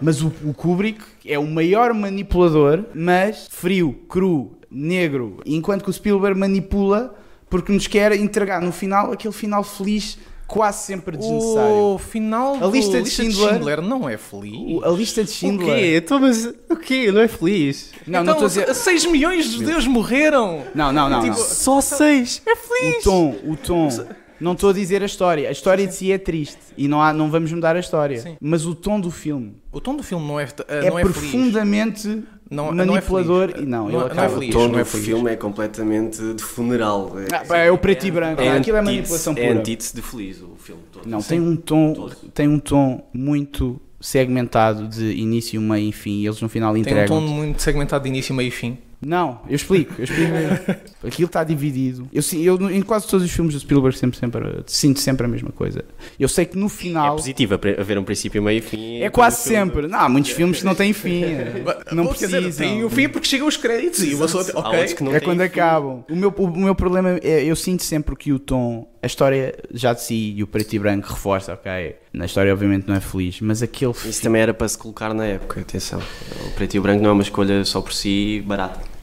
Mas 0.00 0.22
o, 0.22 0.32
o 0.42 0.54
Kubrick 0.54 1.02
é 1.26 1.38
o 1.38 1.46
maior 1.46 1.92
manipulador, 1.92 2.84
mas 2.94 3.48
frio, 3.50 3.92
cru, 4.08 4.52
negro. 4.70 5.40
Enquanto 5.44 5.84
que 5.84 5.90
o 5.90 5.92
Spielberg 5.92 6.38
manipula 6.38 7.14
porque 7.48 7.72
nos 7.72 7.86
quer 7.86 8.12
entregar 8.12 8.60
no 8.60 8.72
final 8.72 9.12
aquele 9.12 9.34
final 9.34 9.62
feliz, 9.62 10.18
quase 10.46 10.84
sempre 10.86 11.16
desnecessário. 11.16 11.74
O 11.74 11.98
final 11.98 12.54
A 12.62 12.66
lista 12.66 13.00
de 13.02 13.10
Schindler- 13.10 13.80
não 13.80 14.08
é 14.08 14.16
feliz. 14.16 14.52
O- 14.54 14.84
A 14.84 14.88
lista 14.90 15.22
de 15.24 15.30
O 15.30 15.32
Schindler. 15.32 15.74
quê? 15.76 15.96
Então, 15.96 16.20
mas 16.20 16.44
o 16.46 16.76
quê? 16.76 17.10
Não 17.12 17.20
é 17.20 17.28
feliz? 17.28 17.92
Não, 18.06 18.22
não 18.24 18.32
então, 18.34 18.44
a 18.44 18.48
dizer. 18.48 18.74
6 18.74 19.06
milhões 19.06 19.46
de 19.46 19.52
judeus 19.58 19.86
morreram. 19.86 20.62
Não, 20.74 20.92
não, 20.92 21.08
não. 21.08 21.20
Tipo, 21.20 21.36
não. 21.36 21.44
Só 21.44 21.80
seis. 21.80 22.42
É 22.46 22.52
O 22.52 22.56
feliz. 22.56 23.04
tom, 23.04 23.36
o 23.46 23.56
tom. 23.56 23.88
Não 24.40 24.52
estou 24.52 24.70
a 24.70 24.72
dizer 24.72 25.00
a 25.00 25.06
história. 25.06 25.48
A 25.48 25.52
história 25.52 25.86
de 25.86 25.94
si 25.94 26.10
é 26.12 26.18
triste 26.18 26.58
e 26.76 26.88
não, 26.88 27.00
há, 27.00 27.12
não 27.12 27.30
vamos 27.30 27.50
mudar 27.52 27.76
a 27.76 27.78
história. 27.80 28.20
Sim. 28.20 28.36
Mas 28.40 28.66
o 28.66 28.74
tom 28.74 29.00
do 29.00 29.10
filme 29.10 29.54
O 29.72 29.80
tom 29.80 29.94
do 29.96 30.02
filme 30.02 30.26
não 30.26 30.38
é, 30.40 30.46
é, 30.68 30.90
não 30.90 30.98
é 30.98 31.02
feliz. 31.04 31.16
Não- 32.50 32.72
não 32.72 32.84
é 32.84 32.86
manipulador 32.86 33.48
feliz. 33.48 33.62
e 33.62 33.66
não, 33.66 33.84
Não 33.84 33.88
ele 33.88 33.96
é- 33.96 33.98
não 34.00 34.06
é 34.06 34.12
acaba. 34.12 34.28
O 34.28 34.38
feliz. 34.38 34.54
tom 34.54 34.68
não 34.68 34.78
é 34.78 34.82
do 34.82 34.84
feliz. 34.86 35.06
filme 35.06 35.30
é 35.32 35.36
completamente 35.36 36.34
de 36.34 36.42
funeral. 36.42 37.12
Ah, 37.32 37.44
pá, 37.46 37.58
é 37.58 37.70
o 37.70 37.78
preto 37.78 38.06
e 38.06 38.10
branco. 38.10 38.40
É 38.42 38.56
Aquilo 38.56 38.76
é 38.76 38.82
manipulação 38.82 39.32
É 39.36 39.46
pura. 39.48 39.58
antítese 39.60 39.94
de 39.94 40.02
feliz 40.02 40.40
o 40.42 40.54
filme 40.58 40.82
todo. 40.92 41.06
Não, 41.08 41.22
tem 41.22 41.40
um 41.40 41.56
tom, 41.56 41.92
Todo. 41.94 42.16
tem 42.34 42.46
um 42.48 42.58
tom 42.58 43.02
muito 43.12 43.80
segmentado 44.00 44.86
de 44.86 45.12
início, 45.14 45.60
meio 45.60 45.88
e 45.88 45.92
fim. 45.92 46.20
E 46.20 46.26
eles 46.26 46.40
no 46.40 46.48
final 46.48 46.72
Tem 46.74 46.80
um 46.82 46.86
entregam. 46.86 47.20
tom 47.20 47.26
muito 47.26 47.62
segmentado 47.62 48.04
de 48.04 48.10
início, 48.10 48.34
meio 48.34 48.48
e 48.48 48.50
fim. 48.50 48.76
Não, 49.00 49.40
eu 49.48 49.54
explico, 49.56 49.94
eu 49.98 50.04
explico. 50.04 50.32
Aquilo 51.06 51.26
está 51.26 51.44
dividido. 51.44 52.08
Eu, 52.12 52.22
sim- 52.22 52.42
eu, 52.42 52.56
em 52.70 52.80
quase 52.82 53.06
todos 53.06 53.24
os 53.26 53.30
filmes 53.32 53.54
do 53.54 53.60
Spielberg 53.60 53.96
sempre, 53.98 54.18
sempre, 54.18 54.42
sinto 54.66 54.98
sempre 55.00 55.26
a 55.26 55.28
mesma 55.28 55.50
coisa. 55.50 55.84
Eu 56.18 56.28
sei 56.28 56.46
que 56.46 56.56
no 56.56 56.66
É 56.66 56.68
final. 56.70 57.16
positivo 57.16 57.54
haver 57.54 57.98
um 57.98 58.04
princípio, 58.04 58.42
meio 58.42 58.58
e 58.58 58.62
fim. 58.62 59.00
É 59.00 59.10
quase 59.10 59.42
sempre. 59.42 59.86
Não, 59.86 59.98
há 59.98 60.08
muitos 60.08 60.30
filmes 60.30 60.58
que 60.60 60.64
não 60.64 60.74
têm 60.74 60.92
fim. 60.92 61.22
Não 61.92 62.06
quer 62.08 62.26
dizer, 62.26 62.40
precisam. 62.42 62.66
Tem 62.66 62.84
o 62.84 62.90
fim 62.90 63.08
porque 63.08 63.26
chegam 63.28 63.46
os 63.46 63.56
créditos 63.56 64.02
e 64.02 64.14
uma 64.14 64.24
pessoa. 64.26 64.44
Ok. 64.54 64.96
não 65.02 65.14
É 65.14 65.20
quando 65.20 65.38
fim. 65.40 65.44
acabam. 65.44 66.04
O 66.10 66.16
meu, 66.16 66.30
o 66.36 66.56
meu 66.58 66.74
problema 66.74 67.18
é, 67.22 67.44
eu 67.44 67.54
sinto 67.56 67.82
sempre 67.82 68.16
que 68.16 68.32
o 68.32 68.38
tom, 68.38 68.88
a 69.02 69.06
história 69.06 69.54
já 69.72 69.92
de 69.92 70.02
si 70.02 70.34
e 70.36 70.42
o 70.42 70.46
preto 70.46 70.72
e 70.74 70.78
branco 70.78 71.08
reforça, 71.12 71.52
ok? 71.52 71.96
Na 72.12 72.24
história, 72.24 72.52
obviamente, 72.52 72.88
não 72.88 72.94
é 72.94 73.00
feliz, 73.00 73.40
mas 73.40 73.62
aquele. 73.62 73.92
Isso 74.06 74.22
também 74.22 74.40
era 74.40 74.54
para 74.54 74.66
se 74.68 74.78
colocar 74.78 75.12
na 75.12 75.26
época, 75.26 75.60
atenção. 75.60 76.00
O 76.46 76.50
preto 76.52 76.74
e 76.74 76.78
o 76.78 76.82
branco 76.82 77.02
não 77.02 77.10
é 77.10 77.12
uma 77.12 77.22
escolha 77.22 77.64
só 77.64 77.80
por 77.82 77.92
si 77.92 78.42
barata. 78.46 78.93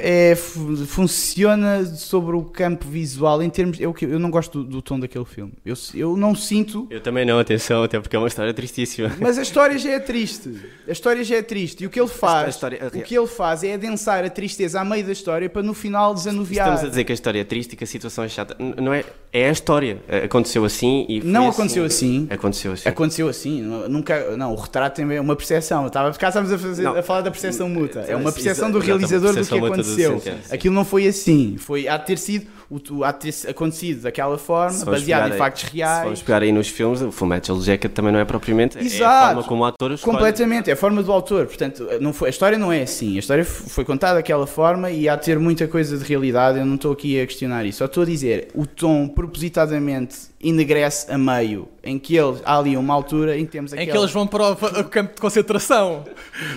É, 0.00 0.34
fu- 0.34 0.76
funciona 0.86 1.84
sobre 1.84 2.36
o 2.36 2.42
campo 2.42 2.86
visual 2.88 3.42
em 3.42 3.50
termos. 3.50 3.78
Eu, 3.80 3.94
eu 4.02 4.18
não 4.18 4.30
gosto 4.30 4.62
do, 4.62 4.70
do 4.70 4.82
tom 4.82 4.98
daquele 4.98 5.24
filme. 5.24 5.52
Eu, 5.64 5.74
eu 5.94 6.16
não 6.16 6.34
sinto. 6.34 6.86
Eu 6.90 7.00
também 7.00 7.24
não, 7.24 7.38
atenção, 7.38 7.82
até 7.82 8.00
porque 8.00 8.14
é 8.16 8.18
uma 8.18 8.28
história 8.28 8.52
tristíssima. 8.54 9.10
Mas 9.20 9.38
a 9.38 9.42
história 9.42 9.78
já 9.78 9.90
é 9.90 9.98
triste. 10.00 10.50
A 10.86 10.92
história 10.92 11.22
já 11.24 11.36
é 11.36 11.42
triste. 11.42 11.84
E 11.84 11.86
o 11.86 11.90
que 11.90 12.00
ele 12.00 12.08
faz, 12.08 12.46
A 12.46 12.50
história- 12.50 12.78
a 12.84 12.86
o 12.88 13.02
que 13.02 13.16
ele 13.16 13.26
faz 13.26 13.62
é 13.64 13.74
adensar 13.74 14.24
a 14.24 14.30
tristeza 14.30 14.80
a 14.80 14.84
meio 14.84 15.04
da 15.04 15.12
história 15.12 15.48
para 15.48 15.62
no 15.62 15.74
final 15.74 16.14
desanuviar. 16.14 16.66
Estamos 16.68 16.84
a 16.86 16.88
dizer 16.88 17.04
que 17.04 17.12
a 17.12 17.14
história 17.14 17.40
é 17.40 17.44
triste 17.44 17.72
e 17.72 17.76
que 17.76 17.84
a 17.84 17.86
situação 17.86 18.24
é 18.24 18.28
chata. 18.28 18.56
Não 18.80 18.92
é, 18.92 19.04
é 19.32 19.48
a 19.48 19.52
história. 19.52 19.98
Aconteceu 20.24 20.64
assim 20.64 21.06
e 21.08 21.20
foi 21.20 21.30
Não 21.30 21.48
aconteceu 21.48 21.84
assim. 21.84 22.26
Aconteceu 22.30 22.72
assim. 22.72 22.88
Aconteceu 22.88 23.28
assim, 23.28 23.62
nu- 23.62 23.88
nunca, 23.88 24.36
não, 24.36 24.52
o 24.52 24.56
retrato 24.56 24.96
tem 24.96 25.18
uma 25.18 25.34
percepção. 25.34 25.86
Estava, 25.86 26.12
cá 26.12 26.28
estávamos 26.28 26.52
a, 26.52 26.58
fazer, 26.58 26.86
a 26.86 27.02
falar 27.02 27.22
da 27.22 27.30
percepção 27.30 27.68
mútua. 27.68 28.02
É 28.02 28.14
uma 28.14 28.24
Exa- 28.28 28.32
percepção 28.32 28.70
do 28.70 28.78
realizador 28.78 29.34
do 29.34 29.44
que 29.46 29.58
aconteceu. 29.58 30.22
Aquilo 30.50 30.74
não 30.74 30.84
foi 30.84 31.06
assim. 31.06 31.56
Foi, 31.58 31.88
há 31.88 31.96
de 31.96 32.06
ter 32.06 32.18
sido, 32.18 32.46
o, 32.90 33.04
há 33.04 33.12
de 33.12 33.30
ter 33.32 33.50
acontecido 33.50 34.02
daquela 34.02 34.38
forma, 34.38 34.70
Se 34.78 34.84
baseado 34.84 35.28
em 35.28 35.32
aí- 35.32 35.38
factos 35.38 35.62
Se 35.62 35.76
reais. 35.76 36.04
vamos 36.04 36.22
pegar 36.22 36.42
aí 36.42 36.52
nos 36.52 36.68
filmes, 36.68 37.00
o 37.02 37.12
Full 37.12 37.28
Metal 37.28 37.60
Jacket 37.60 37.92
também 37.92 38.12
não 38.12 38.20
é 38.20 38.24
propriamente. 38.24 38.78
É 38.78 38.80
a 38.80 38.84
Exato. 38.84 39.26
forma 39.34 39.42
como 39.44 39.62
o 39.62 39.64
ator 39.66 39.92
escolhe. 39.92 40.16
Completamente, 40.16 40.70
é 40.70 40.72
a 40.72 40.76
forma 40.76 41.02
do 41.02 41.12
autor. 41.12 41.46
Portanto, 41.46 41.86
não 42.00 42.12
foi, 42.12 42.28
a 42.28 42.30
história 42.30 42.56
não 42.58 42.72
é 42.72 42.82
assim. 42.82 43.16
A 43.16 43.18
história 43.18 43.44
foi 43.44 43.84
contada 43.84 44.14
daquela 44.14 44.46
forma 44.46 44.90
e 44.90 45.08
há 45.08 45.16
de 45.16 45.24
ter 45.24 45.38
muita 45.38 45.66
coisa 45.68 45.96
de 45.98 46.04
realidade. 46.04 46.58
Eu 46.58 46.64
não 46.66 46.76
estou 46.76 46.92
aqui 46.92 47.20
a 47.20 47.26
questionar 47.26 47.64
isso. 47.66 47.78
Só 47.78 47.84
estou 47.84 48.02
a 48.02 48.06
dizer, 48.06 48.48
o 48.54 48.66
tom 48.66 49.08
propositadamente 49.08 50.16
enegrece 50.42 51.10
a 51.10 51.16
meio, 51.16 51.68
em 51.84 51.98
que 51.98 52.16
ele, 52.16 52.38
há 52.44 52.58
ali 52.58 52.76
uma 52.76 52.92
altura 52.92 53.38
em 53.38 53.44
que 53.46 53.52
temos 53.52 53.72
Em 53.72 53.76
aquela... 53.76 53.92
que 53.92 53.96
eles 53.98 54.10
vão 54.10 54.26
para 54.26 54.42
o, 54.48 54.52
o 54.52 54.84
campo 54.84 55.14
de 55.14 55.20
concentração. 55.20 56.04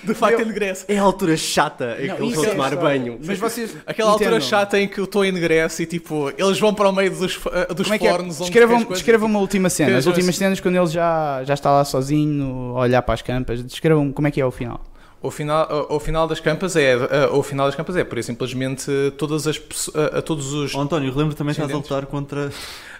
De 0.03 0.13
facto, 0.13 0.39
Eu- 0.39 0.41
enegrece. 0.41 0.85
É 0.87 0.97
a 0.97 1.01
altura 1.03 1.37
chata 1.37 1.97
em 1.99 2.07
Não, 2.07 2.15
que 2.15 2.21
eles 2.23 2.35
vão 2.35 2.45
é 2.45 2.49
tomar 2.49 2.73
história. 2.73 2.99
banho. 2.99 3.19
Mas 3.23 3.37
vocês 3.37 3.75
Aquela 3.85 4.11
altura 4.11 4.29
entendam. 4.31 4.47
chata 4.47 4.79
em 4.79 4.87
que 4.87 4.99
o 4.99 5.05
tom 5.07 5.23
enegrece 5.23 5.83
e 5.83 5.85
tipo, 5.85 6.31
eles 6.37 6.59
vão 6.59 6.73
para 6.73 6.89
o 6.89 6.91
meio 6.93 7.11
dos, 7.11 7.39
eh, 7.53 7.73
dos 7.73 7.87
Como 7.87 7.93
é 7.93 8.07
é? 8.07 8.09
fornos 8.11 8.35
onde 8.41 8.49
Descrevam, 8.49 8.77
coisas. 8.77 8.93
descrevam 8.97 9.27
uma 9.29 9.39
última 9.39 9.69
cena. 9.69 9.91
Que 9.91 9.97
As 9.97 10.05
últimas 10.07 10.29
as- 10.29 10.35
cenas 10.37 10.59
quando 10.59 10.75
ele 10.77 10.87
já, 10.87 11.43
já 11.43 11.53
está 11.53 11.71
lá 11.71 11.85
sozinho, 11.85 12.73
a 12.75 12.81
olhar 12.81 13.01
para 13.03 13.13
as 13.13 13.21
campas. 13.21 13.61
Descrevam 13.63 14.11
como 14.11 14.27
é 14.27 14.31
que 14.31 14.41
é 14.41 14.45
o 14.45 14.51
final. 14.51 14.81
O 15.21 15.31
final, 15.31 15.87
o, 15.89 15.95
o 15.95 15.99
final 15.99 16.27
das 16.27 16.39
campas 16.39 16.75
é, 16.75 16.91
eh, 16.93 17.29
o 17.31 17.41
final 17.41 17.65
das 17.65 17.73
campas 17.75 17.95
é, 17.95 18.03
por 18.03 18.21
simplesmente 18.23 18.85
todas 19.17 19.47
as 19.47 19.57
todos 20.23 20.53
os 20.53 20.75
Oh, 20.75 20.81
António, 20.81 21.11
relembro 21.11 21.33
também 21.35 21.55
que 21.55 21.59
estás 21.61 21.73
a 21.73 21.77
lutar 21.77 22.05
contra. 22.05 22.51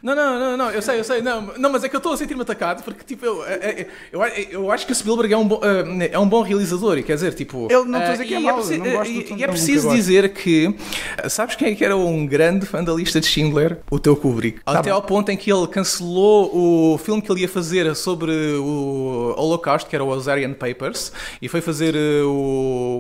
Não, 0.06 0.16
não, 0.16 0.40
não, 0.40 0.58
não, 0.58 0.70
eu 0.72 0.82
sei, 0.84 1.00
eu 1.00 1.04
sei, 1.04 1.20
não, 1.22 1.42
não 1.58 1.72
mas 1.72 1.84
é 1.84 1.90
que 1.90 1.96
eu 1.96 1.98
estou 1.98 2.14
a 2.14 2.18
sentir-me 2.18 2.44
atacado 2.44 2.84
porque, 2.84 3.04
tipo, 3.04 3.26
eu, 3.26 3.44
eu, 3.44 3.88
eu, 4.14 4.22
eu 4.52 4.72
acho 4.72 4.86
que 4.86 4.92
o 4.92 4.96
Spielberg 4.96 5.34
é 5.34 5.38
um, 5.38 5.48
bom, 5.48 5.60
eh, 5.64 6.10
é 6.14 6.20
um 6.20 6.30
bom 6.30 6.44
realizador 6.44 6.98
e 7.00 7.02
quer 7.04 7.16
dizer, 7.16 7.34
tipo. 7.34 7.68
Eu 7.72 7.84
não 7.84 7.98
estou 7.98 8.10
a 8.14 8.18
dizer 8.18 8.24
eh, 8.24 8.28
que 8.28 8.34
é 8.36 8.40
mau, 8.40 8.56
preci- 8.58 8.78
não 8.78 8.92
gosto 8.92 9.12
do 9.14 9.20
e- 9.40 9.44
é 9.44 9.48
preciso 9.48 9.90
dizer 9.90 10.30
que. 10.34 10.76
eh, 11.18 11.28
Sabes 11.28 11.56
quem 11.56 11.70
é 11.72 11.76
que 11.76 11.84
era 11.84 11.98
um 11.98 12.24
grande 12.28 12.68
fã 12.68 12.84
da 12.84 12.94
lista 12.94 13.20
de 13.20 13.26
Schindler? 13.26 13.80
O 13.90 13.98
teu 13.98 14.16
Kubrick. 14.16 14.60
Tá 14.64 14.80
Até 14.80 14.92
ao 14.92 15.02
ponto 15.02 15.32
em 15.32 15.38
que 15.38 15.52
ele 15.52 15.66
cancelou 15.68 16.52
o 16.94 16.98
filme 17.00 17.20
que 17.22 17.32
ele 17.32 17.42
ia 17.42 17.50
fazer 17.50 17.96
sobre 17.96 18.32
o 18.60 19.34
Holocaust, 19.38 19.88
que 19.90 19.96
era 19.96 20.04
o 20.04 20.14
Azarian 20.14 20.54
Papers, 20.54 21.12
e 21.42 21.48
foi 21.48 21.62
fazer 21.62 21.96
eh, 21.96 22.22
o, 22.24 23.00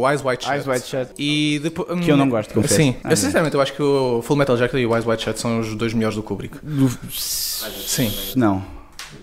o 0.00 0.08
Eyes 0.10 0.22
White 0.24 0.44
Shut. 0.44 0.54
Eyes 0.54 0.66
Wide 0.66 0.86
Shut. 0.86 1.10
E 1.18 1.58
depois, 1.62 2.00
Que 2.00 2.10
eu 2.10 2.16
não 2.16 2.28
gosto, 2.28 2.54
confesso. 2.54 2.74
Sim, 2.74 2.94
Ah, 3.04 3.14
sinceramente 3.14 3.54
eu 3.54 3.60
acho 3.60 3.72
que 3.74 3.82
o 3.82 4.22
Full 4.22 4.36
Metal 4.36 4.56
Jacket 4.56 4.80
e 4.80 4.86
o 4.86 4.94
Eyes 4.94 5.06
White 5.06 5.22
Shut 5.24 5.38
são 5.40 5.60
os 5.60 5.74
dois 5.74 5.92
melhores 5.92 6.05
do 6.14 6.22
Kubrick. 6.22 6.56
Do- 6.62 6.88
Sim. 7.10 8.10
Não. 8.36 8.58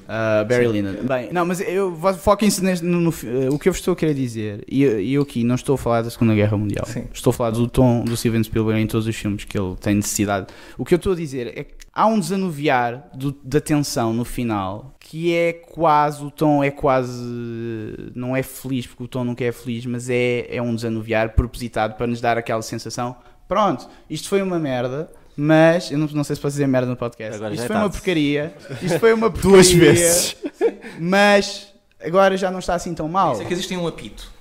Uh, 0.03 0.45
Barry 0.47 0.67
Lyndon. 0.67 1.05
Bem, 1.05 1.31
não, 1.31 1.45
mas 1.45 1.59
eu 1.61 1.95
foquem-se 2.17 2.61
no, 2.83 2.99
no 2.99 3.09
uh, 3.09 3.53
o 3.53 3.59
que 3.59 3.69
eu 3.69 3.73
vos 3.73 3.79
estou 3.79 3.93
a 3.93 3.95
querer 3.95 4.13
dizer. 4.13 4.63
E 4.67 4.83
eu, 4.83 4.99
e 4.99 5.13
eu 5.13 5.21
aqui 5.21 5.43
não 5.43 5.55
estou 5.55 5.75
a 5.75 5.77
falar 5.77 6.01
da 6.01 6.09
Segunda 6.09 6.33
Guerra 6.35 6.57
Mundial. 6.57 6.85
Sim. 6.85 7.05
Estou 7.13 7.31
a 7.31 7.33
falar 7.33 7.51
do 7.51 7.67
tom 7.67 8.03
do 8.03 8.15
Steven 8.15 8.43
Spielberg 8.43 8.81
em 8.81 8.87
todos 8.87 9.07
os 9.07 9.15
filmes 9.15 9.43
que 9.45 9.57
ele 9.57 9.75
tem 9.75 9.95
necessidade. 9.95 10.47
O 10.77 10.83
que 10.85 10.93
eu 10.93 10.97
estou 10.97 11.13
a 11.13 11.15
dizer 11.15 11.47
é 11.57 11.63
que 11.63 11.73
há 11.93 12.05
um 12.07 12.19
desanuviar 12.19 13.09
do- 13.13 13.35
da 13.43 13.61
tensão 13.61 14.13
no 14.13 14.25
final 14.25 14.95
que 14.99 15.33
é 15.33 15.53
quase, 15.53 16.23
o 16.23 16.31
tom 16.31 16.63
é 16.63 16.71
quase, 16.71 17.23
não 18.15 18.35
é 18.35 18.41
feliz 18.43 18.87
porque 18.87 19.03
o 19.03 19.07
tom 19.07 19.23
nunca 19.23 19.43
é 19.43 19.51
feliz, 19.51 19.85
mas 19.85 20.09
é, 20.09 20.47
é 20.49 20.61
um 20.61 20.73
desanuviar 20.75 21.29
propositado 21.33 21.95
para 21.95 22.07
nos 22.07 22.19
dar 22.21 22.37
aquela 22.37 22.61
sensação. 22.61 23.15
Pronto, 23.47 23.87
isto 24.09 24.27
foi 24.29 24.41
uma 24.41 24.57
merda, 24.57 25.11
Mas, 25.35 25.91
eu 25.91 25.97
não, 25.97 26.07
não 26.07 26.23
sei 26.23 26.35
se 26.35 26.41
posso 26.41 26.53
dizer 26.53 26.67
merda 26.67 26.87
no 26.87 26.95
podcast. 26.95 27.35
Agora 27.35 27.53
Isto 27.53 27.63
já 27.63 27.67
foi 27.67 27.75
é 27.75 27.79
uma 27.79 27.89
porcaria. 27.89 28.53
Isto 28.81 28.99
foi 28.99 29.13
uma 29.13 29.31
porcaria. 29.31 29.51
Duas 29.51 29.71
vezes. 29.71 30.35
Mas 30.99 31.67
agora 32.03 32.37
já 32.37 32.51
não 32.51 32.59
está 32.59 32.75
assim 32.75 32.93
tão 32.93 33.07
mal. 33.07 33.33
Isso 33.33 33.41
é 33.41 33.45
que 33.45 33.53
existe 33.53 33.75
um 33.75 33.87
apito. 33.87 34.31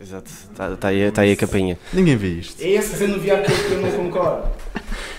Exato, 0.00 0.28
está 0.28 0.76
tá 0.76 0.88
aí, 0.88 1.10
tá 1.10 1.22
aí 1.22 1.32
a 1.32 1.36
campainha. 1.36 1.78
Ninguém 1.92 2.16
vê 2.16 2.28
isto. 2.28 2.60
É 2.60 2.68
esse 2.68 2.92
desanuviar 2.92 3.42
que 3.42 3.50
eu 3.72 3.80
não 3.80 3.92
concordo. 3.92 4.48
Que 4.72 4.78
ele 4.78 4.82
não 4.82 5.13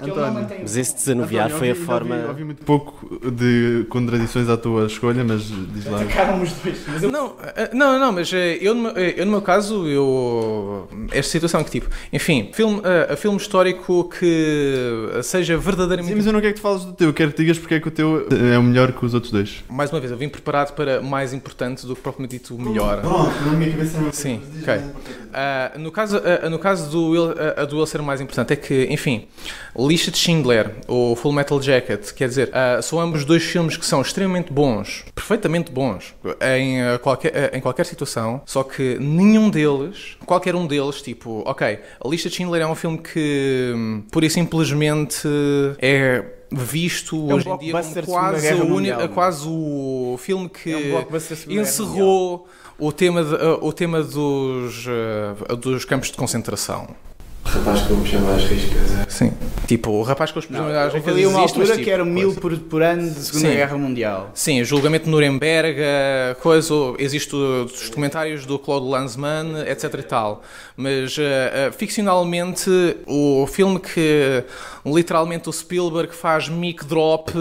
António. 0.00 0.32
mantém- 0.32 0.58
Mas 0.62 0.76
esse 0.76 0.94
desanuviar 0.94 1.46
António, 1.46 1.58
foi 1.58 1.68
a 1.68 1.72
ouvi- 1.72 1.84
forma. 1.84 2.14
Ouvi, 2.16 2.28
ouvi 2.28 2.44
muito 2.44 2.64
pouco 2.64 3.20
de 3.30 3.86
contradições 3.88 4.48
à 4.48 4.56
tua 4.56 4.86
escolha, 4.86 5.24
mas 5.24 5.42
diz 5.74 5.86
lá. 5.86 6.00
Atacaram 6.02 6.42
os 6.42 6.52
dois. 6.52 6.78
Mas 6.88 7.02
eu 7.02 7.10
Não, 7.12 7.34
eh, 7.56 7.70
não, 7.72 7.98
não, 7.98 8.12
mas 8.12 8.32
eh, 8.32 8.58
eu, 8.60 8.74
no 8.74 8.82
meu- 8.82 8.92
eu 8.92 9.24
no 9.26 9.32
meu 9.32 9.42
caso, 9.42 9.86
eu. 9.86 10.88
Esta 11.10 11.30
situação 11.32 11.62
que 11.64 11.70
tipo. 11.70 11.88
Enfim, 12.12 12.50
filme, 12.52 12.80
eh, 12.84 13.16
filme 13.16 13.36
histórico 13.38 14.08
que 14.18 15.10
seja 15.22 15.56
verdadeiramente. 15.56 16.10
Sim, 16.10 16.16
mas 16.16 16.26
eu 16.26 16.32
não 16.32 16.40
quero 16.40 16.54
que 16.54 16.60
tu 16.60 16.62
fales 16.62 16.84
do 16.84 16.92
teu, 16.92 17.08
eu 17.08 17.14
quero 17.14 17.32
que 17.32 17.38
digas 17.42 17.58
porque 17.58 17.74
é 17.74 17.80
que 17.80 17.88
o 17.88 17.90
teu 17.90 18.26
é 18.52 18.58
o 18.58 18.62
melhor 18.62 18.92
que 18.92 19.04
os 19.04 19.14
outros 19.14 19.32
dois. 19.32 19.64
Mais 19.68 19.90
uma 19.90 20.00
vez, 20.00 20.10
eu 20.12 20.18
vim 20.18 20.28
preparado 20.28 20.74
para 20.74 21.00
mais 21.00 21.32
importante 21.32 21.86
do 21.86 21.94
que 21.94 22.02
propriamente 22.02 22.38
dito 22.38 22.54
o 22.54 22.60
melhor. 22.60 23.00
Pronto, 23.00 23.32
na 23.46 23.52
minha 23.52 23.70
cabeça 23.70 24.00
não 24.00 24.12
Sim, 24.12 24.40
ok. 24.62 24.80
Ah, 25.32 25.72
no, 25.76 25.90
caso, 25.92 26.20
ah, 26.42 26.48
no 26.48 26.58
caso 26.58 26.90
do 26.90 27.08
Will, 27.10 27.34
a 27.56 27.64
do 27.64 27.76
Will 27.76 27.86
ser 27.86 28.02
mais 28.02 28.20
importante 28.20 28.52
é 28.52 28.56
que, 28.56 28.86
enfim, 28.90 29.17
Lista 29.76 30.10
de 30.10 30.18
Schindler 30.18 30.74
ou 30.86 31.14
Full 31.16 31.32
Metal 31.32 31.60
Jacket, 31.62 32.12
quer 32.12 32.28
dizer, 32.28 32.50
ah, 32.52 32.80
são 32.82 33.00
ambos 33.00 33.24
dois 33.24 33.42
filmes 33.44 33.76
que 33.76 33.86
são 33.86 34.00
extremamente 34.02 34.52
bons, 34.52 35.04
perfeitamente 35.14 35.70
bons, 35.70 36.14
em, 36.40 36.82
ah, 36.82 36.98
qualquer, 36.98 37.32
ah, 37.52 37.56
em 37.56 37.60
qualquer 37.60 37.86
situação, 37.86 38.40
só 38.44 38.62
que 38.62 38.98
nenhum 38.98 39.48
deles, 39.50 40.16
qualquer 40.26 40.54
um 40.54 40.66
deles, 40.66 41.00
tipo, 41.02 41.42
ok, 41.46 41.78
a 42.04 42.08
Lista 42.08 42.28
de 42.28 42.34
Schindler 42.36 42.62
é 42.62 42.66
um 42.66 42.74
filme 42.74 42.98
que, 42.98 43.72
hum, 43.74 44.02
pura 44.10 44.26
e 44.26 44.30
simplesmente, 44.30 45.26
é 45.80 46.24
visto 46.50 47.14
É 47.30 47.34
um 47.34 47.36
hoje 47.36 47.48
em 47.50 47.58
dia 47.58 47.72
como 47.72 47.94
quase, 48.06 48.54
o 48.54 48.64
Mundial, 48.64 49.00
é? 49.02 49.08
quase 49.08 49.46
o 49.46 50.16
filme 50.18 50.48
que 50.48 50.72
É 50.72 50.76
um 50.76 50.92
encerrou 51.60 52.48
o 52.78 52.90
tema, 52.92 53.22
de- 53.24 53.34
uh, 53.34 53.58
o 53.60 53.72
tema 53.72 54.02
dos, 54.02 54.86
uh, 54.86 55.56
dos 55.56 55.84
campos 55.84 56.10
de 56.10 56.16
concentração. 56.16 56.88
Rapaz, 57.48 57.82
como 57.82 58.06
chama 58.06 58.34
as 58.34 58.44
riscas. 58.44 59.06
Sim. 59.08 59.32
Tipo, 59.66 59.90
o 59.90 60.02
rapaz 60.02 60.30
com 60.30 60.38
os 60.38 60.48
Não, 60.48 60.60
personagens 60.60 60.94
houve 60.94 61.10
ali 61.10 61.26
uma 61.26 61.40
altura 61.40 61.66
tipo, 61.72 61.84
que 61.84 61.90
era 61.90 62.04
mil 62.04 62.34
por, 62.34 62.56
por 62.58 62.82
ano 62.82 63.10
de 63.10 63.20
Segunda 63.20 63.48
Sim. 63.48 63.54
Guerra 63.54 63.76
Mundial. 63.76 64.30
Sim, 64.32 64.64
julgamento 64.64 65.04
de 65.04 65.10
Nuremberg, 65.10 65.78
coisa, 66.40 66.74
existe 66.98 67.34
os 67.34 67.88
documentários 67.88 68.46
do 68.46 68.58
Claude 68.58 68.86
Lanzmann, 68.86 69.60
etc 69.66 69.94
e 69.98 70.02
tal. 70.02 70.42
Mas 70.76 71.18
uh, 71.18 71.20
uh, 71.20 71.72
ficcionalmente 71.72 72.70
o 73.06 73.46
filme 73.46 73.78
que 73.78 74.44
literalmente 74.86 75.48
o 75.48 75.52
Spielberg 75.52 76.14
faz 76.14 76.48
mic 76.48 76.84
drop 76.84 77.32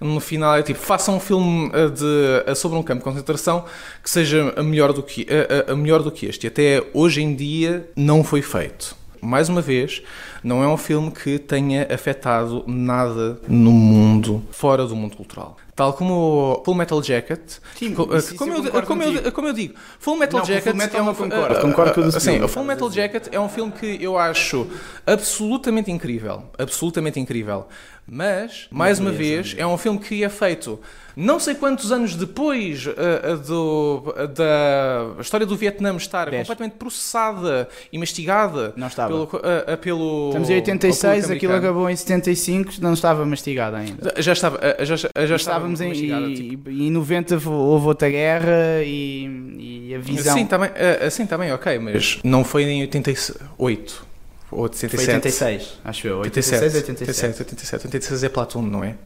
no 0.00 0.20
final 0.20 0.56
é 0.56 0.62
tipo, 0.62 0.78
faça 0.78 1.10
um 1.10 1.18
filme 1.18 1.68
uh, 1.68 1.90
de, 1.90 2.50
uh, 2.50 2.54
sobre 2.54 2.78
um 2.78 2.82
campo 2.82 3.00
de 3.00 3.04
concentração 3.04 3.64
que 4.02 4.10
seja 4.10 4.52
a 4.56 4.62
melhor 4.62 4.92
do 4.92 5.02
que, 5.02 5.22
uh, 5.22 5.70
uh, 5.70 5.72
a 5.72 5.76
melhor 5.76 6.02
do 6.02 6.10
que 6.10 6.26
este. 6.26 6.46
E 6.46 6.48
até 6.48 6.84
hoje 6.92 7.22
em 7.22 7.34
dia 7.34 7.88
não 7.96 8.22
foi 8.22 8.42
feito. 8.42 9.03
Mais 9.24 9.48
uma 9.48 9.60
vez, 9.62 10.02
não 10.42 10.62
é 10.62 10.68
um 10.68 10.76
filme 10.76 11.10
que 11.10 11.38
tenha 11.38 11.86
afetado 11.92 12.62
nada 12.66 13.40
no 13.48 13.70
mundo, 13.72 14.42
fora 14.50 14.86
do 14.86 14.94
mundo 14.94 15.16
cultural. 15.16 15.56
Tal 15.74 15.92
como 15.92 16.14
o 16.60 16.62
Full 16.64 16.74
Metal 16.76 17.02
Jacket. 17.02 17.40
Sim, 17.76 17.94
co- 17.94 18.16
isso- 18.16 18.36
como, 18.36 18.52
eu 18.52 18.58
eu, 18.58 18.62
concordo 18.64 18.86
como, 18.86 19.02
eu, 19.02 19.32
como 19.32 19.48
eu 19.48 19.52
digo, 19.52 19.74
Full 19.98 20.16
Metal 20.16 20.38
Não, 20.38 20.46
Jacket 20.46 20.62
Full 20.64 20.74
Metal 20.74 21.00
é 21.00 21.02
um 21.10 21.14
concordo. 21.14 21.60
Concordo 21.60 21.94
com 21.94 22.00
o 22.00 22.04
do 22.04 22.12
Sim, 22.12 22.20
filme. 22.20 22.44
o 22.44 22.48
Full 22.48 22.64
Metal 22.64 22.90
Jacket 22.92 23.26
é 23.32 23.40
um 23.40 23.48
filme 23.48 23.72
que 23.72 23.98
eu 24.00 24.16
acho 24.16 24.68
absolutamente 25.04 25.90
incrível. 25.90 26.44
Absolutamente 26.56 27.18
incrível. 27.18 27.66
Mas, 28.06 28.66
mais 28.70 28.98
uma 28.98 29.10
vez, 29.10 29.54
é 29.56 29.66
um 29.66 29.78
filme 29.78 29.98
que 29.98 30.22
é 30.22 30.28
feito 30.28 30.78
não 31.16 31.38
sei 31.38 31.54
quantos 31.54 31.92
anos 31.92 32.16
depois 32.16 32.86
ah, 32.88 33.36
do, 33.36 34.14
ah, 34.16 34.26
da 34.26 35.20
história 35.20 35.46
do 35.46 35.56
Vietnã 35.56 35.96
estar 35.96 36.28
Dez. 36.28 36.42
completamente 36.42 36.72
processada 36.76 37.68
e 37.92 37.98
mastigada 37.98 38.72
Não 38.76 38.88
estava. 38.88 39.08
pelo, 39.08 39.42
ah, 39.44 39.76
pelo 39.76 40.28
Estamos 40.28 40.50
em 40.50 40.54
ao 40.54 40.58
86, 40.58 41.22
público 41.22 41.36
aquilo 41.36 41.54
acabou 41.54 41.88
em 41.88 41.96
75, 41.96 42.72
não 42.80 42.94
estava 42.94 43.24
mastigado 43.24 43.76
ainda. 43.76 44.14
Já 44.18 44.32
estava, 44.32 44.58
já, 44.80 44.96
já, 44.96 45.08
já 45.26 45.36
Estávamos 45.36 45.80
em. 45.80 45.88
mastigada, 45.88 46.26
E, 46.26 46.50
tipo. 46.50 46.70
em 46.70 46.90
90 46.90 47.48
houve 47.48 47.86
outra 47.86 48.10
guerra 48.10 48.82
e, 48.82 49.86
e 49.88 49.94
a 49.94 49.98
visão. 49.98 50.34
Sim, 50.34 50.46
também, 50.46 50.70
ah, 50.70 51.10
sim, 51.10 51.26
também, 51.26 51.52
ok, 51.52 51.78
mas 51.78 52.18
não 52.24 52.42
foi 52.42 52.64
em 52.64 52.80
88 52.80 54.13
ou 54.54 54.68
Foi 54.72 54.88
87. 54.88 55.14
86, 55.14 55.80
acho 55.84 56.06
eu. 56.06 56.18
86, 56.18 56.62
87, 56.62 56.90
87. 56.90 57.26
87, 57.26 57.40
87, 57.50 57.86
86 57.86 58.24
é 58.24 58.28
Platoon, 58.28 58.62
não 58.62 58.84
é? 58.84 58.96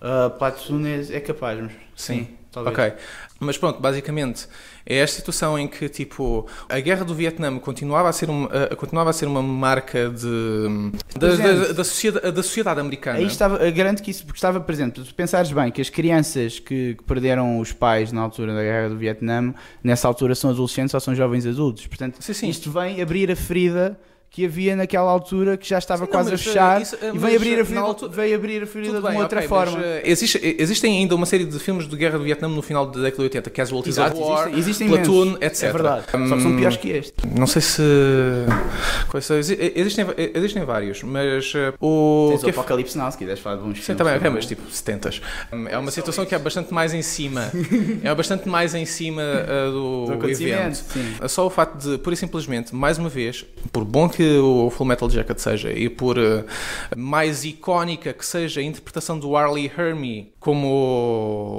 Uh, 0.00 0.30
Platoon 0.38 0.86
é, 0.86 1.16
é 1.16 1.20
capaz, 1.20 1.60
mas 1.60 1.72
sim, 1.94 2.28
talvez. 2.50 2.78
Ok. 2.78 2.92
Mas 3.38 3.56
pronto, 3.56 3.80
basicamente 3.80 4.46
é 4.84 4.96
esta 4.96 5.16
situação 5.16 5.58
em 5.58 5.68
que 5.68 5.88
tipo 5.88 6.46
a 6.68 6.78
guerra 6.80 7.04
do 7.04 7.14
Vietnã 7.14 7.58
continuava 7.58 8.08
a 8.08 8.12
ser 8.12 8.28
uma, 8.28 8.46
uh, 8.46 8.76
continuava 8.76 9.10
a 9.10 9.12
ser 9.12 9.26
uma 9.26 9.42
marca 9.42 10.10
de 10.10 10.90
da, 11.16 11.72
da, 11.72 11.84
sociedade, 11.84 12.32
da 12.32 12.42
sociedade 12.42 12.80
americana. 12.80 13.18
Aí 13.18 13.26
estava, 13.26 13.56
eu 13.64 13.72
garanto 13.72 14.02
que 14.02 14.10
isso 14.10 14.24
porque 14.24 14.38
estava 14.38 14.60
presente. 14.60 15.04
Se 15.04 15.14
pensares 15.14 15.52
bem 15.52 15.70
que 15.70 15.80
as 15.80 15.88
crianças 15.88 16.58
que, 16.58 16.94
que 16.94 17.04
perderam 17.04 17.60
os 17.60 17.72
pais 17.72 18.12
na 18.12 18.20
altura 18.20 18.54
da 18.54 18.62
guerra 18.62 18.88
do 18.88 18.96
Vietnã, 18.96 19.54
nessa 19.82 20.08
altura 20.08 20.34
são 20.34 20.50
adolescentes 20.50 20.92
ou 20.92 21.00
são 21.00 21.14
jovens 21.14 21.46
adultos. 21.46 21.86
Portanto, 21.86 22.16
Sim, 22.20 22.32
sim. 22.32 22.48
isto 22.48 22.70
vem 22.70 23.00
abrir 23.00 23.30
a 23.30 23.36
ferida 23.36 23.98
que 24.30 24.44
havia 24.46 24.76
naquela 24.76 25.10
altura 25.10 25.56
que 25.56 25.68
já 25.68 25.78
estava 25.78 26.04
Sim, 26.04 26.10
não, 26.10 26.12
quase 26.12 26.30
mas, 26.30 26.40
a 26.40 26.44
fechar 26.44 26.80
isso, 26.80 26.94
eh, 27.02 27.08
e 27.08 27.12
mas, 27.14 27.22
vem 27.22 27.36
abrir 27.36 27.60
a 27.60 27.64
ferida, 27.64 27.80
altura- 27.80 28.12
veio 28.12 28.36
abrir 28.36 28.62
a 28.62 28.66
ferida 28.66 28.92
de 29.00 29.06
uma 29.06 29.18
outra 29.22 29.42
forma. 29.42 29.76
mas, 29.78 29.84
uh, 29.84 30.00
existe- 30.04 30.56
existem 30.58 30.98
ainda 30.98 31.14
uma 31.16 31.26
série 31.26 31.44
de 31.44 31.58
filmes 31.58 31.88
de 31.88 31.96
guerra 31.96 32.16
do 32.16 32.22
Vietnã 32.24 32.46
no 32.48 32.62
final 32.62 32.86
da 32.86 33.00
década 33.00 33.16
de 33.16 33.22
80, 33.22 33.50
Casualties 33.50 33.96
Exato, 33.96 34.16
of 34.16 34.22
War, 34.22 34.38
existem, 34.52 34.58
existem 34.60 34.88
Platoon, 34.88 35.22
imensos. 35.22 35.42
etc. 35.42 35.62
É 35.64 35.72
verdade. 35.72 36.04
Só 36.10 36.18
que 36.36 36.42
são 36.42 36.50
Hum, 36.52 36.56
piores 36.56 36.76
que 36.76 36.88
este. 36.90 37.12
Não 37.36 37.46
sei 37.48 37.60
se. 37.62 37.82
Existem, 39.74 40.06
existem 40.34 40.64
vários, 40.64 41.02
mas 41.02 41.52
uh, 41.54 41.74
o. 41.84 42.28
Tens 42.30 42.40
que 42.40 42.46
o 42.46 42.48
é 42.48 42.50
Apocalipse 42.52 42.96
Now, 42.98 43.10
se 43.10 43.18
quiseres 43.18 43.40
falar 43.40 43.56
de 43.56 43.62
bons 43.62 43.84
Sim, 43.84 43.94
também, 43.94 44.14
também. 44.14 44.32
mas 44.32 44.46
tipo 44.46 44.62
70 44.70 45.10
É 45.68 45.78
uma 45.78 45.90
situação 45.90 46.24
que 46.24 46.34
é 46.36 46.38
bastante 46.38 46.72
mais 46.72 46.94
em 46.94 47.02
cima. 47.02 47.50
É 48.02 48.14
bastante 48.14 48.48
mais 48.48 48.74
em 48.74 48.84
cima 48.86 49.22
uh, 49.22 49.72
do, 49.72 50.16
Do 50.18 50.30
evento. 50.30 50.74
sim. 50.76 51.14
É 51.20 51.28
Só 51.28 51.46
o 51.46 51.50
facto 51.50 51.76
de, 51.78 51.98
pura 51.98 52.14
e 52.14 52.16
simplesmente, 52.16 52.74
mais 52.74 52.98
uma 52.98 53.08
vez, 53.08 53.44
por 53.72 53.84
bom 53.84 54.08
que 54.08 54.19
o 54.22 54.70
Full 54.70 54.86
Metal 54.86 55.08
Jacket 55.10 55.38
seja 55.38 55.72
e 55.72 55.88
por 55.88 56.18
uh, 56.18 56.44
mais 56.96 57.44
icónica 57.44 58.12
que 58.12 58.24
seja 58.24 58.60
a 58.60 58.64
interpretação 58.64 59.18
do 59.18 59.36
Arlie 59.36 59.70
Hermy 59.76 60.32
como 60.38 60.66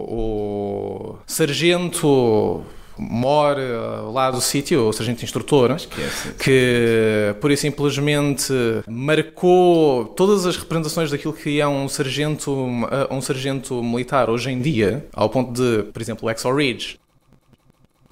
o, 0.08 1.16
o 1.16 1.20
sargento 1.26 2.64
mor 2.98 3.58
uh, 3.58 4.12
lá 4.12 4.30
do 4.30 4.40
sítio, 4.40 4.88
o 4.88 4.94
sargento 4.94 5.24
instrutor, 5.24 5.72
Esquece. 5.72 6.34
que 6.34 7.36
pura 7.40 7.54
e 7.54 7.58
simplesmente 7.58 8.54
marcou 8.88 10.06
todas 10.06 10.46
as 10.46 10.58
representações 10.58 11.10
daquilo 11.10 11.34
que 11.34 11.60
é 11.60 11.68
um 11.68 11.88
sargento, 11.90 12.52
uh, 12.52 13.08
um 13.10 13.22
sargento 13.22 13.82
militar 13.84 14.30
hoje 14.30 14.52
em 14.52 14.62
dia, 14.62 15.08
ao 15.14 15.30
ponto 15.30 15.52
de, 15.52 15.84
por 15.92 16.02
exemplo, 16.02 16.28
o 16.28 16.32
Exo 16.32 16.54
Ridge. 16.54 17.00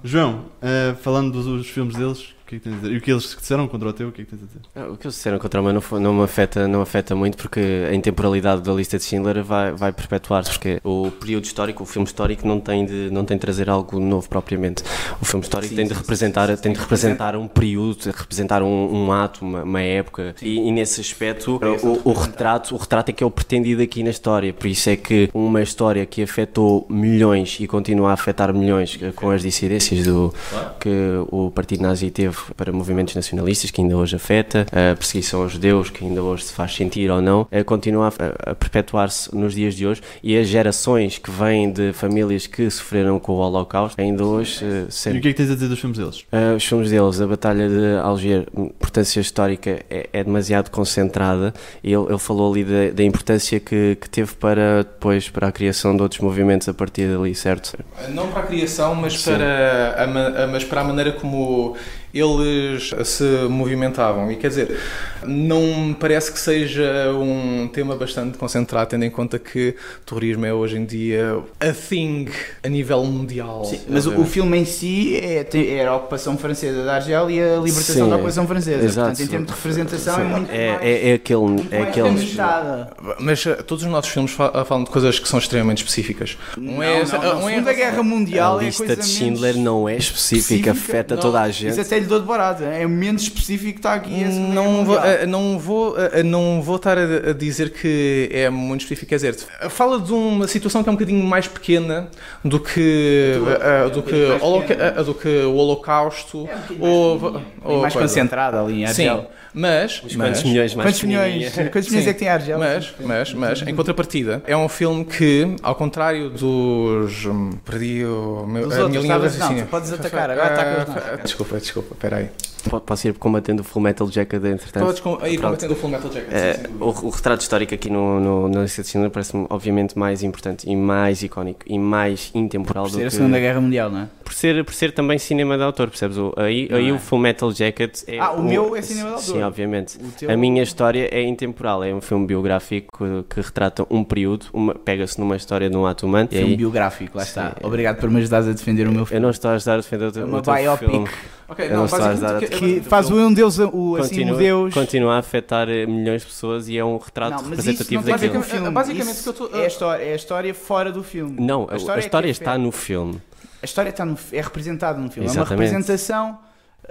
João, 0.04 0.45
eh, 0.62 0.95
falando 1.02 1.34
dos, 1.34 1.45
dos 1.45 1.70
filmes 1.70 1.95
deles, 1.95 2.34
que 2.50 2.56
é 2.56 2.60
que 2.60 2.64
tens 2.66 2.74
a 2.74 2.78
dizer? 2.78 2.91
E 2.93 2.97
o 2.97 3.02
que 3.02 3.12
eles 3.12 3.36
disseram 3.39 3.68
contra 3.68 3.89
o 3.89 3.93
teu, 3.93 4.08
o 4.10 4.12
que 4.12 4.22
é 4.22 4.26
que 4.26 4.32
tens 4.32 4.41
a 4.43 4.45
dizer? 4.45 4.60
Ah, 4.76 4.91
O 4.91 4.97
que 4.97 5.06
eles 5.08 5.16
disseram 5.16 5.38
contra 5.39 5.62
o 5.62 5.64
meu 5.64 5.74
não, 5.74 5.82
foi- 5.82 6.00
não 6.00 6.14
me 6.14 6.24
afeta, 6.24 6.68
não 6.68 6.82
afeta 6.82 7.16
muito 7.16 7.38
porque 7.38 7.60
a 7.89 7.93
intemporalidade 7.93 8.62
da 8.62 8.74
lista 8.74 8.97
de 8.97 9.04
Schindler 9.04 9.43
vai, 9.43 9.72
vai 9.72 9.91
perpetuar-se, 9.91 10.50
porque 10.52 10.80
o 10.84 11.12
período 11.12 11.45
histórico, 11.45 11.84
o 11.84 11.86
filme 11.86 12.08
histórico 12.08 12.47
não 12.47 12.60
tem 12.60 12.86
de, 12.86 13.10
não 13.12 13.24
tem 13.24 13.38
de 13.38 13.41
trazer 13.41 13.70
algo 13.70 14.00
novo 14.00 14.28
propriamente. 14.28 14.84
O 15.22 15.26
filme 15.26 15.43
histórico 15.43 15.70
Sim, 15.70 15.76
tem 15.76 15.88
de 15.88 15.93
representar, 15.93 16.47
sim, 16.50 16.56
sim, 16.56 16.62
tem 16.64 16.74
de 16.74 16.80
representar 16.80 17.36
um 17.36 17.47
período, 17.47 17.95
tem 17.95 18.12
de 18.12 18.18
representar 18.18 18.64
um, 18.64 19.06
um 19.06 19.12
ato, 19.12 19.45
uma, 19.45 19.64
uma 19.64 19.82
época. 19.82 20.36
E, 20.41 20.68
e 20.68 20.72
nesse 20.72 21.02
aspecto 21.02 21.60
o, 21.84 22.10
o 22.10 22.14
retrato, 22.14 22.74
o 22.74 22.78
retrato 22.78 23.10
é 23.10 23.14
que 23.14 23.24
é 23.24 23.28
o 23.28 23.32
pretendido 23.32 23.82
aqui 23.82 24.02
na 24.04 24.10
história, 24.10 24.54
por 24.54 24.68
isso 24.68 24.89
é 24.89 24.95
que 24.95 25.30
uma 25.34 25.62
história 25.62 26.06
que 26.06 26.24
afetou 26.24 26.86
milhões 26.89 27.58
e 27.60 27.68
continua 27.68 28.10
a 28.10 28.14
afetar 28.14 28.54
milhões 28.54 28.97
eh, 29.02 29.12
com 29.12 29.30
as 29.30 29.41
dissidências 29.41 30.06
do 30.06 30.34
que 30.80 30.89
o 31.30 31.52
partido 31.52 31.84
nazi 31.84 32.10
teve 32.10 32.39
para 32.56 32.72
movimentos 32.72 33.16
nacionalistas, 33.16 33.72
que 33.72 33.82
ainda 33.82 33.96
hoje 33.98 34.16
afeta, 34.16 34.66
a 34.72 34.96
perseguição 34.96 35.42
aos 35.44 35.54
judeus, 35.54 35.90
que 35.90 36.04
ainda 36.04 36.22
hoje 36.24 36.44
se 36.46 36.54
faz 36.54 36.74
sentir 36.76 37.10
ou 37.12 37.22
não, 37.22 37.48
eh, 37.52 37.64
continua 37.64 38.08
a, 38.08 38.52
a 38.52 38.56
perpetuar-se 38.56 39.34
nos 39.36 39.54
dias 39.54 39.76
de 39.76 39.86
hoje 39.88 40.02
e 40.24 40.38
as 40.38 40.48
gerações 40.48 41.18
que 41.18 41.30
vêm 41.32 41.72
de 41.72 41.94
famílias 41.94 42.48
que 42.48 42.70
sofreram 42.70 43.20
com 43.20 43.34
o 43.34 43.38
Holocausto 43.38 44.00
ainda 44.02 44.24
hoje 44.26 44.64
eh, 44.64 45.12
E 45.14 45.18
o 45.18 45.22
que 45.22 45.28
é 45.30 45.32
que 45.32 45.34
tens 45.38 45.52
a 45.52 45.54
dizer 45.56 45.68
dos 45.68 45.80
filmes 45.80 45.98
deles? 45.98 46.20
Uh, 46.32 46.56
os 46.56 46.66
filmes 46.66 46.90
deles, 46.90 47.22
a 47.22 47.28
Batalha 47.28 47.68
de 47.70 47.98
Alger, 48.02 48.48
a 48.56 48.62
importância 48.62 49.20
histórica 49.20 49.80
é, 49.90 50.10
é 50.14 50.24
demasiado 50.24 50.70
concentrada. 50.70 51.54
Ele, 51.84 51.96
ele 51.96 52.18
falou 52.18 52.52
ali 52.52 52.64
da, 52.64 52.92
da 52.94 53.04
importância 53.04 53.60
que, 53.60 53.98
que 54.00 54.10
teve 54.10 54.34
para 54.36 54.84
depois 54.84 55.30
para 55.30 55.48
a 55.48 55.52
criação 55.52 55.96
de 55.96 56.02
outros 56.02 56.22
movimentos 56.22 56.68
a 56.70 56.74
partir 56.74 57.08
dali, 57.08 57.34
certo? 57.36 57.78
Não 58.10 58.28
para 58.32 58.42
a 58.44 58.46
criação, 58.48 58.96
mas 58.96 59.20
Sim. 59.22 59.32
para 59.32 59.96
a, 59.98 60.44
a- 60.44 60.48
mas 60.48 60.64
para 60.64 60.82
a 60.82 60.84
maneira 60.84 61.12
como 61.14 61.76
eles 62.14 62.91
se 63.05 63.24
movimentavam. 63.49 64.32
E 64.32 64.36
quer 64.36 64.47
dizer, 64.49 64.78
não 65.24 65.62
me 65.88 65.93
parece 65.93 66.32
que 66.32 66.39
seja 66.39 67.12
um 67.14 67.68
tema 67.72 67.95
bastante 67.95 68.38
concentrado, 68.38 68.89
tendo 68.89 69.05
em 69.05 69.10
conta 69.10 69.38
que 69.38 69.76
o 70.01 70.05
terrorismo 70.05 70.45
é 70.45 70.53
hoje 70.53 70.78
em 70.78 70.86
dia 70.86 71.39
a 71.60 71.72
thing 71.74 72.28
a 72.64 72.70
nível 72.70 73.03
mundial. 73.03 73.66
Sim, 73.66 73.82
mas 73.89 74.05
o, 74.05 74.20
o 74.22 74.26
filme 74.26 74.57
em 74.57 74.66
si 74.66 75.18
é, 75.18 75.45
era 75.78 75.91
a 75.91 75.95
ocupação 75.95 76.38
francesa 76.38 76.84
da 76.84 76.95
Argélia 76.95 77.30
e 77.36 77.41
a 77.41 77.57
libertação 77.57 78.03
Sim, 78.05 78.10
da 78.10 78.16
ocupação 78.16 78.47
francesa. 78.47 78.86
exato. 78.86 79.07
Portanto, 79.10 79.26
em 79.26 79.28
termos 79.28 79.47
de 79.47 79.53
representação 79.53 80.20
é 80.20 80.24
muito 80.24 80.51
É, 80.51 80.68
mais, 80.70 80.82
é, 80.84 81.10
é 81.10 81.14
aquele. 81.14 81.39
muito 81.39 81.74
É 81.74 81.80
mais 81.80 81.89
aqueles, 81.89 82.22
limitada. 82.22 82.91
Mas 83.20 83.45
uh, 83.45 83.64
todos 83.64 83.84
os 83.84 83.89
nossos 83.91 84.12
filmes 84.12 84.32
fa- 84.32 84.66
falam 84.66 84.84
de 84.84 84.89
coisas 84.89 85.20
que 85.20 85.28
são 85.28 85.39
extremamente 85.39 85.80
específicas. 85.80 86.38
Um 86.57 86.76
Não, 86.78 86.84
é, 86.84 87.03
não, 87.05 87.22
não. 87.22 87.43
um 87.43 87.49
é- 87.49 87.53
Segunda 87.53 87.74
Guerra 87.74 88.03
Mundial 88.03 88.57
a 88.60 88.62
é 88.64 88.66
lista 88.66 88.86
coisa 88.86 89.01
de 89.01 89.07
Schindler 89.07 89.53
menos 89.53 89.64
não 89.66 89.89
é 89.89 89.95
específica, 89.97 90.72
afeta 90.72 91.16
não. 91.16 91.22
toda 91.22 91.41
a 91.41 91.49
Isso 91.49 91.60
gente. 91.60 91.80
Dou 92.08 92.20
de 92.20 92.26
barato. 92.26 92.64
É 92.64 92.86
menos 92.88 93.24
específico 93.24 93.74
que 93.74 93.80
está 93.80 93.93
aqui. 93.93 94.10
Guerra 94.10 94.32
Não 94.32 94.86
vou, 94.86 94.95
Mundial. 94.95 95.06
eh, 95.06 95.26
não, 95.26 95.60
vou, 95.60 95.95
eh, 96.00 96.24
não 96.24 96.62
vou 96.62 96.76
estar 96.78 96.97
a 96.97 97.34
dizer 97.34 97.72
que 97.72 98.30
é 98.32 98.50
muito 98.50 98.82
específico. 98.82 99.10
Quer 99.10 99.16
dizer, 99.16 99.36
fala 99.70 100.00
de 100.00 100.12
uma 100.14 100.47
situação 100.47 100.84
que 100.84 100.89
é 100.89 100.91
um 100.91 100.95
bocadinho 100.95 101.24
mais 101.24 101.47
pequena 101.47 102.08
do 102.43 102.60
que, 102.60 103.36
eh, 103.62 103.86
eh, 103.86 103.89
do 103.89 104.02
que, 104.04 104.28
mais 104.28 104.41
holoca- 104.41 104.74
eh, 104.74 105.04
do 105.04 105.14
que 105.14 105.28
o 105.43 105.56
Holocausto. 105.56 106.47
É 106.50 106.74
um 106.74 106.88
ou, 106.88 107.20
mais, 107.20 107.43
ou 107.64 107.82
mais 107.82 107.93
concentrada 107.93 108.62
ali 108.62 108.84
em 108.84 108.88
Sim. 108.88 109.22
Mas, 109.60 109.99
Quantos 109.99 110.16
mas, 110.16 110.43
milhões 110.43 110.76
mais 110.76 110.88
Quantos 110.89 111.03
milhões, 111.03 111.53
quantos 111.72 111.89
milhões 111.89 112.07
é 112.07 112.14
que 112.14 112.20
tem 112.20 112.28
a 112.30 112.34
Argélia? 112.34 112.57
Mas, 112.57 112.93
mas, 112.99 113.34
mas, 113.34 113.62
em 113.68 113.76
contrapartida, 113.76 114.41
é 114.47 114.55
um 114.55 114.70
filme 114.70 115.03
que, 115.05 115.55
ao 115.62 115.76
contrário 115.76 116.30
dos. 116.30 117.26
hum, 117.26 117.51
Perdi 117.66 118.05
o 118.05 118.45
meu, 118.47 118.64
Dos 118.70 118.78
a 118.78 118.84
outros, 118.84 118.89
minha 118.89 119.01
linha 119.01 119.01
de 119.01 119.20
não, 119.20 119.22
raciocínio. 119.22 119.66
tu 119.66 119.70
podes 119.70 119.91
atacar, 119.93 120.30
agora 120.32 120.47
ataca 120.53 120.82
os 120.84 120.88
nossos. 120.88 121.10
Ah, 121.12 121.16
Desculpa, 121.24 121.57
desculpa, 121.60 121.95
peraí. 121.99 122.30
Po- 122.62 122.82
Posso 122.82 123.07
ir 123.07 123.14
combatendo 123.14 123.62
o 123.62 123.66
Full 123.66 123.82
Metal 123.82 124.10
Jacket 124.10 124.43
entretanto? 124.43 124.86
Podes 124.86 124.99
com- 125.01 125.14
ir 125.26 125.38
Pronto. 125.38 125.41
combatendo 125.41 125.74
o 125.74 125.76
Full 125.76 125.89
Metal 125.89 126.12
Jacket. 126.12 126.32
Sim, 126.32 126.64
sim. 126.68 126.74
o, 126.80 126.86
o 127.07 127.10
retrato 127.10 127.41
histórico 127.41 127.74
aqui 127.74 127.89
no, 127.89 128.20
no, 128.20 128.49
na 128.49 128.62
lista 128.64 128.82
de 128.82 128.88
Schindler 128.89 129.12
parece-me 129.12 129.45
obviamente 129.49 129.97
mais 129.97 130.24
importante 130.24 130.70
e 130.70 130.76
mais 130.76 131.22
icónico 131.24 131.62
e 131.68 131.78
mais 131.80 132.32
intemporal 132.34 132.86
Por 132.86 132.91
do 132.91 132.97
ser 132.97 133.03
a 133.05 133.10
que... 133.10 133.16
Segunda 133.16 133.39
Guerra 133.39 133.62
Mundial, 133.62 133.89
não 133.89 134.01
é? 134.01 134.07
por, 134.24 134.34
ser, 134.34 134.64
por 134.64 134.74
ser 134.74 134.91
também 134.93 135.18
cinema 135.18 135.57
de 135.57 135.64
autor, 135.64 135.88
percebes? 135.89 136.18
O- 136.18 136.34
aí 136.38 136.68
Não 136.70 136.78
aí 136.78 136.89
é? 136.89 136.91
o 136.93 136.99
Full 136.99 137.20
Metal 137.20 137.51
Jacket 137.51 138.03
é... 138.07 138.20
Ah, 138.20 138.32
o 138.32 138.43
meu 138.43 138.76
é 138.76 138.82
cinema 138.82 139.10
de 139.10 139.16
autor. 139.16 139.36
Sim, 139.36 139.41
obviamente. 139.43 139.97
O 139.97 140.12
teu- 140.18 140.32
A 140.32 140.38
minha 140.38 140.62
história 140.64 141.10
é 141.12 141.24
intemporal, 141.24 141.84
é 141.84 141.93
um 141.93 142.01
filme 142.01 142.28
biográfico 142.28 143.24
que, 143.30 143.41
retrata 143.41 143.86
um 143.89 144.03
período, 144.03 144.45
pega-se 144.86 145.20
numa 145.20 145.36
história 145.36 145.70
de 145.70 145.76
um 145.78 145.86
ato 145.86 146.05
humano. 146.05 146.30
Filme 146.30 146.45
aí- 146.51 146.57
biográfico, 146.57 147.18
lá 147.18 147.24
está. 147.24 147.49
Sim. 147.49 147.55
Obrigado 147.64 147.97
por 147.99 148.10
me 148.10 148.20
ajudares 148.20 148.47
a 148.47 148.51
defender 148.51 148.88
o 148.88 148.91
meu 148.91 149.01
eu 149.01 149.05
filme. 149.05 149.22
não 149.22 149.30
estou 149.30 149.49
a 149.51 149.55
ajudar 149.55 149.74
a 149.74 149.78
defender 149.78 150.05
o 150.05 150.12
teu, 150.12 150.22
É 150.22 150.26
uma 150.26 150.38
o 150.38 150.41
teu 150.41 150.53
biopic. 150.53 150.89
filme. 150.89 151.07
Ok, 151.50 151.68
não 151.70 151.84
a 151.84 151.88
basicamente 151.88 152.26
a- 152.26 152.38
o 152.38 152.39
que- 152.39 152.47
Que 152.47 152.82
faz 152.82 153.10
um 153.10 153.34
Deus, 153.34 153.58
o, 153.58 153.95
assim, 153.97 154.10
Continua, 154.10 154.36
um 154.36 154.38
Deus. 154.38 154.74
continua 154.74 155.16
a 155.16 155.18
afetar 155.18 155.68
eh, 155.68 155.86
milhões 155.86 156.22
de 156.22 156.28
pessoas 156.28 156.68
e 156.70 156.78
é 156.78 156.86
um 156.86 156.97
retrato 156.97 157.32
Não, 157.41 157.50
mas 157.50 157.60
isso 157.60 157.70
representativo 157.84 158.02
não 158.04 158.14
a 158.14 158.18
daquilo. 158.18 158.34
com 158.34 158.39
o 158.39 158.43
filme. 158.43 158.70
Basicamente, 158.72 159.16
Isso 159.16 159.30
o 159.30 159.34
que 159.34 159.41
eu 159.43 159.47
tô- 159.50 159.58
é, 159.58 159.64
a 159.64 159.68
história, 159.68 160.04
é 160.04 160.14
a 160.14 160.16
história 160.16 160.54
fora 160.54 160.91
do 160.91 161.04
filme. 161.04 161.36
Não, 161.41 161.68
a 161.70 161.76
história, 161.76 162.02
é 162.06 162.08
que 162.10 162.16
é 162.16 162.30
está 162.30 162.52
fe- 162.54 162.58
no 162.60 162.72
filme. 162.72 163.22
A 163.62 163.66
história 163.66 163.89
está 163.89 164.06
no, 164.06 164.18
é 164.32 164.41
representada 164.41 165.00
no 165.00 165.10
filme. 165.10 165.28
É 165.28 165.32
Exatamente. 165.32 165.54
uma 165.54 165.64
representação, 165.66 166.38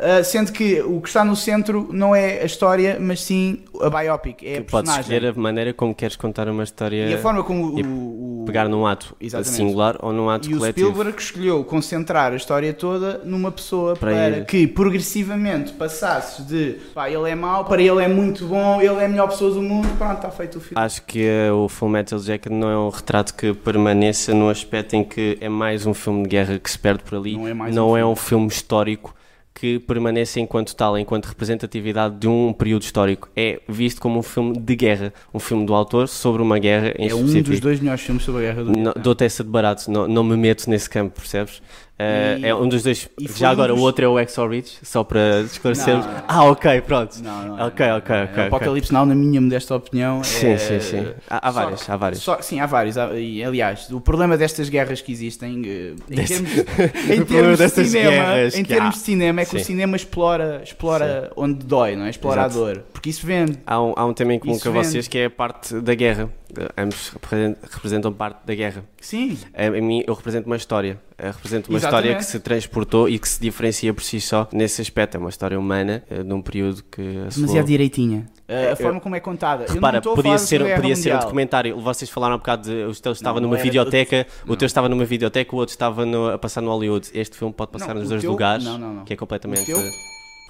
ah, 0.00 0.22
sendo 0.24 0.52
que 0.52 0.80
o 0.82 1.00
que 1.00 1.08
está 1.08 1.24
no 1.24 1.34
centro 1.36 1.88
não 1.92 2.14
é 2.14 2.40
a 2.40 2.44
história, 2.44 2.98
mas 3.00 3.20
sim 3.20 3.60
a 3.80 3.90
biopic. 3.90 4.42
É 4.42 4.58
a 4.58 4.60
Que 4.62 4.70
podes 4.70 4.90
personagem. 4.90 5.00
escolher 5.00 5.26
a 5.36 5.40
maneira 5.40 5.72
como 5.72 5.94
queres 5.94 6.16
contar 6.16 6.48
uma 6.48 6.62
história, 6.64 7.08
E 7.08 7.14
a 7.14 7.18
forma 7.18 7.42
como 7.42 7.78
e 7.78 7.82
o, 7.82 8.42
o- 8.42 8.44
pegar 8.46 8.68
num 8.68 8.86
ato 8.86 9.14
Exatamente. 9.20 9.56
singular 9.56 9.96
ou 10.00 10.12
num 10.12 10.30
ato 10.30 10.48
E 10.50 10.54
o 10.54 10.58
coletivo. 10.58 10.88
Spielberg 10.90 11.20
escolheu 11.20 11.64
concentrar 11.64 12.32
a 12.32 12.36
história 12.36 12.72
toda 12.72 13.18
numa 13.24 13.50
pessoa 13.52 13.94
Para 13.96 14.12
para, 14.12 14.44
que 14.44 14.66
progressivamente 14.66 15.72
passasse 15.72 16.42
de 16.42 16.76
pá, 16.94 17.08
ele 17.10 17.30
é 17.30 17.34
mau, 17.34 17.64
para 17.64 17.80
ele 17.82 18.02
é 18.02 18.08
muito 18.08 18.46
bom, 18.46 18.80
ele 18.80 18.94
é 19.00 19.04
a 19.04 19.08
melhor 19.08 19.28
pessoa 19.28 19.50
do 19.52 19.62
mundo, 19.62 19.88
pronto, 19.96 20.16
está 20.16 20.30
feito 20.30 20.58
o 20.58 20.60
filme. 20.60 20.82
Acho 20.82 21.02
que 21.02 21.24
eh, 21.24 21.50
o 21.52 21.68
Full 21.68 21.88
Metal 21.88 22.18
Jacket 22.18 22.52
não 22.52 22.68
é 22.70 22.78
um 22.78 22.88
retrato 22.88 23.34
que 23.34 23.52
permaneça 23.54 24.34
no 24.34 24.48
aspecto 24.48 24.94
em 24.96 25.04
que 25.04 25.38
é 25.40 25.48
mais 25.48 25.86
um 25.86 25.94
filme 25.94 26.22
de 26.24 26.28
guerra 26.28 26.58
que 26.58 26.70
se 26.70 26.78
perde 26.78 27.02
por 27.04 27.16
ali, 27.18 27.36
Não 27.36 27.48
é 27.48 27.54
mais 27.54 27.74
não 27.74 27.90
um 27.90 27.96
é 27.96 28.00
filme. 28.00 28.12
um 28.12 28.16
filme 28.16 28.46
histórico 28.48 29.14
que 29.58 29.78
permanece 29.80 30.40
enquanto 30.40 30.74
tal, 30.76 30.96
enquanto 30.96 31.26
representatividade 31.26 32.16
de 32.16 32.28
um 32.28 32.52
período 32.52 32.82
histórico. 32.82 33.28
É 33.34 33.60
visto 33.68 34.00
como 34.00 34.20
um 34.20 34.22
filme 34.22 34.56
de 34.56 34.76
guerra, 34.76 35.12
um 35.34 35.40
filme 35.40 35.66
do 35.66 35.74
autor 35.74 36.06
sobre 36.06 36.40
uma 36.40 36.58
guerra 36.58 36.94
em 36.96 37.08
é 37.08 37.14
um 37.14 37.18
específico. 37.18 37.50
dos 37.50 37.60
dois 37.60 37.80
melhores 37.80 38.02
filmes 38.02 38.22
sobre 38.22 38.46
a 38.46 38.52
guerra 38.52 38.64
do 38.64 38.72
Vietnã. 38.72 38.94
Dou-te 39.02 39.24
essa 39.24 39.42
de 39.42 39.50
barato, 39.50 39.90
não, 39.90 40.06
não 40.06 40.22
me 40.22 40.36
meto 40.36 40.70
nesse 40.70 40.88
campo, 40.88 41.16
percebes? 41.16 41.60
Eh, 42.00 42.38
E- 42.40 42.46
é 42.46 42.54
um 42.54 42.68
dos 42.68 42.84
dois. 42.84 43.08
Já 43.36 43.50
agora, 43.50 43.72
dos- 43.72 43.80
o 43.80 43.84
outro 43.84 44.04
é 44.04 44.08
o 44.08 44.18
Exo 44.20 44.46
Rich, 44.46 44.78
só 44.84 45.02
para 45.02 45.40
esclarecermos. 45.40 46.06
Não. 46.06 46.12
Ah, 46.28 46.44
ok, 46.44 46.80
pronto. 46.82 47.16
Não, 47.22 47.42
não 47.48 47.58
é, 47.58 47.64
Ok, 47.64 47.86
não 47.86 47.94
é. 47.94 47.98
ok, 47.98 48.14
É, 48.16 48.22
ok, 48.24 48.42
O 48.44 48.46
Apocalipse 48.46 48.92
Now, 48.92 49.04
na 49.04 49.14
minha 49.16 49.40
modesta 49.40 49.74
opinião, 49.74 50.22
Sim, 50.22 50.50
é- 50.50 50.58
sim, 50.58 50.80
sim. 50.80 51.06
Há, 51.28 51.48
há 51.48 51.52
Só- 51.52 51.60
várias, 51.60 51.90
há 51.90 51.96
várias. 51.96 52.22
Só- 52.22 52.40
sim, 52.40 52.60
há 52.60 52.66
vários. 52.66 52.94
e, 53.16 53.42
aliás, 53.42 53.90
o 53.90 54.00
problema 54.00 54.36
destas 54.36 54.68
guerras 54.68 55.00
que 55.00 55.10
existem, 55.10 55.62
eh, 55.66 55.94
em 56.08 56.24
termos, 56.24 56.50
O 57.08 57.12
em 57.12 57.24
problema 57.24 57.56
termos 57.56 57.58
de 57.58 57.70
cinema, 57.88 58.34
em 58.54 58.64
termos 58.64 58.94
de 58.94 59.00
cinema 59.00 59.40
é 59.40 59.44
que 59.44 59.56
o 59.56 59.58
Sim. 59.58 59.64
cinema 59.64 59.96
explora, 59.96 60.60
explora 60.62 61.32
onde 61.36 61.64
dói, 61.66 61.96
não 61.96 62.04
é? 62.04 62.10
Explora 62.10 62.42
Exato. 62.42 62.54
a 62.54 62.58
dor. 62.74 62.82
Porque 62.92 63.10
isso 63.10 63.26
vende. 63.26 63.58
Há 63.66 63.82
um, 63.82 63.92
há 63.96 64.04
um 64.06 64.14
tema 64.14 64.34
em 64.34 64.38
comum 64.38 64.56
com 64.58 64.70
vocês 64.70 65.08
que 65.08 65.18
é 65.18 65.24
a 65.24 65.30
parte 65.30 65.74
da 65.80 65.94
guerra. 65.96 66.30
Eh, 66.56 66.82
Ambos 66.82 67.10
represen- 67.10 67.56
representam 67.70 68.12
parte 68.12 68.38
da 68.46 68.54
guerra. 68.54 68.84
Sim. 69.00 69.36
A, 69.54 69.66
a 69.66 69.70
mim, 69.70 70.02
eu 70.06 70.14
represento 70.14 70.46
uma 70.46 70.56
história. 70.56 70.98
Eu 71.18 71.32
represento 71.32 71.68
uma 71.70 71.78
Exatamente. 71.78 72.04
história 72.06 72.18
que 72.18 72.24
se 72.30 72.40
transportou 72.40 73.08
e 73.08 73.18
que 73.18 73.28
se 73.28 73.40
diferencia 73.40 73.92
por 73.92 74.02
si 74.02 74.20
só 74.20 74.48
nesse 74.52 74.80
aspecto. 74.80 75.16
É 75.16 75.20
uma 75.20 75.28
história 75.30 75.58
humana, 75.58 76.02
eh, 76.10 76.22
num 76.22 76.40
período 76.40 76.82
que 76.90 77.02
Demasiado 77.34 77.66
direitinha. 77.66 78.26
A, 78.48 78.72
a 78.72 78.76
forma 78.76 78.98
como 79.00 79.14
é 79.14 79.20
contada. 79.20 79.66
Repara, 79.68 80.00
podia 80.00 80.38
ser, 80.38 80.76
podia 80.76 80.96
ser 80.96 81.14
um 81.14 81.18
documentário. 81.18 81.78
Vocês 81.80 82.10
falaram 82.10 82.36
há 82.36 82.38
bocado 82.38 82.62
de 82.70 82.84
o 82.84 82.94
teu 82.94 83.12
estava 83.12 83.40
Não, 83.40 83.48
numa 83.48 83.60
videoteca, 83.60 84.26
o 84.44 84.50
não. 84.50 84.56
teu 84.56 84.66
estava 84.66 84.88
numa 84.88 85.04
videoteca, 85.04 85.54
o 85.54 85.58
outro 85.58 85.72
estava 85.72 86.06
no- 86.06 86.30
a 86.30 86.38
passar 86.38 86.60
no 86.62 86.70
Hollywood. 86.70 87.10
Este 87.12 87.36
filme 87.36 87.52
pode 87.52 87.72
passar 87.72 87.88
Não, 87.94 88.00
nos 88.00 88.08
dois 88.08 88.22
teu- 88.22 88.30
lugares, 88.30 88.64
não, 88.64 88.78
não, 88.78 88.94
não. 88.94 89.04
que 89.04 89.12
é 89.12 89.16
completamente. 89.16 89.70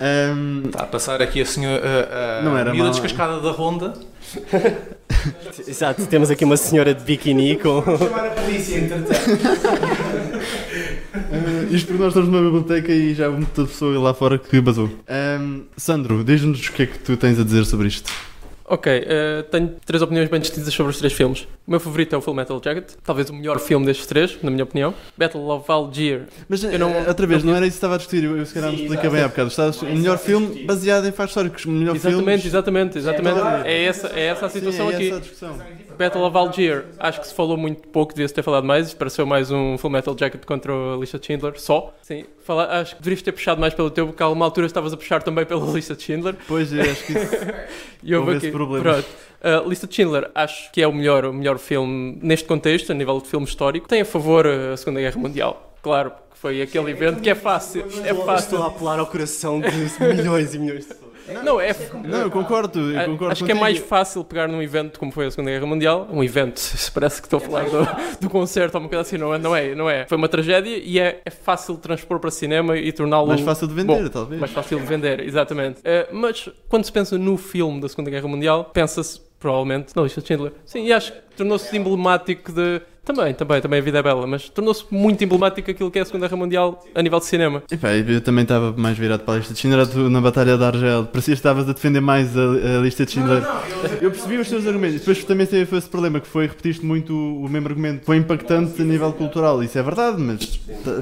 Ahm, 0.00 0.66
Está 0.66 0.82
a 0.82 0.86
passar 0.86 1.20
aqui 1.20 1.40
a 1.40 1.46
senhora 1.46 1.82
a, 2.10 2.38
a 2.38 2.42
Não 2.42 2.56
era 2.56 2.70
miúda 2.72 2.84
mal. 2.90 2.92
descascada 2.92 3.40
da 3.40 3.50
Ronda. 3.50 3.94
Exato, 5.66 6.06
temos 6.06 6.30
aqui 6.30 6.44
uma 6.44 6.56
senhora 6.56 6.94
de 6.94 7.02
biquíni 7.02 7.56
com. 7.56 7.80
Vou 7.80 7.98
chamar 7.98 8.26
a 8.26 8.30
polícia, 8.30 8.76
entretanto. 8.78 9.10
ah, 11.14 11.66
isto 11.70 11.86
porque 11.88 12.02
nós 12.02 12.08
estamos 12.08 12.28
numa 12.28 12.42
biblioteca 12.42 12.92
e 12.92 13.14
já 13.14 13.26
há 13.26 13.30
muita 13.30 13.64
pessoa 13.64 13.98
lá 13.98 14.14
fora 14.14 14.38
que 14.38 14.60
basou. 14.60 14.88
Ahm, 15.08 15.62
Sandro, 15.76 16.22
diz-nos 16.22 16.68
o 16.68 16.72
que 16.72 16.82
é 16.84 16.86
que 16.86 16.98
tu 16.98 17.16
tens 17.16 17.38
a 17.40 17.44
dizer 17.44 17.64
sobre 17.64 17.88
isto. 17.88 18.10
Ok, 18.64 18.92
eh, 19.06 19.42
tenho 19.50 19.76
três 19.84 20.02
opiniões 20.02 20.28
bem 20.28 20.40
distintas 20.40 20.72
sobre 20.74 20.90
os 20.90 20.98
três 20.98 21.12
filmes. 21.12 21.48
O 21.68 21.70
meu 21.70 21.78
favorito 21.80 22.14
é 22.14 22.16
o 22.16 22.22
Full 22.22 22.32
Metal 22.32 22.58
Jacket, 22.64 22.92
talvez 23.04 23.28
o 23.28 23.34
melhor 23.34 23.58
filme 23.60 23.84
destes 23.84 24.06
três, 24.06 24.38
na 24.42 24.50
minha 24.50 24.64
opinião. 24.64 24.94
Battle 25.18 25.46
of 25.50 25.70
Algier. 25.70 26.22
Mas 26.48 26.64
Eu 26.64 26.78
não- 26.78 26.88
eh, 26.94 27.04
outra 27.06 27.26
vez, 27.26 27.44
não 27.44 27.54
era 27.54 27.66
isso 27.66 27.74
que 27.74 27.76
estava 27.76 27.96
a 27.96 27.98
discutir, 27.98 28.24
eu, 28.24 28.46
se 28.46 28.54
calhar 28.54 28.70
me 28.70 28.78
Sim, 28.78 28.84
explica 28.84 29.10
bem 29.10 29.20
há 29.20 29.28
bocado. 29.28 29.48
Estás, 29.48 29.82
o 29.82 29.84
melhor 29.84 30.16
filme 30.16 30.64
baseado 30.64 31.06
em 31.06 31.12
fatos 31.12 31.32
históricos, 31.32 31.66
o 31.66 31.70
melhor 31.70 31.94
Exatamente, 31.94 32.22
filme. 32.24 32.46
exatamente, 32.46 32.96
exatamente. 32.98 33.38
É 33.66 33.84
essa, 33.84 34.08
é 34.18 34.26
essa 34.28 34.46
a 34.46 34.48
situação 34.48 34.86
Sim, 34.86 34.92
é 34.92 34.96
aqui. 34.96 35.06
essa 35.08 35.16
a 35.16 35.20
discussão. 35.20 35.58
Battle 35.98 36.22
of 36.24 36.36
Algier, 36.38 36.86
acho 36.98 37.20
que 37.20 37.26
se 37.26 37.34
falou 37.34 37.56
muito 37.58 37.86
pouco, 37.88 38.14
devia-se 38.14 38.32
ter 38.32 38.42
falado 38.42 38.64
mais. 38.64 38.94
Pareceu 38.94 39.26
mais 39.26 39.50
um 39.50 39.76
Full 39.76 39.90
Metal 39.90 40.16
Jacket 40.18 40.46
contra 40.46 40.72
a 40.72 40.96
lista 40.96 41.18
de 41.18 41.26
Schindler, 41.26 41.60
só. 41.60 41.94
Sim, 42.00 42.24
fala, 42.44 42.80
acho 42.80 42.94
que 42.96 43.02
deverias 43.02 43.20
ter 43.20 43.32
puxado 43.32 43.60
mais 43.60 43.74
pelo 43.74 43.90
teu, 43.90 44.06
porque 44.06 44.22
a 44.22 44.28
uma 44.30 44.44
altura 44.46 44.66
estavas 44.66 44.92
a 44.94 44.96
puxar 44.96 45.22
também 45.22 45.44
pela 45.44 45.66
lista 45.70 45.94
de 45.94 46.02
Schindler. 46.02 46.34
Pois, 46.46 46.72
eu 46.72 46.80
acho 46.80 47.04
que 47.04 47.12
isso. 47.12 47.28
E 48.00 48.14
houve 48.14 48.36
aqui. 48.36 48.50
problema. 48.52 48.80
Pronto. 48.84 49.08
A 49.42 49.66
lista 49.68 49.86
de 49.86 49.94
Schindler, 49.94 50.30
acho 50.34 50.70
que 50.72 50.82
é 50.82 50.86
o 50.86 50.92
melhor, 50.92 51.24
o 51.24 51.32
melhor 51.32 51.58
filme 51.58 52.18
neste 52.22 52.46
contexto, 52.46 52.90
a 52.90 52.94
nível 52.94 53.20
de 53.20 53.28
filme 53.28 53.46
histórico. 53.46 53.86
Tem 53.88 54.00
a 54.00 54.04
favor 54.04 54.46
a 54.46 54.76
Segunda 54.76 55.00
Guerra 55.00 55.16
Mundial. 55.20 55.74
Claro, 55.82 56.10
que 56.32 56.38
foi 56.38 56.60
aquele 56.60 56.90
evento 56.90 57.20
que 57.20 57.30
é 57.30 57.34
fácil. 57.34 57.84
É 58.04 58.12
fácil. 58.14 58.62
a 58.62 58.66
apelar 58.66 58.98
ao 58.98 59.06
coração 59.06 59.60
de 59.60 59.68
milhões 60.14 60.54
e 60.54 60.58
milhões 60.58 60.80
de 60.86 60.94
pessoas. 60.94 61.08
Não, 61.44 61.60
é. 61.60 61.76
Não, 62.06 62.20
eu 62.22 62.30
concordo, 62.30 62.90
eu 62.90 62.98
A- 63.00 63.04
concordo 63.04 63.32
Acho 63.32 63.44
que 63.44 63.52
é 63.52 63.54
mais 63.54 63.76
fácil 63.78 64.24
pegar 64.24 64.48
num 64.48 64.62
evento 64.62 64.98
como 64.98 65.12
foi 65.12 65.26
a 65.26 65.30
Segunda 65.30 65.50
Guerra 65.50 65.66
Mundial, 65.66 66.08
um 66.10 66.24
evento, 66.24 66.58
parece 66.94 67.20
que 67.20 67.26
estou 67.26 67.36
a 67.36 67.40
falar 67.40 67.64
do, 67.68 68.18
do 68.22 68.30
concerto 68.30 68.78
ou 68.78 68.82
uma 68.82 68.88
coisa 68.88 69.02
assim, 69.02 69.18
não 69.18 69.34
é? 69.34 69.38
Não 69.38 69.54
é, 69.54 69.74
não 69.74 69.90
é. 69.90 70.06
Foi 70.06 70.16
uma 70.16 70.26
tragédia 70.28 70.74
e 70.82 70.98
é, 70.98 71.20
é 71.24 71.30
fácil 71.30 71.74
de 71.74 71.82
transpor 71.82 72.18
para 72.18 72.30
cinema 72.30 72.78
e 72.78 72.90
torná-lo 72.92 73.28
Mais 73.28 73.42
fácil 73.42 73.68
de 73.68 73.74
vender, 73.74 74.02
Bom, 74.04 74.08
talvez. 74.08 74.40
mais 74.40 74.52
fácil 74.52 74.80
de 74.80 74.86
vender, 74.86 75.20
exatamente. 75.20 75.80
Eh, 75.84 76.08
mas 76.12 76.48
quando 76.66 76.84
se 76.84 76.92
pensa 76.92 77.18
no 77.18 77.36
filme 77.36 77.78
da 77.78 77.90
Segunda 77.90 78.10
Guerra 78.10 78.26
Mundial, 78.26 78.64
pensa-se 78.72 79.20
provavelmente 79.38 79.94
na 79.94 80.02
lista 80.02 80.20
de 80.20 80.26
Schindler. 80.28 80.52
Sim, 80.64 80.84
e 80.86 80.92
acho 80.92 81.12
que 81.12 81.18
tornou-se 81.36 81.76
emblemático 81.76 82.52
de. 82.52 82.80
Também, 83.04 83.32
também, 83.32 83.58
também 83.58 83.78
a 83.78 83.82
vida 83.82 83.98
é 84.00 84.02
bela, 84.02 84.26
mas 84.26 84.50
tornou-se 84.50 84.84
muito 84.90 85.24
emblemático 85.24 85.70
aquilo 85.70 85.90
que 85.90 85.98
é 85.98 86.02
a 86.02 86.04
Segunda 86.04 86.26
Guerra 86.28 86.36
Mundial 86.36 86.84
a 86.94 87.00
nível 87.00 87.18
de 87.18 87.24
cinema. 87.24 87.62
Epá, 87.70 87.92
eu 87.94 88.20
também 88.20 88.42
estava 88.42 88.74
mais 88.76 88.98
virado 88.98 89.20
para 89.22 89.32
a 89.32 89.36
lista 89.38 89.54
de 89.54 89.60
Schindler 89.60 89.86
tu, 89.86 90.10
na 90.10 90.20
Batalha 90.20 90.58
da 90.58 90.66
Argel. 90.66 91.06
Parecia 91.06 91.32
que 91.32 91.38
estavas 91.38 91.66
a 91.66 91.72
defender 91.72 92.02
mais 92.02 92.36
a, 92.36 92.42
a 92.42 92.80
lista 92.82 93.06
de 93.06 93.12
Schindler. 93.12 93.42
Eu 94.02 94.10
percebi 94.10 94.36
os 94.36 94.46
teus 94.50 94.66
argumentos. 94.66 94.98
Depois 94.98 95.24
também 95.24 95.46
teve 95.46 95.74
esse 95.74 95.88
problema 95.88 96.20
que 96.20 96.26
foi 96.26 96.48
repetiste 96.48 96.84
muito 96.84 97.14
o, 97.14 97.46
o 97.46 97.48
mesmo 97.48 97.68
argumento. 97.68 98.04
Foi 98.04 98.18
impactante 98.18 98.82
a 98.82 98.84
nível 98.84 99.10
cultural. 99.14 99.62
Isso 99.62 99.78
é 99.78 99.82
verdade, 99.82 100.20
mas 100.20 100.40
t- 100.46 100.60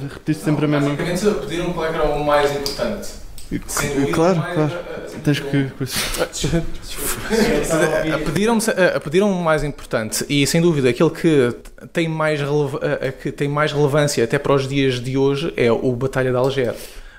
repetiste 0.08 0.44
sempre 0.44 0.66
a 0.66 0.68
mesma. 0.68 0.90
Basicamente 0.90 1.40
pediram 1.40 1.72
qual 1.72 1.90
que 1.90 1.98
era 1.98 2.04
o 2.08 2.24
mais 2.24 2.52
importante. 2.54 3.08
Claro, 4.12 4.42
claro. 4.54 4.72
Tens 5.24 5.38
que. 5.40 5.56
Eh, 7.30 8.18
Pediram-me 8.24 8.60
eh, 8.76 8.98
pediram 9.00 9.30
o 9.30 9.42
mais 9.42 9.62
importante 9.64 10.24
e 10.28 10.46
sem 10.46 10.60
dúvida 10.60 10.88
aquele 10.90 11.10
que 11.10 11.54
tem 11.92 12.08
mais, 12.08 12.40
releva- 12.40 12.80
eh, 12.82 13.12
que 13.12 13.30
tem 13.32 13.48
mais 13.48 13.72
relevância 13.72 14.22
até 14.24 14.38
para 14.38 14.52
os 14.54 14.66
dias 14.68 15.00
de 15.00 15.16
hoje 15.16 15.52
é 15.56 15.70
o 15.70 15.92
Batalha 15.92 16.30
de 16.30 16.36
Alger. 16.36 16.74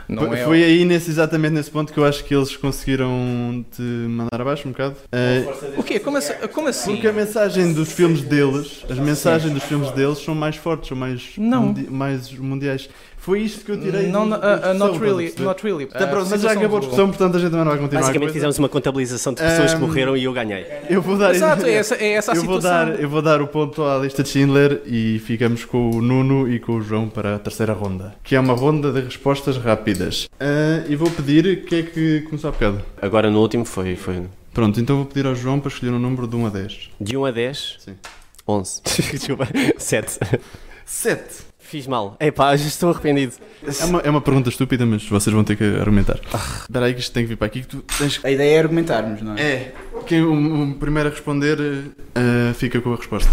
Não 0.09 0.33
é 0.33 0.37
Foi 0.45 0.63
aí 0.63 0.85
nesse, 0.85 1.09
exatamente 1.09 1.51
nesse 1.51 1.69
ponto 1.69 1.91
que 1.91 1.99
eu 1.99 2.05
acho 2.05 2.23
que 2.23 2.33
eles 2.33 2.55
conseguiram 2.55 3.65
te 3.75 3.81
mandar 3.81 4.39
abaixo 4.39 4.65
um 4.65 4.71
bocado. 4.71 4.95
Eh, 5.11 5.43
o 5.75 5.83
quê? 5.83 5.99
Como 5.99 6.15
assim? 6.17 6.33
Como 6.53 6.67
assim? 6.69 6.91
porque 6.93 7.07
a 7.09 7.13
mensagem 7.13 7.73
dos 7.73 7.91
filmes 7.91 8.21
deles, 8.21 8.85
as 8.89 8.97
mensagens 8.99 9.51
dos 9.53 9.63
filmes 9.63 9.91
deles 9.91 10.19
são 10.19 10.33
mais 10.33 10.55
fortes, 10.55 10.87
são 10.87 10.97
mais, 10.97 11.31
Não. 11.37 11.63
mundi- 11.67 11.89
mais 11.89 12.31
mundiais. 12.31 12.89
Foi 13.27 13.41
isto 13.41 13.65
que 13.65 13.71
eu 13.73 13.77
tirei. 13.77 14.07
Não, 14.07 14.23
uh, 14.23 14.35
uh, 14.35 14.73
not 14.73 14.95
a 14.95 14.99
really, 15.01 15.33
not 15.39 15.61
really. 15.61 15.83
Uh, 15.83 15.89
pronto, 15.89 16.29
mas 16.29 16.41
já 16.41 16.53
acabou 16.53 16.77
a 16.77 16.79
discussão, 16.79 17.07
portanto 17.09 17.35
a 17.35 17.39
gente 17.39 17.49
também 17.49 17.65
não 17.65 17.71
vai 17.73 17.81
continuar. 17.81 17.99
a 17.99 18.03
Basicamente 18.03 18.27
coisa. 18.27 18.33
fizemos 18.35 18.57
uma 18.57 18.69
contabilização 18.69 19.33
de 19.33 19.41
pessoas 19.41 19.71
que 19.73 19.75
Ahm, 19.75 19.81
morreram 19.81 20.15
e 20.15 20.23
eu 20.23 20.31
ganhei. 20.31 20.65
Eu 20.89 21.01
vou 21.01 21.17
dar. 21.17 21.35
Exato, 21.35 21.65
é 21.65 21.73
essa, 21.75 21.95
é 21.95 22.11
essa 22.13 22.31
a 22.31 22.35
eu 22.35 22.43
vou, 22.43 22.55
situação. 22.55 22.85
dar, 22.93 23.01
eu 23.01 23.09
vou 23.09 23.21
dar 23.21 23.41
o 23.41 23.47
ponto 23.47 23.83
à 23.83 23.97
lista 23.97 24.23
de 24.23 24.29
Schindler 24.29 24.81
e 24.85 25.19
ficamos 25.19 25.65
com 25.65 25.89
o 25.89 26.01
Nuno 26.01 26.49
e 26.49 26.57
com 26.57 26.77
o 26.77 26.81
João 26.81 27.09
para 27.09 27.35
a 27.35 27.39
terceira 27.39 27.73
ronda, 27.73 28.15
que 28.23 28.33
é 28.33 28.39
uma 28.39 28.53
ronda 28.53 28.93
de 28.93 29.01
respostas 29.01 29.57
rápidas. 29.57 30.29
Ah, 30.39 30.85
e 30.87 30.95
vou 30.95 31.11
pedir 31.11 31.65
que 31.65 31.75
é 31.75 31.83
que 31.83 32.21
começou 32.21 32.47
há 32.47 32.53
bocado. 32.53 32.81
Agora 33.01 33.29
no 33.29 33.41
último 33.41 33.65
foi, 33.65 33.97
foi 33.97 34.23
Pronto, 34.53 34.79
então 34.79 34.95
vou 34.95 35.05
pedir 35.05 35.25
ao 35.25 35.35
João 35.35 35.59
para 35.59 35.67
escolher 35.69 35.91
um 35.91 35.99
número 35.99 36.29
de 36.29 36.35
1 36.37 36.45
a 36.45 36.49
10. 36.49 36.89
de 37.01 37.17
1 37.17 37.25
a 37.25 37.31
10, 37.31 37.75
Sim. 37.79 37.95
11. 38.47 38.81
Desculpa, 39.11 39.49
7. 39.77 40.17
7. 40.85 41.46
Fiz 41.69 41.85
mal. 41.85 42.15
Epá, 42.19 42.55
já 42.57 42.65
estou 42.65 42.89
arrependido. 42.91 43.33
É 43.61 43.85
uma, 43.85 43.99
é 43.99 44.09
uma 44.09 44.21
pergunta 44.21 44.47
estúpida, 44.47 44.85
mas 44.85 45.05
vocês 45.07 45.33
vão 45.33 45.43
ter 45.43 45.57
que 45.57 45.63
argumentar. 45.63 46.17
Espera 46.61 46.85
aí 46.85 46.93
que 46.93 47.01
isto 47.01 47.11
tem 47.11 47.23
que 47.23 47.29
vir 47.29 47.35
para 47.35 47.47
aqui. 47.47 47.61
Que 47.61 47.67
tu 47.67 47.83
tens... 47.97 48.19
A 48.23 48.31
ideia 48.31 48.55
é 48.55 48.59
argumentarmos, 48.59 49.21
não 49.21 49.35
é? 49.35 49.41
É, 49.41 49.73
quem 50.05 50.23
o, 50.23 50.63
o 50.71 50.75
primeiro 50.75 51.09
a 51.09 51.11
responder 51.11 51.57
ah, 52.15 52.53
fica 52.53 52.79
com 52.79 52.93
a 52.93 52.95
resposta. 52.95 53.29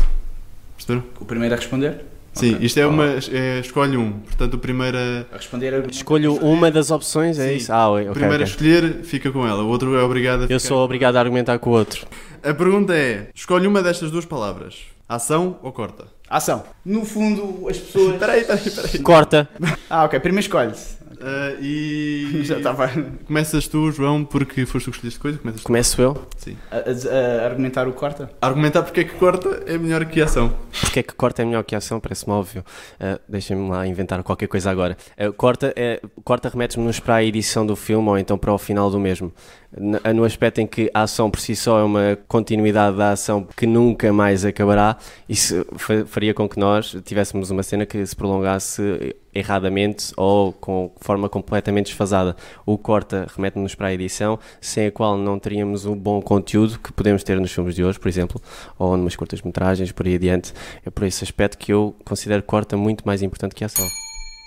Perceberam? 0.76 1.04
O 1.20 1.24
primeiro 1.24 1.54
a 1.54 1.58
responder? 1.58 2.00
Sim, 2.32 2.54
Ok. 2.54 2.66
isto 2.66 2.80
é 2.80 2.86
uma. 2.86 3.04
É, 3.32 3.60
escolhe 3.60 3.96
um. 3.96 4.10
Portanto, 4.18 4.54
o 4.54 4.58
primeiro 4.58 4.98
a, 4.98 5.34
A 5.34 5.36
responder 5.36 5.72
é 5.72 5.86
Escolho 5.88 6.34
uma 6.34 6.68
das 6.68 6.90
opções, 6.90 7.38
é 7.38 7.50
Sim. 7.50 7.54
isso? 7.54 7.72
Ah, 7.72 7.88
ok. 7.88 8.08
o 8.08 8.12
primeiro 8.12 8.42
a 8.42 8.46
escolher 8.46 9.04
fica 9.04 9.30
com 9.30 9.46
ela. 9.46 9.62
O 9.62 9.68
outro 9.68 9.94
é 9.96 10.02
obrigado 10.02 10.40
a 10.40 10.42
ficar. 10.42 10.54
Eu 10.54 10.58
sou 10.58 10.78
obrigado 10.84 11.14
a 11.14 11.20
argumentar 11.20 11.60
com 11.60 11.70
o 11.70 11.74
outro. 11.74 12.04
A 12.42 12.52
pergunta 12.52 12.92
é: 12.92 13.28
escolhe 13.32 13.68
uma 13.68 13.80
destas 13.80 14.10
duas 14.10 14.24
palavras: 14.24 14.80
ação 15.08 15.60
ou 15.62 15.70
corta? 15.70 16.06
Ação. 16.36 16.64
No 16.84 17.04
fundo, 17.04 17.68
as 17.68 17.78
pessoas. 17.78 18.14
Espera 18.14 18.32
aí, 18.32 18.40
espera 18.40 18.58
aí, 18.58 18.66
espera 18.68 18.88
aí. 18.92 18.98
Corta. 18.98 19.48
Ah, 19.88 20.04
ok. 20.04 20.18
Primeiro 20.18 20.44
escolhe-se. 20.44 20.96
Ah, 21.20 21.54
e. 21.60 22.40
Já 22.44 22.58
estava 22.58 22.90
Começas 23.26 23.68
tu, 23.68 23.90
João, 23.92 24.24
porque 24.24 24.66
foste 24.66 24.86
tu 24.86 24.90
que 24.90 24.96
escolheste 25.06 25.20
coisa. 25.20 25.38
Começas 25.38 25.62
tu. 25.62 25.64
Começo 25.64 26.02
eu. 26.02 26.26
Sim. 26.36 26.56
a, 26.70 26.76
a- 26.76 27.42
a 27.42 27.44
argumentar 27.46 27.86
o 27.86 27.92
corta. 27.92 28.30
Argumentar 28.42 28.82
porque 28.82 29.00
é 29.00 29.04
que 29.04 29.14
corta 29.14 29.62
é 29.66 29.78
melhor 29.78 30.04
que 30.06 30.20
ação. 30.20 30.52
Porque 30.80 30.98
é 30.98 31.02
que 31.04 31.14
corta 31.14 31.42
é 31.42 31.44
melhor 31.44 31.62
que 31.62 31.76
ação? 31.76 32.00
Parece-me 32.00 32.32
óbvio. 32.32 32.64
Uh, 33.00 33.18
Deixem-me 33.28 33.70
lá 33.70 33.86
inventar 33.86 34.20
qualquer 34.24 34.48
coisa 34.48 34.70
agora. 34.70 34.96
Uh, 35.16 35.32
corta 35.32 35.72
é, 35.76 36.00
corta 36.24 36.48
remete-nos 36.48 36.98
para 36.98 37.14
a 37.14 37.24
edição 37.24 37.64
do 37.64 37.76
filme 37.76 38.08
ou 38.08 38.18
então 38.18 38.36
para 38.36 38.52
o 38.52 38.58
final 38.58 38.90
do 38.90 38.98
mesmo. 38.98 39.32
N- 39.76 39.98
No 40.14 40.24
aspecto 40.24 40.60
em 40.60 40.66
que 40.66 40.90
a 40.92 41.02
ação 41.02 41.30
por 41.30 41.40
si 41.40 41.56
só 41.56 41.78
é 41.80 41.82
uma 41.84 42.18
continuidade 42.28 42.96
da 42.96 43.10
ação 43.12 43.46
que 43.56 43.66
nunca 43.66 44.12
mais 44.12 44.44
acabará, 44.44 44.96
isso 45.28 45.64
fa- 45.76 46.04
faria 46.24 46.32
com 46.32 46.48
que 46.48 46.58
nós 46.58 46.96
tivéssemos 47.04 47.50
uma 47.50 47.62
cena 47.62 47.84
que 47.84 48.04
se 48.06 48.16
prolongasse 48.16 49.14
erradamente 49.34 50.10
ou 50.16 50.54
com 50.54 50.90
forma 50.96 51.28
completamente 51.28 51.86
desfasada. 51.86 52.34
O 52.64 52.78
corta 52.78 53.26
remete-nos 53.36 53.74
para 53.74 53.88
a 53.88 53.92
edição, 53.92 54.38
sem 54.58 54.86
a 54.86 54.90
qual 54.90 55.18
não 55.18 55.38
teríamos 55.38 55.84
o 55.84 55.94
bom 55.94 56.22
conteúdo 56.22 56.78
que 56.78 56.90
podemos 56.94 57.22
ter 57.22 57.38
nos 57.38 57.52
filmes 57.52 57.74
de 57.74 57.84
hoje, 57.84 58.00
por 58.00 58.08
exemplo, 58.08 58.40
ou 58.78 58.96
numas 58.96 59.14
curtas-metragens, 59.16 59.92
por 59.92 60.06
aí 60.06 60.14
adiante. 60.14 60.54
É 60.82 60.88
por 60.88 61.04
esse 61.04 61.22
aspecto 61.22 61.58
que 61.58 61.70
eu 61.70 61.94
considero 62.06 62.42
corta 62.42 62.74
muito 62.74 63.06
mais 63.06 63.20
importante 63.20 63.54
que 63.54 63.62
a 63.62 63.66
ação. 63.66 63.86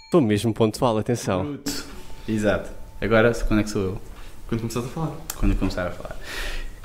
Estou 0.05 0.19
mesmo 0.19 0.51
pontual, 0.51 0.97
atenção. 0.97 1.45
Bruto. 1.45 1.85
Exato. 2.27 2.71
Agora, 2.99 3.31
quando 3.47 3.59
é 3.59 3.63
que 3.63 3.69
sou 3.69 3.81
eu? 3.83 4.01
Quando 4.47 4.61
começaste 4.61 4.89
a 4.89 4.91
falar. 4.91 5.11
Quando 5.35 5.51
eu 5.51 5.57
começar 5.59 5.85
a 5.85 5.91
falar. 5.91 6.15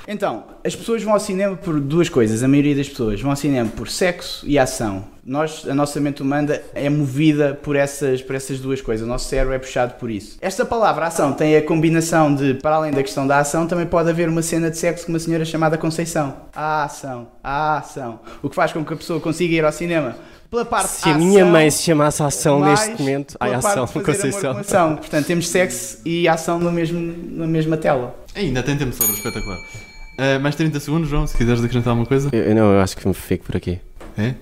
Então, 0.07 0.45
as 0.65 0.75
pessoas 0.75 1.03
vão 1.03 1.13
ao 1.13 1.21
cinema 1.21 1.57
por 1.57 1.81
duas 1.81 2.09
coisas. 2.09 2.43
A 2.43 2.49
maioria 2.49 2.75
das 2.75 2.89
pessoas 2.89 3.21
vão 3.21 3.31
ao 3.31 3.37
cinema 3.37 3.71
por 3.71 3.89
sexo 3.89 4.45
e 4.47 4.59
ação. 4.59 5.12
Nós, 5.25 5.65
a 5.69 5.75
nossa 5.75 6.01
mente 6.01 6.21
humana 6.21 6.61
é 6.75 6.91
movida 6.91 7.55
por 7.63 7.77
essas, 7.77 8.21
por 8.21 8.35
essas 8.35 8.59
duas 8.59 8.81
coisas. 8.81 9.07
O 9.07 9.09
nosso 9.09 9.29
cérebro 9.29 9.55
é 9.55 9.59
puxado 9.59 9.95
por 9.95 10.11
isso. 10.11 10.37
Esta 10.41 10.65
palavra 10.65 11.07
ação 11.07 11.33
tem 11.33 11.57
a 11.57 11.63
combinação 11.63 12.35
de, 12.35 12.55
para 12.55 12.75
além 12.75 12.91
da 12.91 13.03
questão 13.03 13.27
da 13.27 13.39
ação, 13.39 13.67
também 13.67 13.87
pode 13.87 14.11
haver 14.11 14.29
uma 14.29 14.43
cena 14.43 14.69
de 14.71 14.77
sexo 14.77 15.07
com 15.07 15.13
uma 15.13 15.19
senhora 15.21 15.45
chamada 15.45 15.79
Conceição. 15.79 16.37
A 16.55 16.85
ação, 16.85 17.29
a 17.43 17.79
ação. 17.79 18.21
O 18.43 18.51
que 18.51 18.57
faz 18.57 18.73
com 18.73 18.85
que 18.85 18.93
a 18.93 18.97
pessoa 18.97 19.21
consiga 19.21 19.55
ir 19.55 19.65
ao 19.65 19.73
cinema 19.73 20.17
pela 20.51 20.65
parte 20.65 20.89
Se 20.91 21.09
a 21.09 21.13
ação, 21.13 21.25
minha 21.25 21.47
mãe 21.47 21.71
se 21.71 21.83
chamasse 21.83 22.23
ação 22.23 22.61
neste 22.61 23.01
momento, 23.01 23.37
ai, 23.39 23.53
parte 23.53 23.67
ação, 23.67 23.87
Conceição. 23.87 24.55
com 24.55 24.61
ação. 24.61 24.97
Portanto, 24.97 25.27
temos 25.27 25.49
sexo 25.49 25.99
e 26.05 26.27
ação 26.27 26.59
no 26.59 26.71
mesmo, 26.73 27.15
na 27.31 27.47
mesma 27.47 27.77
tela. 27.77 28.15
Ainda 28.35 28.63
tem 28.63 28.77
tempo 28.77 28.91
de 28.91 28.97
sobra, 28.97 29.15
espetacular. 29.15 29.59
Ah, 30.19 30.39
mais 30.39 30.55
30 30.55 30.79
segundos, 30.81 31.09
João, 31.09 31.27
se 31.27 31.37
quiseres 31.37 31.61
acrescentar 31.61 31.93
alguma 31.93 32.07
coisa. 32.07 32.29
Eu, 32.33 32.55
não, 32.55 32.75
eu 32.75 32.81
acho 32.81 32.97
que 32.97 33.07
me 33.07 33.15
fico 33.15 33.45
por 33.45 33.57
aqui. 33.57 33.81
É? 34.19 34.35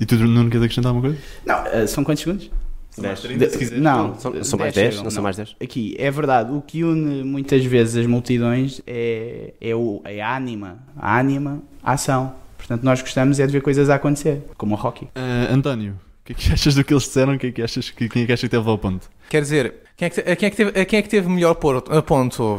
E 0.00 0.06
tu 0.06 0.16
não 0.16 0.44
queres 0.48 0.62
acrescentar 0.64 0.90
alguma 0.90 1.08
coisa? 1.08 1.18
Não, 1.46 1.66
eh, 1.66 1.86
são 1.86 2.02
quantos 2.04 2.22
segundos? 2.22 2.50
São 2.90 3.04
mais 3.04 3.20
30, 3.20 3.38
De- 3.46 3.50
se 3.52 3.58
quiseres. 3.58 3.82
não, 3.82 4.18
São, 4.18 4.44
são 4.44 4.58
mais 4.58 4.74
10 4.74 4.84
10? 4.84 4.86
chegam, 4.94 5.04
Não 5.04 5.10
são 5.10 5.22
mais 5.22 5.36
10? 5.36 5.56
Aqui, 5.62 5.94
é 5.98 6.10
verdade, 6.10 6.52
o 6.52 6.60
que 6.60 6.84
une 6.84 7.24
muitas 7.24 7.64
vezes 7.64 7.96
as 7.96 8.06
multidões 8.06 8.82
é, 8.86 9.54
é, 9.60 9.74
o, 9.74 10.02
é 10.04 10.20
a 10.20 10.36
ânima. 10.36 10.78
A 10.96 11.18
ânima, 11.18 11.62
a 11.82 11.92
ação. 11.92 12.34
Portanto, 12.58 12.82
nós 12.84 13.00
gostamos 13.00 13.40
é 13.40 13.46
de 13.46 13.52
ver 13.52 13.62
coisas 13.62 13.88
a 13.90 13.94
acontecer, 13.94 14.42
como 14.58 14.74
o 14.74 14.78
hockey. 14.86 15.08
Ah, 15.14 15.48
António, 15.50 15.92
o 15.92 16.24
que 16.26 16.32
é 16.32 16.34
que 16.36 16.52
achas 16.52 16.74
do 16.74 16.84
que 16.84 16.92
eles 16.92 17.04
disseram? 17.04 17.34
O 17.34 17.38
que 17.38 17.46
é 17.46 17.52
que 17.52 17.62
achas 17.62 17.88
que, 17.90 18.08
quem 18.08 18.22
é 18.24 18.26
que 18.26 18.32
acha 18.32 18.42
que 18.46 18.50
teve 18.56 18.68
ao 18.68 18.76
ponto? 18.78 19.08
Quer 19.30 19.40
dizer, 19.40 19.74
quem 20.02 20.06
é 20.06 20.10
que, 20.10 20.22
te- 20.22 20.36
quem 20.36 20.46
é 20.46 20.50
que 20.50 20.56
teve, 20.56 20.84
quem 20.86 20.98
é 20.98 21.02
que 21.02 21.08
teve 21.08 21.28
melhor 21.28 21.54
ponto? 21.54 21.90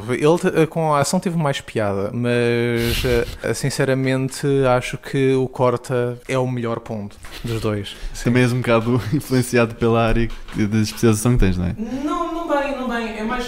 Ele 0.10 0.38
te- 0.40 0.68
com 0.68 0.94
a 0.94 1.00
ação 1.00 1.20
teve 1.20 1.38
mais 1.38 1.60
piada, 1.60 2.10
mas 2.14 3.04
eh, 3.44 3.54
sinceramente 3.54 4.48
acho 4.78 4.98
que 4.98 5.34
o 5.34 5.48
corta 5.48 6.18
é 6.28 6.38
o 6.38 6.48
melhor 6.48 6.80
ponto 6.80 7.18
dos 7.44 7.60
dois. 7.60 7.96
Também 8.24 8.44
és 8.44 8.54
um 8.54 8.58
bocado 8.62 9.02
influenciado 9.14 9.76
pela 9.76 10.08
área 10.08 10.30
de 10.56 10.82
especialização 10.82 11.34
que 11.34 11.40
tens, 11.40 11.58
não 11.58 11.66
é? 11.66 11.76
Não, 11.78 12.34
não 12.34 12.48
bem, 12.48 12.78
não 12.78 12.88
bem. 12.88 13.18
É 13.18 13.24
mais. 13.24 13.46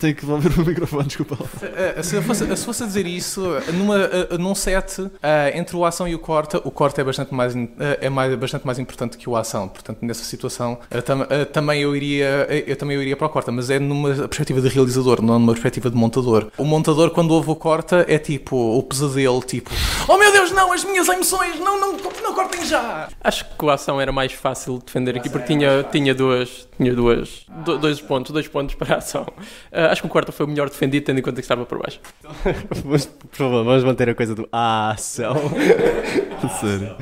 Tenho 0.00 0.14
que 0.14 0.20
devolver 0.22 0.58
o 0.58 0.64
microfone, 0.64 1.04
desculpa 1.04 1.36
lá. 1.40 1.48
Eh, 1.96 2.02
Se 2.02 2.16
eu 2.16 2.22
fosse, 2.22 2.56
se 2.56 2.64
fosse 2.64 2.82
a 2.82 2.86
dizer 2.86 3.06
isso, 3.06 3.42
numa, 3.74 3.98
eh, 3.98 4.38
num 4.38 4.54
set 4.54 5.08
eh, 5.22 5.52
entre 5.58 5.76
o 5.76 5.84
ação 5.84 6.06
e 6.08 6.14
o 6.14 6.18
corta, 6.18 6.58
o 6.64 6.70
corta 6.70 7.00
é 7.00 7.04
bastante 7.04 7.32
mais, 7.34 7.54
eh, 7.56 7.98
é 8.02 8.10
mais, 8.10 8.34
bastante 8.36 8.64
mais 8.66 8.78
importante 8.78 9.16
que 9.16 9.28
o 9.28 9.36
ação. 9.36 9.68
Portanto, 9.68 9.98
nessa 10.02 10.24
situação, 10.24 10.78
eh, 10.90 11.00
tam- 11.00 11.26
eh, 11.28 11.44
também 11.44 11.82
eu 11.82 11.94
iria, 11.94 12.46
eh, 12.48 12.64
eu 12.66 12.76
também 12.76 12.96
eu 12.96 13.02
iria 13.02 13.16
para 13.16 13.26
o 13.26 13.30
corta, 13.30 13.50
mas 13.52 13.70
é 13.70 13.78
numa 13.78 14.10
perspectiva 14.14 14.60
de 14.60 14.68
realizador, 14.68 15.22
não 15.22 15.38
numa 15.38 15.52
perspectiva 15.52 15.90
de 15.90 15.96
montador. 15.96 16.48
O 16.58 16.64
montador, 16.64 17.10
quando 17.10 17.30
ouve 17.32 17.50
o 17.50 17.56
corta, 17.56 18.04
é 18.08 18.18
tipo 18.18 18.56
o 18.56 18.82
pesadelo, 18.82 19.40
tipo, 19.42 19.70
oh 20.08 20.16
meu 20.18 20.32
Deus, 20.32 20.50
não, 20.52 20.72
as 20.72 20.84
minhas 20.84 21.08
emoções, 21.08 21.58
não, 21.60 21.80
não, 21.80 21.92
não 22.22 22.34
cortem 22.34 22.64
já. 22.64 23.08
Acho 23.22 23.44
que 23.56 23.68
a 23.68 23.74
ação 23.74 24.00
era 24.00 24.12
mais 24.12 24.32
fácil 24.32 24.78
de 24.78 24.84
defender 24.86 25.16
aqui 25.16 25.28
porque 25.28 25.46
tinha, 25.46 25.82
tinha, 25.90 26.14
duas, 26.14 26.66
tinha 26.76 26.94
duas, 26.94 27.44
do- 27.64 27.78
dois 27.78 28.00
pontos, 28.00 28.32
dois 28.32 28.46
pontos 28.48 28.74
para 28.74 28.94
a 28.94 28.98
ação. 28.98 29.25
Ah, 29.72 29.86
acho 29.92 30.00
que 30.02 30.06
o 30.06 30.10
quarto 30.10 30.32
foi 30.32 30.46
o 30.46 30.48
melhor 30.48 30.68
defendido, 30.68 31.04
tendo 31.04 31.18
em 31.18 31.22
conta 31.22 31.36
que 31.36 31.40
estava 31.42 31.64
por 31.66 31.78
baixo. 31.78 32.00
Vamos, 32.84 33.06
por 33.06 33.36
favor, 33.36 33.64
vamos 33.64 33.84
manter 33.84 34.08
a 34.08 34.14
coisa 34.14 34.34
do 34.34 34.48
a 34.52 34.90
ação. 34.92 35.34
Sério. 36.60 36.96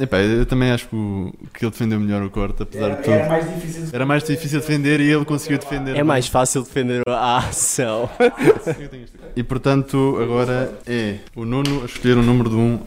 Epá, 0.00 0.18
eu 0.18 0.46
também 0.46 0.70
acho 0.70 0.86
que, 0.86 0.94
o- 0.94 1.32
que 1.52 1.64
ele 1.64 1.72
defendeu 1.72 1.98
melhor 1.98 2.22
o 2.22 2.30
corte, 2.30 2.62
apesar 2.62 2.90
de 2.90 3.02
tudo. 3.02 3.14
Era 3.14 3.26
mais 3.28 3.44
difícil 3.54 3.84
de 3.86 3.94
Era 3.96 4.06
mais 4.06 4.22
difícil 4.22 4.60
defender 4.60 5.00
e 5.00 5.10
ele 5.10 5.24
conseguiu 5.24 5.58
defender. 5.58 5.96
É 5.96 6.04
mais 6.04 6.28
fácil 6.28 6.62
defender 6.62 7.02
a 7.08 7.38
ação. 7.38 8.08
E 9.34 9.42
portanto, 9.42 10.18
agora 10.20 10.72
é 10.86 11.18
o 11.36 11.44
nono 11.44 11.82
a 11.82 11.84
escolher 11.86 12.16
um 12.16 12.22
número 12.22 12.48
de 12.50 12.56
1 12.56 12.80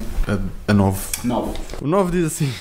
a, 0.68 0.72
a 0.72 0.74
9. 0.74 1.00
Nove. 1.26 1.58
O 1.82 1.88
9 1.88 2.12
diz 2.12 2.26
assim: 2.28 2.52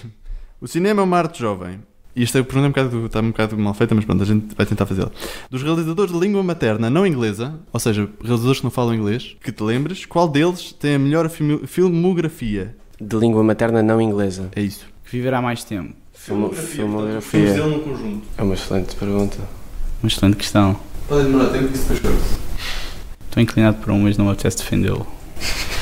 O 0.60 0.66
cinema 0.68 1.00
é 1.00 1.04
uma 1.04 1.18
arte 1.18 1.40
jovem. 1.40 1.80
E 2.14 2.22
esta 2.24 2.42
pergunta 2.42 2.66
é 2.66 2.68
um 2.68 2.70
bocado, 2.88 3.06
está 3.06 3.20
um 3.20 3.28
bocado 3.30 3.58
mal 3.58 3.72
feita, 3.74 3.94
mas 3.94 4.04
pronto, 4.04 4.22
a 4.22 4.26
gente 4.26 4.54
vai 4.56 4.66
tentar 4.66 4.84
fazê-la. 4.86 5.10
Dos 5.48 5.62
realizadores 5.62 6.12
de 6.12 6.18
língua 6.18 6.42
materna 6.42 6.90
não 6.90 7.06
inglesa, 7.06 7.54
ou 7.72 7.78
seja, 7.78 8.08
realizadores 8.22 8.58
que 8.58 8.64
não 8.64 8.70
falam 8.70 8.94
inglês, 8.94 9.36
que 9.42 9.52
te 9.52 9.62
lembres, 9.62 10.04
qual 10.06 10.26
deles 10.28 10.72
tem 10.72 10.96
a 10.96 10.98
melhor 10.98 11.28
filmo- 11.28 11.66
filmografia? 11.66 12.74
De 13.00 13.16
língua 13.16 13.42
materna 13.44 13.82
não 13.82 14.00
inglesa. 14.00 14.50
É 14.56 14.60
isso. 14.60 14.84
Que 15.04 15.12
viverá 15.12 15.40
mais 15.40 15.62
tempo. 15.64 15.94
Filmo- 16.12 16.52
Filmografia. 16.52 17.66
no 17.66 17.80
conjunto. 17.80 18.22
É 18.36 18.42
uma 18.42 18.54
excelente 18.54 18.94
pergunta. 18.96 19.38
Uma 20.02 20.08
excelente 20.08 20.36
questão. 20.36 20.78
Pode 21.08 21.24
demorar 21.24 21.48
tempo 21.50 21.68
que 21.68 21.74
isso 21.76 21.92
depois. 21.94 22.38
Estou 23.28 23.42
inclinado 23.42 23.78
por 23.78 23.90
um, 23.92 24.00
mas 24.02 24.18
não 24.18 24.26
me 24.26 24.32
apetece 24.32 24.58
defendê-lo. 24.58 25.06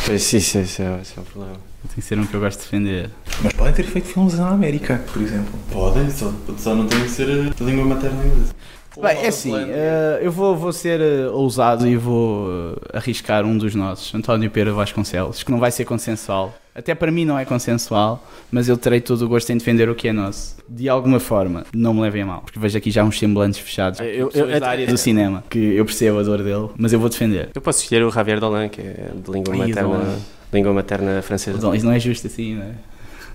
Pois, 0.06 0.32
isso, 0.32 0.58
isso, 0.58 0.82
é, 0.82 1.00
isso 1.02 1.14
é 1.16 1.20
o 1.20 1.24
problema. 1.24 1.56
Tem 1.86 1.94
que 1.94 2.02
ser 2.02 2.18
um 2.18 2.26
que 2.26 2.34
eu 2.34 2.40
gosto 2.40 2.58
de 2.58 2.64
defender. 2.64 3.10
Mas 3.42 3.52
podem 3.52 3.72
ter 3.72 3.84
feito 3.84 4.08
filmes 4.08 4.34
na 4.34 4.48
América, 4.48 5.02
por 5.12 5.22
exemplo. 5.22 5.58
Podem, 5.70 6.10
só, 6.10 6.32
só 6.56 6.74
não 6.74 6.86
tem 6.86 7.00
que 7.02 7.08
ser 7.08 7.28
a 7.28 7.64
língua 7.64 7.84
materna 7.84 8.24
inglesa. 8.24 8.54
Bem, 9.00 9.16
é 9.24 9.28
assim, 9.28 9.54
eh, 9.56 10.18
eu 10.22 10.32
vou, 10.32 10.56
vou 10.56 10.72
ser 10.72 11.00
eh, 11.00 11.28
ousado 11.28 11.86
e 11.86 11.96
vou 11.96 12.48
eh, 12.92 12.96
arriscar 12.98 13.44
um 13.44 13.56
dos 13.56 13.74
nossos, 13.74 14.14
António 14.14 14.50
Pera 14.50 14.72
Vasconcelos, 14.72 15.42
que 15.42 15.50
não 15.50 15.58
vai 15.58 15.70
ser 15.70 15.84
consensual. 15.84 16.54
Até 16.74 16.94
para 16.94 17.10
mim 17.10 17.24
não 17.24 17.38
é 17.38 17.44
consensual, 17.44 18.24
mas 18.52 18.68
eu 18.68 18.76
terei 18.76 19.00
todo 19.00 19.22
o 19.22 19.28
gosto 19.28 19.50
em 19.50 19.58
defender 19.58 19.88
o 19.88 19.94
que 19.94 20.08
é 20.08 20.12
nosso. 20.12 20.56
De 20.68 20.88
alguma 20.88 21.18
forma, 21.18 21.64
não 21.74 21.92
me 21.92 22.00
levem 22.02 22.22
a 22.22 22.26
mal, 22.26 22.40
porque 22.42 22.58
vejo 22.58 22.78
aqui 22.78 22.90
já 22.90 23.02
uns 23.04 23.18
semblantes 23.18 23.58
fechados. 23.58 23.98
Eu- 24.00 24.28
pessoas 24.28 24.54
eu- 24.54 24.60
da 24.60 24.68
área 24.68 24.86
do 24.86 24.96
cinema, 24.96 25.42
que 25.50 25.58
eu 25.58 25.84
percebo 25.84 26.18
a 26.18 26.22
dor 26.22 26.42
dele, 26.42 26.68
mas 26.76 26.92
eu 26.92 27.00
vou 27.00 27.08
defender. 27.08 27.50
Eu 27.54 27.60
posso 27.60 27.82
escolher 27.82 28.04
o 28.04 28.10
Javier 28.10 28.38
Dolan, 28.40 28.68
que 28.68 28.80
é 28.80 29.10
de 29.14 29.30
língua 29.30 29.54
Ai, 29.54 29.58
materna, 29.68 30.18
língua 30.52 30.72
materna 30.72 31.22
francesa. 31.22 31.58
Dom, 31.58 31.74
isso 31.74 31.84
não 31.86 31.92
é 31.92 31.98
justo 32.00 32.26
assim, 32.26 32.54
não 32.54 32.62
é? 32.64 32.72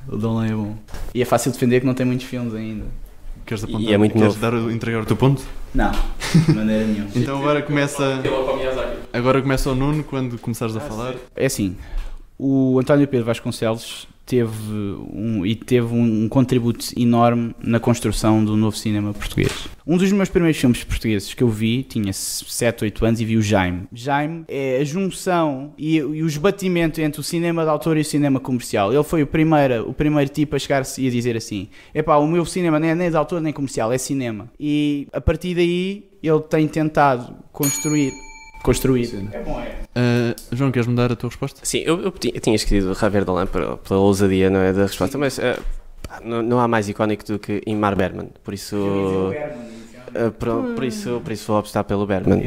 O 0.09 0.17
Dolan 0.17 0.45
é 0.47 0.51
bom. 0.53 0.75
E 1.13 1.21
é 1.21 1.25
fácil 1.25 1.51
defender 1.51 1.79
que 1.79 1.85
não 1.85 1.93
tem 1.93 2.05
muitos 2.05 2.25
filmes 2.25 2.53
ainda. 2.53 2.85
Queres 3.45 3.63
E 3.63 3.65
apontar? 3.65 3.93
é 3.93 3.97
muito 3.97 4.13
Queres 4.13 4.27
novo. 4.27 4.39
dar, 4.39 4.53
o- 4.53 4.71
entregar 4.71 5.01
o 5.01 5.05
teu 5.05 5.15
ponto? 5.17 5.41
Não, 5.73 5.91
de 5.91 6.53
maneira 6.53 6.85
nenhuma. 6.85 7.09
Então 7.15 7.39
agora 7.39 7.61
começa, 7.61 8.21
agora 9.11 9.41
começa 9.41 9.69
o 9.69 9.75
Nuno 9.75 10.03
quando 10.03 10.37
começares 10.39 10.75
a 10.75 10.79
falar. 10.79 11.15
É 11.35 11.45
assim, 11.45 11.75
o 12.37 12.79
António 12.79 13.07
Pedro 13.07 13.25
Vasconcelos 13.25 14.07
teve 14.25 14.71
um, 15.13 15.45
e 15.45 15.55
teve 15.55 15.93
um, 15.93 16.23
um 16.23 16.29
contributo 16.29 16.85
enorme 16.97 17.53
na 17.61 17.79
construção 17.79 18.43
do 18.43 18.55
novo 18.55 18.75
cinema 18.75 19.13
português. 19.13 19.67
Um 19.85 19.97
dos 19.97 20.11
meus 20.11 20.29
primeiros 20.29 20.59
filmes 20.59 20.83
portugueses 20.83 21.33
que 21.33 21.43
eu 21.43 21.49
vi, 21.49 21.83
tinha 21.83 22.13
7, 22.13 22.85
8 22.85 23.05
anos 23.05 23.21
e 23.21 23.25
vi 23.25 23.37
o 23.37 23.41
Jaime. 23.41 23.83
Jaime 23.91 24.45
é 24.47 24.79
a 24.79 24.83
junção 24.83 25.73
e, 25.77 25.97
e 25.97 26.23
o 26.23 26.27
esbatimento 26.27 27.01
entre 27.01 27.19
o 27.19 27.23
cinema 27.23 27.63
de 27.63 27.69
autor 27.69 27.97
e 27.97 28.01
o 28.01 28.05
cinema 28.05 28.39
comercial. 28.39 28.93
Ele 28.93 29.03
foi 29.03 29.23
o 29.23 29.27
primeiro, 29.27 29.89
o 29.89 29.93
primeiro 29.93 30.31
tipo 30.31 30.55
a 30.55 30.59
chegar-se 30.59 31.01
e 31.01 31.07
a 31.07 31.11
dizer 31.11 31.35
assim: 31.35 31.67
epá, 31.93 32.15
o 32.17 32.27
meu 32.27 32.45
cinema 32.45 32.79
nem 32.79 32.91
é 32.91 32.95
nem 32.95 33.09
de 33.09 33.17
autor 33.17 33.41
nem 33.41 33.51
comercial, 33.51 33.91
é 33.91 33.97
cinema. 33.97 34.49
E 34.59 35.07
a 35.11 35.19
partir 35.19 35.53
daí 35.55 36.05
ele 36.23 36.41
tem 36.41 36.67
tentado 36.67 37.35
construir. 37.51 38.11
Construir. 38.63 39.29
É 39.31 39.39
bom, 39.41 39.59
é. 39.59 39.83
Ah, 39.93 40.35
João, 40.51 40.71
queres 40.71 40.87
mudar 40.87 41.11
a 41.11 41.15
tua 41.15 41.29
resposta? 41.29 41.59
Sim, 41.63 41.79
eu, 41.79 42.01
eu 42.01 42.11
tinha, 42.11 42.33
eu 42.33 42.39
tinha 42.39 42.55
escolhido 42.55 42.91
o 42.91 42.95
Javier 42.95 43.25
Dolan 43.25 43.45
pela, 43.45 43.77
pela 43.77 43.99
ousadia 43.99 44.49
não 44.49 44.59
é, 44.61 44.71
da 44.71 44.83
resposta, 44.83 45.17
mas 45.17 45.37
eh, 45.37 45.59
pá, 46.07 46.21
não, 46.23 46.41
não 46.41 46.59
há 46.59 46.67
mais 46.67 46.87
icónico 46.87 47.25
do 47.25 47.37
que 47.37 47.61
Ingmar 47.67 47.95
Bergman, 47.95 48.29
por 48.43 48.53
isso, 48.53 49.31
eh, 50.13 50.29
por, 50.39 50.73
por 50.75 50.83
isso, 50.83 51.21
por 51.23 51.31
isso 51.33 51.45
vou 51.47 51.59
optar 51.59 51.83
pelo 51.83 52.07
Bergman. 52.07 52.41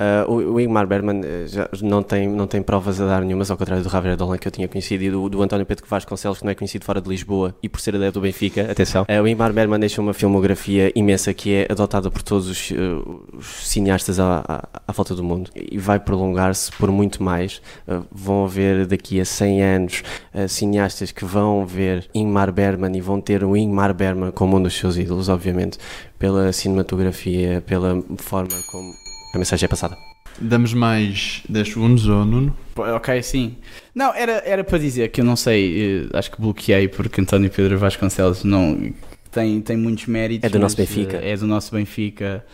Uh, 0.00 0.32
o, 0.32 0.54
o 0.54 0.60
Ingmar 0.60 0.86
Bergman 0.86 1.20
uh, 1.20 1.46
já 1.46 1.68
não 1.82 2.02
tem, 2.02 2.26
não 2.26 2.46
tem 2.46 2.62
provas 2.62 2.98
a 3.02 3.06
dar 3.06 3.20
nenhumas, 3.20 3.50
ao 3.50 3.56
contrário 3.58 3.84
do 3.84 3.90
Javier 3.90 4.16
Dolan 4.16 4.38
que 4.38 4.48
eu 4.48 4.52
tinha 4.52 4.66
conhecido 4.66 5.04
e 5.04 5.10
do, 5.10 5.28
do 5.28 5.42
António 5.42 5.66
Pedro 5.66 5.84
Vasconcelos, 5.86 6.38
que 6.38 6.44
não 6.44 6.50
é 6.50 6.54
conhecido 6.54 6.86
fora 6.86 7.02
de 7.02 7.08
Lisboa 7.08 7.54
e 7.62 7.68
por 7.68 7.82
ser 7.82 7.94
adepto 7.94 8.18
do 8.18 8.22
Benfica, 8.22 8.62
atenção. 8.70 9.02
Uh, 9.02 9.22
o 9.22 9.28
Ingmar 9.28 9.52
Bergman 9.52 9.78
deixa 9.78 10.00
uma 10.00 10.14
filmografia 10.14 10.90
imensa 10.94 11.34
que 11.34 11.54
é 11.54 11.66
adotada 11.70 12.10
por 12.10 12.22
todos 12.22 12.48
os, 12.48 12.70
uh, 12.70 13.26
os 13.36 13.68
cineastas 13.68 14.18
à, 14.18 14.42
à, 14.48 14.80
à 14.88 14.92
volta 14.92 15.14
do 15.14 15.22
mundo 15.22 15.50
e 15.54 15.76
vai 15.76 16.00
prolongar-se 16.00 16.72
por 16.72 16.90
muito 16.90 17.22
mais. 17.22 17.60
Uh, 17.86 18.02
vão 18.10 18.46
haver 18.46 18.86
daqui 18.86 19.20
a 19.20 19.24
100 19.26 19.62
anos 19.62 20.02
cineastas 20.48 21.12
que 21.12 21.26
vão 21.26 21.66
ver 21.66 22.08
Ingmar 22.14 22.50
Bergman 22.50 22.96
e 22.96 23.02
vão 23.02 23.20
ter 23.20 23.44
o 23.44 23.54
Ingmar 23.54 23.92
Bergman 23.92 24.30
como 24.30 24.56
um 24.56 24.62
dos 24.62 24.78
seus 24.78 24.96
ídolos, 24.96 25.28
obviamente, 25.28 25.78
pela 26.18 26.52
cinematografia, 26.52 27.62
pela 27.66 28.02
forma 28.16 28.56
como 28.70 29.09
a 29.34 29.38
mensagem 29.38 29.64
é 29.66 29.68
passada. 29.68 29.96
Damos 30.40 30.72
mais 30.72 31.42
10 31.48 31.68
segundos 31.68 32.08
ao 32.08 32.24
Nuno. 32.24 32.56
Ok, 32.76 33.22
sim. 33.22 33.56
Não, 33.94 34.14
era, 34.14 34.42
era 34.46 34.64
para 34.64 34.78
dizer 34.78 35.08
que 35.10 35.20
eu 35.20 35.24
não 35.24 35.36
sei, 35.36 36.06
eh, 36.12 36.18
acho 36.18 36.30
que 36.30 36.40
bloqueei 36.40 36.88
porque 36.88 37.20
António 37.20 37.50
Pedro 37.50 37.76
Vasconcelos 37.78 38.42
não 38.44 38.90
tem, 39.30 39.60
tem 39.60 39.76
muitos 39.76 40.06
méritos. 40.06 40.44
É 40.46 40.48
do 40.50 40.58
nosso 40.58 40.76
Benfica. 40.76 41.18
eh, 41.18 41.32
É 41.32 41.36
do 41.36 41.46
nosso 41.46 41.74
Benfica, 41.74 42.44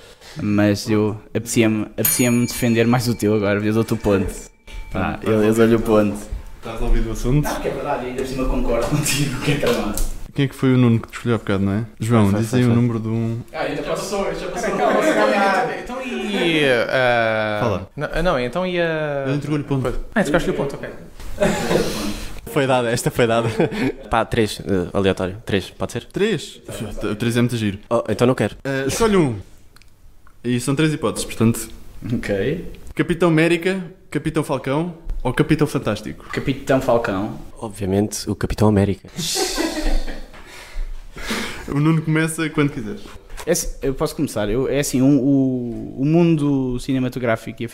mas 0.42 0.88
eu 0.90 1.20
apetecia-me 1.28 1.82
apetecia 1.82 2.30
defender 2.32 2.86
mais 2.86 3.06
o 3.08 3.14
teu 3.14 3.34
agora, 3.34 3.64
eu 3.64 3.72
dou-te 3.72 3.94
o 3.94 3.96
ponto. 3.96 4.34
Pá, 4.90 5.20
eu, 5.22 5.42
eu 5.44 5.54
dou-lhe 5.54 5.74
o 5.76 5.80
ponto. 5.80 6.16
Está 6.58 6.72
resolvido 6.72 7.08
o 7.10 7.12
assunto. 7.12 7.44
Não, 7.48 7.60
que 7.60 7.68
é 7.68 7.70
verdade, 7.70 8.06
ainda 8.06 8.22
por 8.22 8.28
cima 8.28 8.44
concordo 8.48 8.86
contigo, 8.88 9.40
que 9.42 9.52
é 9.52 9.56
tramado. 9.58 10.02
Quem 10.34 10.44
é 10.44 10.48
que 10.48 10.54
foi 10.54 10.74
o 10.74 10.76
Nuno 10.76 11.00
que 11.00 11.08
te 11.08 11.14
escolheu 11.14 11.36
há 11.36 11.38
bocado, 11.38 11.64
não 11.64 11.72
é? 11.72 11.86
João, 11.98 12.30
diz 12.32 12.52
aí 12.52 12.62
o 12.64 12.74
número 12.74 13.00
de 13.00 13.08
um. 13.08 13.38
Ah, 13.54 13.60
ainda 13.60 13.82
passou, 13.82 14.24
já 14.34 14.48
passou. 14.48 14.76
Calma, 14.76 15.00
calma. 15.00 15.72
E. 16.30 16.64
ah, 16.88 17.58
Fala. 17.60 17.90
Não, 17.96 18.22
não, 18.22 18.40
então 18.40 18.66
e 18.66 18.80
a. 18.80 19.24
Eu 19.26 19.34
entregou-lhe 19.34 19.64
ponto. 19.64 19.86
Ah, 20.14 20.20
entregaste-lhe 20.20 20.54
o 20.54 20.56
ponto, 20.56 20.76
ok. 20.76 20.88
Foi 22.46 22.66
dada, 22.66 22.90
esta 22.90 23.10
foi 23.10 23.26
dada. 23.26 23.48
Pá, 24.08 24.24
três, 24.24 24.60
eh, 24.60 24.88
aleatório. 24.92 25.36
Três, 25.44 25.68
pode 25.70 25.92
ser? 25.92 26.04
3. 26.06 26.60
O 27.10 27.14
3 27.14 27.36
é 27.36 27.40
muito 27.40 27.56
giro. 27.56 27.78
Oh, 27.90 28.02
então 28.08 28.26
não 28.26 28.34
quero. 28.34 28.56
Ah, 28.64 28.84
escolhe 28.86 29.16
um. 29.16 29.38
E 30.42 30.58
são 30.60 30.74
três 30.74 30.92
hipóteses, 30.92 31.26
portanto: 31.26 31.68
Ok. 32.14 32.72
Capitão 32.94 33.28
América, 33.28 33.82
Capitão 34.10 34.42
Falcão 34.42 34.94
ou 35.22 35.32
Capitão 35.34 35.66
Fantástico? 35.66 36.24
Capitão 36.32 36.80
Falcão. 36.80 37.38
Obviamente, 37.58 38.28
o 38.30 38.34
Capitão 38.34 38.68
América. 38.68 39.08
O 41.68 41.80
Nuno 41.80 42.00
começa 42.00 42.48
quando 42.48 42.70
quiseres. 42.70 43.02
É 43.46 43.52
assim, 43.52 43.76
eu 43.80 43.94
posso 43.94 44.16
começar. 44.16 44.50
Eu, 44.50 44.68
é 44.68 44.80
assim, 44.80 45.00
um- 45.00 45.20
o, 45.20 46.02
o 46.02 46.04
mundo 46.04 46.78
cinematográfico 46.80 47.62
eh, 47.62 47.68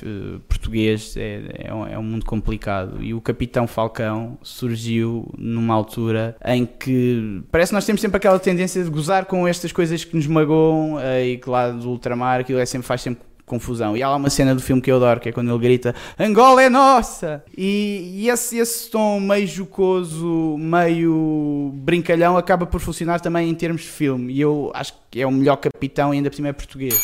português 0.46 1.16
é, 1.16 1.40
é, 1.64 1.74
um, 1.74 1.86
é 1.86 1.98
um 1.98 2.02
mundo 2.02 2.26
complicado 2.26 3.02
e 3.02 3.14
o 3.14 3.20
Capitão 3.22 3.66
Falcão 3.66 4.36
surgiu 4.42 5.28
numa 5.38 5.72
altura 5.74 6.36
em 6.44 6.66
que 6.66 7.42
parece 7.50 7.70
que 7.70 7.74
nós 7.74 7.86
temos 7.86 8.02
sempre 8.02 8.18
aquela 8.18 8.38
tendência 8.38 8.84
de 8.84 8.90
gozar 8.90 9.24
com 9.24 9.48
estas 9.48 9.72
coisas 9.72 10.04
que 10.04 10.14
nos 10.14 10.26
magoam 10.26 11.00
eh, 11.00 11.28
e 11.28 11.38
que 11.38 11.48
lá 11.48 11.70
do 11.70 11.88
ultramar 11.88 12.40
aquilo 12.40 12.58
é 12.58 12.66
sempre, 12.66 12.86
faz 12.86 13.00
sempre 13.00 13.22
confusão. 13.46 13.96
E 13.96 14.02
há 14.02 14.08
lá 14.08 14.16
uma 14.16 14.30
cena 14.30 14.54
do 14.54 14.62
filme 14.62 14.80
que 14.80 14.90
eu 14.90 14.96
adoro, 14.96 15.20
que 15.20 15.28
é 15.28 15.32
quando 15.32 15.50
ele 15.50 15.58
grita 15.58 15.94
Angola 16.18 16.62
é 16.62 16.68
nossa! 16.68 17.44
E, 17.56 18.22
e 18.22 18.28
esse, 18.28 18.58
esse 18.58 18.90
tom 18.90 19.20
meio 19.20 19.46
jocoso, 19.46 20.56
meio 20.58 21.70
brincalhão, 21.74 22.36
acaba 22.36 22.66
por 22.66 22.80
funcionar 22.80 23.20
também 23.20 23.48
em 23.48 23.54
termos 23.54 23.82
de 23.82 23.88
filme. 23.88 24.32
E 24.32 24.40
eu 24.40 24.70
acho 24.74 24.94
que 25.10 25.20
é 25.20 25.26
o 25.26 25.32
melhor 25.32 25.56
capitão 25.56 26.12
e 26.12 26.16
ainda 26.16 26.30
por 26.30 26.36
cima 26.36 26.48
é 26.48 26.52
português. 26.52 26.98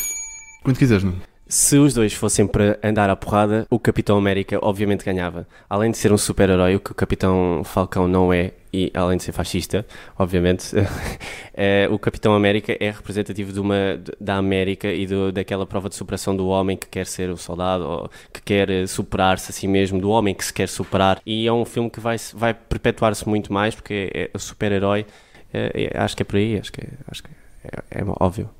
Quando 0.63 0.77
quiseres, 0.77 1.03
Nuno. 1.03 1.28
Se 1.51 1.77
os 1.77 1.95
dois 1.95 2.13
fossem 2.13 2.45
para 2.45 2.77
andar 2.83 3.09
à 3.09 3.15
porrada, 3.15 3.65
o 3.71 3.79
Capitão 3.79 4.15
América 4.19 4.59
obviamente 4.61 5.03
ganhava. 5.03 5.47
Além 5.67 5.89
de 5.89 5.97
ser 5.97 6.11
um 6.13 6.17
super-herói, 6.17 6.75
o 6.75 6.79
que 6.79 6.91
o 6.91 6.95
Capitão 6.95 7.63
Falcão 7.65 8.07
não 8.07 8.31
é, 8.31 8.51
e 8.71 8.91
além 8.93 9.17
de 9.17 9.23
ser 9.23 9.31
fascista, 9.31 9.83
obviamente, 10.15 10.75
eh, 11.55 11.87
o 11.89 11.97
Capitão 11.97 12.35
América 12.35 12.77
é 12.79 12.91
representativo 12.91 13.51
de 13.51 13.59
uma, 13.59 13.99
da 14.21 14.35
América 14.35 14.89
e 14.93 15.07
do- 15.07 15.31
daquela 15.31 15.65
prova 15.65 15.89
de 15.89 15.95
superação 15.95 16.35
do 16.37 16.47
homem 16.47 16.77
que 16.77 16.87
quer 16.87 17.07
ser 17.07 17.31
o 17.31 17.37
soldado, 17.37 17.83
ou 17.83 18.09
que 18.31 18.43
quer 18.43 18.69
eh, 18.69 18.85
superar-se 18.85 19.49
a 19.49 19.53
si 19.53 19.67
mesmo, 19.67 19.99
do 19.99 20.11
homem 20.11 20.35
que 20.35 20.45
se 20.45 20.53
quer 20.53 20.69
superar. 20.69 21.19
E 21.25 21.47
é 21.47 21.51
um 21.51 21.65
filme 21.65 21.89
que 21.89 21.99
vai, 21.99 22.17
vai 22.35 22.53
perpetuar-se 22.53 23.27
muito 23.27 23.51
mais, 23.51 23.73
porque 23.73 24.11
é, 24.13 24.29
é 24.31 24.37
super-herói. 24.37 25.03
é- 25.51 25.91
acho 25.97 26.15
que 26.15 26.21
é 26.21 26.25
por 26.25 26.35
aí, 26.37 26.59
acho 26.59 26.71
que, 26.71 26.81
acho 27.07 27.23
que 27.23 27.29
é, 27.63 28.01
é 28.01 28.03
óbvio. 28.19 28.51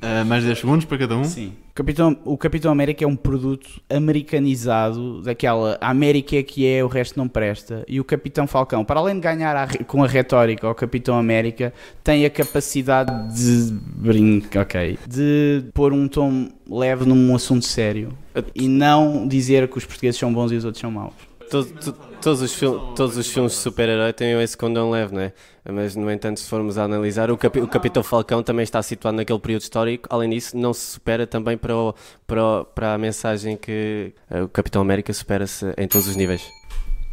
Ah, 0.00 0.24
mais 0.24 0.44
10 0.44 0.58
segundos 0.58 0.84
para 0.84 0.98
cada 0.98 1.16
um. 1.16 1.24
Sim. 1.24 1.52
O 1.70 1.74
Capitão, 1.74 2.16
o 2.24 2.36
Capitão 2.36 2.72
América 2.72 3.04
é 3.04 3.06
um 3.06 3.14
produto 3.14 3.80
americanizado, 3.88 5.22
daquela 5.22 5.78
a 5.80 5.90
América 5.90 6.36
é 6.36 6.42
que 6.42 6.66
é, 6.66 6.82
o 6.82 6.88
resto 6.88 7.16
não 7.16 7.28
presta. 7.28 7.84
E 7.86 8.00
o 8.00 8.04
Capitão 8.04 8.46
Falcão, 8.46 8.84
para 8.84 8.98
além 8.98 9.14
de 9.14 9.20
ganhar 9.20 9.56
a 9.56 9.68
com 9.84 10.02
a 10.02 10.06
retórica 10.06 10.66
ao 10.66 10.74
Capitão 10.74 11.16
América, 11.16 11.72
tem 12.02 12.24
a 12.24 12.30
capacidade 12.30 13.12
de 13.34 13.72
brincar, 13.72 14.62
ok, 14.62 14.98
de 15.06 15.64
pôr 15.72 15.92
um 15.92 16.08
tom 16.08 16.48
leve 16.68 17.04
num 17.04 17.34
assunto 17.34 17.64
sério 17.64 18.10
e 18.54 18.68
não 18.68 19.26
dizer 19.26 19.68
que 19.68 19.78
os 19.78 19.84
portugueses 19.84 20.18
são 20.18 20.32
bons 20.32 20.50
e 20.50 20.56
os 20.56 20.64
outros 20.64 20.80
são 20.80 20.90
maus. 20.90 21.27
Todo- 21.50 21.66
to- 21.80 21.92
todos, 22.20 22.42
os 22.42 22.52
fil- 22.54 22.78
todos 22.94 23.16
os 23.16 23.26
filmes 23.28 23.52
de 23.52 23.58
super-herói 23.58 24.12
têm 24.12 24.40
esse 24.42 24.56
condão 24.56 24.90
leve, 24.90 25.14
não 25.14 25.20
é? 25.22 25.32
Mas, 25.70 25.94
no 25.96 26.10
entanto, 26.10 26.40
se 26.40 26.48
formos 26.48 26.76
a 26.78 26.84
analisar, 26.84 27.30
o, 27.30 27.36
Capi- 27.36 27.60
o 27.60 27.68
Capitão 27.68 28.02
Falcão 28.02 28.42
também 28.42 28.62
está 28.64 28.82
situado 28.82 29.16
naquele 29.16 29.38
período 29.38 29.62
histórico. 29.62 30.08
Além 30.10 30.30
disso, 30.30 30.56
não 30.56 30.72
se 30.74 30.80
supera 30.92 31.26
também 31.26 31.56
para, 31.58 31.76
o- 31.76 31.94
para, 32.26 32.44
o- 32.44 32.64
para 32.64 32.94
a 32.94 32.98
mensagem 32.98 33.56
que 33.56 34.12
eh, 34.30 34.42
o 34.42 34.48
Capitão 34.48 34.80
América 34.82 35.12
supera-se 35.12 35.66
em 35.76 35.86
todos 35.88 36.08
os 36.08 36.16
níveis. 36.16 36.42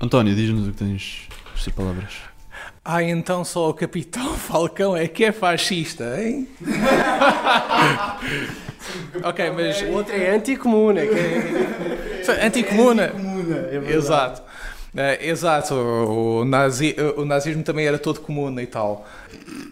António, 0.02 0.36
diz-nos 0.36 0.68
o 0.68 0.72
que 0.72 0.78
tens 0.78 1.28
tuas 1.53 1.76
palavras. 1.76 2.14
Ah, 2.84 3.02
então 3.03 3.44
só 3.44 3.70
o 3.70 3.74
Capitão 3.74 4.34
Falcão 4.38 4.95
é 4.95 5.07
que 5.07 5.24
é 5.26 5.32
fascista, 5.32 6.20
hein? 6.22 6.48
ok, 9.24 9.52
mas. 9.52 9.82
O 9.82 9.91
outro 9.91 10.16
é 10.16 10.36
anticomuna. 10.36 11.02
Anticomuna. 12.44 13.14
Exato. 13.88 14.41
Eh, 14.98 15.28
exato, 15.30 15.74
o, 15.76 16.40
o 16.40 16.45
nazi, 16.45 16.95
o 17.18 17.26
nazismo 17.26 17.64
também 17.64 17.86
era 17.86 17.99
todo 17.99 18.22
comuna 18.22 18.64
e 18.64 18.68
tal. 18.68 19.06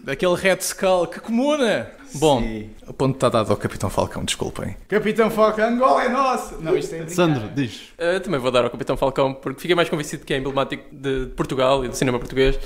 Aquele 0.06 0.34
Red 0.34 0.58
Skull, 0.60 1.06
que 1.06 1.18
comuna! 1.18 1.90
Bom, 2.16 2.42
Sim. 2.42 2.70
o 2.86 2.92
ponto 2.92 3.14
está 3.14 3.28
dado 3.28 3.50
ao 3.50 3.56
Capitão 3.56 3.88
Falcão, 3.88 4.22
desculpem. 4.22 4.76
Capitão 4.86 5.30
Falcão, 5.30 5.66
Angola 5.66 6.04
é 6.04 6.08
nosso! 6.10 6.60
Não, 6.60 6.76
isto 6.76 6.94
é. 6.94 7.08
Sandro, 7.08 7.48
diz. 7.54 7.88
Uh, 7.98 8.20
também 8.20 8.38
vou 8.38 8.50
dar 8.50 8.64
ao 8.64 8.70
Capitão 8.70 8.96
Falcão 8.96 9.32
porque 9.32 9.62
fiquei 9.62 9.74
mais 9.74 9.88
convencido 9.88 10.24
que 10.26 10.34
é 10.34 10.36
emblemático 10.36 10.84
de 10.92 11.26
Portugal 11.34 11.84
e 11.84 11.88
do 11.88 11.96
cinema 11.96 12.18
português 12.18 12.56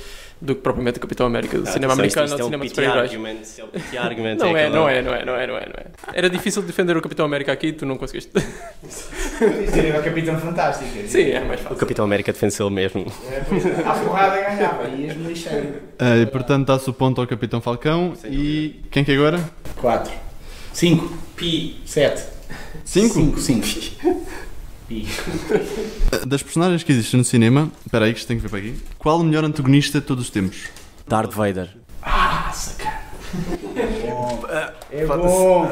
do 0.41 0.55
que 0.55 0.61
propriamente 0.61 0.97
o 0.97 1.01
Capitão 1.01 1.25
América, 1.25 1.57
do 1.57 1.67
cinema 1.67 1.93
Atenção, 1.93 2.23
americano 2.23 2.25
ou 2.25 2.29
do 2.29 2.35
isto 2.35 2.45
cinema 2.45 2.63
é 2.63 2.67
de 2.67 2.69
super-heróis. 2.69 3.11
é 3.13 4.35
Não 4.35 4.57
é, 4.57 4.69
não 4.69 4.89
é, 4.89 5.01
não 5.01 5.13
é, 5.13 5.25
não 5.25 5.35
é, 5.35 5.47
não 5.47 5.57
é, 5.57 5.65
não 5.65 5.75
é. 5.77 5.85
Era 6.13 6.29
difícil 6.29 6.61
defender 6.61 6.95
o 6.95 7.01
Capitão 7.01 7.25
América 7.25 7.51
aqui, 7.51 7.73
tu 7.73 7.85
não 7.85 7.97
conseguiste. 7.97 8.31
Era 8.35 9.99
o 9.99 10.03
Capitão 10.03 10.39
Fantástico. 10.39 10.89
Sim, 11.07 11.31
é 11.31 11.39
mais 11.41 11.59
O 11.59 11.63
fácil. 11.63 11.77
Capitão 11.77 12.05
América 12.05 12.31
defende-se 12.31 12.61
ele 12.63 12.69
mesmo. 12.71 13.05
É, 13.29 13.35
é. 13.35 13.87
À 13.87 13.93
porrada 13.93 14.41
ganhava, 14.41 14.87
ias-me 14.87 15.27
lixar. 15.27 15.61
Ah, 15.99 16.17
e 16.17 16.25
portanto 16.25 16.67
dá-se 16.67 16.89
o 16.89 16.93
ponto 16.93 17.19
ao 17.19 17.27
Capitão 17.27 17.59
Falcão. 17.59 18.13
E 18.25 18.81
quem 18.91 19.03
que 19.03 19.11
é 19.11 19.15
agora? 19.15 19.39
4, 19.81 20.11
5, 20.73 21.17
Pi. 21.35 21.81
7, 21.85 22.23
5? 22.85 23.39
5, 23.39 23.39
5. 23.39 24.19
Das 26.27 26.41
personagens 26.41 26.83
que 26.83 26.91
existem 26.91 27.19
no 27.19 27.23
cinema, 27.23 27.71
espera 27.85 28.05
aí 28.05 28.13
que 28.13 28.19
isto 28.19 28.27
tem 28.27 28.37
que 28.37 28.43
ver 28.43 28.49
para 28.49 28.59
aqui. 28.59 28.75
Qual 28.97 29.19
o 29.19 29.23
melhor 29.23 29.43
antagonista 29.43 29.99
de 29.99 30.05
todos 30.05 30.25
os 30.25 30.29
tempos? 30.29 30.67
Darth 31.07 31.33
Vader. 31.33 31.69
Ah, 32.01 32.51
sacana. 32.53 32.99
É 34.91 35.05
bom. 35.05 35.69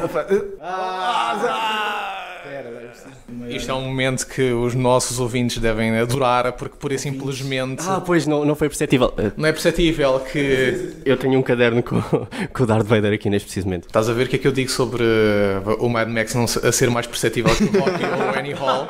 Isto 3.48 3.70
é 3.70 3.74
um 3.74 3.82
momento 3.82 4.26
que 4.26 4.52
os 4.52 4.74
nossos 4.74 5.20
ouvintes 5.20 5.58
devem 5.58 5.96
adorar, 5.98 6.52
porque 6.54 6.76
por 6.78 6.92
e 6.92 6.98
simplesmente 6.98 7.82
Ah, 7.86 8.00
pois 8.00 8.26
não, 8.26 8.44
não 8.44 8.54
foi 8.54 8.68
perceptível. 8.68 9.08
Uh, 9.08 9.32
não 9.36 9.48
é 9.48 9.52
perceptível 9.52 10.20
que. 10.20 10.94
Eu 11.04 11.16
tenho 11.16 11.38
um 11.38 11.42
caderno 11.42 11.82
com, 11.82 12.00
com 12.52 12.62
o 12.62 12.66
Darth 12.66 12.86
Vader 12.86 13.12
aqui 13.12 13.28
neste 13.28 13.46
preciso 13.46 13.66
momento. 13.66 13.86
Estás 13.86 14.08
a 14.08 14.12
ver 14.12 14.26
o 14.26 14.28
que 14.28 14.36
é 14.36 14.38
que 14.38 14.48
eu 14.48 14.52
digo 14.52 14.70
sobre 14.70 15.02
uh, 15.02 15.76
o 15.78 15.88
Mad 15.88 16.08
Max 16.08 16.34
não 16.34 16.44
a 16.44 16.72
ser 16.72 16.90
mais 16.90 17.06
perceptível 17.06 17.54
que 17.54 17.64
o 17.64 17.80
Rocky 17.80 18.04
ou 18.04 18.34
o 18.34 18.38
Annie 18.38 18.54
Hall? 18.54 18.86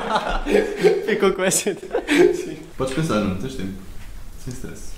Ficou 1.07 1.33
com 1.33 1.43
essa. 1.43 1.77
Podes 2.77 2.95
pensar, 2.95 3.21
não 3.21 3.37
tens 3.37 3.55
tempo. 3.55 3.73
Sem 4.45 4.53
stress. 4.53 4.98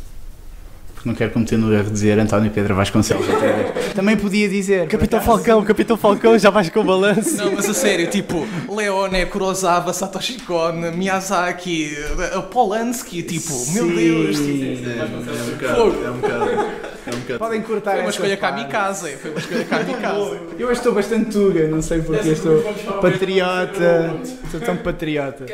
Porque 1.01 1.09
não 1.09 1.17
quero 1.17 1.31
cometer 1.31 1.57
no 1.57 1.73
erro 1.73 1.85
de 1.85 1.93
dizer 1.93 2.19
António 2.19 2.51
Pedro 2.51 2.75
Vasconcelos 2.75 3.27
outra 3.27 3.51
vez. 3.55 3.95
Também 3.95 4.19
podia 4.19 4.47
dizer. 4.47 4.87
Capitão 4.87 5.19
Falcão, 5.19 5.65
Capitão 5.65 5.97
Falcão, 5.97 6.39
já 6.39 6.51
vais 6.51 6.69
com 6.69 6.81
o 6.81 6.85
balanço. 6.85 7.39
Não, 7.39 7.53
mas 7.55 7.71
a 7.71 7.73
sério, 7.73 8.07
tipo, 8.11 8.47
Leone, 8.69 9.25
Kurosawa, 9.25 9.95
Satoshi 9.95 10.39
Kon, 10.43 10.75
Miyazaki, 10.95 11.97
uh, 12.37 12.43
Polanski, 12.43 13.23
tipo, 13.23 13.51
meu 13.73 13.89
Deus. 13.89 14.37
É 14.39 15.07
bocado, 15.07 15.25
é 15.25 15.41
um 15.41 15.53
bocado. 15.57 16.05
É 16.05 16.11
um 16.11 16.17
bocado. 16.19 16.90
Podem 17.39 17.63
cortar 17.63 17.93
Foi 17.93 18.01
uma 18.03 18.11
escolha 18.11 18.37
kamikaze, 18.37 19.17
foi 19.17 19.31
uma 19.31 19.41
escolha 19.41 19.65
kamikaze. 19.65 20.41
Eu 20.59 20.69
hoje 20.69 20.79
estou 20.81 20.93
bastante 20.95 21.31
tuga, 21.31 21.67
não 21.69 21.81
sei 21.81 22.03
porque 22.03 22.29
estou 22.29 22.63
patriota. 23.01 24.15
Estou 24.45 24.61
tão 24.61 24.77
patriota. 24.77 25.47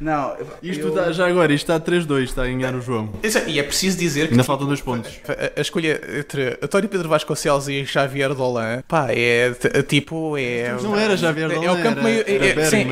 Não, 0.00 0.36
Isto 0.62 0.88
eu- 0.88 0.94
dá, 0.94 1.10
já 1.12 1.26
agora, 1.26 1.52
isto 1.52 1.70
está 1.70 1.80
3-2, 1.80 2.24
está 2.24 2.42
a 2.42 2.46
ganhar 2.46 2.74
o 2.74 2.80
João. 2.80 3.10
Isso 3.22 3.38
é- 3.38 3.44
E 3.48 3.58
é 3.58 3.62
preciso 3.62 3.98
dizer 3.98 4.26
que 4.28 4.34
Ainda 4.34 4.44
faltam 4.44 4.66
dois 4.66 4.80
pontos. 4.80 5.10
a, 5.28 5.58
a 5.58 5.60
escolha 5.62 6.00
entre 6.18 6.58
António 6.62 6.88
Pedro 6.88 7.08
Vasconcelos 7.08 7.68
e 7.68 7.84
Xavier 7.86 8.34
Dolan, 8.34 8.82
pá, 8.86 9.06
é 9.10 9.52
tipo, 9.86 10.36
é... 10.36 10.72
Não 10.82 10.96
era 10.98 11.16
Javier 11.16 11.50
É 11.50 11.54
Dolan, 11.54 11.72
o 11.72 11.82
campo 11.82 12.00
era, 12.00 12.02
meio... 12.02 12.24
era 12.26 12.60
é- 12.60 12.64
sim, 12.66 12.84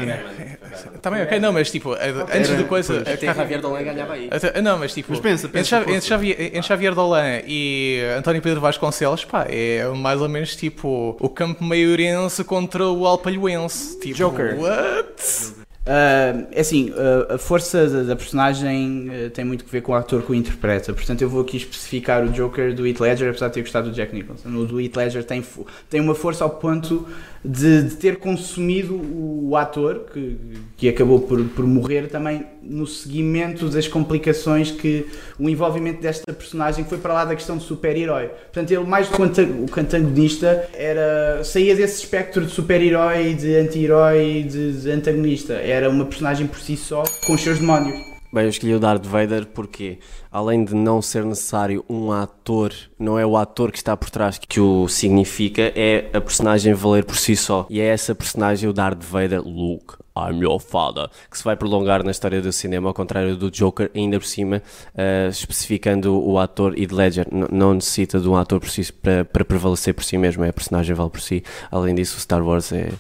Bem, 1.11 1.23
ok, 1.23 1.41
não, 1.41 1.53
mas 1.53 1.71
tipo, 1.71 1.93
antes 1.93 2.49
Era- 2.51 2.57
de 2.57 2.65
coisa... 2.65 2.95
pois. 3.03 3.09
Até 3.09 3.35
Javier 3.35 3.61
Dolan 3.61 3.83
ganhava 3.83 4.13
aí. 4.15 4.29
Até- 4.31 4.61
não, 4.61 4.79
mas 4.79 4.93
tipo, 4.95 5.11
Mas 5.11 5.21
pensa, 5.21 5.47
entre, 5.47 5.59
pensa, 5.59 5.81
entre 5.81 6.01
Xavier, 6.03 6.41
entre 6.41 6.63
Xavier 6.63 6.95
Dolan 6.95 7.41
e 7.47 8.01
António 8.17 8.41
Pedro 8.43 8.61
Vasconcelos, 8.61 9.25
pá, 9.25 9.47
é 9.49 9.87
mais 9.89 10.21
ou 10.21 10.29
menos 10.29 10.57
tipo 10.57 11.17
o 11.21 11.29
campo 11.29 11.63
maiorense 11.65 12.45
contra 12.45 12.87
o 12.87 13.07
alpalhoense. 13.07 13.99
Tipo, 14.01 14.15
Joker. 14.17 14.57
What? 14.59 15.63
Ah, 15.85 16.45
é 16.53 16.61
assim, 16.61 16.93
ah, 16.97 17.35
a 17.35 17.39
força 17.39 17.89
da, 17.89 18.03
da 18.05 18.17
personagem 18.17 19.11
ah, 19.11 19.31
tem 19.31 19.45
muito 19.45 19.65
que 19.65 19.71
ver 19.73 19.81
com 19.83 19.91
o 19.93 19.95
ator 19.97 20.23
que 20.23 20.31
o 20.31 20.35
interpreta. 20.35 20.93
Portanto, 20.93 21.23
eu 21.23 21.29
vou 21.29 21.43
aqui 21.43 21.57
especificar 21.57 22.23
o 22.25 22.29
Joker 22.29 22.73
do 22.73 22.87
Heath 22.87 23.01
Ledger, 23.01 23.31
apesar 23.31 23.49
de 23.49 23.55
ter 23.55 23.61
gostado 23.63 23.91
do 23.91 23.95
Jack 23.95 24.15
Nicholson. 24.15 24.49
O 24.51 24.65
do 24.65 24.81
Heath 24.81 24.97
Ledger 24.97 25.25
tem, 25.25 25.45
tem 25.91 26.01
uma 26.01 26.15
força 26.15 26.45
ao 26.45 26.51
ponto 26.51 27.07
de, 27.45 27.83
de 27.83 27.97
ter 27.97 28.19
consumido 28.19 28.95
o, 28.95 29.57
ator, 29.57 30.07
que, 30.13 30.39
que 30.77 30.89
acabou 30.89 31.21
por, 31.21 31.43
por 31.47 31.67
morrer 31.67 32.09
também 32.09 32.47
no 32.63 32.87
seguimento 32.87 33.69
das 33.69 33.89
complicações 33.89 34.71
que 34.71 35.07
o 35.39 35.49
envolvimento 35.49 36.01
desta 36.01 36.33
personagem 36.33 36.85
foi 36.85 36.99
para 36.99 37.13
lá 37.13 37.25
da 37.25 37.35
questão 37.35 37.57
de 37.59 37.65
super-herói. 37.65 38.29
Portanto, 38.29 38.71
ele, 38.71 38.85
mais 38.85 39.09
do 39.09 39.17
que 39.17 39.23
o 39.23 39.81
antagonista, 39.81 40.69
era, 40.75 41.43
saía 41.43 41.75
desse 41.75 42.05
espectro 42.05 42.45
de 42.45 42.53
super-herói, 42.53 43.35
de 43.35 43.57
anti-herói, 43.57 44.45
de, 44.49 44.81
de 44.81 44.91
antagonista. 44.91 45.55
Era 45.55 45.91
uma 45.91 46.05
personagem 46.05 46.47
por 46.47 46.61
si 46.61 46.77
só, 46.77 47.03
com 47.27 47.35
os 47.35 47.41
seus 47.41 47.59
demónios. 47.59 48.12
Bem, 48.33 48.45
eu 48.45 48.49
escolhi 48.49 48.75
o 48.75 48.81
Darth 48.81 49.05
Vader 49.05 49.45
porque, 49.49 49.99
além 50.31 50.65
de 50.65 50.75
não 50.75 51.03
ser 51.03 51.23
necessário 51.23 51.85
um 51.87 52.11
ator, 52.11 52.73
não 52.99 53.19
é 53.19 53.27
o 53.27 53.37
ator 53.37 53.71
que 53.71 53.77
está 53.77 53.95
por 53.95 54.09
trás 54.09 54.39
que 54.39 54.59
o 54.59 54.89
significa, 54.89 55.71
é 55.77 56.09
a 56.15 56.21
personagem 56.21 56.73
valer 56.73 57.05
por 57.05 57.17
si 57.19 57.37
só. 57.37 57.67
E 57.69 57.79
é 57.79 57.85
essa 57.85 58.15
personagem, 58.15 58.71
o 58.71 58.73
Darth 58.73 59.03
Vader, 59.05 59.43
Luke, 59.43 59.97
I'm 60.17 60.41
your 60.43 60.59
father, 60.59 61.11
que 61.31 61.37
se 61.37 61.45
vai 61.45 61.57
prolongar 61.57 62.03
na 62.03 62.11
história 62.11 62.41
do 62.41 62.51
cinema, 62.53 62.89
ao 62.89 62.95
contrário 62.95 63.37
do 63.37 63.51
Joker, 63.51 63.91
ainda 63.95 64.19
por 64.19 64.27
cima, 64.27 64.63
eh, 64.97 65.29
especificando 65.31 66.19
o 66.19 66.39
ator 66.39 66.73
Heath 66.79 66.93
Ledger. 66.93 67.27
N- 67.31 67.49
não 67.53 67.75
necessita 67.75 68.19
de 68.19 68.29
um 68.31 68.37
ator 68.37 68.61
por 68.61 68.71
si, 68.71 68.91
para, 68.95 69.45
prevalecer 69.45 69.93
por 69.93 70.05
si 70.05 70.17
mesmo, 70.17 70.43
é 70.43 70.49
a 70.49 70.53
personagem 70.55 70.95
vale 70.97 71.11
por 71.11 71.21
si. 71.21 71.43
Além 71.71 71.95
disso, 71.95 72.17
o 72.17 72.21
Star 72.21 72.43
Wars 72.43 72.73
é 72.73 72.93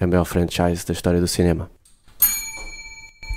a 0.00 0.06
maior 0.06 0.24
franchise 0.24 0.86
da 0.86 0.92
história 0.94 1.20
do 1.20 1.28
cinema. 1.28 1.70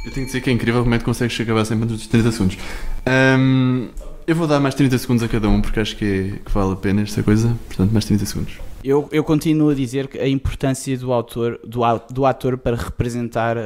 Eu 0.03 0.11
tenho 0.11 0.26
que 0.26 0.32
dizer 0.32 0.41
que 0.41 0.49
é 0.49 0.53
incrível 0.53 0.82
como 0.82 0.95
é 0.95 0.98
que 0.98 1.03
consegues 1.06 1.40
acabar 1.40 1.64
sempre 1.65 1.86
dos 1.86 2.07
30 2.07 2.32
segundos. 2.32 2.57
Ahm, 3.06 3.88
eu 4.26 4.36
vou 4.36 4.48
dar 4.48 4.60
mais 4.60 4.73
30 4.76 4.98
segundos 4.98 5.23
a 5.23 5.28
cada 5.28 5.48
um 5.48 5.61
porque 5.61 5.80
acho 5.80 5.95
que, 5.95 6.06
é- 6.06 6.40
que 6.44 6.52
vale 6.52 6.73
a 6.73 6.76
pena 6.76 7.02
esta 7.02 7.22
coisa. 7.22 7.56
Portanto, 7.68 7.91
mais 7.91 8.06
30 8.06 8.26
segundos. 8.26 8.53
Eu, 8.83 9.07
eu 9.11 9.23
continuo 9.23 9.69
a 9.69 9.75
dizer 9.75 10.07
que 10.07 10.17
a 10.17 10.27
importância 10.27 10.97
do 10.97 11.13
autor, 11.13 11.59
do, 11.65 11.81
do 12.11 12.25
ator 12.25 12.57
para 12.57 12.75
representar 12.75 13.55
uh, 13.57 13.61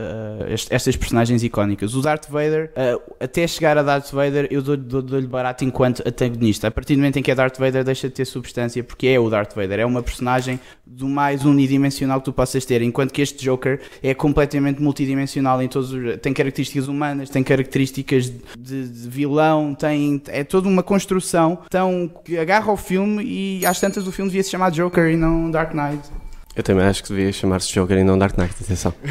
est- 0.53 0.71
estas 0.71 0.95
personagens 0.95 1.43
icónicas. 1.43 1.95
O 1.95 2.01
Darth 2.01 2.29
Vader, 2.29 2.71
uh, 2.75 3.01
até 3.19 3.47
chegar 3.47 3.77
a 3.77 3.83
Darth 3.83 4.11
Vader, 4.11 4.47
eu 4.51 4.61
dou- 4.61 4.75
dou- 4.77 5.01
dou-lhe 5.01 5.27
barato 5.27 5.63
enquanto 5.63 6.03
antagonista. 6.05 6.67
A 6.67 6.71
partir 6.71 6.95
do 6.95 6.97
momento 6.99 7.17
em 7.17 7.23
que 7.23 7.31
é 7.31 7.35
Darth 7.35 7.57
Vader, 7.57 7.83
deixa 7.83 8.07
de 8.09 8.13
ter 8.13 8.25
substância, 8.25 8.83
porque 8.83 9.07
é 9.07 9.19
o 9.19 9.29
Darth 9.29 9.55
Vader. 9.55 9.79
É 9.79 9.85
uma 9.85 10.03
personagem 10.03 10.59
do 10.85 11.07
mais 11.07 11.45
unidimensional 11.45 12.19
que 12.19 12.25
tu 12.25 12.33
possas 12.33 12.65
ter. 12.65 12.81
Enquanto 12.81 13.11
que 13.13 13.21
este 13.21 13.43
Joker 13.43 13.79
é 14.03 14.13
completamente 14.13 14.81
multidimensional 14.81 15.61
em 15.61 15.67
todos 15.67 15.91
os, 15.93 16.17
tem 16.21 16.33
características 16.33 16.87
humanas, 16.87 17.29
tem 17.29 17.41
características 17.43 18.29
de, 18.57 18.87
de 18.87 19.09
vilão, 19.09 19.73
tem 19.73 20.21
é 20.27 20.43
toda 20.43 20.67
uma 20.67 20.83
construção 20.83 21.59
tão 21.69 22.11
que 22.23 22.37
agarra 22.37 22.71
o 22.71 22.77
filme 22.77 23.23
e 23.23 23.65
às 23.65 23.79
tantas 23.79 24.07
o 24.07 24.11
filme 24.11 24.29
devia 24.29 24.43
se 24.43 24.49
chamar 24.51 24.71
Joker 24.71 25.04
e 25.09 25.17
não 25.17 25.49
Dark 25.49 25.73
Knight. 25.73 26.09
Eu 26.55 26.63
também 26.63 26.85
acho 26.85 27.03
que 27.03 27.09
devia 27.09 27.33
chamar-se 27.33 27.73
Joker 27.73 27.97
e 27.97 28.03
não 28.03 28.17
Dark 28.17 28.37
Knight, 28.37 28.55
atenção. 28.61 28.93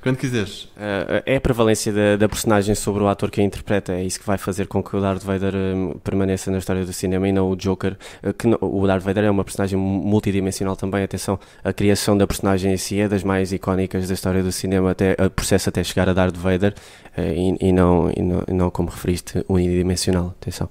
Quando 0.00 0.18
quiseres. 0.18 0.66
Uh, 0.76 1.20
é 1.26 1.34
a 1.34 1.40
prevalência 1.40 1.92
da, 1.92 2.14
da 2.16 2.28
personagem 2.28 2.76
sobre 2.76 3.02
o 3.02 3.08
ator 3.08 3.28
que 3.28 3.40
a 3.40 3.44
interpreta, 3.44 3.92
é 3.92 4.04
isso 4.04 4.20
que 4.20 4.26
vai 4.26 4.38
fazer 4.38 4.68
com 4.68 4.80
que 4.80 4.94
o 4.94 5.00
Darth 5.00 5.24
Vader 5.24 5.52
um, 5.56 5.98
permaneça 6.04 6.48
na 6.48 6.58
história 6.58 6.84
do 6.84 6.92
cinema 6.92 7.26
e 7.28 7.32
não 7.32 7.50
o 7.50 7.56
Joker. 7.56 7.96
uh, 8.22 8.32
que 8.32 8.46
não- 8.46 8.58
o 8.60 8.86
Darth 8.86 9.02
Vader 9.02 9.24
é 9.24 9.30
uma 9.30 9.42
personagem 9.42 9.76
multidimensional 9.76 10.76
também, 10.76 11.02
atenção, 11.02 11.36
a 11.64 11.72
criação 11.72 12.16
da 12.16 12.24
personagem 12.24 12.72
em 12.72 12.76
si 12.76 13.00
é 13.00 13.08
das 13.08 13.24
mais 13.24 13.52
icónicas 13.52 14.06
da 14.06 14.14
história 14.14 14.44
do 14.44 14.52
cinema, 14.52 14.92
até, 14.92 15.16
o 15.18 15.28
processo 15.28 15.68
até 15.68 15.82
chegar 15.82 16.08
a 16.08 16.12
Darth 16.12 16.36
Vader 16.36 16.72
uh, 17.18 17.20
e, 17.20 17.68
e 17.68 17.72
não, 17.72 18.08
e, 18.16 18.22
não, 18.22 18.44
e 18.46 18.52
não, 18.52 18.70
como 18.70 18.88
referiste, 18.88 19.44
unidimensional, 19.48 20.36
atenção. 20.40 20.68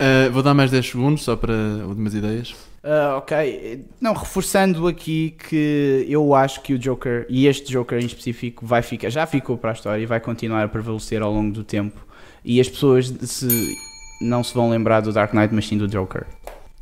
Ah, 0.00 0.30
vou 0.30 0.42
dar 0.42 0.54
mais 0.54 0.70
10 0.70 0.86
segundos 0.86 1.22
só 1.22 1.36
para 1.36 1.52
últimas 1.86 2.14
ideias. 2.14 2.56
Ah, 2.82 3.16
ok, 3.18 3.84
não, 4.00 4.14
reforçando 4.14 4.88
aqui 4.88 5.36
que 5.38 6.06
eu 6.08 6.34
acho 6.34 6.62
que 6.62 6.72
o 6.72 6.78
Joker, 6.78 7.26
e 7.28 7.46
este 7.46 7.70
Joker 7.70 8.00
em 8.00 8.06
específico, 8.06 8.64
vai 8.64 8.80
ficar, 8.80 9.10
já 9.10 9.26
ficou 9.26 9.58
para 9.58 9.70
a 9.70 9.74
história 9.74 10.02
e 10.02 10.06
vai 10.06 10.18
continuar 10.18 10.64
a 10.64 10.68
prevalecer 10.68 11.20
ao 11.20 11.30
longo 11.30 11.52
do 11.52 11.62
tempo. 11.62 12.00
E 12.42 12.58
as 12.58 12.70
pessoas 12.70 13.12
se, 13.20 13.76
não 14.22 14.42
se 14.42 14.54
vão 14.54 14.70
lembrar 14.70 15.00
do 15.02 15.12
Dark 15.12 15.34
Knight, 15.34 15.54
mas 15.54 15.68
sim 15.68 15.76
do 15.76 15.86
Joker. 15.86 16.26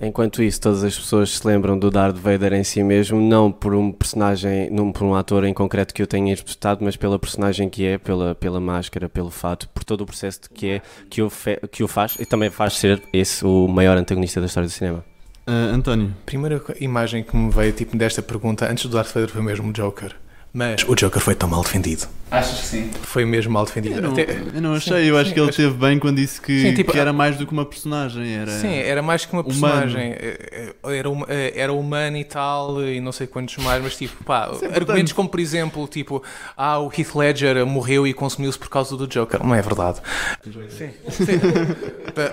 Enquanto 0.01 0.43
isso, 0.43 0.61
todas 0.61 0.85
as 0.85 0.97
pessoas 0.97 1.31
se 1.31 1.47
lembram 1.47 1.77
do 1.77 1.91
Darth 1.91 2.17
Vader 2.17 2.53
em 2.53 2.63
si 2.63 2.85
mesmo, 2.85 3.21
não 3.21 3.51
por 3.51 3.75
um 3.75 3.91
personagem, 3.91 4.71
não 4.71 4.93
por 4.93 5.03
um 5.03 5.15
ator 5.15 5.45
em 5.45 5.53
concreto 5.53 5.93
que 5.93 6.01
eu 6.01 6.07
tenha 6.07 6.33
interpretado, 6.33 6.85
mas 6.85 6.97
pela 6.97 7.19
personagem 7.19 7.69
que 7.69 7.85
é, 7.85 7.99
pela, 7.99 8.33
pela 8.35 8.61
máscara, 8.61 9.09
pelo 9.09 9.31
fato, 9.31 9.69
por 9.71 9.83
todo 9.83 10.03
o 10.03 10.07
processo 10.07 10.43
de 10.43 10.51
que 10.51 10.71
é, 10.71 10.83
que 11.11 11.21
o, 11.21 11.29
fe- 11.29 11.61
que 11.73 11.83
o 11.83 11.89
faz 11.89 12.17
e 12.21 12.25
também 12.25 12.49
faz 12.49 12.75
ser 12.75 13.03
esse 13.13 13.45
o 13.45 13.67
maior 13.67 13.97
antagonista 13.99 14.39
da 14.41 14.47
história 14.47 14.69
do 14.69 14.73
cinema. 14.73 15.05
Ah, 15.45 15.71
António. 15.75 16.15
Primeira 16.25 16.63
imagem 16.81 17.25
que 17.25 17.37
me 17.37 17.51
veio 17.51 17.73
tipo, 17.73 17.97
desta 17.97 18.23
pergunta, 18.23 18.71
antes 18.71 18.87
do 18.87 18.91
Darth 18.95 19.13
Vader 19.13 19.31
foi 19.31 19.43
mesmo 19.43 19.69
o 19.71 19.73
Joker. 19.73 20.15
Mas 20.59 20.85
o 20.89 20.95
Joker 20.97 21.23
foi 21.23 21.37
tão 21.37 21.49
mal 21.49 21.63
defendido. 21.63 22.09
Achas 22.31 22.61
que 22.61 22.67
sim? 22.67 22.91
Foi 23.05 23.25
mesmo 23.25 23.53
mal 23.53 23.65
defendido. 23.65 23.95
Eu 23.97 24.03
não, 24.03 24.11
Até- 24.11 24.27
eu 24.55 24.61
não 24.61 24.73
Sim, 24.73 24.91
achei, 24.93 25.11
eu 25.11 25.17
acho 25.17 25.29
sim, 25.29 25.35
que 25.35 25.41
ele 25.41 25.49
acho- 25.49 25.57
teve 25.57 25.75
bem 25.75 25.99
quando 26.01 26.17
disse 26.17 26.41
que, 26.41 26.61
Sim, 26.61 26.75
tipo, 26.75 26.93
que 26.93 26.99
era 26.99 27.13
mais 27.13 27.37
do 27.39 27.47
que 27.47 27.53
uma 27.53 27.65
personagem. 27.65 28.35
Era... 28.35 28.51
Sim, 28.51 28.75
era 28.75 29.01
mais 29.01 29.25
que 29.25 29.33
uma 29.33 29.43
personagem. 29.45 30.13
Eh, 30.13 30.75
eh, 30.85 30.97
Era, 30.99 31.09
eh, 31.29 31.53
era 31.55 31.73
humano 31.73 32.17
e 32.19 32.25
tal, 32.25 32.83
e 32.85 33.01
não 33.01 33.13
sei 33.13 33.27
quantos 33.29 33.57
mais, 33.65 33.83
mas 33.83 33.97
tipo, 33.97 34.23
pá, 34.25 34.51
argumentos 34.75 35.13
como, 35.13 35.29
por 35.29 35.39
exemplo, 35.41 35.87
tipo, 35.87 36.23
ah, 36.57 36.79
o 36.81 36.91
Heath 36.93 37.15
Ledger 37.15 37.65
morreu 37.65 38.05
e 38.07 38.13
consumiu-se 38.13 38.59
por 38.59 38.69
causa 38.69 38.95
do 38.97 39.07
Joker. 39.07 39.43
Não 39.43 39.55
é 39.55 39.63
verdade. 39.63 40.01
Sim, 40.45 40.91
sim. 41.09 41.41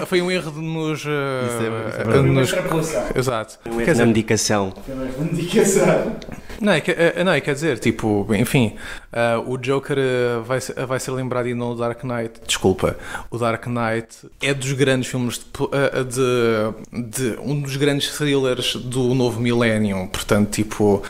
Foi 0.08 0.22
um 0.22 0.30
erro 0.32 0.52
de 0.52 0.60
nos. 0.62 1.00
Isso 1.02 1.10
é- 1.10 1.90
isso 1.90 2.12
é 2.12 2.18
eh, 2.18 2.22
nos-. 2.22 3.16
Exato. 3.16 3.60
Um 3.66 3.78
Quer 3.78 3.82
erro 3.82 3.92
dizer, 3.92 4.00
na 4.02 4.06
medicação. 4.08 4.74
Indicação. 5.32 6.16
Não, 6.62 6.74
é, 6.74 6.82
que- 6.82 6.92
é, 6.92 7.24
não, 7.24 7.32
é, 7.32 7.42
quer 7.42 7.54
dizer, 7.54 7.80
tipo, 7.80 8.26
enfim, 8.36 8.76
ah, 9.12 9.42
o 9.46 9.58
Joker 9.58 9.98
ah, 9.98 10.40
vai, 10.42 10.62
ser, 10.62 10.74
vai 10.86 11.00
ser 11.00 11.12
lembrado 11.12 11.48
e 11.48 11.54
não 11.54 11.72
o 11.72 11.76
Dark 11.76 12.04
Knight. 12.04 12.42
Desculpa, 12.46 12.98
o 13.30 13.38
Dark 13.38 13.66
Knight 13.68 14.08
é 14.42 14.54
dos 14.54 14.72
grandes 14.74 15.10
filmes 15.10 15.38
de, 15.38 15.44
ah, 15.72 16.04
de, 16.04 17.10
de- 17.12 17.38
um 17.42 17.60
dos 17.62 17.76
grandes 17.78 18.16
thrillers 18.18 18.76
do 18.76 19.14
novo 19.14 19.40
milénio. 19.40 20.08
Portanto, 20.12 20.50
tipo, 20.52 21.02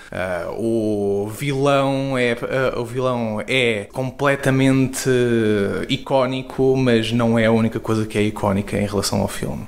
o 0.58 1.28
vilão 1.38 2.18
é 2.18 2.36
o 2.78 2.86
vilão 2.86 3.42
é 3.48 3.88
completamente 3.92 5.10
icónico, 5.90 6.76
mas 6.78 7.12
não 7.12 7.38
é 7.38 7.46
a 7.46 7.52
única 7.52 7.80
coisa 7.80 8.06
que 8.06 8.18
é 8.18 8.22
icónica 8.22 8.78
em 8.78 8.86
relação 8.86 9.22
ao 9.22 9.28
filme. 9.28 9.66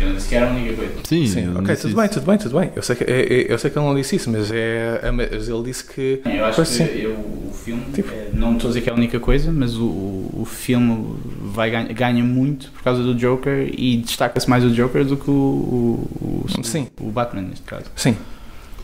Eu 0.00 0.12
disse 0.14 0.28
que 0.28 0.34
era 0.34 0.48
a 0.48 0.50
única 0.52 0.74
coisa. 0.74 0.92
Sim, 1.04 1.26
Sim, 1.26 1.44
eu 1.46 1.52
ok, 1.60 1.76
tudo 1.76 1.88
isso. 1.88 1.96
bem, 1.96 2.08
tudo 2.08 2.26
bem, 2.26 2.38
tudo 2.38 2.58
bem. 2.60 2.70
Eu 2.76 2.82
sei 2.82 2.96
que, 2.96 3.04
é- 3.04 3.20
é- 3.20 3.52
eu 3.52 3.58
sei 3.58 3.70
que 3.70 3.78
ele 3.78 3.86
não 3.86 3.94
disse 3.94 4.16
isso, 4.16 4.30
mas, 4.30 4.50
é, 4.52 5.10
mas 5.12 5.48
ele 5.48 5.62
disse 5.64 5.84
que. 5.84 6.20
Eu 6.24 6.44
acho 6.44 6.62
que 6.62 6.68
sim. 6.68 6.84
eu- 6.84 7.12
o 7.14 7.52
filme, 7.64 7.82
Tipo- 7.92 8.10
eh, 8.12 8.28
não 8.32 8.52
estou 8.54 8.68
a 8.68 8.70
dizer 8.70 8.80
que 8.82 8.88
é 8.90 8.92
a 8.92 8.96
única 8.96 9.18
coisa, 9.18 9.50
mas 9.50 9.76
o, 9.76 9.84
o, 9.86 10.44
filme 10.44 11.16
vai, 11.52 11.70
ganha, 11.70 11.92
ganha 11.92 12.22
muito 12.24 12.70
por 12.72 12.82
causa 12.82 13.02
do 13.02 13.14
Joker 13.14 13.70
e 13.76 13.96
destaca-se 13.98 14.48
mais 14.48 14.62
o 14.64 14.70
Joker 14.70 15.04
do 15.04 15.16
que 15.16 15.30
o, 15.30 15.34
o, 15.34 16.46
o- 16.58 16.64
Sim. 16.64 16.86
o 17.00 17.10
Batman, 17.10 17.42
neste 17.42 17.64
caso. 17.64 17.86
Sim. 17.96 18.16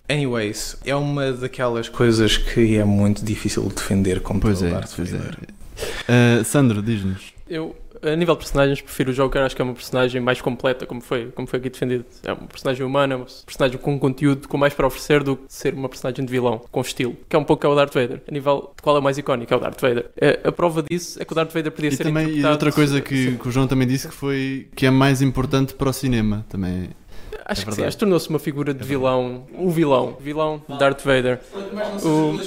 Anyways, 0.09 0.77
é 0.85 0.95
uma 0.95 1.33
daquelas 1.33 1.89
coisas 1.89 2.37
que 2.37 2.77
é 2.77 2.85
muito 2.85 3.25
difícil 3.25 3.63
de 3.69 3.75
defender 3.75 4.21
como 4.21 4.39
Pois 4.41 4.63
é, 4.63 4.81
pois 4.95 5.15
é. 5.15 5.19
Ah, 6.09 6.45
Sandro, 6.45 6.83
diz-nos. 6.83 7.33
Eu, 7.49 7.75
a 8.05 8.17
nível 8.17 8.35
de 8.35 8.41
personagens, 8.41 8.81
prefiro 8.81 9.11
o 9.11 9.15
Joker, 9.15 9.43
acho 9.43 9.57
que 9.57 9.63
é 9.63 9.65
uma 9.65 9.75
personagem 9.75 10.21
mais 10.21 10.41
completa, 10.41 10.87
como 10.87 11.01
foi, 11.01 11.27
como 11.27 11.47
foi 11.47 11.59
aqui 11.59 11.71
defendido. 11.71 12.05
É 12.23 12.33
uma 12.33 12.47
personagem 12.47 12.85
humana, 12.85 13.17
uma 13.17 13.27
personagem 13.47 13.79
com 13.79 13.99
conteúdo, 13.99 14.49
com 14.49 14.57
mais 14.57 14.75
para 14.75 14.87
oferecer 14.87 15.23
do 15.23 15.37
que 15.37 15.45
ser 15.49 15.75
uma 15.75 15.89
personagem 15.89 16.25
de 16.25 16.31
vilão, 16.31 16.61
com 16.71 16.81
estilo, 16.81 17.17
que 17.29 17.35
é 17.35 17.39
um 17.39 17.45
pouco 17.45 17.67
é 17.67 17.69
o 17.69 17.75
Darth 17.75 17.95
Vader. 17.95 18.23
A 18.29 18.33
nível 18.33 18.73
de 18.77 18.83
qual 18.83 18.97
é 18.97 18.99
o 18.99 19.03
mais 19.03 19.19
icónico, 19.19 19.53
é 19.53 19.57
o 19.57 19.61
Darth 19.61 19.81
Vader. 19.81 20.11
A, 20.21 20.49
a 20.49 20.53
prova 20.53 20.83
disso 20.83 21.21
é 21.21 21.25
que 21.25 21.33
o 21.33 21.35
Darth 21.35 21.53
Vader 21.53 21.73
podia 21.73 21.91
E, 21.91 21.97
ser 21.97 22.05
também, 22.05 22.29
e 22.29 22.45
outra 22.45 22.73
coisa 22.73 23.01
que, 23.01 23.37
que 23.37 23.49
o 23.49 23.51
João 23.51 23.67
também 23.67 23.87
disse 23.87 24.09
que 24.09 24.15
foi 24.15 24.69
que 24.75 24.87
é 24.87 24.91
mais 24.91 25.23
importante 25.23 25.75
para 25.75 25.89
o 25.89 25.93
cinema 25.93 26.45
também. 26.49 26.91
Acho 27.47 27.61
É 27.61 27.65
que 27.65 27.71
sim, 27.73 27.77
verdade. 27.77 27.89
acho 27.89 27.97
que 27.97 28.01
tornou-se 28.01 28.29
uma 28.31 28.39
figura 28.39 28.73
de 28.73 28.83
vilão, 28.85 29.45
o 29.59 29.71
vilão, 29.71 30.17
vilão 30.19 30.63
de 30.69 30.79
Darth 30.79 31.03
Vader. 31.05 31.41
O- 32.03 32.39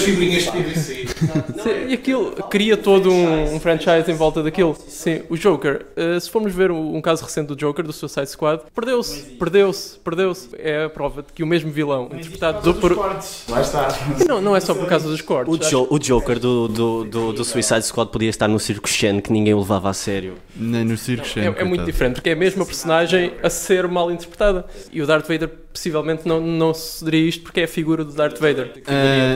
Sim, 1.61 1.87
e 1.89 1.93
aquilo 1.93 2.31
cria 2.49 2.75
todo 2.77 3.11
um, 3.11 3.55
um 3.55 3.59
franchise 3.59 4.09
em 4.09 4.15
volta 4.15 4.41
daquilo. 4.41 4.75
Sim, 4.87 5.21
o 5.29 5.37
Joker, 5.37 5.85
eh, 5.95 6.19
se 6.19 6.29
formos 6.29 6.53
ver 6.53 6.71
um, 6.71 6.95
um 6.95 7.01
caso 7.01 7.23
recente 7.23 7.47
do 7.47 7.55
Joker, 7.55 7.85
do 7.85 7.93
Suicide 7.93 8.27
Squad, 8.27 8.61
perdeu-se, 8.73 9.21
perdeu-se, 9.37 9.99
perdeu-se. 9.99 10.49
É 10.57 10.85
a 10.85 10.89
prova 10.89 11.21
de 11.21 11.31
que 11.33 11.43
o 11.43 11.47
mesmo 11.47 11.71
vilão, 11.71 12.05
interpretado 12.13 12.73
por. 12.75 12.95
Lá 12.97 13.61
está. 13.61 13.87
Não, 14.27 14.41
não 14.41 14.55
é 14.55 14.59
só 14.59 14.73
por 14.73 14.87
causa 14.87 15.07
dos 15.07 15.21
cortes. 15.21 15.53
O, 15.53 15.57
Jo- 15.57 15.87
o 15.89 15.99
Joker 15.99 16.39
do, 16.39 16.67
do, 16.67 17.03
do, 17.03 17.33
do 17.33 17.45
Suicide 17.45 17.83
Squad 17.85 18.11
podia 18.11 18.29
estar 18.29 18.47
no 18.47 18.59
Circo 18.59 18.87
Shen 18.89 19.19
que 19.21 19.31
ninguém 19.31 19.53
o 19.53 19.59
levava 19.59 19.89
a 19.89 19.93
sério. 19.93 20.35
Nem 20.55 20.83
no 20.83 20.97
circo 20.97 21.25
É, 21.39 21.61
é 21.61 21.63
muito 21.63 21.83
diferente, 21.85 22.15
porque 22.15 22.29
é 22.29 22.33
a 22.33 22.35
mesma 22.35 22.65
personagem 22.65 23.33
a 23.43 23.49
ser 23.49 23.87
mal 23.87 24.11
interpretada. 24.11 24.65
E 24.91 25.01
o 25.01 25.05
Darth 25.07 25.27
Vader 25.27 25.49
possivelmente 25.73 26.27
não, 26.27 26.39
não 26.41 26.73
sucederia 26.73 27.27
isto 27.29 27.43
porque 27.43 27.61
é 27.61 27.63
a 27.65 27.67
figura 27.67 28.03
do 28.03 28.13
Darth 28.13 28.39
Vader. 28.39 28.71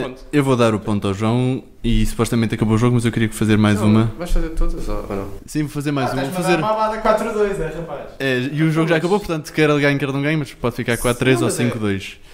ponto. 0.02 0.24
eu 0.32 0.42
vou 0.44 0.56
dar 0.56 0.74
o 0.74 0.80
ponto 0.80 1.06
ao 1.08 1.14
João 1.14 1.62
e 1.84 2.04
supostamente 2.06 2.54
acabou 2.54 2.74
o 2.74 2.78
jogo, 2.78 2.94
mas 2.94 3.04
eu 3.04 3.12
queria 3.12 3.28
fazer 3.30 3.56
mais 3.58 3.80
uma. 3.80 4.10
Vais 4.18 4.30
fazer 4.30 4.48
todas 4.50 4.88
ou 4.88 5.06
não? 5.08 5.28
Sim, 5.46 5.62
vou 5.62 5.70
fazer 5.70 5.92
mais 5.92 6.10
Ah, 6.10 6.14
uma. 6.14 6.22
Vou 6.24 6.32
fazer... 6.32 6.56
mamada 6.58 7.00
4-2, 7.02 7.60
é 7.60 7.66
rapaz? 7.76 8.00
É, 8.18 8.38
e 8.52 8.62
o 8.62 8.70
jogo 8.70 8.88
já 8.88 8.96
acabou, 8.96 9.18
portanto, 9.18 9.52
quer 9.52 9.68
ele 9.68 9.80
ganhe, 9.80 9.98
quer 9.98 10.08
não 10.12 10.22
ganhe, 10.22 10.36
mas 10.36 10.52
pode 10.54 10.76
ficar 10.76 10.96
4-3 10.96 11.36
ou 11.36 11.42
mas 11.42 11.58
é- 11.60 11.64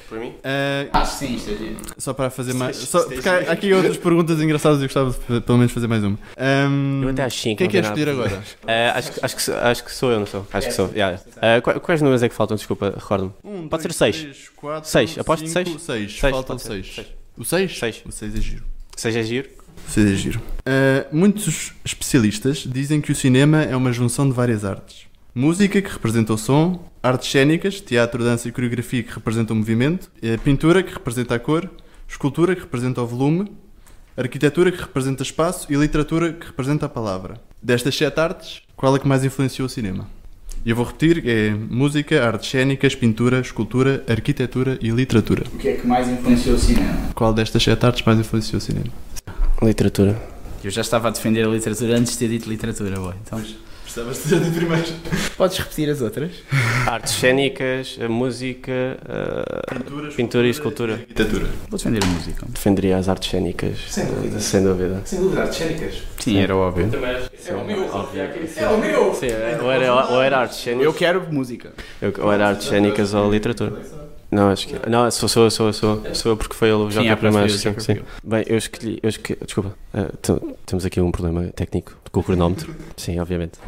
5-2. 0.09 0.11
Para 0.11 0.19
mim? 0.21 0.35
Ah, 0.45 1.01
Acho 1.01 1.13
que 1.19 1.27
sim, 1.27 1.35
isto 1.37 1.51
é 1.51 1.55
giro. 1.57 1.77
só 1.99 2.13
para 2.15 2.31
fazer 2.31 2.55
mais. 2.55 2.77
Só, 2.77 3.03
porque 3.05 3.29
há 3.29 3.53
aqui 3.53 3.73
outras 3.73 3.97
perguntas 3.97 4.41
engraçadas 4.41 4.79
e 4.79 4.83
eu 4.85 4.87
gostava 4.89 5.11
de 5.11 5.41
pelo 5.43 5.59
menos 5.59 5.73
fazer 5.73 5.87
mais 5.87 6.03
uma. 6.03 6.19
Ahm, 6.37 7.03
Eu 7.03 7.09
até 7.11 7.25
acho 7.25 7.39
5. 7.41 7.59
quem 7.59 7.69
quer 7.69 7.83
escolher 7.85 8.09
agora? 8.09 8.43
acho, 8.95 9.13
que- 9.13 9.21
acho, 9.25 9.37
que, 9.37 9.43
sou- 9.43 9.57
acho 9.57 9.85
que 9.85 9.93
sou 9.93 10.11
eu, 10.11 10.19
não 10.21 10.27
sou? 10.27 10.47
Acho 10.53 10.67
que 10.69 10.73
sou. 10.75 10.91
yeah. 10.93 11.21
Ah, 11.41 11.61
qua- 11.61 11.79
quais 11.81 12.01
números 12.01 12.23
é 12.23 12.29
que 12.29 12.35
faltam? 12.35 12.57
Desculpa, 12.57 12.95
recordo-me. 12.97 13.33
Um, 13.45 13.69
Pode 13.69 13.83
dois, 13.83 13.95
ser 13.97 14.13
seis. 14.13 14.17
três, 14.23 14.49
quatro, 14.57 14.89
Seis. 14.89 15.19
Aposto 15.19 15.47
cinco, 15.47 15.53
seis? 15.79 15.83
Seis. 15.83 16.11
Seis, 16.19 16.21
Faltam 16.21 16.57
pode 16.57 16.63
ser. 16.63 16.69
seis. 16.85 16.95
Seis. 16.95 17.07
O 17.37 17.45
6? 17.45 17.79
Seis. 17.79 18.03
O 18.05 18.11
6 18.13 18.35
é 18.35 18.41
giro. 18.41 18.65
Seja 18.97 19.23
giro. 19.23 19.49
O 19.87 19.91
6 19.93 20.11
é 20.11 20.15
giro. 20.17 20.41
Ah, 20.67 21.07
muitos 21.13 21.73
especialistas 21.85 22.59
dizem 22.67 23.01
que 23.01 23.13
o 23.13 23.15
cinema 23.15 23.63
é 23.63 23.77
uma 23.77 23.93
junção 23.93 24.27
de 24.29 24.35
várias 24.35 24.65
artes. 24.65 25.07
Música, 25.41 25.81
que 25.81 25.89
representa 25.89 26.33
o 26.33 26.37
som, 26.37 26.85
artes 27.01 27.31
cênicas, 27.31 27.81
teatro, 27.81 28.25
dança 28.25 28.49
e 28.49 28.51
coreografia, 28.51 29.05
que 29.05 29.15
representam 29.15 29.55
o 29.55 29.59
movimento, 29.61 30.11
eh, 30.21 30.37
pintura, 30.37 30.83
que 30.83 30.93
representa 30.93 31.37
a 31.37 31.39
cor, 31.39 31.71
escultura, 32.09 32.57
que 32.57 32.63
representa 32.63 33.01
o 33.01 33.07
volume, 33.07 33.49
arquitetura, 34.17 34.73
que 34.73 34.81
representa 34.81 35.23
espaço 35.23 35.73
e 35.73 35.77
literatura, 35.77 36.33
que 36.33 36.45
representa 36.45 36.87
a 36.87 36.89
palavra. 36.89 37.41
Destas 37.63 37.95
sete 37.95 38.19
artes, 38.19 38.63
qual 38.77 38.97
é 38.97 38.99
que 38.99 39.07
mais 39.07 39.25
influenciou 39.25 39.67
o 39.67 39.69
cinema? 39.69 40.11
E 40.67 40.71
eu 40.71 40.75
vou 40.75 40.85
repetir, 40.85 41.23
é 41.25 41.51
música, 41.51 42.27
artes 42.27 42.51
cênicas, 42.51 42.97
pintura, 42.97 43.39
escultura, 43.39 44.03
arquitetura 44.09 44.77
e 44.83 44.91
literatura. 44.91 45.45
O 45.55 45.57
que 45.57 45.69
é 45.69 45.77
que 45.77 45.87
mais 45.87 46.09
influenciou 46.09 46.57
o 46.57 46.59
cinema? 46.59 47.11
Qual 47.15 47.33
destas 47.33 47.63
sete 47.63 47.87
artes 47.87 48.05
mais 48.05 48.19
influenciou 48.19 48.59
o 48.59 48.61
cinema? 48.61 48.89
Literatura. 49.63 50.21
Eu 50.65 50.71
já 50.73 50.81
estava 50.81 51.07
a 51.07 51.11
defender 51.13 51.47
a 51.47 51.49
literatura 51.49 51.97
antes 51.97 52.15
de 52.15 52.19
ter 52.19 52.29
dito 52.29 52.51
literatura, 52.51 52.99
boy. 52.99 53.15
Então, 53.25 53.41
Precisavas 53.89 54.23
de 54.23 54.29
dizer 54.39 54.51
primeiro. 54.55 54.85
podes 55.37 55.57
repetir 55.59 55.89
as 55.89 56.03
outras? 56.03 56.31
Artes 56.87 57.15
cênicas, 57.15 57.99
a 58.05 58.09
música, 58.09 58.99
a 59.09 60.11
pintura 60.15 60.47
e 60.47 60.51
escultura. 60.51 60.95
Arquitetura. 60.95 61.47
Vou 61.71 61.79
defender 61.79 62.05
a 62.05 62.07
música. 62.07 62.47
Defenderia 62.49 62.99
as 62.99 63.09
artes 63.09 63.31
cênicas. 63.31 63.79
Sem 63.89 64.05
dúvida. 64.07 64.41
Sem 64.41 64.63
dúvida. 64.63 65.03
Sem 65.07 65.21
dúvida, 65.21 65.43
artes 65.43 65.57
cênicas. 65.59 65.95
Sim, 66.19 66.39
era 66.39 66.55
óbvio. 66.55 66.91
Também 66.91 67.17
que 67.17 67.51
É 67.51 67.55
o 67.55 67.65
meu. 67.65 67.89
Óbvio. 67.95 68.21
É 68.21 68.69
o 68.69 68.79
meu. 68.79 69.15
Sim, 69.15 69.27
ou 69.63 69.73
era, 69.73 69.95
ou 70.11 70.23
era 70.23 70.39
artes 70.39 70.59
cênicas. 70.59 70.85
Eu 70.85 70.93
quero 70.93 71.33
música. 71.33 71.73
Eu- 72.03 72.13
Ou 72.19 72.31
era 72.33 72.49
artes 72.49 72.69
cênicas 72.69 73.15
ou 73.15 73.31
literatura. 73.31 73.73
Não, 74.31 74.51
acho 74.51 74.69
que. 74.69 74.91
Não, 74.91 75.11
sou, 75.11 75.27
sou, 75.27 75.51
sou, 75.51 75.73
sou. 75.73 76.03
Sou 76.15 76.33
eu 76.33 76.37
porque 76.37 76.55
foi 76.55 76.69
ele 76.69 76.77
o 76.83 76.91
Sim, 76.91 76.97
Joker 76.99 77.13
é 77.13 77.17
primeiro. 77.17 77.47
escolher 77.47 77.81
Sim, 77.81 77.95
sim. 77.95 78.01
Bem, 78.23 78.45
eu 78.47 78.59
escolhi. 78.59 78.99
Eu 79.03 79.09
escolhi 79.09 79.39
desculpa. 79.43 79.75
t- 80.21 80.55
temos 80.67 80.85
aqui 80.85 81.01
um 81.01 81.11
problema 81.11 81.47
técnico 81.57 81.97
com 82.11 82.21
o 82.21 82.23
cronómetro. 82.23 82.75
Sim, 82.97 83.19
obviamente. 83.19 83.59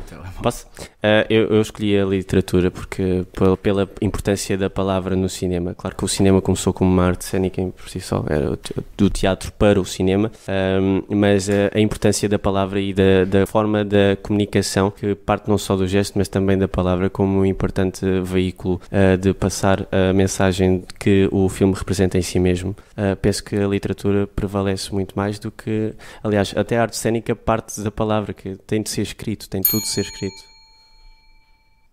Posso? 0.43 0.67
Ah, 1.03 1.27
eu, 1.31 1.49
eu 1.49 1.61
escolhi 1.61 1.99
a 1.99 2.05
literatura 2.05 2.71
porque 2.71 3.25
pela, 3.63 3.89
importância 4.01 4.57
da 4.57 4.69
palavra 4.69 5.17
no 5.17 5.29
cinema. 5.29 5.75
Claro 5.75 5.97
que 5.97 6.05
o 6.05 6.09
cinema 6.09 6.43
começou 6.43 6.73
como 6.73 6.91
uma 6.91 7.05
arte 7.05 7.25
cênica 7.25 7.61
em 7.61 7.71
por 7.71 7.89
si 7.89 8.01
só, 8.01 8.25
era 8.29 8.59
do 8.97 9.09
teatro 9.09 9.53
para 9.53 9.81
o 9.81 9.85
cinema, 9.85 10.31
ahm, 10.47 11.03
mas 11.09 11.49
a, 11.49 11.71
a 11.75 11.81
importância 11.81 12.29
da 12.29 12.39
palavra 12.39 12.81
e 12.81 12.93
da, 12.93 13.25
da 13.25 13.47
forma 13.47 13.85
da 13.85 14.17
comunicação 14.23 14.91
que 14.91 15.15
parte 15.15 15.49
não 15.49 15.57
só 15.57 15.77
do 15.77 15.87
gesto, 15.87 16.19
mas 16.19 16.29
também 16.29 16.59
da 16.59 16.69
palavra 16.69 17.09
como 17.09 17.41
um 17.41 17.47
importante 17.47 18.05
veículo 18.23 18.81
ah, 18.91 19.17
de 19.17 19.33
passar 19.33 19.87
a 19.91 20.13
mensagem 20.13 20.85
que 20.99 21.29
o 21.33 21.49
filme 21.49 21.75
representa 21.75 22.19
em 22.19 22.23
si 22.23 22.39
mesmo. 22.39 22.77
Ah, 22.97 23.17
penso 23.17 23.43
que 23.43 23.57
a 23.57 23.67
literatura 23.67 24.27
prevalece 24.27 24.93
muito 24.93 25.15
mais 25.17 25.39
do 25.39 25.51
que, 25.51 25.95
aliás, 26.23 26.53
até 26.57 26.77
a 26.79 26.83
arte 26.83 26.97
cênica 26.97 27.35
parte 27.35 27.81
da 27.81 27.91
palavra 27.91 28.35
que 28.35 28.57
tem 28.67 28.83
de 28.83 28.91
ser 28.91 29.03
escrito, 29.03 29.49
tem 29.49 29.63
tudo 29.63 29.81
de 29.81 29.89
ser 29.89 30.03
escrito. 30.03 30.50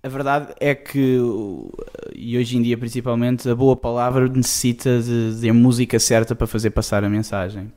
A 0.04 0.10
verdade 0.10 0.54
é 0.60 0.76
que, 0.76 1.20
e 2.16 2.38
hoje 2.38 2.56
em 2.56 2.62
dia 2.62 2.78
principalmente, 2.78 3.50
a 3.50 3.56
boa 3.56 3.76
palavra 3.76 4.28
necessita 4.28 5.02
de, 5.02 5.40
de 5.40 5.52
música 5.52 6.00
certa 6.00 6.36
para 6.36 6.46
fazer 6.46 6.70
passar 6.70 7.04
a 7.04 7.10
mensagem. 7.10 7.72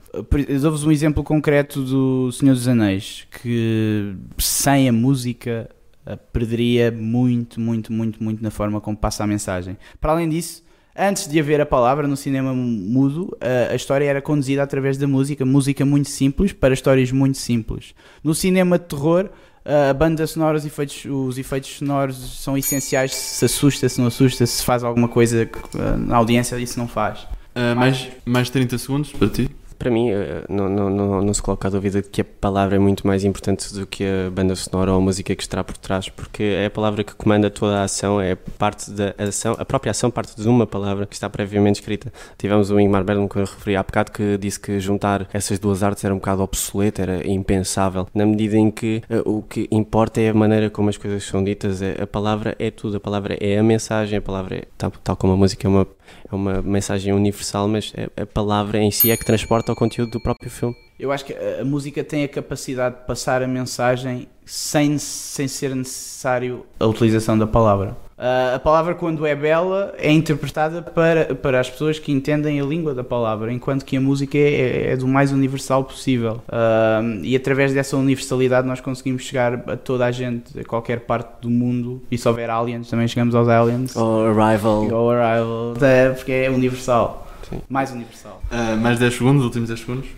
Dou-vos 0.60 0.84
um 0.84 0.92
exemplo 0.92 1.24
concreto 1.24 1.82
do 1.82 2.30
Senhor 2.30 2.54
dos 2.54 2.68
Anéis, 2.68 3.26
que 3.42 4.14
sem 4.38 4.88
a 4.88 4.92
música 4.92 5.70
eh, 6.04 6.16
perderia 6.30 6.92
muito, 6.92 7.58
muito, 7.58 7.92
muito, 7.92 8.22
muito 8.22 8.42
na 8.42 8.50
forma 8.50 8.80
como 8.80 8.96
passa 8.96 9.24
a 9.24 9.26
mensagem. 9.26 9.78
Para 9.98 10.12
além 10.12 10.28
disso, 10.28 10.62
antes 10.94 11.26
de 11.26 11.40
haver 11.40 11.60
a 11.60 11.66
palavra 11.66 12.06
no 12.06 12.18
cinema 12.18 12.52
mudo, 12.52 13.34
a 13.70 13.74
história 13.74 14.04
era 14.04 14.20
conduzida 14.20 14.62
através 14.62 14.98
da 14.98 15.06
música, 15.06 15.46
música 15.46 15.86
muito 15.86 16.10
simples 16.10 16.52
para 16.52 16.74
histórias 16.74 17.10
muito 17.10 17.38
simples. 17.38 17.94
No 18.22 18.34
cinema 18.34 18.78
de 18.78 18.84
terror, 18.84 19.30
a 19.64 19.92
banda 19.92 20.26
sonora, 20.26 20.56
os 20.56 20.64
efeitos, 20.64 21.04
os 21.04 21.38
efeitos 21.38 21.76
sonoros 21.76 22.16
são 22.42 22.56
essenciais. 22.56 23.14
Se 23.14 23.44
assusta, 23.44 23.88
se 23.88 24.00
não 24.00 24.06
assusta, 24.08 24.46
se 24.46 24.64
faz 24.64 24.82
alguma 24.82 25.08
coisa 25.08 25.42
eh, 25.42 25.96
na 25.98 26.16
audiência, 26.16 26.56
isso 26.56 26.78
não 26.78 26.88
faz. 26.88 27.26
Ah, 27.54 27.74
mais, 27.74 28.08
mais 28.24 28.48
30 28.48 28.78
segundos 28.78 29.12
para 29.12 29.28
ti. 29.28 29.50
Para 29.80 29.90
mim, 29.90 30.10
eh, 30.10 30.44
não, 30.46 30.68
não, 30.68 30.90
não, 30.90 31.22
não 31.22 31.34
se 31.34 31.40
coloca 31.40 31.66
a 31.66 31.70
dúvida 31.70 32.02
de 32.02 32.08
que 32.10 32.20
a 32.20 32.24
palavra 32.24 32.76
é 32.76 32.78
muito 32.78 33.06
mais 33.06 33.24
importante 33.24 33.72
do 33.72 33.86
que 33.86 34.04
a 34.04 34.30
banda 34.30 34.54
sonora 34.54 34.92
ou 34.92 34.98
a 34.98 35.00
música 35.00 35.34
que 35.34 35.42
está 35.42 35.64
por 35.64 35.74
trás, 35.78 36.10
porque 36.10 36.42
é 36.42 36.66
a 36.66 36.70
palavra 36.70 37.02
que 37.02 37.14
comanda 37.14 37.48
toda 37.48 37.78
a 37.78 37.84
ação, 37.84 38.20
é 38.20 38.34
parte 38.34 38.90
da 38.90 39.14
ação, 39.16 39.56
a 39.58 39.64
própria 39.64 39.90
ação 39.90 40.10
parte 40.10 40.36
de 40.36 40.46
uma 40.46 40.66
palavra 40.66 41.06
que 41.06 41.14
está 41.14 41.30
previamente 41.30 41.80
escrita. 41.80 42.12
Tivemos 42.36 42.70
o 42.70 42.78
Ingmar 42.78 43.02
Bergman, 43.04 43.26
que 43.26 43.36
eu 43.36 43.40
referi 43.46 43.74
há 43.74 43.82
bocado, 43.82 44.12
que 44.12 44.36
disse 44.36 44.60
que 44.60 44.78
juntar 44.78 45.26
essas 45.32 45.58
duas 45.58 45.82
artes 45.82 46.04
era 46.04 46.12
um 46.12 46.18
bocado 46.18 46.42
obsoleto, 46.42 47.00
era 47.00 47.26
impensável, 47.26 48.06
na 48.14 48.26
medida 48.26 48.58
em 48.58 48.70
que 48.70 49.02
uh, 49.08 49.38
o 49.38 49.42
que 49.42 49.66
importa 49.72 50.20
é 50.20 50.28
a 50.28 50.34
maneira 50.34 50.68
como 50.68 50.90
as 50.90 50.98
coisas 50.98 51.24
são 51.24 51.42
ditas, 51.42 51.80
é, 51.80 52.02
a 52.02 52.06
palavra 52.06 52.54
é 52.58 52.70
tudo, 52.70 52.98
a 52.98 53.00
palavra 53.00 53.34
é 53.40 53.58
a 53.58 53.62
mensagem, 53.62 54.18
a 54.18 54.22
palavra 54.22 54.56
é, 54.56 54.64
tal, 54.76 54.90
tal 55.02 55.16
como 55.16 55.32
a 55.32 55.36
música 55.36 55.66
é 55.66 55.70
uma, 55.70 55.86
é 56.30 56.34
uma 56.34 56.60
mensagem 56.62 57.12
universal, 57.12 57.68
mas 57.68 57.92
a, 58.16 58.26
palavra 58.26 58.78
em 58.78 58.90
si 58.90 59.10
é 59.10 59.16
que 59.16 59.24
transporta 59.24 59.72
o 59.72 59.76
conteúdo 59.76 60.12
do 60.12 60.20
próprio 60.20 60.50
filme. 60.50 60.76
Eu 60.98 61.10
acho 61.12 61.24
que 61.24 61.32
a 61.32 61.60
a 61.60 61.64
música 61.64 62.02
tem 62.02 62.24
a 62.24 62.28
capacidade 62.28 62.96
de 62.96 63.02
passar 63.02 63.42
a 63.42 63.46
mensagem 63.46 64.26
sem, 64.46 64.96
sem 64.98 65.46
ser 65.46 65.74
necessário 65.76 66.64
a 66.78 66.86
utilização 66.86 67.38
da 67.38 67.46
palavra. 67.46 67.96
Ah, 68.20 68.56
a 68.56 68.58
palavra, 68.58 68.94
quando 68.94 69.24
é 69.24 69.34
bela, 69.34 69.94
é 69.96 70.12
interpretada 70.12 70.82
para, 70.82 71.34
para 71.34 71.58
as 71.58 71.70
pessoas 71.70 71.98
que 71.98 72.12
entendem 72.12 72.60
a 72.60 72.64
língua 72.64 72.94
da 72.94 73.02
palavra, 73.02 73.50
enquanto 73.50 73.82
que 73.82 73.96
a 73.96 74.00
música 74.00 74.36
é, 74.36 74.92
é 74.92 74.96
do 74.96 75.08
mais 75.08 75.32
universal 75.32 75.84
possível. 75.84 76.42
Ah, 76.46 77.00
e 77.22 77.34
através 77.34 77.72
dessa 77.72 77.96
universalidade, 77.96 78.68
nós 78.68 78.80
conseguimos 78.80 79.22
chegar 79.22 79.54
a 79.66 79.76
toda 79.76 80.04
a 80.04 80.10
gente, 80.12 80.60
a 80.60 80.64
qualquer 80.64 81.00
parte 81.00 81.40
do 81.40 81.48
mundo. 81.48 82.02
E 82.10 82.18
se 82.18 82.28
houver 82.28 82.50
aliens, 82.50 82.90
também 82.90 83.08
chegamos 83.08 83.34
aos 83.34 83.48
aliens. 83.48 83.96
Ou 83.96 84.26
Arrival. 84.26 84.86
Ou 84.92 85.10
Arrival. 85.10 85.74
É, 85.80 86.10
Porque 86.10 86.32
é 86.32 86.50
universal. 86.50 87.26
Sim. 87.50 87.60
Mais 87.68 87.90
universal. 87.90 88.40
Ah, 88.50 88.76
mais 88.76 88.98
10 88.98 89.14
segundos, 89.14 89.44
últimos 89.44 89.68
10 89.68 89.80
segundos. 89.80 90.08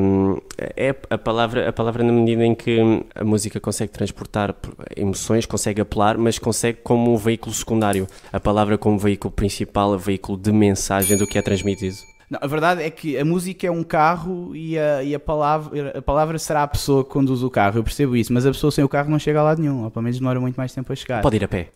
Um, 0.00 0.38
é 0.58 0.94
a 1.10 1.18
palavra, 1.18 1.68
a 1.68 1.72
palavra 1.72 2.02
na 2.02 2.12
medida 2.12 2.44
em 2.44 2.54
que 2.54 2.80
a 3.14 3.22
música 3.22 3.60
consegue 3.60 3.92
transportar 3.92 4.54
emoções, 4.96 5.46
consegue 5.46 5.80
apelar, 5.80 6.16
mas 6.16 6.38
consegue 6.38 6.78
como 6.82 7.12
um 7.12 7.16
veículo 7.16 7.54
secundário. 7.54 8.06
A 8.32 8.40
palavra 8.40 8.78
como 8.78 8.98
veículo 8.98 9.30
principal, 9.30 9.96
veículo 9.98 10.38
de 10.38 10.50
mensagem 10.52 11.16
do 11.16 11.26
que 11.26 11.38
é 11.38 11.42
transmitido. 11.42 11.96
Não, 12.30 12.38
a 12.40 12.46
verdade 12.46 12.82
é 12.82 12.88
que 12.90 13.18
a 13.18 13.24
música 13.24 13.66
é 13.66 13.70
um 13.70 13.82
carro 13.82 14.54
e, 14.54 14.78
a, 14.78 15.02
e 15.02 15.14
a, 15.14 15.18
palavra, 15.18 15.98
a 15.98 16.02
palavra 16.02 16.38
será 16.38 16.62
a 16.62 16.68
pessoa 16.68 17.02
que 17.04 17.10
conduz 17.10 17.42
o 17.42 17.50
carro. 17.50 17.78
Eu 17.78 17.84
percebo 17.84 18.16
isso, 18.16 18.32
mas 18.32 18.46
a 18.46 18.50
pessoa 18.50 18.70
sem 18.70 18.84
o 18.84 18.88
carro 18.88 19.10
não 19.10 19.18
chega 19.18 19.40
a 19.40 19.42
lado 19.42 19.60
nenhum, 19.60 19.82
ou 19.82 19.90
pelo 19.90 20.04
menos 20.04 20.18
demora 20.18 20.38
muito 20.38 20.56
mais 20.56 20.72
tempo 20.72 20.92
a 20.92 20.96
chegar. 20.96 21.22
Pode 21.22 21.36
ir 21.36 21.44
a 21.44 21.48
pé. 21.48 21.70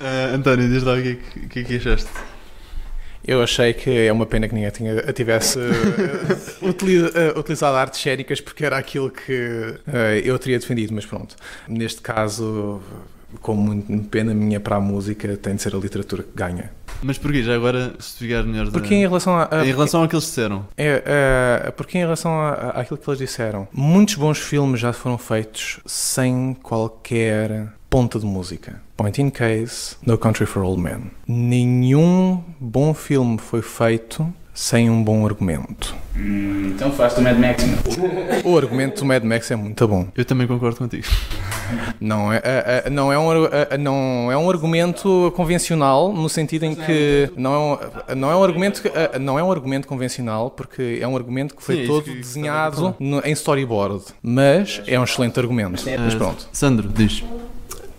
Ah, 0.00 0.34
António, 0.34 0.68
diz 0.68 0.82
lá 0.82 0.94
o 0.94 1.02
que 1.02 1.08
é 1.08 1.48
que, 1.48 1.60
é 1.60 1.64
que 1.64 1.76
achaste. 1.76 2.10
Eu 3.26 3.42
achei 3.42 3.72
que 3.72 3.90
é 3.90 4.12
uma 4.12 4.26
pena 4.26 4.46
que 4.48 4.54
ninguém 4.54 4.70
tinha, 4.70 4.94
tivesse 5.12 5.58
eh, 5.58 5.64
utili- 6.66 7.10
eh, 7.14 7.38
utilizado 7.38 7.76
artes 7.76 8.00
cénicas 8.00 8.40
porque 8.40 8.64
era 8.64 8.76
aquilo 8.76 9.10
que 9.10 9.74
eh, 9.86 10.20
eu 10.24 10.38
teria 10.38 10.58
defendido, 10.58 10.92
mas 10.94 11.06
pronto. 11.06 11.34
Neste 11.66 12.00
caso, 12.02 12.80
com 13.40 13.54
muito 13.54 14.08
pena 14.10 14.34
minha 14.34 14.60
para 14.60 14.76
a 14.76 14.80
música, 14.80 15.36
tem 15.36 15.54
de 15.56 15.62
ser 15.62 15.74
a 15.74 15.78
literatura 15.78 16.22
que 16.22 16.30
ganha. 16.34 16.70
Mas 17.02 17.18
porquê? 17.18 17.42
Já 17.42 17.54
agora, 17.54 17.92
se 17.98 18.18
ficar 18.18 18.42
melhor. 18.44 18.70
Porque 18.70 18.94
em 18.94 19.00
relação 19.02 19.36
a, 19.36 19.48
a- 19.50 19.64
Em 19.66 19.70
relação 19.72 20.02
ao 20.02 20.08
que 20.08 20.14
eles 20.14 20.24
disseram. 20.24 20.66
É, 20.76 21.02
é, 21.66 21.70
porque 21.72 21.98
em 21.98 22.02
relação 22.02 22.32
a, 22.38 22.50
a- 22.50 22.80
àquilo 22.80 22.98
que 22.98 23.08
eles 23.10 23.18
disseram, 23.18 23.66
muitos 23.72 24.14
bons 24.14 24.38
filmes 24.38 24.80
já 24.80 24.92
foram 24.92 25.18
feitos 25.18 25.80
sem 25.86 26.56
qualquer 26.62 27.68
ponta 27.94 28.18
de 28.18 28.26
música. 28.26 28.80
Point 28.96 29.22
in 29.22 29.30
case, 29.30 29.94
No 30.04 30.18
Country 30.18 30.46
for 30.46 30.64
Old 30.64 30.82
Men. 30.82 31.12
Nenhum 31.28 32.42
bom 32.58 32.92
filme 32.92 33.38
foi 33.38 33.62
feito 33.62 34.26
sem 34.52 34.90
um 34.90 35.00
bom 35.02 35.24
argumento. 35.24 35.94
Hum, 36.16 36.72
então 36.74 36.90
faz 36.90 37.14
do 37.14 37.22
Mad 37.22 37.38
Max. 37.38 37.62
O 38.44 38.56
argumento 38.58 38.98
do 39.00 39.06
Mad 39.06 39.22
Max 39.22 39.48
é 39.52 39.54
muito 39.54 39.86
bom. 39.86 40.08
Eu 40.16 40.24
também 40.24 40.44
concordo 40.48 40.76
contigo. 40.76 41.06
Não 42.00 42.32
é, 42.32 42.38
é, 42.42 42.82
é, 42.86 42.90
não, 42.90 43.12
é 43.12 43.18
um, 43.18 43.30
ar- 43.30 43.50
é, 43.70 43.78
não 43.78 44.28
é 44.32 44.36
um 44.36 44.50
argumento 44.50 45.32
convencional 45.36 46.12
no 46.12 46.28
sentido 46.28 46.64
em 46.64 46.74
que 46.74 47.30
não 47.36 47.54
é 47.54 47.58
um, 47.58 48.14
não 48.16 48.30
é 48.32 48.36
um 48.36 48.42
argumento 48.42 48.82
é, 48.92 49.18
não 49.20 49.38
é 49.38 49.42
um 49.44 49.52
argumento 49.52 49.86
convencional 49.86 50.50
porque 50.50 50.98
é 51.00 51.06
um 51.06 51.16
argumento 51.16 51.54
que 51.54 51.62
foi 51.62 51.76
Sim, 51.76 51.82
é 51.84 51.86
todo 51.86 52.02
que- 52.02 52.14
desenhado 52.16 52.96
no- 52.98 53.20
em 53.24 53.32
storyboard, 53.32 54.02
mas 54.20 54.82
é 54.88 54.98
um 54.98 55.04
excelente 55.04 55.38
argumento. 55.38 55.84
Mas 56.00 56.14
pronto. 56.16 56.48
Sandro, 56.52 56.88
diz. 56.88 57.22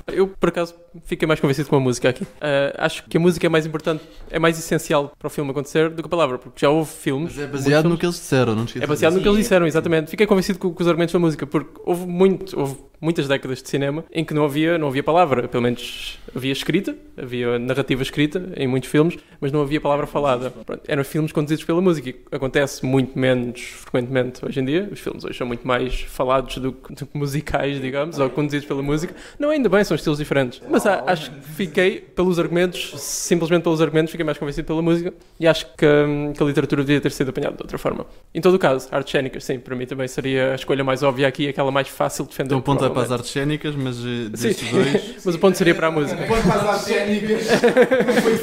Eu, 0.07 0.27
por 0.27 0.49
acaso, 0.49 0.75
fiquei 1.05 1.27
mais 1.27 1.39
convencido 1.39 1.69
com 1.69 1.75
a 1.75 1.79
música 1.79 2.09
aqui. 2.09 2.25
Ah, 2.39 2.73
acho 2.85 3.03
que 3.03 3.17
a 3.17 3.19
música 3.19 3.45
é 3.45 3.49
mais 3.49 3.65
importante, 3.65 4.03
é 4.29 4.39
mais 4.39 4.57
essencial 4.57 5.11
para 5.17 5.27
o 5.27 5.29
filme 5.29 5.51
acontecer 5.51 5.89
do 5.89 6.01
que 6.01 6.07
a 6.07 6.09
palavra, 6.09 6.37
porque 6.37 6.59
já 6.61 6.69
houve 6.69 6.91
filmes. 6.91 7.35
Mas 7.35 7.43
é 7.43 7.47
baseado 7.47 7.83
no 7.85 7.89
filmes- 7.91 7.99
que 7.99 8.05
eles 8.05 8.15
disseram, 8.15 8.55
não 8.55 8.65
te 8.65 8.83
É 8.83 8.87
baseado 8.87 9.13
no 9.15 9.21
que 9.21 9.27
eles 9.27 9.39
disseram, 9.39 9.65
exatamente. 9.67 10.09
Fiquei 10.09 10.25
convencido 10.27 10.59
com, 10.59 10.73
com 10.73 10.81
os 10.81 10.87
argumentos 10.87 11.13
da 11.13 11.19
música, 11.19 11.45
porque 11.45 11.79
houve 11.85 12.05
muito, 12.05 12.57
houve 12.59 12.77
muitas 13.01 13.27
décadas 13.27 13.61
de 13.61 13.69
cinema 13.69 14.03
em 14.11 14.23
que 14.23 14.33
não 14.33 14.45
havia, 14.45 14.77
não 14.77 14.87
havia 14.87 15.03
palavra, 15.03 15.47
pelo 15.47 15.61
menos 15.63 16.17
havia 16.35 16.51
escrita, 16.51 16.95
havia 17.17 17.59
narrativa 17.59 18.01
escrita 18.01 18.51
em 18.55 18.67
muitos 18.67 18.89
filmes, 18.89 19.17
mas 19.39 19.51
não 19.51 19.61
havia 19.61 19.79
palavra 19.81 20.07
falada. 20.07 20.49
Pronto, 20.49 20.81
eram 20.87 21.03
filmes 21.03 21.31
conduzidos 21.31 21.63
pela 21.65 21.81
música. 21.81 22.09
e 22.09 22.15
Acontece 22.31 22.85
muito 22.85 23.17
menos 23.19 23.61
frequentemente 23.61 24.43
hoje 24.45 24.59
em 24.59 24.65
dia. 24.65 24.89
Os 24.91 24.99
filmes 24.99 25.23
hoje 25.23 25.37
são 25.37 25.45
muito 25.45 25.67
mais 25.67 26.01
falados 26.01 26.57
do 26.57 26.71
que, 26.71 26.93
do 26.95 27.05
que 27.05 27.17
musicais, 27.17 27.79
digamos, 27.81 28.17
ou 28.17 28.29
conduzidos 28.29 28.65
pela 28.67 28.81
música. 28.81 29.13
Não, 29.37 29.49
ainda 29.49 29.69
bem, 29.69 29.83
são 29.83 29.95
estilos 29.95 30.17
diferentes. 30.17 30.61
Mas 30.69 30.84
acho 30.93 31.31
que 31.31 31.41
fiquei 31.49 31.99
pelos 31.99 32.39
argumentos, 32.39 32.93
simplesmente 32.97 33.63
pelos 33.63 33.81
argumentos, 33.81 34.11
fiquei 34.11 34.25
mais 34.25 34.37
convencido 34.37 34.65
pela 34.67 34.81
música 34.81 35.13
e 35.39 35.47
acho 35.47 35.65
que, 35.75 35.85
hum, 35.85 36.33
que 36.33 36.41
a 36.41 36.45
literatura 36.45 36.83
devia 36.83 37.01
ter 37.01 37.11
sido 37.11 37.29
apanhada 37.29 37.55
de 37.55 37.63
outra 37.63 37.77
forma. 37.77 38.05
Em 38.33 38.41
todo 38.41 38.55
o 38.55 38.59
caso, 38.59 38.87
artes 38.91 39.11
cénicas, 39.11 39.43
sim, 39.43 39.59
para 39.59 39.75
mim 39.75 39.85
também 39.85 40.07
seria 40.07 40.51
a 40.51 40.55
escolha 40.55 40.83
mais 40.83 41.03
óbvia 41.03 41.27
aqui, 41.27 41.47
aquela 41.47 41.71
mais 41.71 41.87
fácil 41.87 42.25
de 42.25 42.31
defender. 42.31 42.47
Então 42.47 42.59
o 42.59 42.61
ponto 42.61 42.85
é 42.85 42.89
para 42.89 43.01
as 43.01 43.11
artes 43.11 43.31
cénicas, 43.31 43.75
mas 43.75 43.95
Sim, 43.95 44.29
destes 44.29 44.69
dois. 44.71 45.15
mas 45.25 45.35
o 45.35 45.39
ponto 45.39 45.57
seria 45.57 45.75
para 45.75 45.87
a 45.87 45.91
música. 45.91 46.23
Epá, 46.23 46.35
Foi 48.21 48.37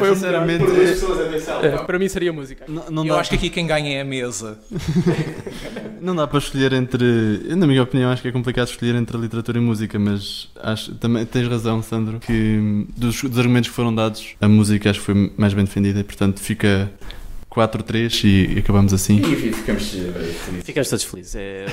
o 0.00 0.14
sinceramente. 0.14 0.64
É, 1.62 1.78
para 1.78 1.98
mim 1.98 2.08
seria 2.08 2.32
música. 2.32 2.64
Não, 2.68 2.90
não 2.90 3.06
Eu 3.06 3.14
dá, 3.14 3.20
acho 3.20 3.30
que 3.30 3.36
aqui 3.36 3.50
quem 3.50 3.66
ganha 3.66 3.98
é 3.98 4.00
a 4.00 4.04
mesa. 4.04 4.58
não 6.00 6.14
dá 6.14 6.26
para 6.26 6.38
escolher 6.38 6.72
entre. 6.72 7.04
Na 7.56 7.66
minha 7.66 7.82
opinião, 7.82 8.10
acho 8.10 8.22
que 8.22 8.28
é 8.28 8.32
complicado 8.32 8.68
escolher 8.68 8.94
entre 8.94 9.16
a 9.16 9.20
literatura 9.20 9.58
e 9.58 9.60
música, 9.60 9.98
mas 9.98 10.48
acho, 10.62 10.94
também 10.94 11.24
tens 11.24 11.48
razão, 11.48 11.82
Sandro, 11.82 12.18
que 12.18 12.86
dos, 12.96 13.22
dos 13.22 13.38
argumentos 13.38 13.70
que 13.70 13.76
foram 13.76 13.94
dados, 13.94 14.34
a 14.40 14.48
música 14.48 14.90
acho 14.90 15.00
que 15.00 15.06
foi 15.06 15.32
mais 15.36 15.54
bem 15.54 15.64
defendida 15.64 16.00
e, 16.00 16.04
portanto, 16.04 16.40
fica 16.40 16.90
4-3 17.54 18.24
e 18.24 18.58
acabamos 18.58 18.92
assim. 18.94 19.16
E 19.20 19.52
ficamos 19.52 19.90
felizes. 19.90 20.64
Ficamos 20.64 20.88
todos 20.88 21.04
felizes. 21.04 21.34
É, 21.36 21.66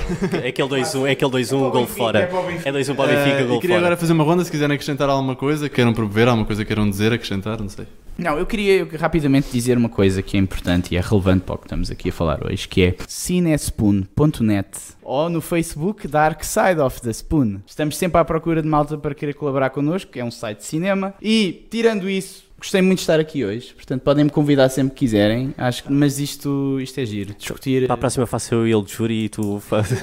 é 0.44 0.48
aquele 0.48 0.68
2-1, 0.68 1.06
é 1.08 1.10
aquele 1.12 1.30
2-1, 1.30 1.70
gol 1.70 1.86
fora. 1.86 2.20
É 2.20 2.72
2-1 2.72 2.94
para 2.94 3.04
o 3.04 3.08
Benfica, 3.08 3.40
Eh, 3.40 3.44
gol 3.44 3.56
e 3.56 3.60
queria 3.60 3.76
fora. 3.76 3.86
agora 3.86 3.96
fazer 3.96 4.12
uma 4.12 4.24
ronda 4.24 4.44
se 4.44 4.50
quiserem 4.50 4.74
acrescentar 4.74 5.08
alguma 5.08 5.34
coisa, 5.34 5.68
queiram 5.68 5.92
promover, 5.94 6.28
alguma 6.28 6.46
coisa 6.46 6.64
queiram 6.64 6.88
dizer, 6.88 7.12
acrescentar, 7.12 7.60
não 7.60 7.68
sei. 7.68 7.86
Não, 8.18 8.36
eu 8.38 8.44
queria 8.44 8.86
rapidamente 8.98 9.48
dizer 9.50 9.78
uma 9.78 9.88
coisa 9.88 10.20
que 10.20 10.36
é 10.36 10.40
importante 10.40 10.92
e 10.92 10.96
é 10.98 11.00
relevante 11.00 11.44
para 11.44 11.54
o 11.54 11.58
que 11.58 11.64
estamos 11.64 11.90
aqui 11.90 12.10
a 12.10 12.12
falar 12.12 12.44
hoje, 12.46 12.68
que 12.68 12.82
é 12.82 12.94
cinespoon.net 13.08 14.68
ou 15.02 15.28
no 15.30 15.40
Facebook 15.40 16.06
Dark 16.06 16.44
Side 16.44 16.80
of 16.80 17.00
the 17.00 17.10
Spoon. 17.10 17.60
Estamos 17.66 17.96
sempre 17.96 18.20
à 18.20 18.24
procura 18.24 18.60
de 18.62 18.68
malta 18.68 18.98
para 18.98 19.14
querer 19.14 19.32
colaborar 19.34 19.70
connosco, 19.70 20.10
que 20.12 20.20
é 20.20 20.24
um 20.24 20.30
site 20.30 20.58
de 20.58 20.64
cinema. 20.66 21.14
E, 21.22 21.66
tirando 21.70 22.08
isso, 22.10 22.44
gostei 22.60 22.80
muito 22.82 22.98
de 22.98 23.02
estar 23.02 23.18
aqui 23.18 23.44
hoje, 23.44 23.72
portanto 23.74 24.02
podem 24.02 24.24
me 24.24 24.30
convidar 24.30 24.68
sempre 24.68 24.92
que 24.94 25.00
quiserem, 25.00 25.52
acho 25.58 25.82
que, 25.84 25.92
mas 25.92 26.18
isto, 26.20 26.78
isto 26.80 27.00
é 27.00 27.04
giro. 27.06 27.34
Discutir, 27.36 27.86
Para 27.86 27.94
a 27.94 27.98
próxima 27.98 28.26
faço 28.26 28.54
eu 28.54 28.68
e 28.68 28.72
ele 28.72 28.82
de 28.82 28.92
júri 28.92 29.24
e 29.24 29.28
tu 29.28 29.58
fazes. 29.66 29.98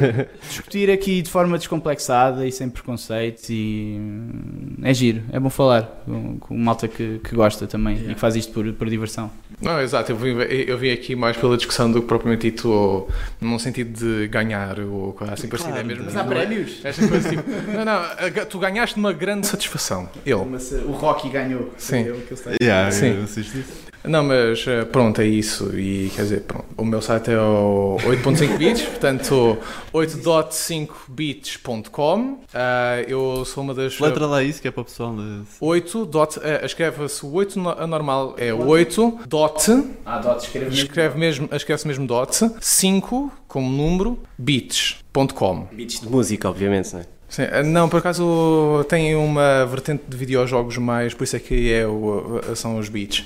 discutir 0.50 0.90
aqui 0.92 1.22
de 1.22 1.30
forma 1.30 1.58
descomplexada 1.58 2.46
e 2.48 2.52
sem 2.52 2.70
preconceitos 2.70 3.50
e 3.50 3.96
hum, 4.00 4.74
é 4.84 4.94
giro, 4.94 5.22
é 5.32 5.40
bom 5.40 5.50
falar 5.50 5.84
com, 6.06 6.38
com 6.40 6.58
malta 6.58 6.88
que, 6.88 7.20
que 7.24 7.36
gosta 7.36 7.68
também 7.68 7.96
e 8.10 8.14
que 8.14 8.20
faz 8.20 8.36
isto 8.36 8.52
por, 8.52 8.72
por 8.74 8.90
diversão. 8.90 9.32
Não, 9.62 9.80
exato, 9.82 10.12
eu 10.12 10.16
vim, 10.18 10.30
eu 10.68 10.78
vim 10.78 10.92
aqui 10.92 11.16
mais 11.16 11.38
pela 11.38 11.56
discussão 11.58 11.92
do 11.92 12.02
que 12.02 12.08
propriamente 12.08 12.50
dito 12.52 12.70
ou, 12.70 13.10
num 13.40 13.58
sentido 13.58 13.98
de 13.98 14.28
ganhar 14.28 14.80
ou 14.80 15.14
coisa 15.14 15.34
assim 15.34 15.48
parecida. 15.48 15.80
É 15.80 15.84
mesmo, 15.84 16.06
Mas 16.06 16.16
há 16.16 16.24
não 16.24 16.32
é- 16.32 16.36
prémios? 16.36 16.80
Esta 16.84 17.08
coisa 17.08 17.30
tipo, 17.30 17.44
não, 17.74 17.86
não, 17.86 18.46
tu 18.48 18.60
ganhaste 18.60 18.98
uma 18.98 19.14
grande 19.14 19.48
satisfação. 19.48 20.10
Eu. 20.26 20.46
Mas 20.46 20.72
o 20.72 20.92
Rocky 20.92 21.30
ganhou. 21.30 21.74
Sim. 21.78 22.02
É 22.02 22.04
que 22.28 22.32
eu 22.32 22.38
sei. 22.38 22.47
Yeah, 22.62 22.92
Sim. 22.92 23.18
eu 23.18 23.24
assisto 23.24 23.58
isso. 23.58 23.88
Não, 24.04 24.24
mas 24.24 24.64
eh, 24.68 24.86
pronto, 24.86 25.20
é 25.22 25.26
isso. 25.26 25.76
E 25.78 26.10
quer 26.16 26.22
dizer, 26.22 26.42
pronto, 26.44 26.66
o 26.78 26.86
meu 26.86 27.02
site 27.02 27.32
é 27.32 27.38
o 27.40 27.98
8.5 28.06 28.56
bits, 28.58 28.84
portanto 28.84 29.58
8.5bits.com. 29.94 32.40
Ah, 32.54 33.02
eu 33.08 33.44
sou 33.46 33.64
uma 33.64 33.74
das. 33.74 34.00
Letra 34.00 34.26
lá 34.28 34.44
isso 34.44 34.62
que 34.62 34.68
é 34.68 34.72
para 34.72 34.82
o 34.82 34.86
pessoal. 34.86 35.16
eh, 35.20 35.42
8. 35.60 36.06
Dot, 36.06 36.40
eh, 36.42 36.62
escreve-se 36.66 37.26
o 37.26 37.32
8 37.34 37.60
no- 37.60 37.70
a 37.70 37.86
normal 37.88 38.36
é 38.38 38.54
8 38.54 39.20
dot, 39.28 39.72
Ah, 40.06 40.20
Dot, 40.20 40.44
escreve 40.46 40.66
mesmo. 40.70 40.86
escreve 40.86 41.18
mesmo, 41.20 41.50
escreve-se 41.52 41.88
mesmo 41.88 42.08
dot, 42.08 42.52
5 42.62 43.32
como 43.48 43.70
número, 43.70 44.20
bits.com. 44.38 45.68
Beats 45.72 46.00
de 46.02 46.08
música, 46.10 46.50
obviamente, 46.50 46.94
não 46.94 47.00
é? 47.02 47.06
Sim, 47.30 47.44
eh, 47.44 47.64
não, 47.64 47.90
por 47.90 47.98
acaso 47.98 48.86
tem 48.88 49.16
uma 49.16 49.66
vertente 49.66 50.04
de 50.08 50.16
videojogos 50.16 50.78
mais, 50.78 51.14
por 51.14 51.24
isso 51.26 51.36
é 51.36 51.40
que 51.40 51.74
é 51.74 51.86
o, 51.86 52.42
são 52.56 52.78
os 52.78 52.88
beats. 52.90 53.26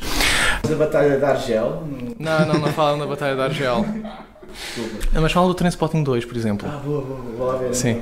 A 0.64 0.76
Batalha 0.76 1.18
de 1.18 1.24
Argel. 1.26 1.84
Não, 2.20 2.46
não, 2.46 2.60
não 2.60 2.74
falam 2.74 2.98
da 3.00 3.06
Batalha 3.06 3.36
de 3.36 3.42
Argel. 3.42 3.86
Ah, 5.16 5.22
Mas 5.22 5.32
falam 5.32 5.48
do 5.50 5.56
Trainspotting 5.56 6.04
2, 6.04 6.26
por 6.26 6.36
exemplo. 6.36 6.68
Ah, 6.70 6.78
boa, 6.84 7.02
boa, 7.02 7.20
vou 7.38 7.48
lá 7.48 7.58
ver. 7.58 7.74
Sim. 7.74 8.02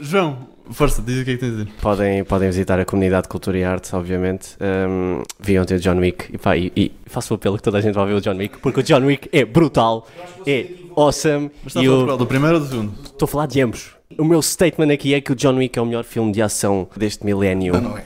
João, 0.00 0.38
força, 0.70 1.02
diz 1.02 1.22
o 1.22 1.24
que 1.24 1.32
é 1.32 1.34
que 1.34 1.40
tens 1.40 1.48
a 1.48 1.56
dizer. 1.64 1.68
Podem, 1.80 2.24
podem 2.24 2.48
visitar 2.48 2.78
a 2.78 2.84
comunidade 2.84 3.22
de 3.22 3.28
Cultura 3.28 3.58
e 3.58 3.64
Arte, 3.64 3.94
obviamente. 3.96 4.56
Um, 4.60 5.22
vi 5.40 5.58
ontem 5.58 5.76
o 5.76 5.80
John 5.80 5.96
Wick 5.98 6.26
e, 6.32 6.38
pá, 6.38 6.56
e, 6.56 6.72
e 6.76 6.92
faço 7.06 7.34
o 7.34 7.36
apelo 7.36 7.56
que 7.56 7.62
toda 7.62 7.78
a 7.78 7.80
gente 7.80 7.94
vá 7.94 8.04
ver 8.04 8.14
o 8.14 8.20
John 8.20 8.36
Wick, 8.36 8.58
porque 8.58 8.80
o 8.80 8.82
John 8.82 9.04
Wick 9.06 9.28
é 9.32 9.44
brutal, 9.44 10.06
é 10.46 10.66
awesome. 11.00 11.50
Mas 11.62 11.74
está 11.76 11.80
a 11.80 11.82
E 11.82 11.86
falar 11.86 12.12
eu? 12.12 12.16
Do 12.16 12.26
primeiro 12.26 12.54
ou 12.56 12.60
do 12.62 12.68
segundo? 12.68 12.92
estou 13.04 13.26
a 13.26 13.28
falar 13.28 13.46
de 13.46 13.60
ambos. 13.60 13.90
O 14.18 14.24
meu 14.24 14.40
statement 14.42 14.92
aqui 14.92 15.12
é 15.14 15.20
que 15.20 15.30
o 15.32 15.34
John 15.36 15.56
Wick 15.56 15.78
é 15.78 15.82
o 15.82 15.86
melhor 15.86 16.02
filme 16.02 16.32
de 16.32 16.40
ação 16.42 16.88
deste 16.96 17.24
milénio. 17.26 17.74
Não, 17.74 17.80
não 17.90 17.98
é. 17.98 18.04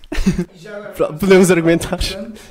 Podemos 1.19 1.51
argumentar. 1.51 1.99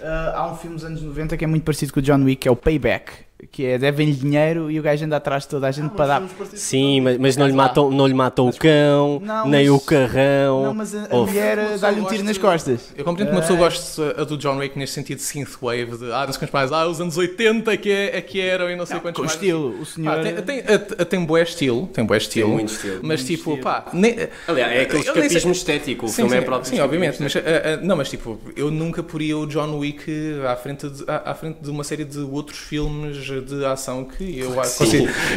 Ah, 0.01 0.33
há 0.35 0.51
um 0.51 0.55
filme 0.55 0.75
dos 0.77 0.85
anos 0.85 1.01
90 1.01 1.35
que 1.37 1.43
é 1.43 1.47
muito 1.47 1.63
parecido 1.63 1.93
com 1.93 1.99
o 1.99 2.03
John 2.03 2.23
Wick, 2.23 2.37
que 2.41 2.47
é 2.47 2.51
o 2.51 2.55
Payback. 2.55 3.11
Que 3.51 3.65
é 3.65 3.77
devem-lhe 3.77 4.13
dinheiro 4.13 4.69
e 4.69 4.79
o 4.79 4.83
gajo 4.83 5.03
anda 5.05 5.17
atrás 5.17 5.43
de 5.43 5.49
toda 5.49 5.67
a 5.67 5.71
gente 5.71 5.89
para 5.91 6.05
dar. 6.19 6.23
Sim, 6.53 7.01
mas, 7.01 7.17
mas 7.17 7.37
não, 7.37 7.47
lhe 7.47 7.53
matam, 7.53 7.89
não 7.89 8.05
lhe 8.05 8.13
matam 8.13 8.47
o 8.49 8.55
cão, 8.55 9.19
Não, 9.23 9.47
nem 9.47 9.67
mas- 9.69 9.81
o 9.81 9.85
carrão. 9.85 10.63
Não, 10.65 10.73
mas 10.73 10.93
a, 10.95 11.05
a 11.05 11.15
mulher 11.17 11.77
dá-lhe 11.79 12.01
um 12.01 12.05
tiro 12.05 12.23
nas 12.23 12.37
costas. 12.37 12.93
Eu 12.95 13.03
compreendo 13.03 13.29
que 13.29 13.35
uma 13.35 13.41
pessoa 13.41 13.57
goste 13.57 13.99
uh, 14.01 14.25
do 14.25 14.37
John 14.37 14.57
Wick 14.57 14.77
neste 14.77 14.93
sentido 14.95 15.17
de 15.17 15.23
synthwave, 15.23 15.97
de 15.97 16.11
ah, 16.11 16.25
não 16.25 16.33
sei 16.33 16.39
quantos 16.39 16.51
mais, 16.51 16.71
ah, 16.71 16.87
os 16.87 17.01
anos 17.01 17.17
80 17.17 17.77
que, 17.77 17.89
é, 17.91 18.17
é 18.17 18.21
que 18.21 18.39
eram 18.39 18.69
e 18.69 18.75
não 18.75 18.85
sei 18.85 18.99
quantos 18.99 19.15
Com 19.19 19.23
mais. 19.25 19.33
estilo, 19.33 19.79
o 19.81 19.85
senhor. 19.85 20.19
Ah, 20.19 20.21
tem, 20.21 20.35
tem, 20.35 20.59
a- 20.59 21.01
a- 21.01 21.05
tem 21.05 21.25
bué 21.25 21.41
estilo, 21.41 21.87
tem 21.87 22.05
bué 22.05 22.17
estilo, 22.17 22.49
muito 22.49 22.71
estilo. 22.73 22.99
mas 23.01 23.23
tipo, 23.23 23.57
pá, 23.57 23.85
nem, 23.93 24.15
Aliás, 24.47 24.71
é 24.73 24.81
aquele 24.81 24.99
escapismo 25.01 25.51
estético. 25.51 26.05
O 26.05 26.09
Sim, 26.09 26.15
filme 26.15 26.31
sim, 26.31 26.37
é 26.37 26.41
próprio. 26.41 26.69
sim, 26.69 26.79
obviamente, 26.79 27.17
mas, 27.21 27.35
ah, 27.35 27.39
ah, 27.39 27.77
não, 27.83 27.95
mas 27.97 28.09
tipo, 28.09 28.39
eu 28.55 28.69
nunca 28.69 29.01
poria 29.01 29.37
o 29.37 29.45
John 29.47 29.77
Wick 29.79 30.11
à 30.47 30.55
frente 30.55 30.87
de, 30.89 31.03
à, 31.07 31.31
à 31.31 31.33
frente 31.35 31.57
de 31.61 31.69
uma 31.69 31.83
série 31.83 32.05
de 32.05 32.19
outros 32.19 32.59
filmes 32.59 33.30
de 33.39 33.65
ação 33.65 34.03
que 34.03 34.39
eu 34.39 34.59
acho 34.59 34.83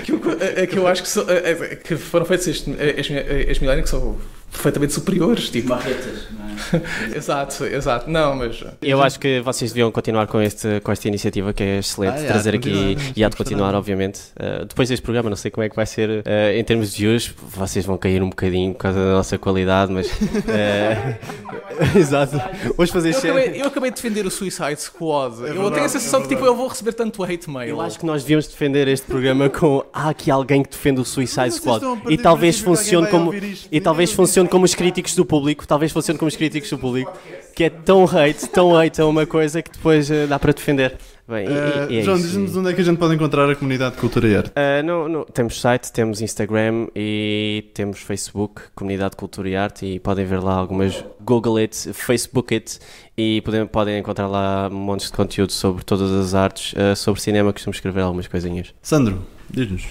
que, 0.04 0.12
eu, 0.12 0.20
que 0.66 0.78
eu 0.78 0.86
acho 0.86 1.02
que, 1.02 1.20
ah, 1.20 1.24
ah, 1.72 1.76
que 1.76 1.96
foram 1.96 2.26
feitos 2.26 2.48
este, 2.48 2.70
este, 2.96 3.12
este 3.12 3.62
milénio 3.62 3.84
que 3.84 3.90
são 3.90 4.16
perfeitamente 4.54 4.92
superiores, 4.92 5.50
tipo. 5.50 5.68
Marretas, 5.68 6.28
não 6.30 6.44
é? 6.44 6.54
Exato, 7.16 7.64
exato. 7.64 8.08
Não, 8.08 8.36
mas 8.36 8.62
Eu 8.80 9.02
acho 9.02 9.18
que 9.18 9.40
vocês 9.40 9.72
deviam 9.72 9.90
continuar 9.90 10.28
com, 10.28 10.40
este, 10.40 10.80
com 10.80 10.92
esta 10.92 11.08
iniciativa 11.08 11.52
que 11.52 11.62
é 11.62 11.78
excelente, 11.78 12.18
Ah, 12.18 12.22
é, 12.22 12.26
trazer 12.26 12.54
aqui 12.54 12.96
e 13.14 13.24
há 13.24 13.28
de 13.28 13.36
continuar, 13.36 13.74
obviamente. 13.74 14.20
Uh, 14.36 14.64
depois 14.64 14.88
deste 14.88 15.02
programa, 15.02 15.28
não 15.28 15.36
sei 15.36 15.50
como 15.50 15.64
é 15.64 15.68
que 15.68 15.74
vai 15.74 15.84
ser 15.84 16.08
uh, 16.08 16.22
em 16.54 16.62
termos 16.62 16.92
de 16.92 16.98
views, 16.98 17.34
vocês 17.56 17.84
vão 17.84 17.98
cair 17.98 18.22
um 18.22 18.28
bocadinho 18.28 18.72
por 18.72 18.78
causa 18.78 18.98
da 18.98 19.12
nossa 19.14 19.36
qualidade, 19.36 19.92
mas. 19.92 20.06
uh, 20.06 20.14
Exato. 21.98 22.40
Vamos 22.76 22.90
fazer 22.90 23.12
eu 23.14 23.18
acabei, 23.18 23.62
eu 23.62 23.66
acabei 23.66 23.90
de 23.90 23.96
defender 23.96 24.26
o 24.26 24.30
Suicide 24.30 24.80
Squad. 24.80 25.34
eu 25.34 25.46
verdade, 25.46 25.74
tenho 25.74 25.86
a 25.86 25.88
sensação 25.88 26.20
é 26.20 26.22
que 26.22 26.28
tipo, 26.28 26.44
eu 26.44 26.54
vou 26.54 26.68
receber 26.68 26.92
tanto 26.92 27.22
hate 27.22 27.50
mail. 27.50 27.68
Eu 27.68 27.80
acho 27.80 27.98
que 27.98 28.06
nós 28.06 28.22
devíamos 28.22 28.46
defender 28.46 28.86
este 28.88 29.06
programa 29.06 29.48
com 29.48 29.84
há 29.92 30.10
aqui 30.10 30.30
alguém 30.30 30.62
que 30.62 30.70
defende 30.70 31.00
o 31.00 31.04
Suicide 31.04 31.50
Squad 31.52 31.84
e 32.08 32.16
talvez 32.16 32.60
funcione 32.60 33.08
como 33.08 33.32
e 33.70 33.80
talvez 33.80 34.12
Ninguém 34.12 34.16
funcione 34.44 34.48
como 34.48 34.64
os 34.64 34.74
críticos 34.74 35.14
do 35.14 35.24
público, 35.24 35.66
talvez 35.66 35.92
funcione 35.92 36.18
como 36.18 36.28
os 36.28 36.36
críticos 36.36 36.70
do 36.70 36.78
público, 36.78 37.12
que 37.54 37.64
é 37.64 37.70
tão 37.70 38.04
hate, 38.04 38.48
tão 38.48 38.76
hate 38.76 39.00
a 39.00 39.06
uma 39.06 39.26
coisa 39.26 39.62
que 39.62 39.70
depois 39.70 40.10
uh, 40.10 40.26
dá 40.28 40.38
para 40.38 40.52
defender. 40.52 40.96
Bem, 41.26 41.46
Eh, 41.46 41.86
e, 41.88 41.94
e 41.94 41.98
é 42.00 42.02
João, 42.02 42.18
diz-nos 42.18 42.54
onde 42.54 42.70
é 42.70 42.74
que 42.74 42.82
a 42.82 42.84
gente 42.84 42.98
pode 42.98 43.14
encontrar 43.14 43.48
a 43.48 43.56
comunidade 43.56 43.94
de 43.94 44.00
cultura 44.00 44.28
e 44.28 44.36
arte. 44.36 44.50
Uh, 44.50 44.84
não, 44.84 45.08
não, 45.08 45.24
temos 45.24 45.58
site, 45.58 45.90
temos 45.90 46.20
Instagram 46.20 46.88
e 46.94 47.70
temos 47.72 48.00
Facebook, 48.00 48.60
Comunidade 48.74 49.16
Cultura 49.16 49.48
e 49.48 49.56
Arte, 49.56 49.86
e 49.86 49.98
podem 49.98 50.26
ver 50.26 50.42
lá 50.42 50.54
algumas 50.54 51.02
Google 51.20 51.56
it, 51.56 51.92
Facebook 51.94 52.54
it, 52.54 52.78
e 53.16 53.40
podem, 53.40 53.66
podem 53.66 53.98
encontrar 53.98 54.26
lá 54.26 54.68
montes 54.68 55.06
de 55.06 55.12
conteúdo 55.12 55.52
sobre 55.52 55.82
todas 55.82 56.10
as 56.12 56.34
artes, 56.34 56.74
uh, 56.74 56.94
sobre 56.94 57.20
cinema, 57.20 57.52
costumo 57.52 57.72
escrever 57.72 58.02
algumas 58.02 58.28
coisinhas. 58.28 58.74
Sandro, 58.82 59.24
diz-nos. 59.50 59.84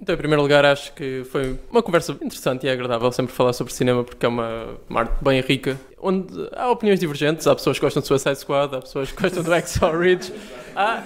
Então, 0.00 0.14
em 0.14 0.18
primeiro 0.18 0.40
lugar, 0.40 0.64
acho 0.64 0.92
que 0.94 1.24
foi 1.30 1.58
uma 1.70 1.82
conversa 1.82 2.12
interessante 2.12 2.66
e 2.66 2.70
agradável 2.70 3.12
sempre 3.12 3.34
falar 3.34 3.52
sobre 3.52 3.72
cinema, 3.72 4.02
porque 4.02 4.24
é 4.24 4.28
uma, 4.28 4.78
uma 4.88 5.00
arte 5.00 5.12
bem 5.22 5.40
rica, 5.42 5.78
onde 6.00 6.48
há 6.56 6.70
opiniões 6.70 6.98
divergentes. 7.00 7.46
Há 7.46 7.54
pessoas 7.54 7.78
que 7.78 7.84
gostam 7.84 8.00
de 8.00 8.08
Suicide 8.08 8.36
Squad, 8.36 8.76
há 8.76 8.80
pessoas 8.80 9.12
que 9.12 9.20
gostam 9.20 9.42
do 9.42 9.52
Exo 9.54 9.90
Ridge. 9.90 10.32
Há, 10.74 11.02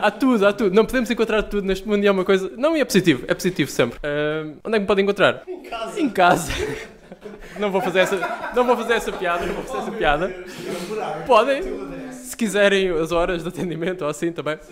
há 0.00 0.10
tudo, 0.10 0.46
há 0.46 0.52
tudo. 0.52 0.74
Não 0.74 0.86
podemos 0.86 1.10
encontrar 1.10 1.42
tudo 1.42 1.66
neste 1.66 1.86
mundo 1.86 2.02
e 2.02 2.06
é 2.06 2.10
uma 2.10 2.24
coisa. 2.24 2.50
Não, 2.56 2.74
e 2.74 2.80
é 2.80 2.84
positivo, 2.84 3.24
é 3.28 3.34
positivo 3.34 3.70
sempre. 3.70 3.98
Ah, 4.02 4.46
onde 4.64 4.76
é 4.76 4.78
que 4.78 4.80
me 4.80 4.86
podem 4.86 5.04
encontrar? 5.04 5.42
Em 5.46 5.62
casa. 5.62 6.00
Em 6.00 6.08
casa. 6.08 6.52
Não 7.58 7.70
vou 7.72 7.80
fazer 7.80 8.00
essa, 8.00 8.16
não 8.54 8.64
vou 8.64 8.76
fazer 8.76 8.92
essa 8.92 9.10
piada, 9.10 9.44
não 9.44 9.54
vou 9.54 9.64
fazer 9.64 9.78
essa 9.78 9.90
piada. 9.90 10.32
Podem, 11.26 11.62
se 12.28 12.36
quiserem 12.36 12.90
as 12.90 13.12
horas 13.12 13.42
de 13.42 13.48
atendimento 13.48 14.02
ou 14.02 14.08
assim 14.10 14.32
também. 14.32 14.58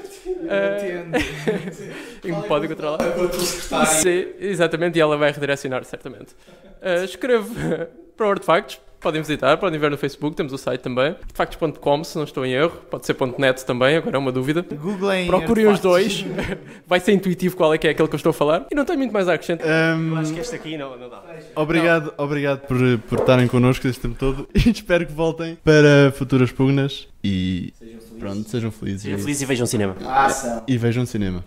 E 2.24 2.32
me 2.32 2.42
podem 2.42 2.66
encontrar 2.68 2.90
lá. 2.90 3.86
Sim, 3.86 4.26
exatamente, 4.40 4.98
e 4.98 5.00
ela 5.00 5.16
vai 5.16 5.30
redirecionar, 5.30 5.84
certamente. 5.84 6.34
Uh, 6.82 7.04
escrevo 7.04 7.54
para 8.16 8.26
o 8.26 8.30
Artefactos, 8.30 8.80
podem 9.00 9.20
visitar, 9.20 9.56
podem 9.58 9.78
ver 9.78 9.90
no 9.90 9.96
Facebook, 9.96 10.36
temos 10.36 10.52
o 10.52 10.58
site 10.58 10.80
também. 10.80 11.08
Artefactos.com, 11.08 12.04
se 12.04 12.16
não 12.16 12.24
estou 12.24 12.44
em 12.44 12.52
erro, 12.52 12.76
pode 12.90 13.06
ser 13.06 13.16
.net 13.38 13.64
também, 13.64 13.96
agora 13.96 14.16
é 14.16 14.18
uma 14.18 14.32
dúvida. 14.32 14.62
Googlem. 14.62 15.26
Procurem 15.26 15.68
os 15.68 15.78
dois, 15.78 16.24
vai 16.86 16.98
ser 16.98 17.12
intuitivo 17.12 17.56
qual 17.56 17.72
é 17.72 17.78
que 17.78 17.86
é 17.86 17.90
aquele 17.90 18.08
que 18.08 18.14
eu 18.14 18.18
estou 18.18 18.30
a 18.30 18.34
falar. 18.34 18.66
E 18.70 18.74
não 18.74 18.84
tenho 18.84 18.98
muito 18.98 19.12
mais 19.12 19.28
a 19.28 19.34
acrescentar. 19.34 19.66
Ahm, 19.68 20.20
este 20.38 20.56
aqui 20.56 20.76
não, 20.76 20.96
não 20.98 21.08
dá. 21.08 21.22
obrigado, 21.54 22.12
obrigado 22.16 22.66
por, 22.66 22.78
por 23.08 23.18
estarem 23.20 23.46
connosco 23.46 23.86
este 23.86 24.00
tempo 24.00 24.16
todo 24.18 24.48
e 24.54 24.70
espero 24.70 25.06
que 25.06 25.12
voltem 25.12 25.56
para 25.62 26.12
futuras 26.12 26.50
pugnas 26.50 27.08
e 27.26 27.74
pronto, 28.18 28.48
sejam 28.48 28.70
felizes 28.70 29.02
Sejam 29.02 29.18
felizes 29.18 29.42
e 29.42 29.46
vejam 29.46 29.66
cinema. 29.66 29.96
Ação. 30.04 30.62
e 30.66 30.78
vejam 30.78 31.04
cinema. 31.06 31.44